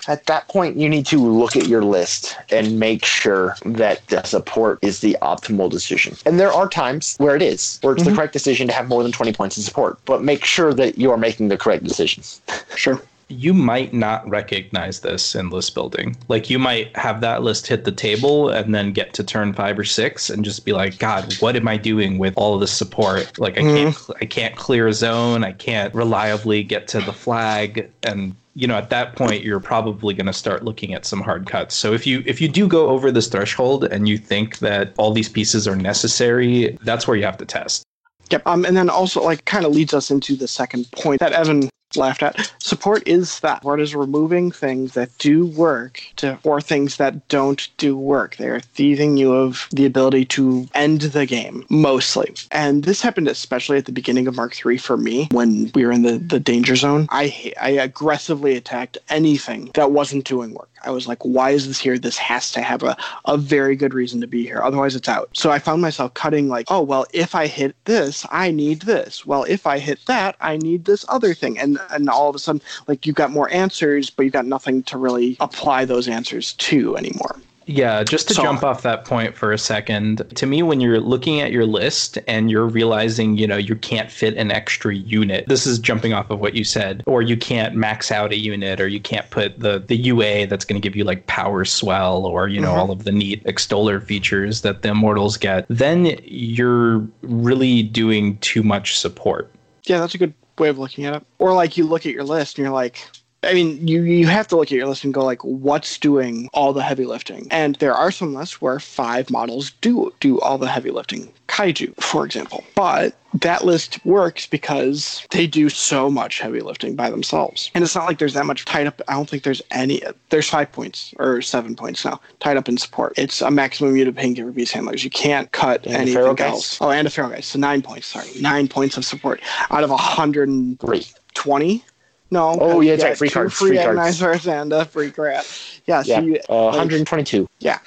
At 0.09 0.25
that 0.25 0.47
point, 0.47 0.75
you 0.75 0.89
need 0.89 1.05
to 1.05 1.19
look 1.19 1.55
at 1.55 1.67
your 1.67 1.83
list 1.83 2.35
and 2.51 2.79
make 2.79 3.05
sure 3.05 3.55
that 3.63 4.05
the 4.07 4.23
support 4.23 4.79
is 4.81 5.01
the 5.01 5.15
optimal 5.21 5.69
decision. 5.69 6.17
And 6.25 6.39
there 6.39 6.51
are 6.51 6.67
times 6.67 7.15
where 7.19 7.35
it 7.35 7.43
is, 7.43 7.77
where 7.83 7.93
it's 7.93 8.01
Mhm. 8.03 8.07
the 8.07 8.15
correct 8.15 8.33
decision 8.33 8.67
to 8.67 8.73
have 8.73 8.87
more 8.89 9.03
than 9.03 9.11
20 9.11 9.31
points 9.33 9.55
in 9.55 9.63
support, 9.63 9.99
but 10.05 10.23
make 10.23 10.43
sure 10.43 10.73
that 10.73 10.97
you 10.97 11.11
are 11.11 11.17
making 11.17 11.49
the 11.49 11.57
correct 11.57 11.83
decisions. 11.83 12.41
Sure. 12.75 12.99
you 13.31 13.53
might 13.53 13.93
not 13.93 14.27
recognize 14.27 15.01
this 15.01 15.35
in 15.35 15.51
list 15.51 15.75
building. 15.75 16.15
Like 16.29 16.49
you 16.49 16.57
might 16.57 16.95
have 16.97 17.21
that 17.21 17.43
list 17.43 17.67
hit 17.67 17.83
the 17.83 17.91
table 17.91 18.49
and 18.49 18.73
then 18.73 18.91
get 18.91 19.13
to 19.13 19.23
turn 19.23 19.53
five 19.53 19.77
or 19.77 19.83
six 19.83 20.31
and 20.31 20.43
just 20.43 20.65
be 20.65 20.73
like, 20.73 20.97
God, 20.97 21.31
what 21.39 21.55
am 21.55 21.67
I 21.67 21.77
doing 21.77 22.17
with 22.17 22.33
all 22.35 22.55
of 22.55 22.61
this 22.61 22.71
support? 22.71 23.37
Like 23.37 23.59
I 23.59 23.61
can't 23.61 23.95
I 24.19 24.25
can't 24.25 24.55
clear 24.55 24.87
a 24.87 24.93
zone, 24.93 25.43
I 25.43 25.51
can't 25.51 25.93
reliably 25.93 26.63
get 26.63 26.87
to 26.87 27.01
the 27.01 27.13
flag 27.13 27.91
and 28.01 28.35
you 28.55 28.67
know 28.67 28.75
at 28.75 28.89
that 28.89 29.15
point 29.15 29.43
you're 29.43 29.59
probably 29.59 30.13
going 30.13 30.25
to 30.25 30.33
start 30.33 30.63
looking 30.63 30.93
at 30.93 31.05
some 31.05 31.21
hard 31.21 31.47
cuts 31.47 31.75
so 31.75 31.93
if 31.93 32.05
you 32.07 32.23
if 32.25 32.41
you 32.41 32.47
do 32.47 32.67
go 32.67 32.89
over 32.89 33.11
this 33.11 33.27
threshold 33.27 33.83
and 33.85 34.07
you 34.07 34.17
think 34.17 34.59
that 34.59 34.93
all 34.97 35.11
these 35.11 35.29
pieces 35.29 35.67
are 35.67 35.75
necessary 35.75 36.77
that's 36.83 37.07
where 37.07 37.15
you 37.15 37.23
have 37.23 37.37
to 37.37 37.45
test 37.45 37.83
Yep. 38.31 38.45
Um, 38.45 38.65
and 38.65 38.77
then 38.77 38.89
also 38.89 39.23
like 39.23 39.45
kind 39.45 39.65
of 39.65 39.71
leads 39.71 39.93
us 39.93 40.11
into 40.11 40.35
the 40.35 40.47
second 40.47 40.89
point 40.91 41.19
that 41.19 41.33
Evan 41.33 41.69
laughed 41.95 42.23
at. 42.23 42.51
Support 42.59 43.07
is 43.07 43.39
that. 43.41 43.59
Support 43.59 43.81
is 43.81 43.95
removing 43.95 44.51
things 44.51 44.93
that 44.93 45.15
do 45.17 45.45
work 45.45 46.01
to 46.17 46.37
or 46.43 46.61
things 46.61 46.97
that 46.97 47.27
don't 47.27 47.67
do 47.77 47.97
work. 47.97 48.37
They 48.37 48.47
are 48.47 48.59
thieving 48.59 49.17
you 49.17 49.33
of 49.33 49.67
the 49.71 49.85
ability 49.85 50.25
to 50.25 50.67
end 50.73 51.01
the 51.01 51.25
game 51.25 51.65
mostly. 51.69 52.33
And 52.51 52.83
this 52.83 53.01
happened 53.01 53.27
especially 53.27 53.77
at 53.77 53.85
the 53.85 53.91
beginning 53.91 54.27
of 54.27 54.35
Mark 54.35 54.55
III 54.65 54.77
for 54.77 54.97
me 54.97 55.27
when 55.31 55.71
we 55.73 55.85
were 55.85 55.91
in 55.91 56.03
the, 56.03 56.17
the 56.17 56.39
danger 56.39 56.75
zone. 56.75 57.07
I 57.09 57.53
I 57.59 57.69
aggressively 57.69 58.55
attacked 58.55 58.97
anything 59.09 59.71
that 59.73 59.91
wasn't 59.91 60.25
doing 60.25 60.53
work. 60.53 60.69
I 60.83 60.91
was 60.91 61.07
like, 61.07 61.23
why 61.23 61.51
is 61.51 61.67
this 61.67 61.79
here? 61.79 61.97
This 61.97 62.17
has 62.17 62.51
to 62.51 62.61
have 62.61 62.83
a, 62.83 62.95
a 63.25 63.37
very 63.37 63.75
good 63.75 63.93
reason 63.93 64.21
to 64.21 64.27
be 64.27 64.43
here. 64.43 64.61
Otherwise, 64.61 64.95
it's 64.95 65.09
out. 65.09 65.29
So 65.33 65.51
I 65.51 65.59
found 65.59 65.81
myself 65.81 66.13
cutting, 66.13 66.47
like, 66.47 66.67
oh, 66.69 66.81
well, 66.81 67.05
if 67.13 67.35
I 67.35 67.47
hit 67.47 67.75
this, 67.85 68.25
I 68.31 68.51
need 68.51 68.83
this. 68.83 69.25
Well, 69.25 69.43
if 69.43 69.67
I 69.67 69.79
hit 69.79 70.05
that, 70.05 70.35
I 70.41 70.57
need 70.57 70.85
this 70.85 71.05
other 71.09 71.33
thing. 71.33 71.59
And, 71.59 71.78
and 71.91 72.09
all 72.09 72.29
of 72.29 72.35
a 72.35 72.39
sudden, 72.39 72.61
like, 72.87 73.05
you've 73.05 73.15
got 73.15 73.31
more 73.31 73.49
answers, 73.51 74.09
but 74.09 74.23
you've 74.23 74.33
got 74.33 74.45
nothing 74.45 74.83
to 74.83 74.97
really 74.97 75.37
apply 75.39 75.85
those 75.85 76.07
answers 76.07 76.53
to 76.53 76.97
anymore. 76.97 77.35
Yeah, 77.71 78.03
just 78.03 78.27
to 78.29 78.33
So- 78.33 78.41
jump 78.41 78.63
off 78.63 78.81
that 78.81 79.05
point 79.05 79.35
for 79.37 79.51
a 79.51 79.57
second, 79.59 80.23
to 80.33 80.47
me, 80.47 80.63
when 80.63 80.81
you're 80.81 80.99
looking 80.99 81.39
at 81.39 81.51
your 81.51 81.67
list 81.67 82.17
and 82.27 82.49
you're 82.49 82.65
realizing, 82.65 83.37
you 83.37 83.45
know, 83.45 83.57
you 83.57 83.75
can't 83.75 84.09
fit 84.11 84.35
an 84.37 84.49
extra 84.49 84.95
unit, 84.95 85.45
this 85.47 85.67
is 85.67 85.77
jumping 85.77 86.11
off 86.11 86.31
of 86.31 86.39
what 86.39 86.55
you 86.55 86.63
said, 86.63 87.03
or 87.05 87.21
you 87.21 87.37
can't 87.37 87.75
max 87.75 88.11
out 88.11 88.31
a 88.31 88.37
unit, 88.37 88.81
or 88.81 88.87
you 88.87 88.99
can't 88.99 89.29
put 89.29 89.59
the, 89.59 89.83
the 89.85 89.95
UA 89.97 90.47
that's 90.47 90.65
going 90.65 90.81
to 90.81 90.83
give 90.83 90.95
you 90.95 91.03
like 91.03 91.27
power 91.27 91.63
swell, 91.63 92.25
or, 92.25 92.47
you 92.47 92.59
know, 92.59 92.73
Mhm. 92.73 92.77
all 92.77 92.89
of 92.89 93.03
the 93.03 93.11
neat 93.11 93.39
extoller 93.45 93.99
features 93.99 94.61
that 94.61 94.81
the 94.81 94.89
immortals 94.89 95.37
get, 95.37 95.67
then 95.69 96.17
you're 96.25 97.05
really 97.21 97.83
doing 97.83 98.37
too 98.37 98.63
much 98.63 98.97
support. 98.97 99.51
Yeah, 99.85 99.99
that's 99.99 100.15
a 100.15 100.17
good 100.17 100.33
way 100.59 100.69
of 100.69 100.77
looking 100.77 101.05
at 101.05 101.15
it. 101.15 101.23
Or 101.37 101.53
like 101.53 101.77
you 101.77 101.85
look 101.85 102.05
at 102.05 102.13
your 102.13 102.23
list 102.23 102.57
and 102.57 102.65
you're 102.65 102.73
like, 102.73 103.07
I 103.41 103.53
mean, 103.53 103.87
you 103.87 104.01
you 104.01 104.27
have 104.27 104.47
to 104.49 104.57
look 104.57 104.67
at 104.67 104.71
your 104.71 104.87
list 104.87 105.03
and 105.05 105.13
go 105.13 105.23
like, 105.23 105.41
what's 105.43 105.97
doing 105.97 106.49
all 106.53 106.73
the 106.73 106.83
heavy 106.83 107.05
lifting? 107.05 107.47
And 107.51 107.75
there 107.75 107.93
are 107.93 108.11
some 108.11 108.33
lists 108.33 108.61
where 108.61 108.79
five 108.79 109.29
models 109.29 109.71
do 109.81 110.13
do 110.19 110.39
all 110.41 110.57
the 110.57 110.67
heavy 110.67 110.91
lifting. 110.91 111.31
Kaiju, 111.47 111.95
for 112.01 112.25
example. 112.25 112.63
But 112.75 113.15
that 113.33 113.63
list 113.65 114.03
works 114.05 114.45
because 114.45 115.25
they 115.31 115.47
do 115.47 115.69
so 115.69 116.09
much 116.09 116.39
heavy 116.39 116.61
lifting 116.61 116.95
by 116.95 117.09
themselves. 117.09 117.71
And 117.73 117.83
it's 117.83 117.95
not 117.95 118.05
like 118.05 118.19
there's 118.19 118.33
that 118.33 118.45
much 118.45 118.65
tied 118.65 118.87
up. 118.87 119.01
I 119.07 119.13
don't 119.13 119.29
think 119.29 119.43
there's 119.43 119.61
any. 119.71 120.01
There's 120.29 120.49
five 120.49 120.71
points 120.71 121.13
or 121.17 121.41
seven 121.41 121.75
points 121.75 122.03
now 122.03 122.19
tied 122.39 122.57
up 122.57 122.67
in 122.67 122.77
support. 122.77 123.13
It's 123.17 123.41
a 123.41 123.49
maximum 123.51 123.95
unit 123.95 124.15
of 124.17 124.21
paingiver 124.21 124.53
beast 124.53 124.73
handlers. 124.73 125.03
You 125.03 125.09
can't 125.09 125.51
cut 125.53 125.85
And 125.85 125.95
anything 125.95 126.39
else. 126.39 126.77
Oh, 126.81 126.91
and 126.91 127.07
a 127.07 127.09
feral 127.09 127.29
guys. 127.31 127.45
So 127.45 127.57
nine 127.57 127.81
points. 127.81 128.07
Sorry, 128.07 128.29
nine 128.41 128.67
points 128.67 128.97
of 128.97 129.05
support 129.05 129.41
out 129.71 129.83
of 129.83 129.91
a 129.91 129.97
hundred 129.97 130.49
and 130.49 130.79
Three. 130.79 131.05
twenty. 131.33 131.83
No. 132.31 132.57
Oh, 132.61 132.81
yeah, 132.81 132.93
it's 132.93 133.03
right, 133.03 133.17
free 133.17 133.29
cards, 133.29 133.53
Free 133.55 133.69
free 133.69 133.77
cards. 133.77 134.47
and 134.47 134.71
a 134.71 134.85
free 134.85 135.09
crap. 135.11 135.45
Yeah. 135.85 136.03
So 136.03 136.11
Yeah, 136.11 136.21
you, 136.21 136.39
uh, 136.49 136.65
like- 136.65 136.73
122. 136.75 137.47
yeah. 137.59 137.79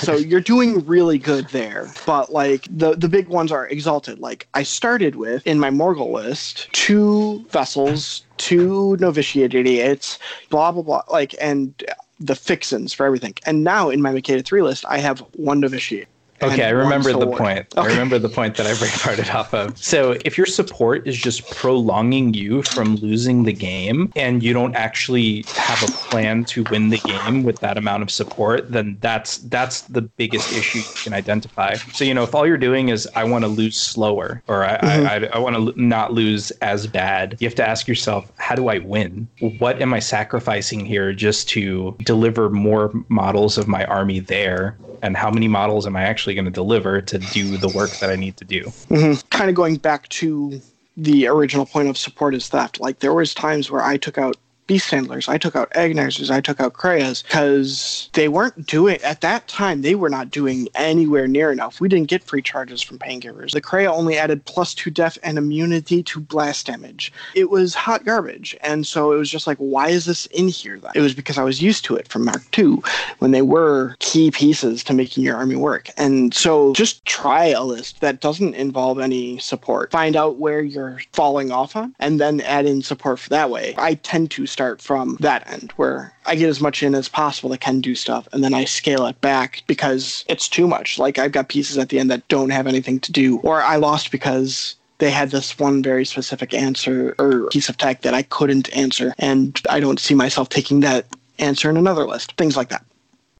so 0.00 0.14
you're 0.16 0.40
doing 0.40 0.84
really 0.86 1.18
good 1.18 1.48
there, 1.48 1.90
but 2.06 2.32
like 2.32 2.66
the 2.70 2.94
the 2.94 3.08
big 3.08 3.26
ones 3.28 3.50
are 3.50 3.66
exalted. 3.68 4.20
Like 4.20 4.46
I 4.54 4.62
started 4.62 5.16
with 5.16 5.44
in 5.46 5.58
my 5.58 5.70
Morghoul 5.70 6.12
list 6.12 6.68
two 6.72 7.44
vessels, 7.50 8.22
two 8.36 8.96
novitiate 9.00 9.54
idiots, 9.54 10.18
blah 10.50 10.70
blah 10.70 10.82
blah. 10.82 11.02
Like 11.10 11.34
and 11.40 11.74
the 12.20 12.36
fixins 12.36 12.92
for 12.92 13.04
everything. 13.06 13.34
And 13.46 13.64
now 13.64 13.90
in 13.90 14.00
my 14.02 14.12
Makeda 14.12 14.44
three 14.44 14.62
list, 14.62 14.84
I 14.88 14.98
have 14.98 15.20
one 15.34 15.58
novitiate. 15.60 16.08
Okay, 16.42 16.64
I 16.64 16.70
remember 16.70 17.12
the 17.12 17.26
point. 17.26 17.66
I 17.76 17.86
remember 17.86 18.18
the 18.18 18.28
point 18.28 18.56
that 18.56 18.66
I 18.66 18.72
started 18.88 19.28
off 19.30 19.52
of. 19.52 19.78
So, 19.78 20.16
if 20.24 20.36
your 20.36 20.46
support 20.46 21.06
is 21.06 21.16
just 21.16 21.50
prolonging 21.50 22.34
you 22.34 22.62
from 22.62 22.96
losing 22.96 23.44
the 23.44 23.52
game 23.52 24.12
and 24.14 24.42
you 24.42 24.52
don't 24.52 24.74
actually 24.74 25.48
have 25.56 25.82
a 25.82 25.88
plan 25.88 26.44
to 26.46 26.64
win 26.64 26.90
the 26.90 26.98
game 26.98 27.42
with 27.42 27.60
that 27.60 27.76
amount 27.76 28.02
of 28.02 28.10
support, 28.10 28.70
then 28.70 28.98
that's 29.00 29.38
that's 29.38 29.82
the 29.82 30.02
biggest 30.02 30.52
issue 30.52 30.78
you 30.78 30.84
can 31.02 31.12
identify. 31.12 31.78
So, 31.92 32.04
you 32.04 32.14
know, 32.14 32.22
if 32.22 32.34
all 32.34 32.46
you're 32.46 32.56
doing 32.56 32.88
is 32.88 33.08
I 33.14 33.24
want 33.24 33.42
to 33.44 33.48
lose 33.48 33.76
slower 33.76 34.42
or 34.46 34.64
I, 34.64 34.76
I, 34.76 35.16
I, 35.16 35.24
I 35.34 35.38
want 35.38 35.56
to 35.56 35.80
not 35.80 36.12
lose 36.12 36.50
as 36.62 36.86
bad, 36.86 37.36
you 37.40 37.46
have 37.46 37.54
to 37.56 37.68
ask 37.68 37.88
yourself, 37.88 38.30
how 38.36 38.54
do 38.54 38.68
I 38.68 38.78
win? 38.78 39.28
What 39.58 39.80
am 39.82 39.92
I 39.92 39.98
sacrificing 39.98 40.84
here 40.84 41.12
just 41.12 41.48
to 41.50 41.96
deliver 42.02 42.50
more 42.50 42.92
models 43.08 43.58
of 43.58 43.66
my 43.68 43.84
army 43.86 44.20
there? 44.20 44.78
And 45.02 45.16
how 45.16 45.30
many 45.30 45.48
models 45.48 45.86
am 45.86 45.96
I 45.96 46.02
actually 46.02 46.34
going 46.34 46.44
to 46.44 46.50
deliver 46.50 47.00
to 47.00 47.18
do 47.18 47.56
the 47.56 47.68
work 47.68 47.90
that 48.00 48.10
I 48.10 48.16
need 48.16 48.36
to 48.38 48.44
do? 48.44 48.64
Mm-hmm. 48.90 49.26
kind 49.30 49.48
of 49.48 49.56
going 49.56 49.76
back 49.76 50.08
to 50.10 50.60
the 50.96 51.28
original 51.28 51.64
point 51.64 51.88
of 51.88 51.96
support 51.96 52.34
is 52.34 52.48
theft. 52.48 52.80
Like 52.80 52.98
there 52.98 53.14
was 53.14 53.32
times 53.32 53.70
where 53.70 53.82
I 53.82 53.96
took 53.96 54.18
out 54.18 54.36
beast 54.68 54.90
handlers, 54.90 55.28
I 55.28 55.38
took 55.38 55.56
out 55.56 55.70
agonizers, 55.72 56.30
I 56.30 56.40
took 56.40 56.60
out 56.60 56.74
Kreas 56.74 57.24
because 57.24 58.08
they 58.12 58.28
weren't 58.28 58.66
doing 58.66 59.00
at 59.02 59.22
that 59.22 59.48
time. 59.48 59.82
They 59.82 59.96
were 59.96 60.10
not 60.10 60.30
doing 60.30 60.68
anywhere 60.76 61.26
near 61.26 61.50
enough. 61.50 61.80
We 61.80 61.88
didn't 61.88 62.08
get 62.08 62.22
free 62.22 62.42
charges 62.42 62.82
from 62.82 62.98
painkillers. 62.98 63.52
The 63.52 63.60
Krea 63.60 63.86
only 63.86 64.16
added 64.16 64.44
plus 64.44 64.74
two 64.74 64.90
def 64.90 65.18
and 65.24 65.38
immunity 65.38 66.02
to 66.04 66.20
blast 66.20 66.66
damage. 66.66 67.12
It 67.34 67.50
was 67.50 67.74
hot 67.74 68.04
garbage, 68.04 68.56
and 68.60 68.86
so 68.86 69.12
it 69.12 69.16
was 69.16 69.30
just 69.30 69.46
like, 69.46 69.58
why 69.58 69.88
is 69.88 70.04
this 70.04 70.26
in 70.26 70.48
here? 70.48 70.78
Then 70.78 70.92
it 70.94 71.00
was 71.00 71.14
because 71.14 71.38
I 71.38 71.42
was 71.42 71.60
used 71.62 71.84
to 71.86 71.96
it 71.96 72.06
from 72.06 72.26
Mark 72.26 72.42
II 72.56 72.76
when 73.18 73.32
they 73.32 73.42
were 73.42 73.96
key 73.98 74.30
pieces 74.30 74.84
to 74.84 74.92
making 74.92 75.24
your 75.24 75.36
army 75.36 75.56
work. 75.56 75.88
And 75.96 76.34
so 76.34 76.74
just 76.74 77.04
try 77.06 77.46
a 77.46 77.64
list 77.64 78.00
that 78.00 78.20
doesn't 78.20 78.54
involve 78.54 79.00
any 79.00 79.38
support. 79.38 79.90
Find 79.90 80.14
out 80.14 80.36
where 80.36 80.60
you're 80.60 81.00
falling 81.12 81.50
off 81.50 81.74
on 81.74 81.94
and 81.98 82.20
then 82.20 82.42
add 82.42 82.66
in 82.66 82.82
support 82.82 83.18
for 83.18 83.30
that 83.30 83.48
way. 83.50 83.74
I 83.78 83.94
tend 83.94 84.30
to 84.32 84.46
start 84.58 84.82
from 84.82 85.16
that 85.20 85.48
end 85.48 85.70
where 85.76 86.12
I 86.26 86.34
get 86.34 86.48
as 86.48 86.60
much 86.60 86.82
in 86.82 86.96
as 86.96 87.08
possible 87.08 87.50
that 87.50 87.60
can 87.60 87.80
do 87.80 87.94
stuff 87.94 88.26
and 88.32 88.42
then 88.42 88.54
I 88.54 88.64
scale 88.64 89.06
it 89.06 89.20
back 89.20 89.62
because 89.68 90.24
it's 90.28 90.48
too 90.48 90.66
much. 90.66 90.98
Like 90.98 91.16
I've 91.16 91.30
got 91.30 91.48
pieces 91.48 91.78
at 91.78 91.90
the 91.90 92.00
end 92.00 92.10
that 92.10 92.26
don't 92.26 92.50
have 92.50 92.66
anything 92.66 92.98
to 93.00 93.12
do 93.12 93.38
or 93.44 93.62
I 93.62 93.76
lost 93.76 94.10
because 94.10 94.74
they 94.98 95.12
had 95.12 95.30
this 95.30 95.56
one 95.60 95.80
very 95.80 96.04
specific 96.04 96.52
answer 96.52 97.14
or 97.20 97.46
piece 97.50 97.68
of 97.68 97.76
tech 97.76 98.02
that 98.02 98.14
I 98.14 98.22
couldn't 98.22 98.76
answer 98.76 99.14
and 99.20 99.62
I 99.70 99.78
don't 99.78 100.00
see 100.00 100.14
myself 100.14 100.48
taking 100.48 100.80
that 100.80 101.06
answer 101.38 101.70
in 101.70 101.76
another 101.76 102.04
list. 102.04 102.32
Things 102.32 102.56
like 102.56 102.70
that. 102.70 102.84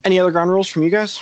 Any 0.04 0.20
other 0.20 0.30
ground 0.30 0.52
rules 0.52 0.68
from 0.68 0.84
you 0.84 0.90
guys? 0.90 1.20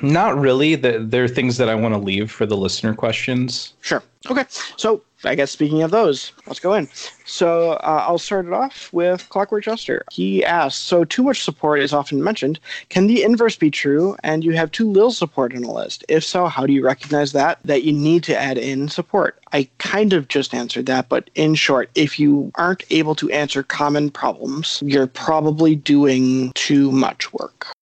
Not 0.00 0.38
really. 0.38 0.76
There 0.76 1.24
are 1.24 1.28
things 1.28 1.56
that 1.56 1.68
I 1.68 1.74
want 1.74 1.92
to 1.92 1.98
leave 1.98 2.30
for 2.30 2.46
the 2.46 2.56
listener 2.56 2.94
questions. 2.94 3.74
Sure. 3.80 4.02
Okay. 4.30 4.44
So 4.76 5.02
I 5.26 5.34
guess 5.34 5.50
speaking 5.50 5.82
of 5.82 5.90
those, 5.90 6.32
let's 6.46 6.60
go 6.60 6.74
in. 6.74 6.88
So 7.24 7.72
uh, 7.72 8.04
I'll 8.06 8.18
start 8.18 8.46
it 8.46 8.52
off 8.52 8.92
with 8.92 9.28
Clockwork 9.28 9.64
Jester. 9.64 10.04
He 10.10 10.44
asks, 10.44 10.80
so 10.80 11.04
too 11.04 11.22
much 11.22 11.42
support 11.42 11.80
is 11.80 11.92
often 11.92 12.22
mentioned. 12.22 12.60
Can 12.90 13.06
the 13.06 13.22
inverse 13.22 13.56
be 13.56 13.70
true 13.70 14.16
and 14.22 14.44
you 14.44 14.52
have 14.52 14.70
too 14.70 14.90
little 14.90 15.10
support 15.10 15.52
in 15.54 15.64
a 15.64 15.72
list? 15.72 16.04
If 16.08 16.24
so, 16.24 16.46
how 16.46 16.66
do 16.66 16.72
you 16.72 16.84
recognize 16.84 17.32
that, 17.32 17.58
that 17.64 17.84
you 17.84 17.92
need 17.92 18.22
to 18.24 18.38
add 18.38 18.58
in 18.58 18.88
support? 18.88 19.38
I 19.52 19.68
kind 19.78 20.12
of 20.12 20.28
just 20.28 20.52
answered 20.52 20.86
that, 20.86 21.08
but 21.08 21.30
in 21.34 21.54
short, 21.54 21.90
if 21.94 22.18
you 22.18 22.50
aren't 22.56 22.84
able 22.90 23.14
to 23.16 23.30
answer 23.30 23.62
common 23.62 24.10
problems, 24.10 24.82
you're 24.84 25.06
probably 25.06 25.76
doing 25.76 26.52
too 26.54 26.90
much 26.90 27.32
work. 27.32 27.73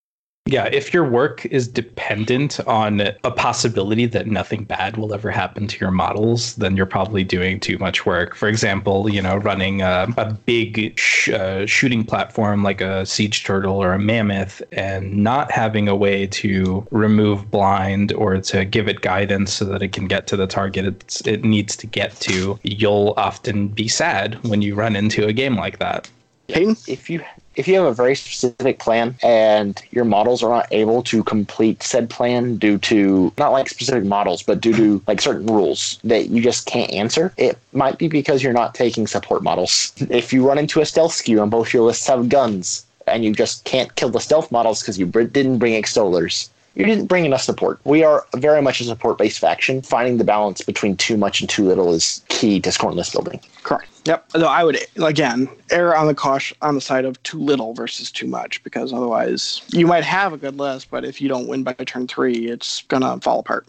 Yeah, 0.46 0.64
if 0.72 0.92
your 0.92 1.08
work 1.08 1.46
is 1.46 1.68
dependent 1.68 2.58
on 2.66 3.00
a 3.00 3.30
possibility 3.30 4.06
that 4.06 4.26
nothing 4.26 4.64
bad 4.64 4.96
will 4.96 5.14
ever 5.14 5.30
happen 5.30 5.68
to 5.68 5.78
your 5.78 5.92
models, 5.92 6.56
then 6.56 6.76
you're 6.76 6.84
probably 6.84 7.22
doing 7.22 7.60
too 7.60 7.78
much 7.78 8.04
work. 8.04 8.34
For 8.34 8.48
example, 8.48 9.08
you 9.08 9.22
know, 9.22 9.36
running 9.36 9.82
a, 9.82 10.08
a 10.16 10.32
big 10.32 10.98
sh- 10.98 11.28
uh, 11.28 11.64
shooting 11.66 12.04
platform 12.04 12.64
like 12.64 12.80
a 12.80 13.06
siege 13.06 13.44
turtle 13.44 13.80
or 13.80 13.92
a 13.92 14.00
mammoth 14.00 14.60
and 14.72 15.16
not 15.16 15.52
having 15.52 15.86
a 15.86 15.94
way 15.94 16.26
to 16.26 16.86
remove 16.90 17.48
blind 17.50 18.12
or 18.12 18.38
to 18.38 18.64
give 18.64 18.88
it 18.88 19.00
guidance 19.00 19.52
so 19.52 19.64
that 19.64 19.80
it 19.80 19.92
can 19.92 20.08
get 20.08 20.26
to 20.26 20.36
the 20.36 20.48
target 20.48 20.84
it's, 20.84 21.20
it 21.24 21.44
needs 21.44 21.76
to 21.76 21.86
get 21.86 22.16
to, 22.16 22.58
you'll 22.64 23.14
often 23.16 23.68
be 23.68 23.86
sad 23.86 24.42
when 24.42 24.60
you 24.60 24.74
run 24.74 24.96
into 24.96 25.24
a 25.24 25.32
game 25.32 25.54
like 25.54 25.78
that. 25.78 26.10
Peyton? 26.48 26.76
If 26.88 27.08
you 27.08 27.22
if 27.54 27.68
you 27.68 27.74
have 27.74 27.84
a 27.84 27.92
very 27.92 28.14
specific 28.14 28.78
plan 28.78 29.14
and 29.22 29.82
your 29.90 30.04
models 30.04 30.42
are 30.42 30.50
not 30.50 30.66
able 30.70 31.02
to 31.04 31.22
complete 31.24 31.82
said 31.82 32.08
plan 32.08 32.56
due 32.56 32.78
to 32.78 33.32
not 33.38 33.52
like 33.52 33.68
specific 33.68 34.04
models, 34.04 34.42
but 34.42 34.60
due 34.60 34.74
to 34.74 35.02
like 35.06 35.20
certain 35.20 35.46
rules 35.46 35.98
that 36.04 36.30
you 36.30 36.42
just 36.42 36.66
can't 36.66 36.90
answer, 36.92 37.32
it 37.36 37.58
might 37.72 37.98
be 37.98 38.08
because 38.08 38.42
you're 38.42 38.52
not 38.52 38.74
taking 38.74 39.06
support 39.06 39.42
models. 39.42 39.92
If 40.10 40.32
you 40.32 40.46
run 40.46 40.58
into 40.58 40.80
a 40.80 40.86
stealth 40.86 41.12
skew 41.12 41.42
and 41.42 41.50
both 41.50 41.72
your 41.72 41.82
lists 41.82 42.06
have 42.06 42.28
guns 42.28 42.86
and 43.06 43.24
you 43.24 43.32
just 43.32 43.64
can't 43.64 43.94
kill 43.96 44.10
the 44.10 44.20
stealth 44.20 44.50
models 44.52 44.80
because 44.80 44.98
you 44.98 45.06
didn't 45.06 45.58
bring 45.58 45.80
extollers, 45.80 46.48
you 46.74 46.84
didn't 46.84 47.06
bring 47.06 47.24
enough 47.24 47.42
support. 47.42 47.80
We 47.84 48.02
are 48.02 48.26
very 48.36 48.62
much 48.62 48.80
a 48.80 48.84
support 48.84 49.18
based 49.18 49.38
faction. 49.38 49.82
Finding 49.82 50.18
the 50.18 50.24
balance 50.24 50.62
between 50.62 50.96
too 50.96 51.16
much 51.16 51.40
and 51.40 51.48
too 51.48 51.64
little 51.64 51.92
is 51.92 52.22
key 52.28 52.60
to 52.60 52.70
Skorne 52.70 52.94
list 52.94 53.12
building. 53.12 53.40
Correct. 53.62 53.88
Yep. 54.04 54.30
Though 54.30 54.48
I 54.48 54.64
would 54.64 54.78
again 54.96 55.48
err 55.70 55.96
on 55.96 56.06
the 56.06 56.14
caution 56.14 56.56
on 56.62 56.74
the 56.74 56.80
side 56.80 57.04
of 57.04 57.22
too 57.22 57.38
little 57.38 57.74
versus 57.74 58.10
too 58.10 58.26
much 58.26 58.62
because 58.64 58.92
otherwise 58.92 59.62
you 59.68 59.86
might 59.86 60.04
have 60.04 60.32
a 60.32 60.36
good 60.36 60.56
list, 60.56 60.90
but 60.90 61.04
if 61.04 61.20
you 61.20 61.28
don't 61.28 61.46
win 61.46 61.62
by 61.62 61.72
turn 61.74 62.08
three, 62.08 62.48
it's 62.48 62.82
gonna 62.82 63.20
fall 63.20 63.40
apart. 63.40 63.66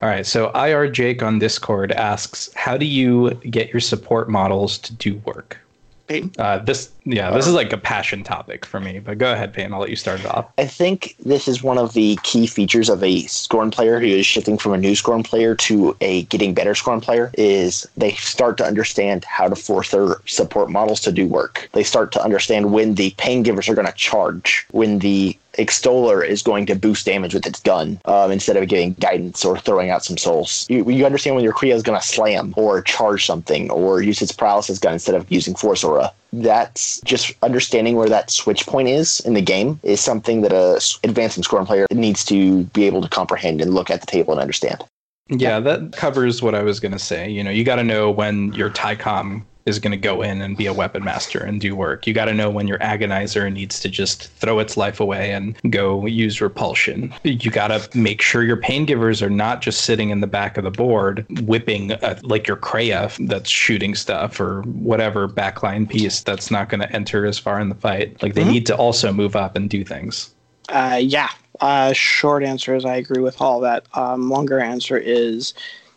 All 0.00 0.08
right. 0.08 0.26
So 0.26 0.50
IR 0.52 0.90
Jake 0.90 1.22
on 1.22 1.38
Discord 1.38 1.92
asks, 1.92 2.52
how 2.54 2.76
do 2.76 2.84
you 2.84 3.30
get 3.50 3.72
your 3.72 3.80
support 3.80 4.28
models 4.28 4.78
to 4.78 4.92
do 4.92 5.16
work? 5.24 5.58
Peyton? 6.06 6.32
Uh, 6.38 6.58
this, 6.58 6.90
yeah, 7.04 7.30
this 7.30 7.46
is 7.46 7.54
like 7.54 7.72
a 7.72 7.78
passion 7.78 8.24
topic 8.24 8.64
for 8.64 8.80
me. 8.80 8.98
But 8.98 9.18
go 9.18 9.32
ahead, 9.32 9.52
Payne. 9.52 9.72
I'll 9.72 9.80
let 9.80 9.90
you 9.90 9.96
start 9.96 10.20
it 10.20 10.26
off. 10.26 10.50
I 10.56 10.66
think 10.66 11.16
this 11.24 11.46
is 11.46 11.62
one 11.62 11.78
of 11.78 11.92
the 11.92 12.18
key 12.22 12.46
features 12.46 12.88
of 12.88 13.02
a 13.02 13.24
Skorne 13.24 13.70
player 13.70 14.00
who 14.00 14.06
is 14.06 14.26
shifting 14.26 14.56
from 14.56 14.72
a 14.72 14.78
new 14.78 14.92
Skorne 14.92 15.24
player 15.24 15.54
to 15.54 15.96
a 16.00 16.22
getting 16.24 16.54
better 16.54 16.72
Skorne 16.72 17.02
player 17.02 17.30
is 17.34 17.86
they 17.96 18.12
start 18.12 18.56
to 18.58 18.64
understand 18.64 19.24
how 19.24 19.48
to 19.48 19.56
force 19.56 19.90
their 19.90 20.16
support 20.26 20.70
models 20.70 21.00
to 21.02 21.12
do 21.12 21.26
work. 21.26 21.68
They 21.72 21.82
start 21.82 22.10
to 22.12 22.22
understand 22.22 22.72
when 22.72 22.94
the 22.94 23.10
pain 23.18 23.42
givers 23.42 23.68
are 23.68 23.74
going 23.74 23.86
to 23.86 23.92
charge, 23.92 24.66
when 24.70 25.00
the 25.00 25.38
extoller 25.58 26.22
is 26.22 26.42
going 26.42 26.66
to 26.66 26.74
boost 26.74 27.06
damage 27.06 27.34
with 27.34 27.46
its 27.46 27.60
gun 27.60 28.00
um, 28.06 28.32
instead 28.32 28.56
of 28.56 28.68
giving 28.68 28.94
guidance 28.94 29.44
or 29.44 29.58
throwing 29.58 29.90
out 29.90 30.04
some 30.04 30.16
souls. 30.16 30.66
You, 30.68 30.88
you 30.90 31.06
understand 31.06 31.36
when 31.36 31.44
your 31.44 31.52
Krea 31.52 31.72
is 31.72 31.82
going 31.82 32.00
to 32.00 32.06
slam 32.06 32.54
or 32.56 32.82
charge 32.82 33.26
something 33.26 33.70
or 33.70 34.02
use 34.02 34.20
its 34.22 34.32
paralysis 34.32 34.78
gun 34.78 34.94
instead 34.94 35.14
of 35.14 35.30
using 35.30 35.54
force 35.54 35.84
aura. 35.84 36.12
That's 36.42 37.00
just 37.02 37.32
understanding 37.42 37.96
where 37.96 38.08
that 38.08 38.30
switch 38.30 38.66
point 38.66 38.88
is 38.88 39.20
in 39.20 39.34
the 39.34 39.42
game 39.42 39.78
is 39.82 40.00
something 40.00 40.42
that 40.42 40.52
a 40.52 40.80
advancing 41.04 41.42
scoring 41.42 41.66
player 41.66 41.86
needs 41.92 42.24
to 42.26 42.64
be 42.64 42.84
able 42.84 43.02
to 43.02 43.08
comprehend 43.08 43.60
and 43.60 43.74
look 43.74 43.90
at 43.90 44.00
the 44.00 44.06
table 44.06 44.32
and 44.32 44.40
understand. 44.40 44.84
Yeah, 45.28 45.60
that 45.60 45.92
covers 45.92 46.42
what 46.42 46.54
I 46.54 46.62
was 46.62 46.80
going 46.80 46.92
to 46.92 46.98
say. 46.98 47.30
You 47.30 47.42
know, 47.42 47.50
you 47.50 47.64
got 47.64 47.76
to 47.76 47.84
know 47.84 48.10
when 48.10 48.52
your 48.52 48.70
TICOM 48.70 49.42
is 49.66 49.78
going 49.78 49.90
to 49.92 49.96
go 49.96 50.22
in 50.22 50.40
and 50.42 50.56
be 50.56 50.66
a 50.66 50.72
weapon 50.72 51.04
master 51.04 51.38
and 51.38 51.60
do 51.60 51.74
work. 51.74 52.06
You 52.06 52.12
got 52.12 52.26
to 52.26 52.34
know 52.34 52.50
when 52.50 52.68
your 52.68 52.78
agonizer 52.78 53.50
needs 53.52 53.80
to 53.80 53.88
just 53.88 54.30
throw 54.32 54.58
its 54.58 54.76
life 54.76 55.00
away 55.00 55.32
and 55.32 55.56
go 55.70 56.06
use 56.06 56.40
repulsion. 56.40 57.12
You 57.24 57.50
got 57.50 57.68
to 57.68 57.98
make 57.98 58.22
sure 58.22 58.42
your 58.42 58.56
pain 58.56 58.84
givers 58.84 59.22
are 59.22 59.30
not 59.30 59.62
just 59.62 59.82
sitting 59.82 60.10
in 60.10 60.20
the 60.20 60.26
back 60.26 60.56
of 60.56 60.64
the 60.64 60.70
board 60.70 61.26
whipping 61.42 61.92
uh, 61.92 62.18
like 62.22 62.46
your 62.46 62.56
Krea 62.56 63.08
that's 63.20 63.50
shooting 63.50 63.94
stuff 63.94 64.38
or 64.38 64.62
whatever 64.62 65.28
backline 65.28 65.88
piece 65.88 66.22
that's 66.22 66.50
not 66.50 66.68
going 66.68 66.80
to 66.80 66.92
enter 66.92 67.26
as 67.26 67.38
far 67.38 67.58
in 67.60 67.68
the 67.68 67.74
fight. 67.74 68.22
Like 68.22 68.34
they 68.34 68.44
need 68.44 68.66
to 68.66 68.76
also 68.76 69.12
move 69.12 69.36
up 69.36 69.56
and 69.56 69.68
do 69.68 69.84
things. 69.84 70.34
Uh, 70.68 71.00
yeah. 71.02 71.30
Uh, 71.60 71.92
short 71.92 72.42
answer 72.42 72.74
is 72.74 72.84
I 72.84 72.96
agree 72.96 73.22
with 73.22 73.40
all 73.40 73.60
that. 73.60 73.86
Um, 73.94 74.28
longer 74.28 74.60
answer 74.60 74.96
is 74.96 75.54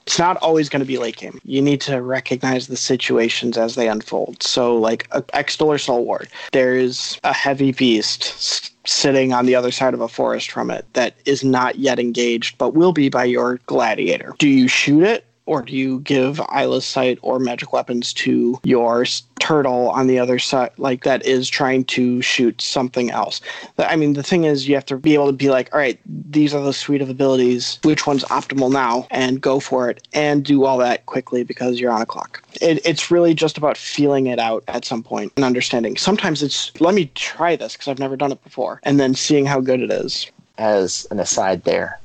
it's 0.08 0.18
not 0.18 0.38
always 0.38 0.70
going 0.70 0.80
to 0.80 0.86
be 0.86 0.97
late 0.97 1.18
game. 1.18 1.41
You 1.43 1.62
need 1.62 1.82
to 1.82 2.01
recognize 2.01 2.68
the 2.68 2.78
situations 2.78 3.58
as 3.58 3.76
they 3.76 3.89
unfold. 3.89 4.41
So, 4.41 4.78
like 4.78 5.05
a 5.12 5.22
Extoller 5.34 5.78
Soulward, 5.78 6.30
there's 6.53 7.20
a 7.26 7.34
heavy 7.34 7.74
beast 7.74 8.72
sitting 8.88 9.34
on 9.34 9.45
the 9.45 9.53
other 9.53 9.70
side 9.70 9.93
of 9.93 9.99
a 9.99 10.08
forest 10.08 10.49
from 10.49 10.72
it 10.72 10.86
that 10.93 11.16
is 11.26 11.43
not 11.43 11.78
yet 11.78 11.99
engaged, 11.99 12.58
but 12.58 12.74
will 12.74 12.93
be 12.93 13.10
by 13.10 13.26
your 13.26 13.60
gladiator. 13.66 14.34
Do 14.39 14.47
you 14.47 14.70
shoot 14.70 15.03
it? 15.03 15.26
Or 15.48 15.62
do 15.62 15.74
you 15.76 16.02
give 16.02 16.39
eyeless 16.50 16.86
sight 16.86 17.18
or 17.22 17.39
magic 17.39 17.74
weapons 17.74 18.14
to 18.14 18.60
your 18.64 19.06
turtle 19.39 19.89
on 19.89 20.08
the 20.08 20.20
other 20.20 20.39
side, 20.39 20.72
like 20.78 21.04
that 21.04 21.26
is 21.26 21.50
trying 21.50 21.86
to 21.86 22.22
shoot 22.22 22.62
something 22.62 23.12
else? 23.12 23.39
I 23.78 23.95
mean, 23.95 24.14
the 24.14 24.24
thing 24.24 24.43
is, 24.43 24.68
you 24.68 24.76
have 24.76 24.86
to 24.88 24.98
be 24.98 25.14
able 25.14 25.28
to 25.28 25.34
be 25.34 25.50
like, 25.50 25.74
all 25.74 25.80
right, 25.80 26.00
these 26.06 26.54
are 26.54 26.62
the 26.62 26.74
suite 26.74 27.02
of 27.02 27.10
abilities. 27.10 27.80
Which 27.84 28.06
one's 28.06 28.26
optimal 28.26 28.72
now? 28.72 29.08
And 29.10 29.39
go 29.39 29.62
for 29.62 29.89
it 29.89 30.06
and 30.14 30.43
do 30.43 30.66
all 30.66 30.78
that 30.80 31.06
quickly 31.06 31.43
because 31.43 31.80
you're 31.80 31.91
on 31.91 32.02
a 32.02 32.06
clock. 32.06 32.43
It, 32.62 32.86
it's 32.86 33.10
really 33.10 33.34
just 33.34 33.58
about 33.58 33.78
feeling 33.78 34.28
it 34.28 34.39
out 34.39 34.66
at 34.68 34.84
some 34.84 35.02
point 35.02 35.32
and 35.38 35.45
understanding. 35.45 35.95
Sometimes 35.95 36.43
it's, 36.43 36.78
let 36.82 36.93
me 36.93 37.10
try 37.16 37.56
this 37.56 37.74
because 37.74 37.88
I've 37.88 38.00
never 38.00 38.18
done 38.18 38.34
it 38.34 38.43
before, 38.43 38.82
and 38.84 39.00
then 39.00 39.16
seeing 39.16 39.45
how 39.45 39.62
good 39.62 39.80
it 39.80 39.91
is. 39.91 40.30
As 40.58 41.08
an 41.12 41.20
aside 41.20 41.64
there, 41.64 42.00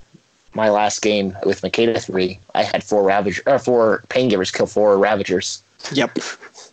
my 0.55 0.71
last 0.71 1.03
game 1.03 1.37
with 1.45 1.61
Makeda 1.63 2.03
3, 2.03 2.39
I 2.55 2.63
had 2.63 2.85
four 2.85 3.03
Ravager, 3.03 3.43
or 3.47 3.59
four 3.59 4.05
pain 4.09 4.29
givers 4.29 4.51
kill 4.51 4.67
four 4.67 4.99
Ravagers. 4.99 5.63
Yep. 5.93 6.19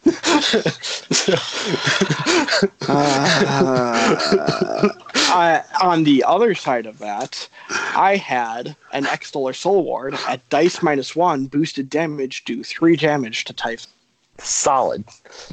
Uh, 2.87 4.89
I- 5.15 5.63
on 5.81 6.03
the 6.03 6.23
other 6.23 6.55
side 6.55 6.85
of 6.85 6.99
that, 6.99 7.47
I 7.69 8.15
had 8.17 8.75
an 8.93 9.05
Extoller 9.05 9.53
Soulward 9.53 10.13
at 10.27 10.47
dice 10.49 10.81
minus 10.81 11.15
one, 11.15 11.45
boosted 11.45 11.89
damage, 11.89 12.43
do 12.45 12.63
three 12.63 12.95
damage 12.95 13.45
to 13.45 13.53
Typhon. 13.53 13.89
Solid. 14.39 15.03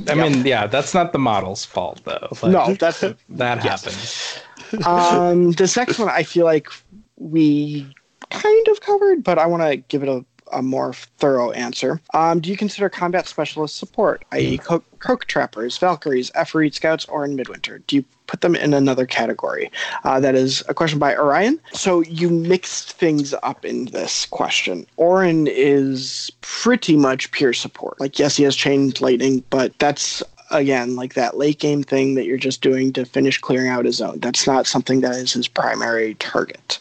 I 0.08 0.14
mean, 0.14 0.46
yeah, 0.46 0.66
that's 0.68 0.94
not 0.94 1.12
the 1.12 1.18
model's 1.18 1.64
fault 1.64 2.00
though. 2.04 2.28
Like, 2.42 2.52
No, 2.52 2.74
that's 2.74 3.00
that 3.00 3.64
yes. 3.64 4.40
happens. 4.70 4.86
um, 4.86 5.52
this 5.52 5.76
next 5.76 5.98
one. 5.98 6.08
I 6.08 6.22
feel 6.22 6.44
like 6.44 6.68
we 7.16 7.92
kind 8.30 8.68
of 8.68 8.80
covered, 8.80 9.24
but 9.24 9.38
I 9.38 9.46
want 9.46 9.62
to 9.62 9.76
give 9.76 10.02
it 10.02 10.08
a, 10.08 10.24
a 10.52 10.62
more 10.62 10.92
thorough 10.92 11.50
answer. 11.52 12.00
Um, 12.14 12.40
do 12.40 12.50
you 12.50 12.56
consider 12.56 12.88
combat 12.88 13.26
specialist 13.26 13.76
support, 13.76 14.24
i.e., 14.32 14.58
co- 14.58 14.84
croak 14.98 15.26
trappers, 15.26 15.78
Valkyries, 15.78 16.30
Efaarit 16.32 16.74
scouts, 16.74 17.04
or 17.06 17.20
Orin 17.20 17.36
Midwinter? 17.36 17.78
Do 17.86 17.96
you 17.96 18.04
put 18.26 18.40
them 18.40 18.56
in 18.56 18.74
another 18.74 19.06
category? 19.06 19.70
Uh, 20.04 20.20
that 20.20 20.34
is 20.34 20.62
a 20.68 20.74
question 20.74 20.98
by 20.98 21.16
Orion. 21.16 21.60
So 21.72 22.00
you 22.02 22.28
mixed 22.28 22.92
things 22.92 23.34
up 23.42 23.64
in 23.64 23.86
this 23.86 24.26
question. 24.26 24.86
Orin 24.96 25.46
is 25.46 26.30
pretty 26.40 26.96
much 26.96 27.30
pure 27.30 27.52
support. 27.52 28.00
Like, 28.00 28.18
yes, 28.18 28.36
he 28.36 28.44
has 28.44 28.56
chained 28.56 29.00
lightning, 29.00 29.44
but 29.50 29.78
that's 29.78 30.22
again 30.50 30.96
like 30.96 31.14
that 31.14 31.36
late 31.36 31.58
game 31.58 31.82
thing 31.82 32.14
that 32.14 32.26
you're 32.26 32.36
just 32.36 32.60
doing 32.60 32.92
to 32.92 33.04
finish 33.04 33.38
clearing 33.40 33.68
out 33.68 33.84
his 33.84 33.96
zone. 33.96 34.18
That's 34.20 34.46
not 34.46 34.66
something 34.66 35.00
that 35.00 35.16
is 35.16 35.32
his 35.32 35.48
primary 35.48 36.14
target. 36.14 36.78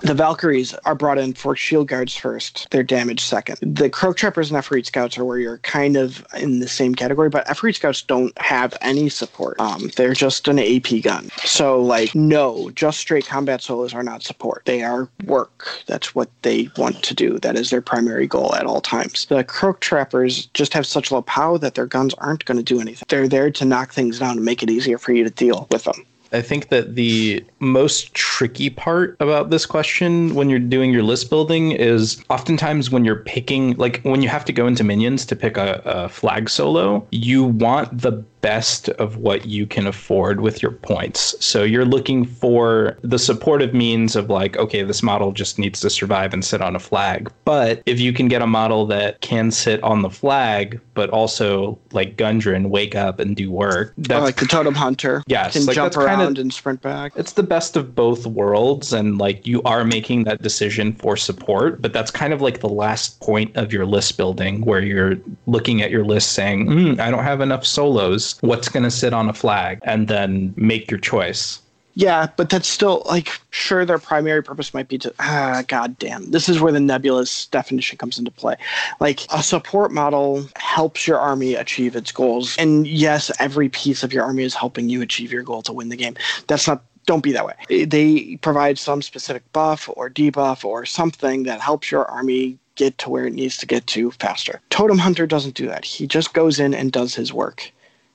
The 0.00 0.14
Valkyries 0.14 0.74
are 0.84 0.94
brought 0.94 1.18
in 1.18 1.34
for 1.34 1.54
shield 1.56 1.88
guards 1.88 2.16
first, 2.16 2.70
their 2.70 2.82
damage 2.82 3.20
second. 3.20 3.58
The 3.62 3.90
Croak 3.90 4.16
Trappers 4.16 4.50
and 4.50 4.62
Efaarit 4.62 4.86
Scouts 4.86 5.18
are 5.18 5.24
where 5.24 5.38
you're 5.38 5.58
kind 5.58 5.96
of 5.96 6.26
in 6.36 6.60
the 6.60 6.68
same 6.68 6.94
category, 6.94 7.28
but 7.28 7.46
Efaarit 7.46 7.76
Scouts 7.76 8.02
don't 8.02 8.36
have 8.38 8.74
any 8.80 9.08
support. 9.08 9.58
Um, 9.60 9.90
they're 9.96 10.14
just 10.14 10.48
an 10.48 10.58
AP 10.58 11.02
gun. 11.02 11.28
So, 11.44 11.80
like, 11.80 12.14
no, 12.14 12.70
just 12.70 12.98
straight 12.98 13.26
combat 13.26 13.62
solos 13.62 13.94
are 13.94 14.02
not 14.02 14.22
support. 14.22 14.62
They 14.64 14.82
are 14.82 15.08
work. 15.26 15.68
That's 15.86 16.14
what 16.14 16.30
they 16.42 16.68
want 16.76 17.02
to 17.02 17.14
do. 17.14 17.38
That 17.38 17.56
is 17.56 17.70
their 17.70 17.82
primary 17.82 18.26
goal 18.26 18.54
at 18.54 18.66
all 18.66 18.80
times. 18.80 19.26
The 19.26 19.44
Croak 19.44 19.80
Trappers 19.80 20.46
just 20.46 20.72
have 20.74 20.86
such 20.86 21.12
low 21.12 21.22
power 21.22 21.58
that 21.58 21.74
their 21.74 21.86
guns 21.86 22.14
aren't 22.14 22.44
going 22.44 22.58
to 22.58 22.62
do 22.62 22.80
anything. 22.80 22.93
They're 23.08 23.28
there 23.28 23.50
to 23.50 23.64
knock 23.64 23.92
things 23.92 24.18
down 24.18 24.36
and 24.36 24.44
make 24.44 24.62
it 24.62 24.70
easier 24.70 24.98
for 24.98 25.12
you 25.12 25.24
to 25.24 25.30
deal 25.30 25.66
with 25.70 25.84
them. 25.84 26.04
I 26.34 26.42
think 26.42 26.68
that 26.70 26.96
the 26.96 27.44
most 27.60 28.12
tricky 28.14 28.68
part 28.68 29.16
about 29.20 29.50
this 29.50 29.64
question 29.64 30.34
when 30.34 30.50
you're 30.50 30.58
doing 30.58 30.92
your 30.92 31.04
list 31.04 31.30
building 31.30 31.70
is 31.72 32.22
oftentimes 32.28 32.90
when 32.90 33.04
you're 33.04 33.16
picking, 33.16 33.76
like 33.76 34.00
when 34.02 34.20
you 34.20 34.28
have 34.28 34.44
to 34.46 34.52
go 34.52 34.66
into 34.66 34.82
minions 34.82 35.24
to 35.26 35.36
pick 35.36 35.56
a, 35.56 35.80
a 35.84 36.08
flag 36.08 36.50
solo, 36.50 37.06
you 37.12 37.44
want 37.44 38.00
the 38.00 38.24
best 38.48 38.90
of 38.90 39.16
what 39.16 39.46
you 39.46 39.66
can 39.66 39.86
afford 39.86 40.42
with 40.42 40.62
your 40.62 40.70
points. 40.72 41.34
So 41.42 41.62
you're 41.62 41.86
looking 41.86 42.26
for 42.26 42.98
the 43.00 43.18
supportive 43.18 43.72
means 43.72 44.16
of 44.16 44.28
like, 44.28 44.58
okay, 44.58 44.82
this 44.82 45.02
model 45.02 45.32
just 45.32 45.58
needs 45.58 45.80
to 45.80 45.88
survive 45.88 46.34
and 46.34 46.44
sit 46.44 46.60
on 46.60 46.76
a 46.76 46.78
flag. 46.78 47.32
But 47.46 47.82
if 47.86 47.98
you 47.98 48.12
can 48.12 48.28
get 48.28 48.42
a 48.42 48.46
model 48.46 48.84
that 48.88 49.22
can 49.22 49.50
sit 49.50 49.82
on 49.82 50.02
the 50.02 50.10
flag, 50.10 50.78
but 50.92 51.08
also 51.08 51.78
like 51.92 52.18
Gudrun, 52.18 52.68
wake 52.68 52.94
up 52.94 53.18
and 53.18 53.34
do 53.34 53.50
work, 53.50 53.88
Or 53.88 53.94
that's 53.96 54.22
like 54.22 54.36
the 54.36 54.44
Totem 54.46 54.74
Hunter 54.74 55.22
Yes, 55.26 55.54
can 55.54 55.64
like, 55.64 55.74
jump 55.76 55.86
that's 55.94 55.96
kinda- 56.06 56.22
around 56.24 56.38
and 56.38 56.52
sprint 56.52 56.82
back. 56.82 57.12
it's 57.16 57.32
the 57.32 57.42
best 57.42 57.76
of 57.78 57.94
both 57.94 58.26
worlds 58.26 58.92
and 58.92 59.16
like 59.16 59.46
you 59.46 59.62
are 59.62 59.84
making 59.84 60.24
that 60.24 60.42
decision 60.42 60.92
for 60.92 61.16
support 61.16 61.80
but 61.80 61.92
that's 61.94 62.10
kind 62.10 62.32
of 62.34 62.42
like 62.42 62.60
the 62.60 62.68
last 62.68 63.18
point 63.20 63.56
of 63.56 63.72
your 63.72 63.86
list 63.86 64.16
building 64.18 64.60
where 64.66 64.80
you're 64.82 65.16
looking 65.46 65.80
at 65.80 65.90
your 65.90 66.04
list 66.04 66.32
saying 66.32 66.66
mm, 66.66 67.00
i 67.00 67.10
don't 67.10 67.24
have 67.24 67.40
enough 67.40 67.64
solos 67.64 68.33
what's 68.40 68.68
going 68.68 68.82
to 68.82 68.90
sit 68.90 69.12
on 69.12 69.28
a 69.28 69.34
flag 69.34 69.80
and 69.84 70.08
then 70.08 70.54
make 70.56 70.90
your 70.90 71.00
choice 71.00 71.60
Yeah, 71.94 72.26
but 72.36 72.50
that's 72.50 72.68
still 72.68 73.02
like 73.06 73.30
sure 73.50 73.84
their 73.84 73.98
primary 73.98 74.42
purpose 74.42 74.74
might 74.74 74.88
be 74.88 74.98
to 74.98 75.14
ah 75.20 75.62
god 75.68 75.96
damn. 75.98 76.30
This 76.30 76.48
is 76.48 76.60
where 76.60 76.72
the 76.72 76.80
nebulous 76.80 77.46
definition 77.46 77.98
comes 77.98 78.18
into 78.18 78.30
play. 78.30 78.56
Like 79.00 79.20
a 79.32 79.42
support 79.42 79.92
model 79.92 80.48
helps 80.56 81.06
your 81.06 81.18
army 81.18 81.54
achieve 81.54 81.94
its 81.94 82.10
goals. 82.10 82.56
And 82.58 82.86
yes, 82.86 83.30
every 83.38 83.68
piece 83.68 84.02
of 84.02 84.12
your 84.12 84.24
army 84.24 84.42
is 84.42 84.54
helping 84.54 84.88
you 84.88 85.02
achieve 85.02 85.32
your 85.32 85.42
goal 85.42 85.62
to 85.62 85.72
win 85.72 85.88
the 85.88 85.96
game. 85.96 86.16
That's 86.48 86.66
not 86.66 86.82
don't 87.06 87.22
be 87.22 87.32
that 87.32 87.46
way. 87.46 87.84
They 87.86 88.36
provide 88.36 88.78
some 88.78 89.02
specific 89.02 89.42
buff 89.52 89.88
or 89.94 90.08
debuff 90.08 90.64
or 90.64 90.86
something 90.86 91.42
that 91.44 91.60
helps 91.60 91.90
your 91.90 92.06
army 92.06 92.58
get 92.76 92.98
to 92.98 93.10
where 93.10 93.26
it 93.26 93.34
needs 93.34 93.58
to 93.58 93.66
get 93.66 93.86
to 93.88 94.10
faster. 94.12 94.60
Totem 94.70 94.98
Hunter 94.98 95.26
doesn't 95.26 95.54
do 95.54 95.66
that. 95.66 95.84
He 95.84 96.06
just 96.06 96.32
goes 96.32 96.58
in 96.58 96.74
and 96.74 96.90
does 96.90 97.14
his 97.14 97.32
work. 97.32 97.70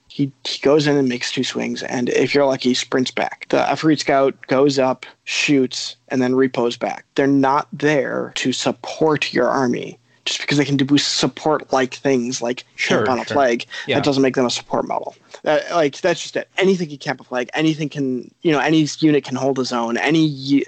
He, 0.09 0.31
he 0.43 0.59
goes 0.61 0.87
in 0.87 0.97
and 0.97 1.07
makes 1.07 1.31
two 1.31 1.43
swings, 1.43 1.83
and 1.83 2.09
if 2.09 2.33
you're 2.33 2.45
lucky, 2.45 2.73
sprints 2.73 3.11
back. 3.11 3.45
The 3.49 3.57
Efaarit 3.59 3.99
Scout 3.99 4.35
goes 4.47 4.77
up, 4.79 5.05
shoots, 5.23 5.95
and 6.09 6.21
then 6.21 6.35
repos 6.35 6.75
back. 6.77 7.05
They're 7.15 7.27
not 7.27 7.67
there 7.71 8.33
to 8.35 8.51
support 8.51 9.31
your 9.33 9.47
army. 9.47 9.97
Just 10.25 10.41
because 10.41 10.57
they 10.59 10.65
can 10.65 10.77
do 10.77 10.97
support 10.97 11.71
like 11.73 11.93
things 11.95 12.39
like 12.41 12.63
Sure, 12.75 12.97
camp 12.99 13.09
on 13.09 13.19
a 13.19 13.25
sure. 13.25 13.33
plague, 13.35 13.65
Yeah. 13.87 13.95
that 13.95 14.03
doesn't 14.03 14.21
make 14.21 14.35
them 14.35 14.45
a 14.45 14.49
support 14.51 14.87
model. 14.87 15.15
Uh, 15.43 15.59
like 15.71 15.99
that's 16.01 16.21
just 16.21 16.35
it. 16.35 16.47
Anything 16.57 16.89
can 16.89 16.97
camp 16.97 17.21
a 17.21 17.23
flag. 17.23 17.49
Anything 17.55 17.89
can, 17.89 18.29
you 18.43 18.51
know, 18.51 18.59
any 18.59 18.85
unit 18.99 19.23
can 19.23 19.35
hold 19.37 19.57
a 19.57 19.65
zone. 19.65 19.97
Any 19.97 20.63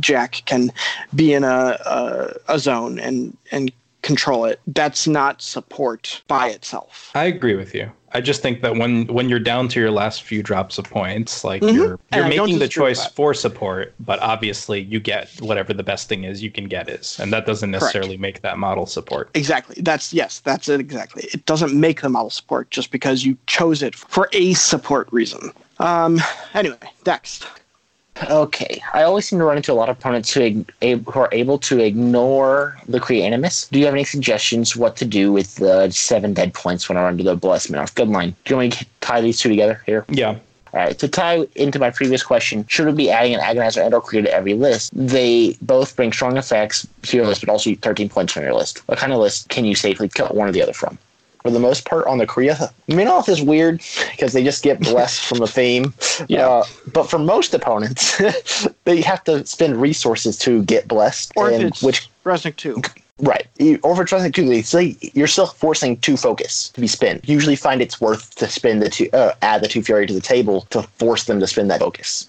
jack 0.00 0.42
can 0.46 0.72
be 1.14 1.32
in 1.32 1.44
a, 1.44 1.78
a 1.86 2.54
a 2.54 2.58
zone 2.58 2.98
and 2.98 3.36
and 3.52 3.70
control 4.02 4.46
it. 4.46 4.60
That's 4.66 5.06
not 5.06 5.40
support 5.42 6.22
by 6.26 6.48
itself. 6.48 7.10
I 7.14 7.24
agree 7.26 7.54
with 7.54 7.72
you. 7.74 7.90
I 8.14 8.20
just 8.20 8.42
think 8.42 8.62
that 8.62 8.76
when 8.76 9.06
when 9.08 9.28
you're 9.28 9.40
down 9.40 9.66
to 9.68 9.80
your 9.80 9.90
last 9.90 10.22
few 10.22 10.42
drops 10.42 10.78
of 10.78 10.84
points, 10.84 11.42
like 11.42 11.60
Mhm. 11.62 11.74
you're 11.74 11.86
you're 11.86 11.98
don't 12.22 12.28
making 12.28 12.58
the 12.60 12.68
choice 12.68 13.04
for 13.06 13.34
support, 13.34 13.92
but 13.98 14.20
obviously 14.20 14.80
you 14.82 15.00
get 15.00 15.28
whatever 15.40 15.74
the 15.74 15.82
best 15.82 16.08
thing 16.08 16.22
is 16.22 16.40
you 16.42 16.50
can 16.50 16.64
get 16.68 16.88
is, 16.88 17.18
and 17.18 17.32
that 17.32 17.44
doesn't 17.44 17.72
necessarily 17.72 18.16
make 18.16 18.40
that 18.42 18.56
model 18.56 18.86
support. 18.86 19.30
Exactly. 19.34 19.76
That's 19.82 20.12
yes. 20.14 20.38
That's 20.40 20.68
it. 20.68 20.78
Exactly. 20.80 21.24
It 21.32 21.44
doesn't 21.44 21.74
make 21.78 22.02
the 22.02 22.08
model 22.08 22.30
support 22.30 22.70
just 22.70 22.92
because 22.92 23.24
you 23.24 23.36
chose 23.48 23.82
it 23.82 23.96
for 23.96 24.28
a 24.32 24.54
support 24.54 25.08
reason. 25.10 25.50
Um. 25.80 26.20
Anyway, 26.54 26.76
next. 27.04 27.46
Okay, 28.30 28.80
I 28.92 29.02
always 29.02 29.26
seem 29.26 29.40
to 29.40 29.44
run 29.44 29.56
into 29.56 29.72
a 29.72 29.74
lot 29.74 29.88
of 29.88 29.98
opponents 29.98 30.32
who, 30.32 30.64
who 30.80 31.18
are 31.18 31.28
able 31.32 31.58
to 31.58 31.80
ignore 31.80 32.78
the 32.86 33.00
Krea 33.00 33.22
Animus. 33.22 33.66
Do 33.68 33.78
you 33.78 33.86
have 33.86 33.94
any 33.94 34.04
suggestions 34.04 34.76
what 34.76 34.96
to 34.96 35.04
do 35.04 35.32
with 35.32 35.56
the 35.56 35.90
seven 35.90 36.32
dead 36.32 36.54
points 36.54 36.88
when 36.88 36.96
I 36.96 37.02
run 37.02 37.18
to 37.18 37.24
the 37.24 37.34
Blessed 37.34 37.72
Minoff? 37.72 37.94
Good 37.94 38.08
line. 38.08 38.30
Do 38.44 38.54
you 38.54 38.56
want 38.56 38.72
me 38.72 38.78
to 38.78 38.86
tie 39.00 39.20
these 39.20 39.40
two 39.40 39.48
together 39.48 39.82
here? 39.84 40.04
Yeah, 40.08 40.38
All 40.72 40.80
right, 40.80 40.98
to 40.98 41.08
tie 41.08 41.46
into 41.56 41.78
my 41.80 41.90
previous 41.90 42.22
question, 42.22 42.64
should 42.68 42.86
we 42.86 42.92
be 42.92 43.10
adding 43.10 43.34
an 43.34 43.40
agonizer 43.40 43.84
and 43.84 43.92
or 43.92 44.00
Krea 44.00 44.22
to 44.22 44.32
every 44.32 44.54
list? 44.54 44.92
They 44.94 45.56
both 45.60 45.96
bring 45.96 46.12
strong 46.12 46.36
effects 46.36 46.86
to 47.02 47.16
your 47.16 47.26
list, 47.26 47.40
but 47.40 47.48
also 47.48 47.74
13 47.74 48.08
points 48.08 48.36
on 48.36 48.44
your 48.44 48.54
list. 48.54 48.78
What 48.88 48.98
kind 48.98 49.12
of 49.12 49.18
list 49.18 49.48
can 49.48 49.64
you 49.64 49.74
safely 49.74 50.08
cut 50.08 50.34
one 50.36 50.48
or 50.48 50.52
the 50.52 50.62
other 50.62 50.72
from? 50.72 50.98
For 51.44 51.50
the 51.50 51.60
most 51.60 51.84
part, 51.84 52.06
on 52.06 52.16
the 52.16 52.26
Krea, 52.26 52.54
Minoth 52.88 53.28
is 53.28 53.42
weird 53.42 53.82
because 54.12 54.32
they 54.32 54.42
just 54.42 54.62
get 54.62 54.80
blessed 54.80 55.26
from 55.26 55.38
the 55.38 55.46
theme. 55.46 55.92
Yeah. 56.28 56.46
Uh, 56.48 56.64
but 56.92 57.10
for 57.10 57.18
most 57.18 57.52
opponents, 57.52 58.22
they 58.84 59.00
have 59.02 59.22
to 59.24 59.44
spend 59.44 59.76
resources 59.80 60.38
to 60.38 60.62
get 60.62 60.86
blessed. 60.88 61.32
Or 61.36 61.50
if 61.50 61.56
and 61.56 61.64
it's 61.64 61.82
which 61.82 62.08
Resnick 62.24 62.56
two. 62.56 62.80
Right. 63.18 63.46
You- 63.58 63.78
Or 63.82 63.94
for 63.94 64.04
trusting 64.04 64.32
two, 64.32 64.48
they 64.48 64.62
say 64.62 64.96
you're 65.12 65.26
still 65.26 65.46
forcing 65.48 65.98
two 65.98 66.16
focus 66.16 66.70
to 66.70 66.80
be 66.80 66.86
spent. 66.86 67.28
You 67.28 67.34
usually 67.34 67.56
find 67.56 67.82
it's 67.82 68.00
worth 68.00 68.34
to 68.36 68.48
spend 68.48 68.80
the 68.80 68.88
two, 68.88 69.08
uh, 69.12 69.34
add 69.42 69.62
the 69.62 69.68
two 69.68 69.82
fury 69.82 70.06
to 70.06 70.14
the 70.14 70.20
table 70.20 70.62
to 70.70 70.82
force 70.98 71.24
them 71.24 71.40
to 71.40 71.46
spend 71.46 71.70
that 71.70 71.80
focus. 71.80 72.28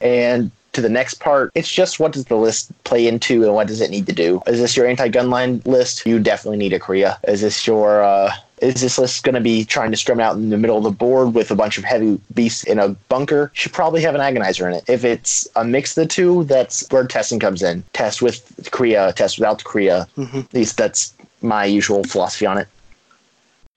And 0.00 0.50
to 0.72 0.80
the 0.80 0.88
next 0.90 1.20
part, 1.20 1.52
it's 1.54 1.70
just 1.72 2.00
what 2.00 2.12
does 2.12 2.24
the 2.26 2.36
list 2.36 2.70
play 2.84 3.06
into 3.06 3.44
and 3.44 3.54
what 3.54 3.66
does 3.68 3.80
it 3.80 3.90
need 3.90 4.06
to 4.06 4.12
do? 4.12 4.42
Is 4.46 4.58
this 4.60 4.76
your 4.76 4.86
anti-gun 4.86 5.30
line 5.30 5.62
list? 5.66 6.04
You 6.06 6.18
definitely 6.18 6.58
need 6.58 6.72
a 6.72 6.78
Krea. 6.80 7.16
Is 7.28 7.40
this 7.42 7.66
your 7.66 8.02
uh, 8.02 8.32
is 8.62 8.80
this 8.80 8.98
list 8.98 9.22
going 9.22 9.34
to 9.34 9.40
be 9.40 9.64
trying 9.64 9.90
to 9.90 9.96
scrim 9.96 10.20
out 10.20 10.36
in 10.36 10.50
the 10.50 10.56
middle 10.56 10.78
of 10.78 10.84
the 10.84 10.90
board 10.90 11.34
with 11.34 11.50
a 11.50 11.54
bunch 11.54 11.76
of 11.76 11.84
heavy 11.84 12.20
beasts 12.34 12.64
in 12.64 12.78
a 12.78 12.88
bunker? 13.08 13.50
Should 13.54 13.72
probably 13.72 14.00
have 14.02 14.14
an 14.14 14.20
agonizer 14.20 14.66
in 14.66 14.74
it. 14.74 14.84
If 14.88 15.04
it's 15.04 15.46
a 15.56 15.64
mix 15.64 15.96
of 15.96 16.02
the 16.02 16.08
two, 16.08 16.44
that's 16.44 16.86
where 16.90 17.06
testing 17.06 17.38
comes 17.38 17.62
in. 17.62 17.84
Test 17.92 18.22
with 18.22 18.42
Krea, 18.70 19.12
test 19.14 19.38
without 19.38 19.62
Krea. 19.64 20.06
Mhm. 20.16 20.44
At 20.44 20.54
least 20.54 20.76
that's 20.76 21.12
my 21.42 21.64
usual 21.64 22.02
philosophy 22.04 22.46
on 22.46 22.58
it. 22.58 22.68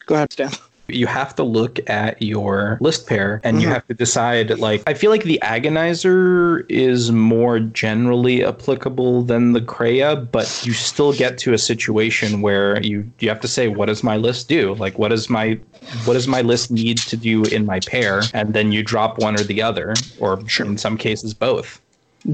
Go 0.05 0.15
ahead, 0.15 0.31
Stan. 0.31 0.51
You 0.91 1.07
have 1.07 1.35
to 1.35 1.43
look 1.43 1.79
at 1.89 2.21
your 2.21 2.77
list 2.81 3.07
pair 3.07 3.41
and 3.43 3.61
you 3.61 3.67
Mhm. 3.67 3.71
have 3.73 3.87
to 3.87 3.93
decide 3.93 4.59
like 4.59 4.81
i 4.87 4.93
feel 4.93 5.11
like 5.11 5.23
the 5.23 5.39
agonizer 5.43 6.65
is 6.69 7.11
more 7.11 7.59
generally 7.59 8.43
applicable 8.43 9.23
than 9.23 9.53
the 9.53 9.61
Krea, 9.61 10.15
but 10.15 10.47
you 10.65 10.73
still 10.73 11.13
get 11.13 11.37
to 11.39 11.53
a 11.53 11.57
situation 11.57 12.41
where 12.41 12.81
you 12.81 13.05
you 13.19 13.29
have 13.29 13.39
to 13.41 13.47
say 13.47 13.67
what 13.67 13.85
does 13.87 14.03
my 14.03 14.17
list 14.17 14.47
do? 14.49 14.75
Like 14.75 14.97
what 14.99 15.09
does 15.09 15.29
my 15.29 15.57
what 16.05 16.13
does 16.13 16.27
my 16.27 16.41
list 16.41 16.69
need 16.71 17.05
to 17.07 17.17
do 17.17 17.45
in 17.45 17.65
my 17.65 17.79
pair? 17.79 18.29
And 18.33 18.53
then 18.53 18.71
you 18.71 18.83
drop 18.83 19.17
one 19.17 19.35
or 19.35 19.43
the 19.43 19.61
other 19.61 19.95
or 20.19 20.39
in 20.59 20.77
some 20.77 20.97
cases 20.97 21.33
both 21.33 21.81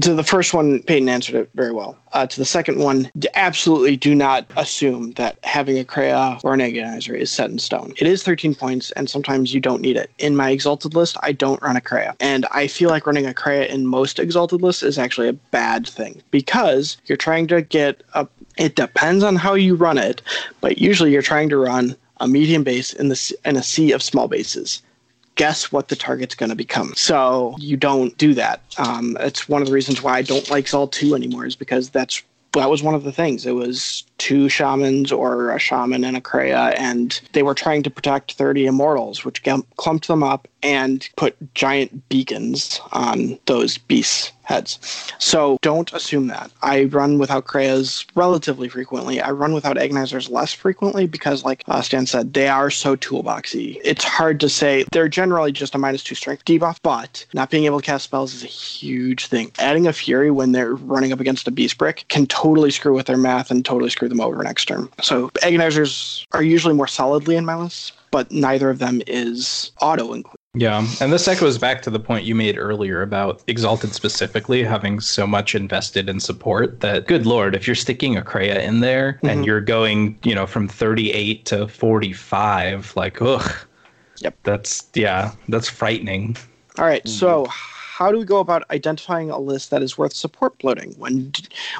To 0.00 0.14
the 0.14 0.24
first 0.24 0.52
one, 0.52 0.82
Peyton 0.82 1.08
answered 1.08 1.36
it 1.36 1.50
very 1.54 1.72
well. 1.72 1.96
Uh, 2.12 2.26
to 2.26 2.38
the 2.38 2.44
second 2.44 2.78
one, 2.78 3.10
absolutely 3.34 3.96
do 3.96 4.14
not 4.14 4.44
assume 4.56 5.12
that 5.12 5.38
having 5.44 5.78
a 5.78 5.84
Krea 5.84 6.38
or 6.42 6.54
an 6.54 6.60
Agonizer 6.60 7.16
is 7.16 7.30
set 7.30 7.50
in 7.50 7.58
stone. 7.58 7.92
It 7.98 8.06
is 8.06 8.22
13 8.22 8.54
points, 8.54 8.90
and 8.92 9.08
sometimes 9.08 9.54
you 9.54 9.60
don't 9.60 9.80
need 9.80 9.96
it. 9.96 10.10
In 10.18 10.34
my 10.34 10.50
Exalted 10.50 10.94
list, 10.94 11.16
I 11.22 11.32
don't 11.32 11.62
run 11.62 11.76
a 11.76 11.80
Krea. 11.80 12.14
And 12.18 12.46
I 12.50 12.66
feel 12.66 12.90
like 12.90 13.06
running 13.06 13.26
a 13.26 13.34
Krea 13.34 13.68
in 13.68 13.86
most 13.86 14.18
Exalted 14.18 14.60
lists 14.60 14.82
is 14.82 14.98
actually 14.98 15.28
a 15.28 15.34
bad 15.34 15.86
thing 15.86 16.20
because 16.30 16.96
you're 17.06 17.16
trying 17.16 17.46
to 17.48 17.62
get 17.62 18.02
a. 18.14 18.26
It 18.58 18.74
depends 18.74 19.22
on 19.22 19.36
how 19.36 19.54
you 19.54 19.74
run 19.74 19.98
it, 19.98 20.22
but 20.60 20.78
usually 20.78 21.12
you're 21.12 21.22
trying 21.22 21.50
to 21.50 21.58
run 21.58 21.94
a 22.18 22.26
medium 22.26 22.64
base 22.64 22.92
in 22.92 23.08
the 23.08 23.36
in 23.44 23.56
a 23.56 23.62
sea 23.62 23.92
of 23.92 24.02
small 24.02 24.28
bases 24.28 24.82
guess 25.36 25.70
what 25.70 25.88
the 25.88 25.96
target's 25.96 26.34
going 26.34 26.50
to 26.50 26.56
become. 26.56 26.92
So 26.96 27.54
you 27.58 27.76
don't 27.76 28.16
do 28.18 28.34
that. 28.34 28.60
Um, 28.78 29.16
it's 29.20 29.48
one 29.48 29.62
of 29.62 29.68
the 29.68 29.74
reasons 29.74 30.02
why 30.02 30.16
I 30.16 30.22
don't 30.22 30.48
like 30.50 30.64
Zaal 30.64 30.90
2 30.90 31.14
anymore 31.14 31.46
is 31.46 31.54
because 31.54 31.90
that's 31.90 32.22
that 32.52 32.70
was 32.70 32.82
one 32.82 32.94
of 32.94 33.04
the 33.04 33.12
things. 33.12 33.46
It 33.46 33.52
was 33.52 34.04
two 34.18 34.48
shamans 34.48 35.12
or 35.12 35.50
a 35.50 35.58
shaman 35.58 36.04
and 36.04 36.16
a 36.16 36.20
Krea, 36.20 36.74
and 36.76 37.20
they 37.32 37.42
were 37.42 37.54
trying 37.54 37.82
to 37.82 37.90
protect 37.90 38.32
30 38.32 38.66
immortals, 38.66 39.24
which 39.24 39.42
clumped 39.76 40.08
them 40.08 40.22
up 40.22 40.48
and 40.62 41.08
put 41.16 41.36
giant 41.54 42.08
beacons 42.08 42.80
on 42.92 43.38
those 43.46 43.78
beasts' 43.78 44.32
heads. 44.42 45.12
So 45.18 45.58
don't 45.60 45.92
assume 45.92 46.28
that. 46.28 46.50
I 46.62 46.84
run 46.84 47.18
without 47.18 47.46
Kreas 47.46 48.06
relatively 48.14 48.68
frequently. 48.68 49.20
I 49.20 49.30
run 49.32 49.54
without 49.54 49.76
Agonizers 49.76 50.30
less 50.30 50.52
frequently 50.52 51.06
because, 51.06 51.44
like 51.44 51.62
uh, 51.68 51.82
Stan 51.82 52.06
said, 52.06 52.32
they 52.32 52.48
are 52.48 52.70
so 52.70 52.96
toolboxy. 52.96 53.80
It's 53.84 54.04
hard 54.04 54.40
to 54.40 54.48
say. 54.48 54.84
They're 54.92 55.08
generally 55.08 55.52
just 55.52 55.74
a 55.74 55.78
minus 55.78 56.02
two 56.02 56.14
strength 56.14 56.44
debuff, 56.44 56.78
but 56.82 57.26
not 57.34 57.50
being 57.50 57.64
able 57.64 57.80
to 57.80 57.86
cast 57.86 58.04
spells 58.04 58.34
is 58.34 58.44
a 58.44 58.48
huge 58.48 59.26
thing. 59.26 59.50
Adding 59.58 59.86
a 59.86 59.92
Fury 59.92 60.30
when 60.30 60.52
they're 60.52 60.74
running 60.74 61.12
up 61.12 61.20
against 61.20 61.48
a 61.48 61.50
Beast 61.50 61.78
Brick 61.78 62.04
can 62.08 62.26
totally 62.26 62.70
screw 62.70 62.94
with 62.94 63.06
their 63.06 63.16
math 63.16 63.50
and 63.50 63.64
totally 63.64 63.90
screw 63.90 64.05
them 64.08 64.20
over 64.20 64.42
next 64.42 64.66
turn. 64.66 64.88
So 65.02 65.28
Agonizers 65.42 66.24
are 66.32 66.42
usually 66.42 66.74
more 66.74 66.86
solidly 66.86 67.36
in 67.36 67.44
my 67.44 67.56
list, 67.56 67.92
but 68.10 68.30
neither 68.30 68.70
of 68.70 68.78
them 68.78 69.02
is 69.06 69.72
auto 69.80 70.12
include. 70.12 70.36
Yeah, 70.58 70.86
and 71.02 71.12
this 71.12 71.28
echoes 71.28 71.58
back 71.58 71.82
to 71.82 71.90
the 71.90 72.00
point 72.00 72.24
you 72.24 72.34
made 72.34 72.56
earlier 72.56 73.02
about 73.02 73.42
Exalted 73.46 73.92
specifically 73.94 74.62
having 74.62 75.00
so 75.00 75.26
much 75.26 75.54
invested 75.54 76.08
in 76.08 76.18
support 76.18 76.80
that, 76.80 77.06
good 77.06 77.26
lord, 77.26 77.54
if 77.54 77.66
you're 77.66 77.76
sticking 77.76 78.16
a 78.16 78.22
Krea 78.22 78.64
in 78.64 78.80
there 78.80 79.18
Mhm. 79.22 79.28
and 79.28 79.44
you're 79.44 79.60
going, 79.60 80.18
you 80.24 80.34
know, 80.34 80.46
from 80.46 80.66
38 80.66 81.44
to 81.46 81.68
45, 81.68 82.94
like, 82.96 83.20
ugh. 83.20 83.52
Yep. 84.20 84.34
That's, 84.44 84.86
yeah, 84.94 85.32
that's 85.48 85.68
frightening. 85.68 86.38
All 86.78 86.86
right, 86.86 87.06
so 87.06 87.46
how 87.96 88.12
do 88.12 88.18
we 88.18 88.26
go 88.26 88.40
about 88.40 88.62
identifying 88.70 89.30
a 89.30 89.38
list 89.38 89.70
that 89.70 89.82
is 89.82 89.96
worth 89.96 90.12
support 90.12 90.58
bloating 90.58 90.92
when 90.98 91.32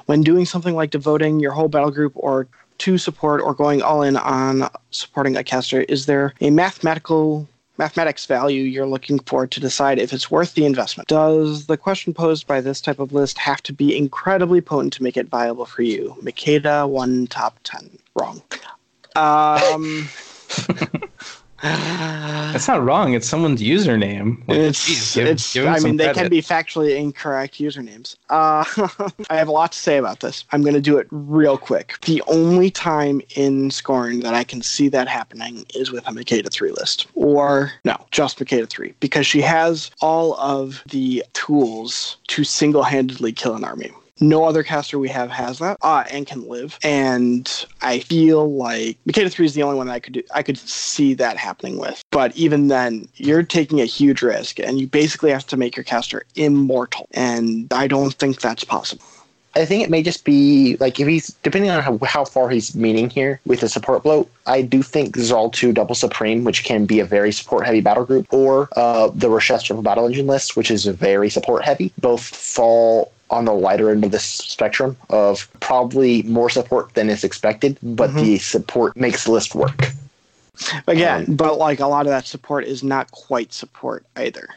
when 0.07 0.23
doing 0.23 0.47
something 0.47 0.75
like 0.75 0.91
devoting 0.91 1.41
your 1.41 1.53
whole 1.53 1.69
battle 1.69 1.91
group 1.91 2.13
or 2.15 2.49
to 2.79 2.97
support 2.97 3.43
or 3.43 3.53
going 3.53 3.83
all 3.83 4.01
in 4.03 4.17
on 4.17 4.67
supporting 4.93 5.37
a 5.37 5.45
caster? 5.45 5.83
Is 5.83 6.07
there 6.07 6.33
a 6.41 6.49
mathematical 6.49 7.47
mathematics 7.77 8.25
value 8.25 8.63
you're 8.63 8.87
looking 8.87 9.19
for 9.21 9.47
to 9.47 9.61
decide 9.61 9.99
if 9.99 10.15
it's 10.15 10.31
worth 10.31 10.55
the 10.55 10.65
investment? 10.65 11.07
Does 11.07 11.67
the 11.67 11.77
question 11.77 12.15
posed 12.15 12.47
by 12.47 12.63
this 12.63 12.81
type 12.81 12.99
of 12.99 13.13
list 13.13 13.37
have 13.37 13.63
to 13.65 13.75
be 13.75 13.95
incredibly 13.95 14.63
potent 14.63 14.95
to 14.95 15.03
make 15.03 15.19
it 15.19 15.29
viable 15.29 15.67
for 15.67 15.83
you? 15.83 16.17
Makeda 16.23 16.89
one 16.89 17.27
top 17.27 17.59
ten. 17.63 17.91
Wrong. 18.15 18.43
Um 19.17 20.07
That's 21.63 22.69
not 22.69 22.83
wrong. 22.85 23.15
It's 23.15 23.29
someone's 23.29 23.63
username. 23.63 24.39
Like, 24.49 24.59
it's 24.59 24.87
geez, 24.87 25.15
give- 25.15 25.27
it's. 25.27 25.53
give 25.55 25.67
I 25.67 25.79
mean, 25.81 25.97
they 25.97 26.05
credit. 26.05 26.21
can 26.21 26.31
be 26.31 26.43
factually 26.43 26.97
incorrect 26.97 27.55
usernames. 27.55 28.17
Uh, 28.31 28.65
I 29.31 29.37
have 29.37 29.49
a 29.49 29.53
lot 29.53 29.73
to 29.73 29.79
say 29.79 29.97
about 29.97 30.21
this. 30.21 30.45
I'm 30.53 30.63
going 30.63 30.75
to 30.75 30.81
do 30.81 30.99
it 30.99 31.07
real 31.11 31.59
quick. 31.59 31.99
The 32.03 32.23
only 32.27 32.71
time 32.71 33.21
in 33.35 33.71
Skorne 33.71 34.23
that 34.23 34.35
I 34.35 34.45
can 34.45 34.63
see 34.63 34.89
that 34.89 35.09
happening 35.09 35.65
is 35.75 35.91
with 35.91 36.07
a 36.07 36.13
Makeda 36.13 36.51
three 36.51 36.73
list, 36.73 37.07
or 37.15 37.73
no, 37.85 37.97
just 38.11 38.39
Makeda 38.39 38.69
three, 38.69 38.95
because 39.01 39.27
she 39.27 39.41
has 39.43 39.91
all 40.01 40.35
of 40.35 40.83
the 40.91 41.25
tools 41.33 42.17
to 42.29 42.45
single-handedly 42.45 43.33
kill 43.33 43.55
an 43.55 43.65
army. 43.65 43.91
No 44.21 44.45
other 44.45 44.63
caster 44.63 44.99
we 44.99 45.09
have 45.11 45.31
has 45.31 45.59
that, 45.59 45.77
uh, 45.83 46.05
and 46.11 46.27
can 46.27 46.49
live. 46.49 46.79
And 46.83 47.67
I 47.83 48.01
feel 48.01 48.51
like 48.51 48.97
Makeda 49.07 49.31
three 49.31 49.47
is 49.47 49.55
the 49.55 49.63
only 49.63 49.77
one 49.77 49.89
that 49.89 49.93
I 49.93 50.01
could 50.01 50.15
do. 50.15 50.23
I 50.35 50.43
could 50.43 50.57
see 50.59 51.15
that 51.15 51.37
happening 51.37 51.79
with. 51.79 52.03
But 52.11 52.35
even 52.37 52.69
then, 52.69 53.09
you're 53.17 53.43
taking 53.43 53.81
a 53.81 53.85
huge 53.85 54.23
risk, 54.23 54.59
and 54.59 54.81
you 54.81 54.87
basically 54.87 55.31
have 55.31 55.47
to 55.49 55.57
make 55.57 55.77
your 55.77 55.85
caster 55.85 56.25
immortal. 56.35 57.09
And 57.13 57.71
I 57.73 57.87
don't 57.87 58.15
think 58.15 58.41
that's 58.41 58.65
possible. 58.65 59.05
I 59.57 59.65
think 59.65 59.83
it 59.83 59.89
may 59.89 60.03
just 60.03 60.25
be 60.25 60.77
like 60.81 61.01
if 61.01 61.09
he's 61.09 61.29
depending 61.43 61.71
on 61.71 61.83
how, 61.83 61.99
how 62.05 62.27
far 62.27 62.51
he's 62.51 62.75
meaning 62.75 63.09
here 63.09 63.41
with 63.47 63.61
the 63.61 63.71
support 63.71 64.03
bloat. 64.03 64.31
I 64.47 64.61
do 64.61 64.83
think 64.83 65.17
Zaal 65.17 65.51
2 65.51 65.73
Double 65.73 65.95
Supreme, 65.95 66.45
which 66.45 66.63
can 66.63 66.85
be 66.85 67.01
a 67.01 67.07
very 67.07 67.33
support 67.33 67.65
heavy 67.65 67.81
battle 67.81 68.05
group, 68.05 68.27
or 68.31 68.69
uh, 68.77 69.09
the 69.15 69.31
Rochelle 69.31 69.59
Triple 69.59 69.83
Battle 69.83 70.07
Engine 70.07 70.27
list, 70.27 70.57
which 70.57 70.71
is 70.71 70.85
very 70.85 71.31
support 71.31 71.65
heavy, 71.65 71.91
both 71.99 72.23
fall 72.23 73.13
on 73.37 73.45
the 73.45 73.53
lighter 73.53 73.91
end 73.91 74.05
of 74.05 74.11
this 74.11 74.25
spectrum 74.25 74.97
of 75.11 75.49
probably 75.61 76.23
more 76.25 76.51
support 76.51 76.95
than 76.95 77.11
is 77.11 77.23
expected, 77.23 77.79
but 77.83 78.11
mm-hmm. 78.11 78.19
the 78.19 78.39
support 78.39 78.97
makes 78.97 79.25
the 79.25 79.33
list 79.33 79.55
work. 79.55 79.93
Again, 80.87 81.27
um, 81.29 81.37
but 81.37 81.59
like 81.59 81.81
a 81.81 81.87
lot 81.87 82.07
of 82.07 82.11
that 82.11 82.27
support 82.27 82.65
is 82.65 82.83
not 82.83 83.11
quite 83.11 83.53
support 83.53 84.07
either. 84.17 84.49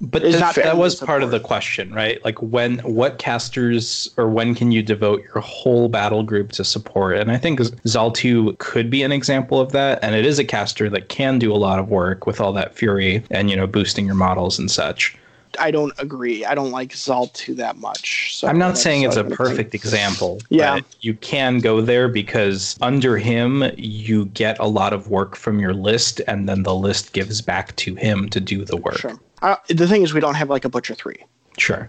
But 0.00 0.24
It's 0.24 0.34
that, 0.34 0.40
not 0.40 0.54
that 0.54 0.76
was 0.76 1.00
to 1.00 1.06
part 1.06 1.24
of 1.24 1.32
the 1.32 1.40
question, 1.40 1.92
right? 1.92 2.24
Like 2.24 2.40
when 2.40 2.78
what 2.80 3.18
casters 3.18 4.08
or 4.16 4.28
when 4.28 4.54
can 4.54 4.70
you 4.70 4.80
devote 4.80 5.24
your 5.24 5.42
whole 5.42 5.88
battle 5.88 6.22
group 6.22 6.52
to 6.52 6.64
support? 6.64 7.16
And 7.16 7.32
I 7.32 7.36
think 7.36 7.58
Zaal 7.58 8.14
2 8.14 8.54
could 8.60 8.90
be 8.90 9.02
an 9.02 9.10
example 9.10 9.60
of 9.60 9.72
that. 9.72 9.98
And 10.00 10.14
it 10.14 10.24
is 10.24 10.38
a 10.38 10.44
caster 10.44 10.88
that 10.90 11.08
can 11.08 11.40
do 11.40 11.52
a 11.52 11.58
lot 11.58 11.80
of 11.80 11.88
work 11.88 12.26
with 12.26 12.40
all 12.40 12.52
that 12.52 12.76
fury 12.76 13.24
and 13.32 13.50
you 13.50 13.56
know 13.56 13.66
boosting 13.66 14.06
your 14.06 14.14
models 14.14 14.56
and 14.56 14.70
such. 14.70 15.16
I 15.58 15.70
don't 15.70 15.92
agree. 15.98 16.44
I 16.44 16.54
don't 16.54 16.70
like 16.70 16.90
Zaal 16.90 17.32
2 17.32 17.54
that 17.54 17.76
much. 17.76 18.36
So 18.36 18.48
I'm 18.48 18.58
not 18.58 18.78
saying 18.78 19.02
it's 19.02 19.16
a 19.16 19.20
what 19.20 19.32
I'm 19.32 19.36
think. 19.36 19.38
perfect 19.38 19.74
example. 19.74 20.40
Yeah. 20.48 20.76
But 20.76 20.84
you 21.00 21.14
can 21.14 21.58
go 21.58 21.80
there 21.80 22.08
because 22.08 22.76
under 22.80 23.18
him 23.18 23.64
you 23.76 24.26
get 24.26 24.58
a 24.58 24.66
lot 24.66 24.92
of 24.92 25.08
work 25.08 25.36
from 25.36 25.60
your 25.60 25.74
list 25.74 26.20
and 26.26 26.48
then 26.48 26.62
the 26.62 26.74
list 26.74 27.12
gives 27.12 27.40
back 27.42 27.74
to 27.76 27.94
him 27.94 28.28
to 28.30 28.40
do 28.40 28.64
the 28.64 28.76
work. 28.76 28.98
Sure. 28.98 29.18
Uh, 29.42 29.56
the 29.68 29.86
thing 29.86 30.02
is, 30.02 30.12
we 30.12 30.20
don't 30.20 30.34
have 30.34 30.50
like 30.50 30.64
a 30.64 30.68
Butcher 30.68 30.94
3. 30.94 31.16
Sure. 31.58 31.88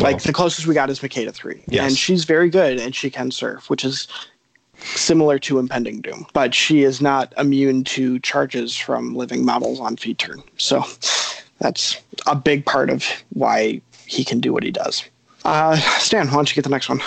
Like 0.00 0.16
Well, 0.16 0.24
the 0.26 0.32
closest 0.32 0.66
we 0.66 0.74
got 0.74 0.90
is 0.90 1.00
Makeda 1.00 1.32
3. 1.32 1.62
Yes. 1.68 1.88
And 1.88 1.96
she's 1.96 2.24
very 2.24 2.50
good 2.50 2.78
and 2.78 2.94
she 2.94 3.10
can 3.10 3.30
surf, 3.30 3.70
which 3.70 3.84
is 3.84 4.08
similar 4.78 5.38
to 5.40 5.58
Impending 5.58 6.00
Doom. 6.00 6.26
But 6.32 6.54
she 6.54 6.82
is 6.82 7.00
not 7.00 7.32
immune 7.38 7.84
to 7.84 8.18
charges 8.20 8.76
from 8.76 9.14
living 9.14 9.44
models 9.44 9.80
on 9.80 9.96
feed 9.96 10.18
turn. 10.18 10.42
So 10.58 10.84
that's 11.58 12.00
a 12.26 12.34
big 12.36 12.64
part 12.64 12.90
of 12.90 13.04
why 13.30 13.80
he 14.06 14.24
can 14.24 14.40
do 14.40 14.52
what 14.52 14.62
he 14.62 14.70
does. 14.70 15.04
Uh, 15.44 15.76
Stan, 15.98 16.26
why 16.28 16.34
don't 16.34 16.50
you 16.50 16.54
get 16.54 16.64
the 16.64 16.70
next 16.70 16.88
one? 16.88 17.00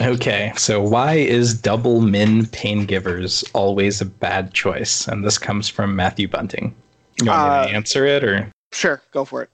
Okay, 0.00 0.52
so 0.56 0.80
why 0.80 1.14
is 1.14 1.54
double 1.54 2.00
min 2.00 2.46
pain 2.46 2.84
givers 2.86 3.42
always 3.52 4.00
a 4.00 4.04
bad 4.06 4.54
choice? 4.54 5.08
And 5.08 5.24
this 5.24 5.38
comes 5.38 5.68
from 5.68 5.96
Matthew 5.96 6.28
Bunting. 6.28 6.74
You 7.20 7.26
want 7.30 7.42
me 7.42 7.48
Uh, 7.48 7.66
to 7.66 7.74
answer 7.74 8.06
it 8.06 8.22
or? 8.22 8.52
Sure, 8.72 9.02
go 9.12 9.24
for 9.24 9.42
it. 9.42 9.50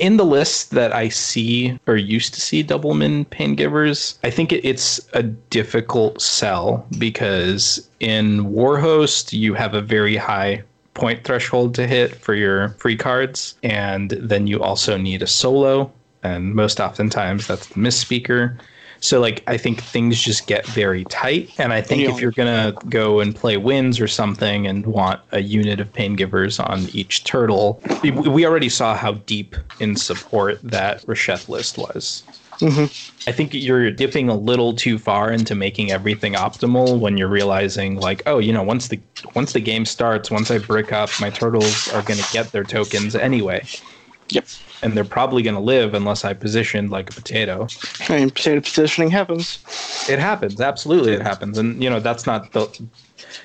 In 0.00 0.16
the 0.16 0.24
list 0.24 0.72
that 0.72 0.92
I 0.92 1.08
see 1.10 1.78
or 1.86 1.94
used 1.96 2.34
to 2.34 2.40
see 2.40 2.64
double 2.64 2.94
min 2.94 3.24
pain 3.26 3.54
givers, 3.54 4.18
I 4.24 4.30
think 4.30 4.52
it, 4.52 4.64
it's 4.64 5.00
a 5.12 5.22
difficult 5.22 6.20
sell 6.20 6.84
because 6.98 7.88
in 8.00 8.46
Warhost 8.46 9.32
you 9.32 9.54
have 9.54 9.74
a 9.74 9.80
very 9.80 10.16
high 10.16 10.64
point 10.94 11.24
threshold 11.24 11.74
to 11.74 11.86
hit 11.86 12.14
for 12.14 12.34
your 12.34 12.70
free 12.78 12.96
cards, 12.96 13.54
and 13.62 14.10
then 14.10 14.46
you 14.46 14.62
also 14.62 14.96
need 14.96 15.22
a 15.22 15.26
solo, 15.26 15.92
and 16.22 16.54
most 16.54 16.80
oftentimes 16.80 17.46
that's 17.46 17.66
the 17.68 17.78
Mist 17.78 18.00
Speaker. 18.00 18.56
So 19.00 19.20
like 19.20 19.42
I 19.46 19.58
think 19.58 19.82
things 19.82 20.22
just 20.22 20.46
get 20.46 20.66
very 20.68 21.04
tight, 21.06 21.50
and 21.58 21.72
I 21.74 21.82
think 21.82 22.02
Yeah. 22.02 22.14
if 22.14 22.20
you're 22.20 22.30
gonna 22.30 22.72
go 22.88 23.20
and 23.20 23.34
play 23.36 23.58
wins 23.58 24.00
or 24.00 24.08
something 24.08 24.66
and 24.66 24.86
want 24.86 25.20
a 25.32 25.40
unit 25.42 25.78
of 25.78 25.92
pain 25.92 26.16
givers 26.16 26.58
on 26.58 26.88
each 26.94 27.24
turtle, 27.24 27.82
we- 28.02 28.46
already 28.46 28.70
saw 28.70 28.96
how 28.96 29.12
deep 29.26 29.56
in 29.78 29.96
support 29.96 30.58
that 30.62 31.02
Rasheth 31.06 31.48
list 31.50 31.76
was. 31.76 32.22
Hmm 32.60 32.84
I 33.26 33.32
think 33.32 33.54
you're 33.54 33.90
dipping 33.90 34.28
a 34.28 34.34
little 34.34 34.74
too 34.74 34.98
far 34.98 35.32
into 35.32 35.54
making 35.54 35.90
everything 35.90 36.34
optimal 36.34 36.98
when 36.98 37.16
you're 37.16 37.28
realizing 37.28 37.96
like, 37.96 38.22
oh, 38.26 38.38
you 38.38 38.52
know, 38.52 38.62
once 38.62 38.88
the 38.88 39.00
once 39.34 39.52
the 39.52 39.60
game 39.60 39.86
starts, 39.86 40.30
once 40.30 40.50
I 40.50 40.58
brick 40.58 40.92
up, 40.92 41.08
my 41.20 41.30
turtles 41.30 41.88
are 41.88 42.02
gonna 42.02 42.22
get 42.32 42.52
their 42.52 42.64
tokens 42.64 43.16
anyway. 43.16 43.66
Yep. 44.28 44.46
And 44.82 44.94
they're 44.94 45.04
probably 45.04 45.42
gonna 45.42 45.60
live 45.60 45.94
unless 45.94 46.22
I 46.24 46.34
position 46.34 46.90
like 46.90 47.08
a 47.08 47.14
potato. 47.14 47.66
I 48.10 48.18
mean, 48.18 48.30
potato 48.30 48.60
positioning 48.60 49.10
happens. 49.10 49.58
It 50.06 50.18
happens, 50.18 50.60
absolutely 50.60 51.14
it 51.14 51.22
happens. 51.22 51.56
And 51.56 51.82
you 51.82 51.88
know, 51.88 52.00
that's 52.00 52.26
not 52.26 52.52
the 52.52 52.68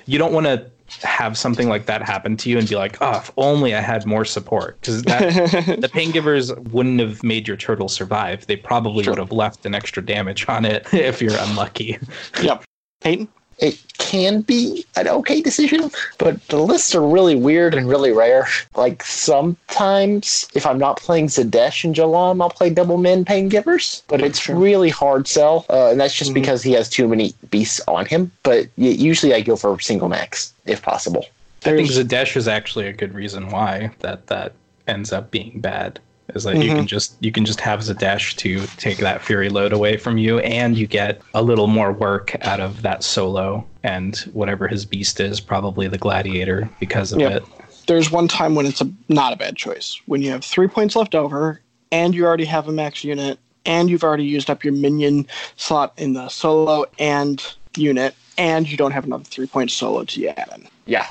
you 0.04 0.18
don't 0.18 0.34
want 0.34 0.46
to 0.46 0.70
have 1.02 1.36
something 1.38 1.68
like 1.68 1.86
that 1.86 2.02
happen 2.02 2.36
to 2.38 2.50
you 2.50 2.58
and 2.58 2.68
be 2.68 2.76
like, 2.76 2.96
oh, 3.00 3.18
if 3.18 3.30
only 3.36 3.74
I 3.74 3.80
had 3.80 4.06
more 4.06 4.24
support. 4.24 4.80
Because 4.80 5.02
the 5.04 5.90
pain 5.92 6.10
givers 6.10 6.52
wouldn't 6.54 7.00
have 7.00 7.22
made 7.22 7.46
your 7.48 7.56
turtle 7.56 7.88
survive. 7.88 8.46
They 8.46 8.56
probably 8.56 9.04
Sure. 9.04 9.12
would 9.12 9.18
have 9.18 9.32
left 9.32 9.64
an 9.66 9.74
extra 9.74 10.04
damage 10.04 10.48
on 10.48 10.64
it 10.64 10.86
if 10.94 11.20
you're 11.22 11.36
unlucky. 11.38 11.98
yep. 12.42 12.64
Peyton? 13.00 13.28
It 13.60 13.78
can 13.98 14.40
be 14.40 14.86
an 14.96 15.06
okay 15.08 15.42
decision, 15.42 15.90
but 16.18 16.46
the 16.48 16.56
lists 16.58 16.94
are 16.94 17.06
really 17.06 17.36
weird 17.36 17.74
and 17.74 17.86
really 17.86 18.10
rare. 18.12 18.48
Like 18.74 19.04
sometimes, 19.04 20.48
if 20.54 20.66
I'm 20.66 20.78
not 20.78 20.98
playing 20.98 21.26
Zaadesh 21.26 21.84
and 21.84 21.94
Jalam, 21.94 22.40
I'll 22.40 22.50
play 22.50 22.70
double 22.70 22.96
min 22.96 23.24
pain 23.24 23.48
givers, 23.48 24.02
but 24.08 24.22
it's 24.22 24.48
really 24.48 24.88
hard 24.88 25.28
sell, 25.28 25.66
uh, 25.68 25.90
and 25.90 26.00
that's 26.00 26.14
just 26.14 26.30
Mhm. 26.30 26.34
because 26.34 26.62
he 26.62 26.72
has 26.72 26.88
too 26.88 27.06
many 27.06 27.34
beasts 27.50 27.80
on 27.86 28.06
him. 28.06 28.32
But 28.42 28.68
usually, 28.76 29.34
I 29.34 29.42
go 29.42 29.56
for 29.56 29.78
single 29.78 30.08
max 30.08 30.52
if 30.64 30.80
possible. 30.82 31.26
I 31.66 31.72
think 31.72 31.90
There's- 31.90 32.06
Zaadesh 32.06 32.36
is 32.36 32.48
actually 32.48 32.86
a 32.86 32.92
good 32.94 33.14
reason 33.14 33.50
why 33.50 33.90
that 34.00 34.28
that 34.28 34.52
ends 34.88 35.12
up 35.12 35.30
being 35.30 35.60
bad. 35.60 36.00
Is 36.34 36.44
that 36.44 36.56
you 36.62 36.70
Mhm. 36.70 36.76
can 36.76 36.86
just 36.86 37.14
you 37.20 37.32
can 37.32 37.44
just 37.44 37.60
have 37.60 37.80
Zaadesh 37.80 38.36
to 38.36 38.66
take 38.76 38.98
that 38.98 39.22
fury 39.22 39.48
load 39.48 39.72
away 39.72 39.96
from 39.96 40.18
you, 40.18 40.38
and 40.40 40.76
you 40.76 40.86
get 40.86 41.20
a 41.34 41.42
little 41.42 41.66
more 41.66 41.92
work 41.92 42.36
out 42.42 42.60
of 42.60 42.82
that 42.82 43.02
solo 43.04 43.64
and 43.82 44.16
whatever 44.32 44.68
his 44.68 44.84
beast 44.84 45.20
is, 45.20 45.40
probably 45.40 45.88
the 45.88 45.98
gladiator 45.98 46.68
because 46.78 47.12
of 47.12 47.20
Yep. 47.20 47.32
it. 47.32 47.44
there's 47.86 48.10
one 48.12 48.28
time 48.28 48.54
when 48.54 48.66
it's 48.66 48.80
a 48.80 48.88
not 49.08 49.32
a 49.32 49.36
bad 49.36 49.56
choice 49.56 49.98
when 50.06 50.22
you 50.22 50.30
have 50.30 50.44
three 50.44 50.68
points 50.68 50.94
left 50.94 51.14
over 51.14 51.60
and 51.90 52.14
you 52.14 52.24
already 52.24 52.44
have 52.44 52.68
a 52.68 52.72
max 52.72 53.02
unit 53.02 53.36
and 53.66 53.90
you've 53.90 54.04
already 54.04 54.22
used 54.24 54.48
up 54.48 54.62
your 54.62 54.72
minion 54.72 55.26
slot 55.56 55.92
in 55.96 56.12
the 56.12 56.28
solo 56.28 56.84
and 57.00 57.42
unit 57.76 58.14
and 58.38 58.70
you 58.70 58.76
don't 58.76 58.92
have 58.92 59.04
another 59.06 59.24
three 59.24 59.46
point 59.46 59.70
solo 59.72 60.04
to 60.04 60.26
add 60.28 60.48
in 60.54 60.68
Yeah. 60.86 61.06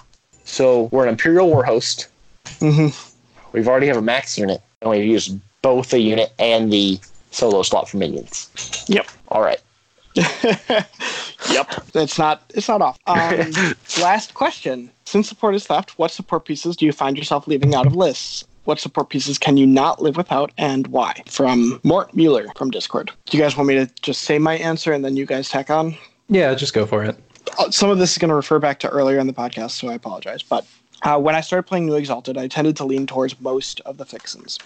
So 0.46 0.88
we're 0.94 1.04
an 1.04 1.10
Imperial 1.10 1.50
Warhost. 1.50 2.08
mm-hmm. 2.46 2.88
We've 3.52 3.68
already 3.68 3.88
have 3.88 3.98
a 3.98 4.02
max 4.02 4.38
unit, 4.38 4.62
and 4.82 4.90
we've 4.92 5.06
used 5.06 5.40
both 5.62 5.90
the 5.90 6.00
unit 6.00 6.32
and 6.40 6.72
the 6.72 7.00
solo 7.32 7.62
slot 7.64 7.90
for 7.90 7.98
minions. 7.98 8.50
yep 8.88 9.08
All 9.30 9.42
right. 9.42 9.60
yep 10.16 11.68
it's 11.94 12.18
not 12.18 12.42
it's 12.56 12.68
not 12.68 12.82
off 12.82 12.98
um, 13.08 13.52
last 14.02 14.34
question 14.34 14.90
since 15.06 15.30
support 15.30 15.54
is 15.56 15.70
left 15.70 15.98
what 16.00 16.10
support 16.12 16.46
pieces 16.46 16.76
do 16.76 16.86
you 16.86 16.92
find 16.92 17.16
yourself 17.18 17.48
leaving 17.48 17.76
out 17.76 17.86
of 17.86 17.96
lists 17.96 18.44
what 18.66 18.80
support 18.80 19.10
pieces 19.10 19.38
can 19.38 19.56
you 19.56 19.68
not 19.68 20.02
live 20.02 20.18
without 20.18 20.52
and 20.58 20.88
why 20.88 21.14
from 21.28 21.80
mort 21.84 22.14
mueller 22.16 22.48
from 22.58 22.72
discord 22.72 23.12
do 23.28 23.38
you 23.38 23.42
guys 23.44 23.56
want 23.56 23.68
me 23.68 23.76
to 23.76 23.86
just 24.02 24.24
say 24.24 24.40
my 24.40 24.58
answer 24.58 24.92
and 24.92 25.06
then 25.06 25.16
you 25.16 25.26
guys 25.28 25.48
tack 25.50 25.70
on 25.70 25.96
Yeah, 26.28 26.54
just 26.56 26.74
go 26.74 26.86
for 26.88 27.04
it. 27.04 27.16
uh, 27.60 27.70
some 27.70 27.90
of 27.92 28.00
this 28.00 28.12
is 28.12 28.18
going 28.18 28.30
to 28.30 28.36
refer 28.36 28.58
back 28.60 28.80
to 28.80 28.90
earlier 28.90 29.20
in 29.20 29.28
the 29.28 29.34
podcast, 29.34 29.72
so 29.72 29.88
I 29.90 29.94
apologize. 29.94 30.44
But 30.44 30.66
uh, 31.04 31.20
when 31.20 31.36
I 31.36 31.42
started 31.42 31.64
playing 31.64 31.86
New 31.86 31.96
Exalted, 31.96 32.38
I 32.38 32.48
tended 32.48 32.76
to 32.78 32.86
lean 32.86 33.08
towards 33.08 33.40
most 33.40 33.82
of 33.82 33.98
the 33.98 34.06
fixins. 34.06 34.60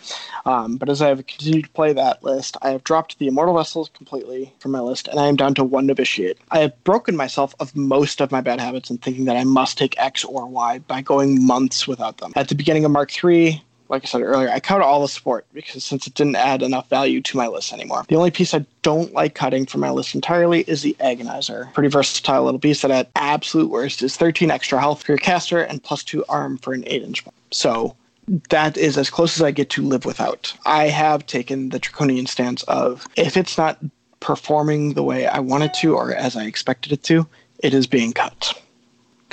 Um, 0.46 0.78
but 0.78 0.90
as 0.90 1.02
I 1.02 1.10
have 1.10 1.26
continued 1.28 1.66
to 1.66 1.70
play 1.72 1.94
that 1.94 2.24
list, 2.24 2.58
I 2.62 2.70
have 2.70 2.84
dropped 2.84 3.20
the 3.20 3.28
Immortal 3.28 3.56
Vessels 3.56 3.90
completely 3.94 4.54
from 4.60 4.72
my 4.72 4.80
list, 4.80 5.08
and 5.08 5.20
I 5.20 5.28
am 5.28 5.36
down 5.36 5.54
to 5.56 5.64
one 5.64 5.86
Novitiate. 5.86 6.38
I 6.52 6.60
have 6.60 6.84
broken 6.84 7.16
myself 7.16 7.54
of 7.60 7.76
most 7.76 8.22
of 8.22 8.32
my 8.32 8.42
bad 8.42 8.60
habits 8.60 8.90
in 8.90 8.98
thinking 8.98 9.26
that 9.26 9.38
I 9.38 9.44
must 9.44 9.78
take 9.78 10.00
X 10.00 10.24
or 10.24 10.48
Y 10.48 10.80
by 10.80 11.02
going 11.02 11.46
months 11.46 11.88
without 11.88 12.18
them. 12.18 12.34
At 12.36 12.48
the 12.48 12.56
beginning 12.56 12.86
of 12.86 12.92
Mark 12.92 13.12
III, 13.24 13.62
like 13.90 14.04
I 14.04 14.06
said 14.06 14.22
earlier, 14.22 14.50
I 14.50 14.60
cut 14.60 14.82
all 14.82 15.02
the 15.02 15.08
support 15.08 15.46
because 15.54 15.84
since 15.84 16.08
it 16.08 16.14
didn't 16.14 16.36
add 16.36 16.62
enough 16.62 16.90
value 16.90 17.22
to 17.22 17.38
my 17.38 17.48
list 17.48 17.74
anymore. 17.74 18.06
The 18.08 18.16
only 18.16 18.32
piece 18.32 18.54
I 18.54 18.66
don't 18.82 19.14
like 19.14 19.36
cutting 19.36 19.66
from 19.66 19.82
my 19.82 19.90
list 19.90 20.16
entirely 20.16 20.62
is 20.62 20.82
the 20.82 20.96
Agonizer. 21.00 21.72
Pretty 21.74 21.90
versatile 21.90 22.44
little 22.44 22.60
piece 22.60 22.82
that 22.82 22.92
at 22.92 23.10
absolute 23.16 23.70
worst 23.70 24.02
is 24.02 24.18
13 24.18 24.52
extra 24.52 24.80
health 24.80 25.04
for 25.04 25.12
your 25.12 25.20
caster 25.20 25.62
and 25.62 25.84
plus 25.84 26.04
2 26.04 26.26
arm 26.30 26.58
for 26.58 26.74
an 26.74 26.84
8 26.88 27.04
inch. 27.04 27.24
So 27.52 27.96
that 28.50 28.78
is 28.78 28.98
as 28.98 29.10
close 29.10 29.38
as 29.38 29.44
I 29.44 29.52
get 29.52 29.70
to 29.72 29.82
live 29.82 30.06
without. 30.06 30.54
I 30.66 30.88
have 30.88 31.26
taken 31.26 31.70
the 31.70 31.80
draconian 31.80 32.26
stance 32.26 32.64
of 32.64 33.06
if 33.18 33.36
it's 33.36 33.58
not 33.58 33.80
performing 34.22 34.94
the 34.94 35.04
way 35.04 35.28
I 35.28 35.40
want 35.40 35.64
it 35.64 35.74
to 35.76 35.96
or 35.96 36.16
as 36.16 36.38
I 36.38 36.46
expected 36.46 36.94
it 36.94 37.04
to, 37.04 37.28
it 37.60 37.74
is 37.74 37.86
being 37.88 38.14
cut 38.14 38.60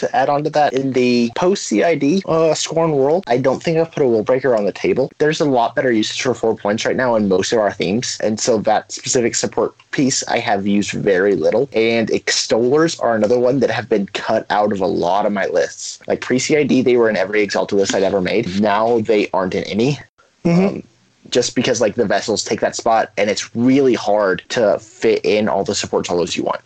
to 0.00 0.16
add 0.16 0.28
on 0.28 0.44
to 0.44 0.50
that, 0.50 0.72
in 0.72 0.92
the 0.92 1.30
post 1.36 1.64
CID 1.64 2.22
uh, 2.26 2.54
Scorn 2.54 2.92
world, 2.92 3.24
I 3.26 3.38
don't 3.38 3.62
think 3.62 3.78
I've 3.78 3.92
put 3.92 4.02
a 4.02 4.06
rule 4.06 4.22
breaker 4.22 4.56
on 4.56 4.64
the 4.64 4.72
table. 4.72 5.10
There's 5.18 5.40
a 5.40 5.44
lot 5.44 5.74
better 5.74 5.92
usage 5.92 6.20
for 6.20 6.34
four 6.34 6.56
points 6.56 6.84
right 6.84 6.96
now 6.96 7.14
in 7.14 7.28
most 7.28 7.52
of 7.52 7.58
our 7.58 7.72
themes. 7.72 8.18
And 8.22 8.40
so 8.40 8.58
that 8.58 8.92
specific 8.92 9.34
support 9.34 9.74
piece 9.92 10.26
I 10.26 10.38
have 10.38 10.66
used 10.66 10.92
very 10.92 11.36
little. 11.36 11.68
And 11.72 12.08
extollers 12.08 13.00
are 13.02 13.14
another 13.14 13.38
one 13.38 13.60
that 13.60 13.70
have 13.70 13.88
been 13.88 14.06
cut 14.08 14.46
out 14.50 14.72
of 14.72 14.80
a 14.80 14.86
lot 14.86 15.26
of 15.26 15.32
my 15.32 15.46
lists. 15.46 16.00
Like 16.06 16.20
pre 16.20 16.38
CID, 16.38 16.84
they 16.84 16.96
were 16.96 17.08
in 17.08 17.16
every 17.16 17.42
Exalted 17.42 17.78
list 17.78 17.94
I'd 17.94 18.02
ever 18.02 18.20
made. 18.20 18.60
Now 18.60 19.00
they 19.00 19.30
aren't 19.32 19.54
in 19.54 19.64
any. 19.64 19.98
Mm-hmm. 20.44 20.66
Um, 20.66 20.82
just 21.28 21.54
because 21.54 21.80
like 21.80 21.94
the 21.94 22.04
vessels 22.04 22.42
take 22.42 22.60
that 22.60 22.74
spot 22.74 23.12
and 23.16 23.30
it's 23.30 23.54
really 23.54 23.94
hard 23.94 24.42
to 24.48 24.78
fit 24.78 25.24
in 25.24 25.48
all 25.48 25.64
the 25.64 25.74
support 25.74 26.06
solos 26.06 26.36
you 26.36 26.42
want. 26.42 26.60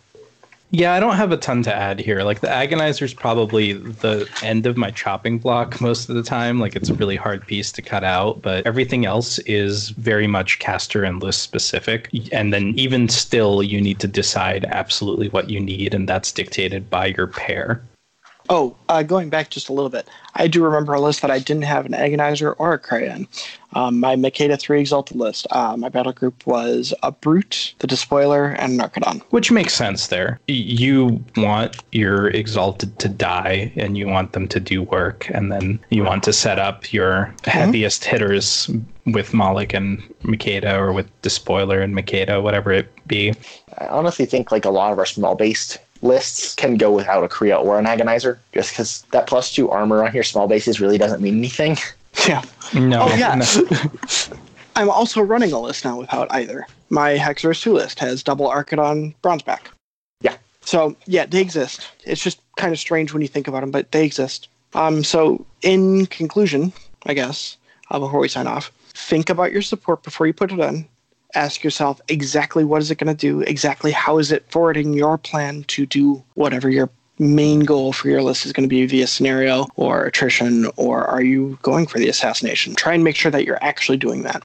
Yeah, 0.71 0.93
I 0.93 0.99
don't 0.99 1.15
have 1.15 1.31
a 1.31 1.37
ton 1.37 1.63
to 1.63 1.73
add 1.73 1.99
here. 1.99 2.23
Like 2.23 2.41
the 2.41 2.47
agonizer 2.47 3.03
is 3.03 3.13
probably 3.13 3.73
the 3.73 4.29
end 4.41 4.65
of 4.65 4.75
my 4.75 4.91
chopping 4.91 5.37
block 5.37 5.79
most 5.79 6.09
of 6.09 6.15
the 6.15 6.23
time. 6.23 6.59
Like 6.59 6.75
it's 6.75 6.89
a 6.89 6.93
really 6.95 7.15
hard 7.15 7.47
piece 7.47 7.71
to 7.73 7.81
cut 7.81 8.03
out, 8.03 8.41
but 8.41 8.65
everything 8.65 9.05
else 9.05 9.37
is 9.39 9.89
very 9.91 10.27
much 10.27 10.59
caster 10.59 11.03
and 11.03 11.21
list 11.21 11.43
specific. 11.43 12.09
And 12.31 12.51
then 12.51 12.73
even 12.75 13.07
still, 13.07 13.63
you 13.63 13.79
need 13.79 13.99
to 13.99 14.07
decide 14.07 14.65
absolutely 14.65 15.29
what 15.29 15.49
you 15.49 15.61
need, 15.61 15.93
and 15.93 16.09
that's 16.09 16.31
dictated 16.31 16.89
by 16.89 17.05
your 17.07 17.27
pair. 17.27 17.81
Oh, 18.49 18.75
uh, 18.89 19.01
going 19.01 19.29
back 19.29 19.49
just 19.49 19.69
a 19.69 19.73
little 19.73 19.89
bit, 19.89 20.07
I 20.35 20.47
do 20.47 20.63
remember 20.63 20.93
a 20.93 21.01
list 21.01 21.21
that 21.21 21.31
I 21.31 21.39
didn't 21.39 21.63
have 21.63 21.85
an 21.85 21.93
Agonizer 21.93 22.55
or 22.57 22.73
a 22.73 22.79
Krea. 22.79 23.27
Um, 23.73 23.99
my 23.99 24.15
Makeda 24.15 24.59
3 24.59 24.79
Exalted 24.79 25.17
list, 25.17 25.47
uh, 25.51 25.75
my 25.75 25.89
battle 25.89 26.13
group 26.13 26.45
was 26.45 26.93
a 27.03 27.11
Brute, 27.11 27.73
the 27.79 27.87
Despoiler, 27.87 28.49
and 28.59 28.79
Narcodon. 28.79 29.21
Which 29.31 29.51
makes 29.51 29.73
sense 29.73 30.07
there. 30.07 30.39
You 30.47 31.23
want 31.35 31.83
your 31.91 32.27
Exalted 32.27 32.97
to 32.99 33.09
die, 33.09 33.71
and 33.75 33.97
you 33.97 34.07
want 34.07 34.33
them 34.33 34.47
to 34.49 34.59
do 34.59 34.83
work, 34.83 35.29
and 35.33 35.51
then 35.51 35.79
you 35.89 36.03
want 36.03 36.23
to 36.23 36.33
set 36.33 36.59
up 36.59 36.93
your 36.93 37.25
mm-hmm. 37.25 37.49
heaviest 37.49 38.05
hitters 38.05 38.69
with 39.05 39.31
Molik 39.31 39.73
and 39.73 40.01
Makeda, 40.23 40.77
or 40.77 40.93
with 40.93 41.09
Despoiler 41.21 41.81
and 41.81 41.95
Makeda, 41.95 42.41
whatever 42.41 42.71
it 42.71 42.91
be. 43.07 43.33
I 43.77 43.87
honestly 43.87 44.25
think 44.25 44.51
like 44.51 44.65
a 44.65 44.69
lot 44.69 44.93
of 44.93 44.99
our 44.99 45.05
small 45.05 45.35
based 45.35 45.79
lists 46.05 46.55
can 46.55 46.77
go 46.77 46.91
without 46.91 47.23
a 47.23 47.27
Krea 47.27 47.55
or 47.55 47.79
an 47.79 47.85
Agonizer, 47.85 48.37
just 48.53 48.71
because 48.71 49.01
that 49.11 49.27
plus 49.27 49.51
two 49.51 49.69
armor 49.69 50.05
on 50.05 50.13
your 50.13 50.23
small 50.23 50.47
bases 50.47 50.79
really 50.79 50.97
doesn't 50.97 51.21
mean 51.21 51.37
anything. 51.37 51.77
Yeah. 52.29 52.43
No. 52.73 53.01
Oh 53.01 53.15
yeah. 53.15 53.35
No. 53.35 54.37
I'm 54.77 54.89
also 54.89 55.19
running 55.19 55.51
a 55.51 55.59
list 55.59 55.83
now 55.83 55.99
without 55.99 56.31
either. 56.31 56.65
My 56.89 57.17
Hexeris 57.17 57.61
2 57.61 57.73
list 57.73 57.99
has 57.99 58.23
double 58.23 58.49
Archidon 58.49 59.13
Bronzeback. 59.21 59.67
Yeah. 60.21 60.37
So 60.61 60.95
yeah, 61.07 61.25
they 61.25 61.41
exist. 61.41 61.89
It's 62.05 62.23
just 62.23 62.39
kind 62.55 62.71
of 62.71 62.79
strange 62.79 63.11
when 63.11 63.21
you 63.21 63.27
think 63.27 63.49
about 63.49 63.59
them, 63.59 63.71
but 63.71 63.91
they 63.91 64.05
exist. 64.05 64.47
Um, 64.73 65.03
so 65.03 65.45
in 65.61 66.05
conclusion, 66.05 66.71
I 67.05 67.13
guess, 67.13 67.57
uh, 67.91 67.99
before 67.99 68.21
we 68.21 68.29
sign 68.29 68.47
off, 68.47 68.71
think 68.93 69.29
about 69.29 69.51
your 69.51 69.61
support 69.61 70.03
before 70.03 70.25
you 70.25 70.33
put 70.33 70.53
it 70.53 70.59
in 70.59 70.87
ask 71.35 71.63
yourself 71.63 72.01
exactly 72.07 72.63
what 72.63 72.81
is 72.81 72.91
it 72.91 72.97
going 72.97 73.15
to 73.15 73.19
do 73.19 73.41
exactly 73.41 73.91
how 73.91 74.17
is 74.17 74.31
it 74.31 74.45
forwarding 74.49 74.93
your 74.93 75.17
plan 75.17 75.63
to 75.65 75.85
do 75.85 76.23
whatever 76.33 76.69
your 76.69 76.89
main 77.17 77.61
goal 77.61 77.93
for 77.93 78.09
your 78.09 78.21
list 78.21 78.45
is 78.45 78.51
going 78.51 78.67
to 78.67 78.73
be 78.73 78.85
via 78.85 79.07
scenario 79.07 79.67
or 79.75 80.05
attrition 80.05 80.69
or 80.75 81.05
are 81.05 81.21
you 81.21 81.57
going 81.61 81.85
for 81.87 81.99
the 81.99 82.09
assassination 82.09 82.75
try 82.75 82.93
and 82.93 83.03
make 83.03 83.15
sure 83.15 83.31
that 83.31 83.45
you're 83.45 83.63
actually 83.63 83.97
doing 83.97 84.23
that 84.23 84.43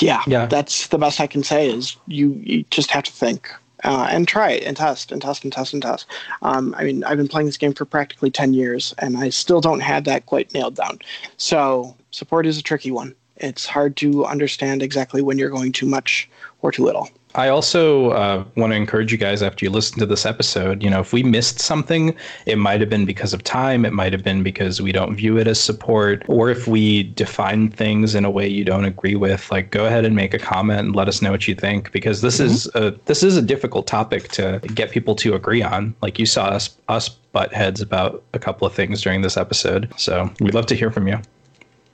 yeah, 0.00 0.22
yeah. 0.26 0.46
that's 0.46 0.88
the 0.88 0.98
best 0.98 1.20
i 1.20 1.26
can 1.26 1.42
say 1.42 1.68
is 1.68 1.96
you, 2.06 2.32
you 2.42 2.64
just 2.70 2.90
have 2.90 3.04
to 3.04 3.12
think 3.12 3.50
uh, 3.84 4.06
and 4.10 4.28
try 4.28 4.52
it 4.52 4.62
and 4.64 4.76
test 4.76 5.12
and 5.12 5.20
test 5.20 5.42
and 5.44 5.52
test 5.52 5.72
and 5.72 5.82
test. 5.82 6.06
Um, 6.42 6.74
I 6.78 6.84
mean, 6.84 7.02
I've 7.04 7.16
been 7.16 7.26
playing 7.26 7.46
this 7.46 7.56
game 7.56 7.74
for 7.74 7.84
practically 7.84 8.30
10 8.30 8.54
years 8.54 8.94
and 8.98 9.16
I 9.16 9.30
still 9.30 9.60
don't 9.60 9.80
have 9.80 10.04
that 10.04 10.26
quite 10.26 10.54
nailed 10.54 10.76
down. 10.76 11.00
So, 11.36 11.96
support 12.12 12.46
is 12.46 12.58
a 12.58 12.62
tricky 12.62 12.90
one 12.90 13.14
it's 13.42 13.66
hard 13.66 13.96
to 13.98 14.24
understand 14.24 14.82
exactly 14.82 15.22
when 15.22 15.38
you're 15.38 15.50
going 15.50 15.72
too 15.72 15.86
much 15.86 16.28
or 16.62 16.72
too 16.72 16.84
little. 16.84 17.08
I 17.34 17.48
also 17.48 18.10
uh, 18.10 18.44
want 18.56 18.72
to 18.72 18.76
encourage 18.76 19.10
you 19.10 19.16
guys 19.16 19.42
after 19.42 19.64
you 19.64 19.70
listen 19.70 19.98
to 20.00 20.06
this 20.06 20.26
episode. 20.26 20.82
You 20.82 20.90
know, 20.90 21.00
if 21.00 21.12
we 21.12 21.22
missed 21.22 21.60
something, 21.60 22.14
it 22.46 22.56
might 22.58 22.80
have 22.80 22.90
been 22.90 23.06
because 23.06 23.32
of 23.32 23.42
time, 23.42 23.84
it 23.84 23.92
might 23.92 24.12
have 24.12 24.22
been 24.22 24.42
because 24.42 24.82
we 24.82 24.92
don't 24.92 25.16
view 25.16 25.38
it 25.38 25.46
as 25.46 25.58
support, 25.58 26.24
or 26.28 26.50
if 26.50 26.66
we 26.66 27.04
define 27.04 27.70
things 27.70 28.14
in 28.14 28.24
a 28.24 28.30
way 28.30 28.46
you 28.46 28.64
don't 28.64 28.84
agree 28.84 29.16
with, 29.16 29.50
like 29.50 29.70
go 29.70 29.86
ahead 29.86 30.04
and 30.04 30.14
make 30.14 30.34
a 30.34 30.38
comment 30.38 30.80
and 30.80 30.96
let 30.96 31.08
us 31.08 31.22
know 31.22 31.30
what 31.30 31.48
you 31.48 31.54
think 31.54 31.90
because 31.92 32.20
this 32.20 32.38
mm-hmm. 32.38 32.52
is 32.52 32.70
a 32.74 32.90
this 33.06 33.22
is 33.22 33.36
a 33.36 33.42
difficult 33.42 33.86
topic 33.86 34.28
to 34.28 34.60
get 34.74 34.90
people 34.90 35.14
to 35.16 35.34
agree 35.34 35.62
on. 35.62 35.94
Like 36.02 36.18
you 36.18 36.26
saw 36.26 36.46
us 36.46 36.76
us 36.88 37.08
butt 37.08 37.54
heads 37.54 37.80
about 37.80 38.22
a 38.34 38.38
couple 38.38 38.66
of 38.66 38.74
things 38.74 39.00
during 39.00 39.22
this 39.22 39.38
episode, 39.38 39.90
so 39.96 40.30
we'd 40.40 40.54
love 40.54 40.66
to 40.66 40.74
hear 40.74 40.90
from 40.90 41.08
you. 41.08 41.18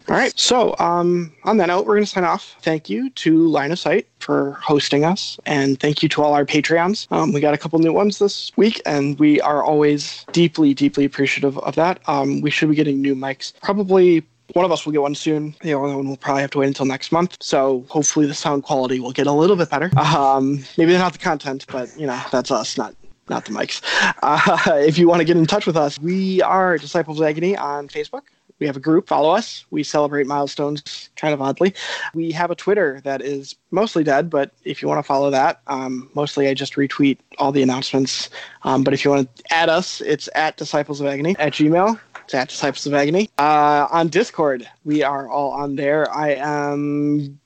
All 0.08 0.16
right. 0.16 0.32
So, 0.38 0.74
um, 0.78 1.34
on 1.44 1.58
that 1.58 1.66
note, 1.66 1.84
we're 1.84 1.94
going 1.94 2.04
to 2.04 2.10
sign 2.10 2.24
off. 2.24 2.56
Thank 2.62 2.88
you 2.88 3.10
to 3.10 3.46
Line 3.48 3.72
of 3.72 3.78
Sight 3.78 4.06
for 4.20 4.52
hosting 4.52 5.04
us, 5.04 5.38
and 5.44 5.78
thank 5.78 6.02
you 6.02 6.08
to 6.08 6.22
all 6.22 6.32
our 6.32 6.46
Patreons. 6.46 7.06
Um, 7.12 7.34
we 7.34 7.40
got 7.42 7.52
a 7.52 7.58
couple 7.58 7.78
new 7.78 7.92
ones 7.92 8.18
this 8.18 8.50
week, 8.56 8.80
and 8.86 9.18
we 9.18 9.38
are 9.42 9.62
always 9.62 10.24
deeply, 10.32 10.72
deeply 10.72 11.04
appreciative 11.04 11.58
of 11.58 11.74
that. 11.74 12.00
Um, 12.08 12.40
we 12.40 12.50
should 12.50 12.70
be 12.70 12.74
getting 12.74 13.02
new 13.02 13.14
mics. 13.14 13.52
Probably 13.60 14.22
one 14.54 14.64
of 14.64 14.72
us 14.72 14.86
will 14.86 14.92
get 14.92 15.02
one 15.02 15.14
soon. 15.14 15.54
The 15.60 15.74
other 15.74 15.94
one 15.94 16.08
will 16.08 16.16
probably 16.16 16.40
have 16.40 16.52
to 16.52 16.58
wait 16.60 16.68
until 16.68 16.86
next 16.86 17.12
month. 17.12 17.36
So 17.40 17.84
hopefully 17.90 18.24
the 18.24 18.32
sound 18.32 18.62
quality 18.62 19.00
will 19.00 19.12
get 19.12 19.26
a 19.26 19.32
little 19.32 19.56
bit 19.56 19.68
better. 19.68 19.90
Um, 19.98 20.64
maybe 20.78 20.94
not 20.94 21.12
the 21.12 21.18
content, 21.18 21.66
but 21.70 21.94
you 21.98 22.06
know 22.06 22.18
that's 22.32 22.50
us, 22.50 22.78
not 22.78 22.94
not 23.28 23.44
the 23.44 23.52
mics. 23.52 23.82
Uh, 24.22 24.56
if 24.86 24.96
you 24.96 25.06
want 25.06 25.20
to 25.20 25.24
get 25.26 25.36
in 25.36 25.44
touch 25.44 25.66
with 25.66 25.76
us, 25.76 25.98
we 25.98 26.40
are 26.40 26.78
Disciples 26.78 27.20
of 27.20 27.26
Agony 27.26 27.58
on 27.58 27.88
Facebook. 27.88 28.22
We 28.58 28.66
have 28.66 28.76
a 28.76 28.80
group. 28.80 29.08
Follow 29.08 29.30
us. 29.30 29.64
We 29.70 29.82
celebrate 29.82 30.26
milestones 30.26 31.10
kind 31.16 31.32
of 31.32 31.40
oddly. 31.40 31.74
We 32.14 32.32
have 32.32 32.50
a 32.50 32.54
Twitter 32.54 33.00
that 33.04 33.22
is 33.22 33.54
mostly 33.70 34.02
dead, 34.02 34.28
but 34.30 34.50
if 34.64 34.82
you 34.82 34.88
want 34.88 34.98
to 34.98 35.02
follow 35.02 35.30
that, 35.30 35.60
um, 35.68 36.10
mostly 36.14 36.48
I 36.48 36.54
just 36.54 36.74
retweet 36.74 37.18
all 37.38 37.52
the 37.52 37.62
announcements. 37.62 38.30
Um, 38.64 38.82
but 38.82 38.94
if 38.94 39.04
you 39.04 39.10
want 39.12 39.34
to 39.36 39.54
add 39.54 39.68
us, 39.68 40.00
it's 40.00 40.28
at 40.34 40.56
Disciples 40.56 41.00
of 41.00 41.06
Agony 41.06 41.36
at 41.38 41.52
Gmail. 41.52 42.00
It's 42.24 42.34
at 42.34 42.48
Disciples 42.48 42.86
of 42.86 42.94
Agony. 42.94 43.30
Uh, 43.38 43.86
on 43.90 44.08
Discord, 44.08 44.68
we 44.84 45.02
are 45.02 45.28
all 45.28 45.52
on 45.52 45.76
there. 45.76 46.10
I 46.12 46.34
am 46.34 47.38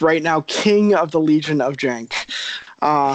right 0.00 0.22
now 0.22 0.40
king 0.42 0.94
of 0.94 1.10
the 1.10 1.20
Legion 1.20 1.60
of 1.60 1.76
Jank. 1.76 2.12
Uh, 2.82 3.14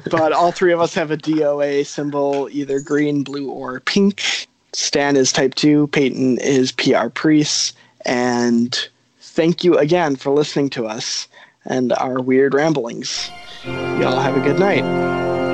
but 0.10 0.32
all 0.32 0.52
three 0.52 0.72
of 0.72 0.80
us 0.80 0.94
have 0.94 1.10
a 1.10 1.16
DOA 1.16 1.84
symbol, 1.84 2.48
either 2.52 2.80
green, 2.80 3.24
blue, 3.24 3.50
or 3.50 3.80
pink. 3.80 4.46
Stan 4.74 5.16
is 5.16 5.32
type 5.32 5.54
2, 5.54 5.88
Peyton 5.88 6.38
is 6.38 6.72
PR 6.72 7.08
Priest, 7.08 7.76
and 8.06 8.88
thank 9.20 9.64
you 9.64 9.76
again 9.76 10.16
for 10.16 10.30
listening 10.30 10.70
to 10.70 10.86
us 10.86 11.28
and 11.66 11.92
our 11.92 12.22
weird 12.22 12.54
ramblings. 12.54 13.30
Y'all 13.64 14.18
have 14.18 14.36
a 14.36 14.40
good 14.40 14.58
night. 14.58 14.82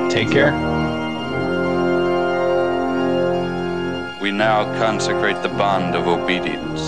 Take 0.09 0.31
care. 0.31 0.51
We 4.21 4.31
now 4.31 4.63
consecrate 4.77 5.41
the 5.43 5.49
bond 5.49 5.95
of 5.95 6.07
obedience. 6.07 6.81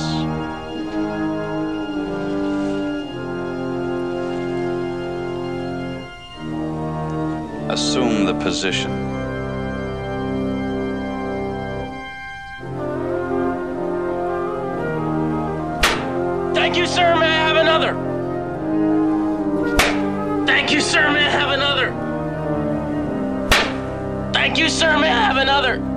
Assume 7.69 8.25
the 8.25 8.33
position. 8.41 9.00
Thank 16.53 16.75
you, 16.77 16.85
sir. 16.85 17.15
May 17.15 17.25
I 17.25 17.47
have 17.47 17.57
another? 17.57 17.93
Thank 20.45 20.71
you, 20.71 20.81
sir. 20.81 21.11
May 21.11 21.25
I 21.25 21.29
have 21.29 21.49
another? 21.49 21.91
Thank 24.33 24.57
you, 24.57 24.69
sir. 24.69 24.97
May 24.97 25.09
I 25.09 25.21
have 25.21 25.37
another? 25.37 25.90